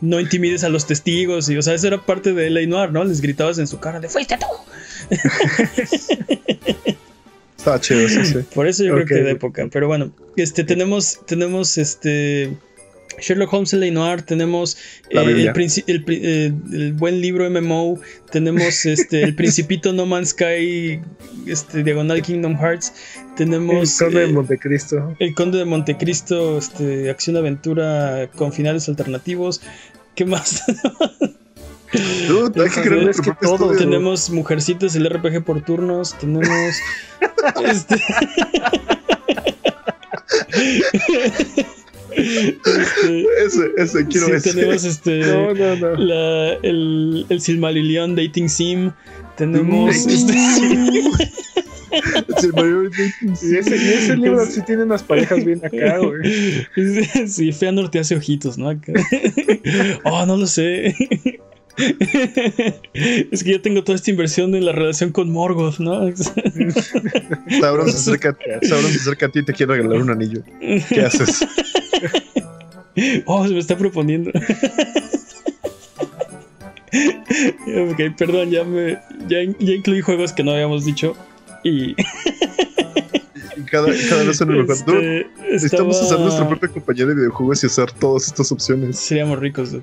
no 0.00 0.20
intimides 0.20 0.64
a 0.64 0.68
los 0.68 0.86
testigos. 0.86 1.48
Y, 1.48 1.56
o 1.56 1.62
sea, 1.62 1.74
eso 1.74 1.86
era 1.86 1.98
parte 1.98 2.32
de 2.32 2.46
L.A. 2.48 2.66
Noir, 2.66 2.92
¿no? 2.92 3.04
Les 3.04 3.20
gritabas 3.20 3.58
en 3.58 3.66
su 3.66 3.78
cara 3.80 4.00
de, 4.00 4.08
fuiste 4.08 4.36
tú. 4.38 4.46
Estaba 7.60 7.78
chido, 7.78 8.08
sí, 8.08 8.24
sí. 8.24 8.38
Por 8.54 8.66
eso 8.66 8.84
yo 8.84 8.94
creo 8.94 9.06
que 9.06 9.14
de 9.16 9.32
época. 9.32 9.68
Pero 9.70 9.86
bueno, 9.86 10.14
este 10.36 10.64
tenemos, 10.64 11.20
tenemos 11.26 11.76
este 11.76 12.56
Sherlock 13.20 13.52
Holmes 13.52 13.74
en 13.74 13.92
Noir, 13.92 14.22
tenemos 14.22 14.78
eh, 15.10 15.18
el, 15.20 15.52
el 15.86 16.04
eh, 16.08 16.52
el 16.72 16.94
buen 16.94 17.20
libro 17.20 17.50
MMO, 17.50 18.00
tenemos 18.30 18.86
este 18.86 19.24
el 19.24 19.34
Principito 19.34 19.92
No 19.92 20.06
Man's 20.06 20.30
Sky, 20.30 21.02
este 21.46 21.82
Diagonal 21.82 22.22
Kingdom 22.22 22.56
Hearts, 22.56 22.94
El 23.28 23.34
tenemos 23.34 23.98
Conde 23.98 24.24
eh, 24.24 24.26
de 24.28 24.32
Montecristo. 24.32 25.16
el 25.18 25.34
Conde 25.34 25.58
de 25.58 25.66
Montecristo, 25.66 26.56
este 26.56 27.10
acción 27.10 27.36
aventura 27.36 28.30
con 28.36 28.54
finales 28.54 28.88
alternativos. 28.88 29.60
¿Qué 30.14 30.24
más? 30.24 30.62
Dude, 32.28 32.62
hay 32.62 32.70
que 32.70 32.82
crear 32.82 33.08
Es 33.08 33.20
que 33.20 33.32
todo 33.40 33.54
estudio. 33.72 33.78
tenemos 33.78 34.30
Mujercitas, 34.30 34.94
el 34.94 35.08
RPG 35.10 35.42
por 35.44 35.60
turnos, 35.62 36.16
tenemos 36.18 36.48
este 37.64 37.96
Este, 42.12 43.24
Ese, 43.46 43.70
ese, 43.78 44.06
quiero 44.06 44.26
sí, 44.26 44.32
ese. 44.32 44.52
tenemos 44.52 44.84
este 44.84 45.20
No, 45.26 45.54
no, 45.54 45.76
no. 45.76 45.94
la- 45.96 46.52
el, 46.62 47.26
el 47.28 47.40
Silmarillion 47.40 48.14
Dating 48.16 48.48
Sim. 48.48 48.90
Tenemos 49.36 49.94
Dating 50.06 50.14
este, 50.14 50.34
Es 52.36 52.44
el 52.44 52.52
mayor 52.52 52.90
dating 52.90 53.34
Y 53.42 53.56
ese, 53.56 53.76
y 53.76 53.88
ese 53.88 54.16
libro 54.16 54.42
Es- 54.42 54.54
sí 54.54 54.60
tiene 54.66 54.82
unas 54.82 55.02
parejas 55.02 55.44
bien 55.44 55.60
acá, 55.64 55.98
güey. 55.98 56.66
Sí, 57.28 57.52
Feanor 57.52 57.90
te 57.90 58.00
hace 58.00 58.16
ojitos, 58.16 58.58
¿no? 58.58 58.68
Acá. 58.70 58.92
Oh, 60.04 60.26
no 60.26 60.36
lo 60.36 60.46
sé. 60.46 60.94
Es 63.32 63.44
que 63.44 63.52
ya 63.52 63.62
tengo 63.62 63.82
toda 63.84 63.96
esta 63.96 64.10
inversión 64.10 64.54
en 64.54 64.64
la 64.66 64.72
relación 64.72 65.10
con 65.12 65.30
Morgoth, 65.30 65.78
¿no? 65.78 66.00
Sauron 67.60 67.90
se 67.90 67.96
acerca, 67.96 68.36
Sauron 68.62 68.90
se 68.90 68.98
acerca 68.98 69.26
a 69.26 69.28
ti 69.30 69.38
y 69.40 69.44
te 69.44 69.52
quiere 69.52 69.74
regalar 69.76 70.02
un 70.02 70.10
anillo. 70.10 70.42
¿Qué 70.88 71.00
haces? 71.02 71.44
Oh, 73.24 73.46
se 73.46 73.54
me 73.54 73.60
está 73.60 73.78
proponiendo. 73.78 74.30
ok, 77.90 78.00
perdón, 78.16 78.50
ya 78.50 78.64
me. 78.64 78.98
Ya, 79.28 79.38
ya 79.58 79.72
incluí 79.74 80.00
juegos 80.00 80.32
que 80.32 80.42
no 80.42 80.50
habíamos 80.52 80.84
dicho. 80.84 81.16
Y. 81.62 81.94
Cada, 83.70 83.86
cada 84.08 84.24
vez 84.24 84.36
son 84.36 84.48
mejor. 84.48 84.84
Dude, 84.84 85.20
este, 85.20 85.52
necesitamos 85.52 85.94
estaba- 85.96 86.12
hacer 86.14 86.20
nuestra 86.20 86.48
propia 86.48 86.68
compañía 86.68 87.06
de 87.06 87.14
videojuegos 87.14 87.62
y 87.62 87.66
hacer 87.66 87.92
todas 87.92 88.26
estas 88.26 88.50
opciones. 88.50 88.98
Seríamos 88.98 89.38
ricos. 89.38 89.70
dude. 89.72 89.82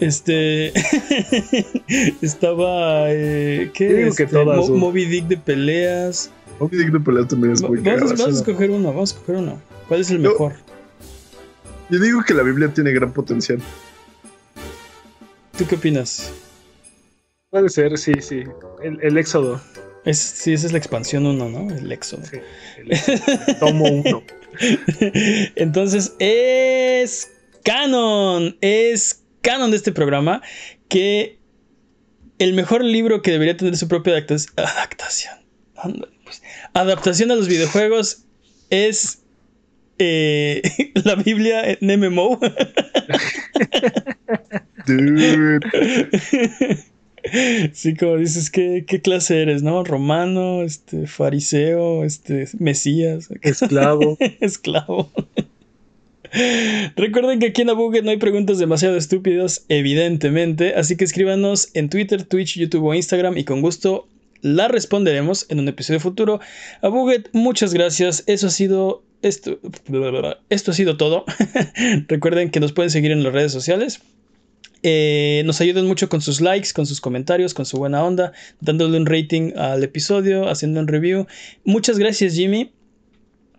Este. 0.00 0.72
estaba. 2.22 3.06
Eh, 3.12 3.70
¿Qué? 3.74 3.88
Yo 3.88 3.96
digo 3.96 4.14
que 4.14 4.22
Este, 4.24 4.26
todas, 4.36 4.56
Mo- 4.58 4.66
dude. 4.66 4.78
Moby 4.78 5.04
Dick 5.06 5.26
de 5.26 5.36
peleas. 5.36 6.30
Moby 6.60 6.76
Dick 6.78 6.90
de 6.92 7.00
pelea 7.00 7.26
también 7.26 7.52
es 7.52 7.62
Va- 7.62 7.68
muy 7.68 7.78
Vamos, 7.78 8.10
vamos 8.18 8.26
a 8.26 8.38
escoger 8.38 8.70
uno, 8.70 8.88
vamos 8.88 9.12
a 9.12 9.14
escoger 9.16 9.36
uno. 9.36 9.60
¿Cuál 9.88 10.00
es 10.00 10.10
el 10.10 10.22
Yo- 10.22 10.30
mejor? 10.30 10.54
Yo 11.90 11.98
digo 12.00 12.22
que 12.26 12.34
la 12.34 12.42
Biblia 12.42 12.68
tiene 12.72 12.92
gran 12.92 13.12
potencial. 13.12 13.60
¿Tú 15.56 15.66
qué 15.66 15.76
opinas? 15.76 16.32
Puede 17.50 17.68
ser, 17.68 17.96
sí, 17.98 18.12
sí. 18.20 18.42
El, 18.82 18.98
el 19.02 19.18
Éxodo. 19.18 19.60
Es, 20.04 20.18
sí, 20.18 20.52
esa 20.52 20.66
es 20.66 20.72
la 20.72 20.78
expansión 20.78 21.24
1, 21.26 21.48
¿no? 21.48 21.74
El 21.74 21.92
Éxodo. 21.92 22.22
Sí, 22.26 22.38
el 22.78 22.92
Éxodo. 22.92 23.18
Tomo 23.60 23.84
uno. 23.84 24.22
Entonces 25.56 26.14
es 26.18 27.30
canon, 27.64 28.56
es 28.60 29.22
canon 29.44 29.70
de 29.70 29.76
este 29.76 29.92
programa 29.92 30.42
que 30.88 31.38
el 32.40 32.54
mejor 32.54 32.82
libro 32.82 33.22
que 33.22 33.30
debería 33.30 33.56
tener 33.56 33.76
su 33.76 33.86
propia 33.86 34.14
adaptación, 34.14 35.34
pues, 36.24 36.42
adaptación 36.72 37.30
a 37.30 37.36
los 37.36 37.46
videojuegos 37.46 38.24
es 38.70 39.22
eh, 39.98 40.62
la 41.04 41.14
Biblia 41.14 41.62
en 41.64 42.00
MMO. 42.00 42.40
Dude. 44.86 45.60
Sí, 47.72 47.94
como 47.94 48.18
dices, 48.18 48.50
¿qué, 48.50 48.84
¿qué, 48.86 49.00
clase 49.00 49.40
eres, 49.40 49.62
no? 49.62 49.82
Romano, 49.82 50.62
este, 50.62 51.06
fariseo, 51.06 52.04
este, 52.04 52.48
mesías. 52.58 53.28
Esclavo. 53.40 54.18
Esclavo. 54.40 55.10
Recuerden 56.96 57.38
que 57.38 57.46
aquí 57.46 57.62
en 57.62 57.70
Abuget 57.70 58.04
no 58.04 58.10
hay 58.10 58.16
preguntas 58.16 58.58
demasiado 58.58 58.96
estúpidas, 58.96 59.64
evidentemente, 59.68 60.74
así 60.74 60.96
que 60.96 61.04
escríbanos 61.04 61.70
en 61.74 61.88
Twitter, 61.88 62.24
Twitch, 62.24 62.58
YouTube 62.58 62.84
o 62.84 62.94
Instagram 62.94 63.38
y 63.38 63.44
con 63.44 63.60
gusto 63.60 64.08
la 64.42 64.68
responderemos 64.68 65.46
en 65.48 65.58
un 65.60 65.68
episodio 65.68 66.00
futuro. 66.00 66.40
Abuget, 66.82 67.30
muchas 67.32 67.72
gracias. 67.72 68.24
Eso 68.26 68.48
ha 68.48 68.50
sido 68.50 69.02
esto, 69.22 69.58
esto 70.50 70.70
ha 70.70 70.74
sido 70.74 70.96
todo. 70.96 71.24
Recuerden 72.08 72.50
que 72.50 72.60
nos 72.60 72.72
pueden 72.72 72.90
seguir 72.90 73.10
en 73.10 73.22
las 73.22 73.32
redes 73.32 73.52
sociales. 73.52 74.00
Eh, 74.82 75.42
nos 75.46 75.62
ayudan 75.62 75.86
mucho 75.86 76.10
con 76.10 76.20
sus 76.20 76.42
likes, 76.42 76.74
con 76.74 76.84
sus 76.84 77.00
comentarios, 77.00 77.54
con 77.54 77.64
su 77.64 77.78
buena 77.78 78.04
onda, 78.04 78.32
dándole 78.60 78.98
un 78.98 79.06
rating 79.06 79.52
al 79.56 79.82
episodio, 79.82 80.46
haciendo 80.50 80.78
un 80.78 80.88
review. 80.88 81.26
Muchas 81.64 81.98
gracias, 81.98 82.34
Jimmy. 82.34 82.70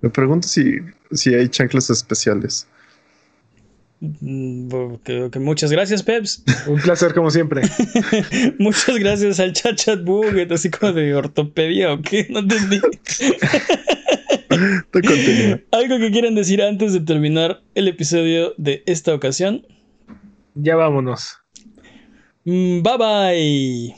Me 0.01 0.09
pregunto 0.09 0.47
si, 0.47 0.79
si 1.11 1.33
hay 1.33 1.49
chanclas 1.49 1.89
especiales. 1.89 2.67
Mm, 4.01 4.95
que, 5.03 5.39
muchas 5.39 5.71
gracias, 5.71 6.03
Peps. 6.03 6.43
Un 6.67 6.79
placer, 6.81 7.13
como 7.13 7.31
siempre. 7.31 7.61
muchas 8.59 8.97
gracias 8.97 9.39
al 9.39 9.53
chat 9.53 9.75
chat 9.75 10.03
buget, 10.03 10.51
así 10.51 10.69
como 10.69 10.91
de 10.93 11.15
ortopedia 11.15 11.93
o 11.93 12.01
qué, 12.01 12.27
no 12.29 12.39
entendí. 12.39 12.81
Algo 15.71 15.97
que 15.99 16.11
quieran 16.11 16.35
decir 16.35 16.61
antes 16.61 16.93
de 16.93 16.99
terminar 17.01 17.61
el 17.73 17.87
episodio 17.87 18.53
de 18.57 18.83
esta 18.85 19.13
ocasión. 19.13 19.65
Ya 20.53 20.75
vámonos. 20.75 21.39
Mm, 22.45 22.81
bye 22.83 22.97
bye. 22.97 23.95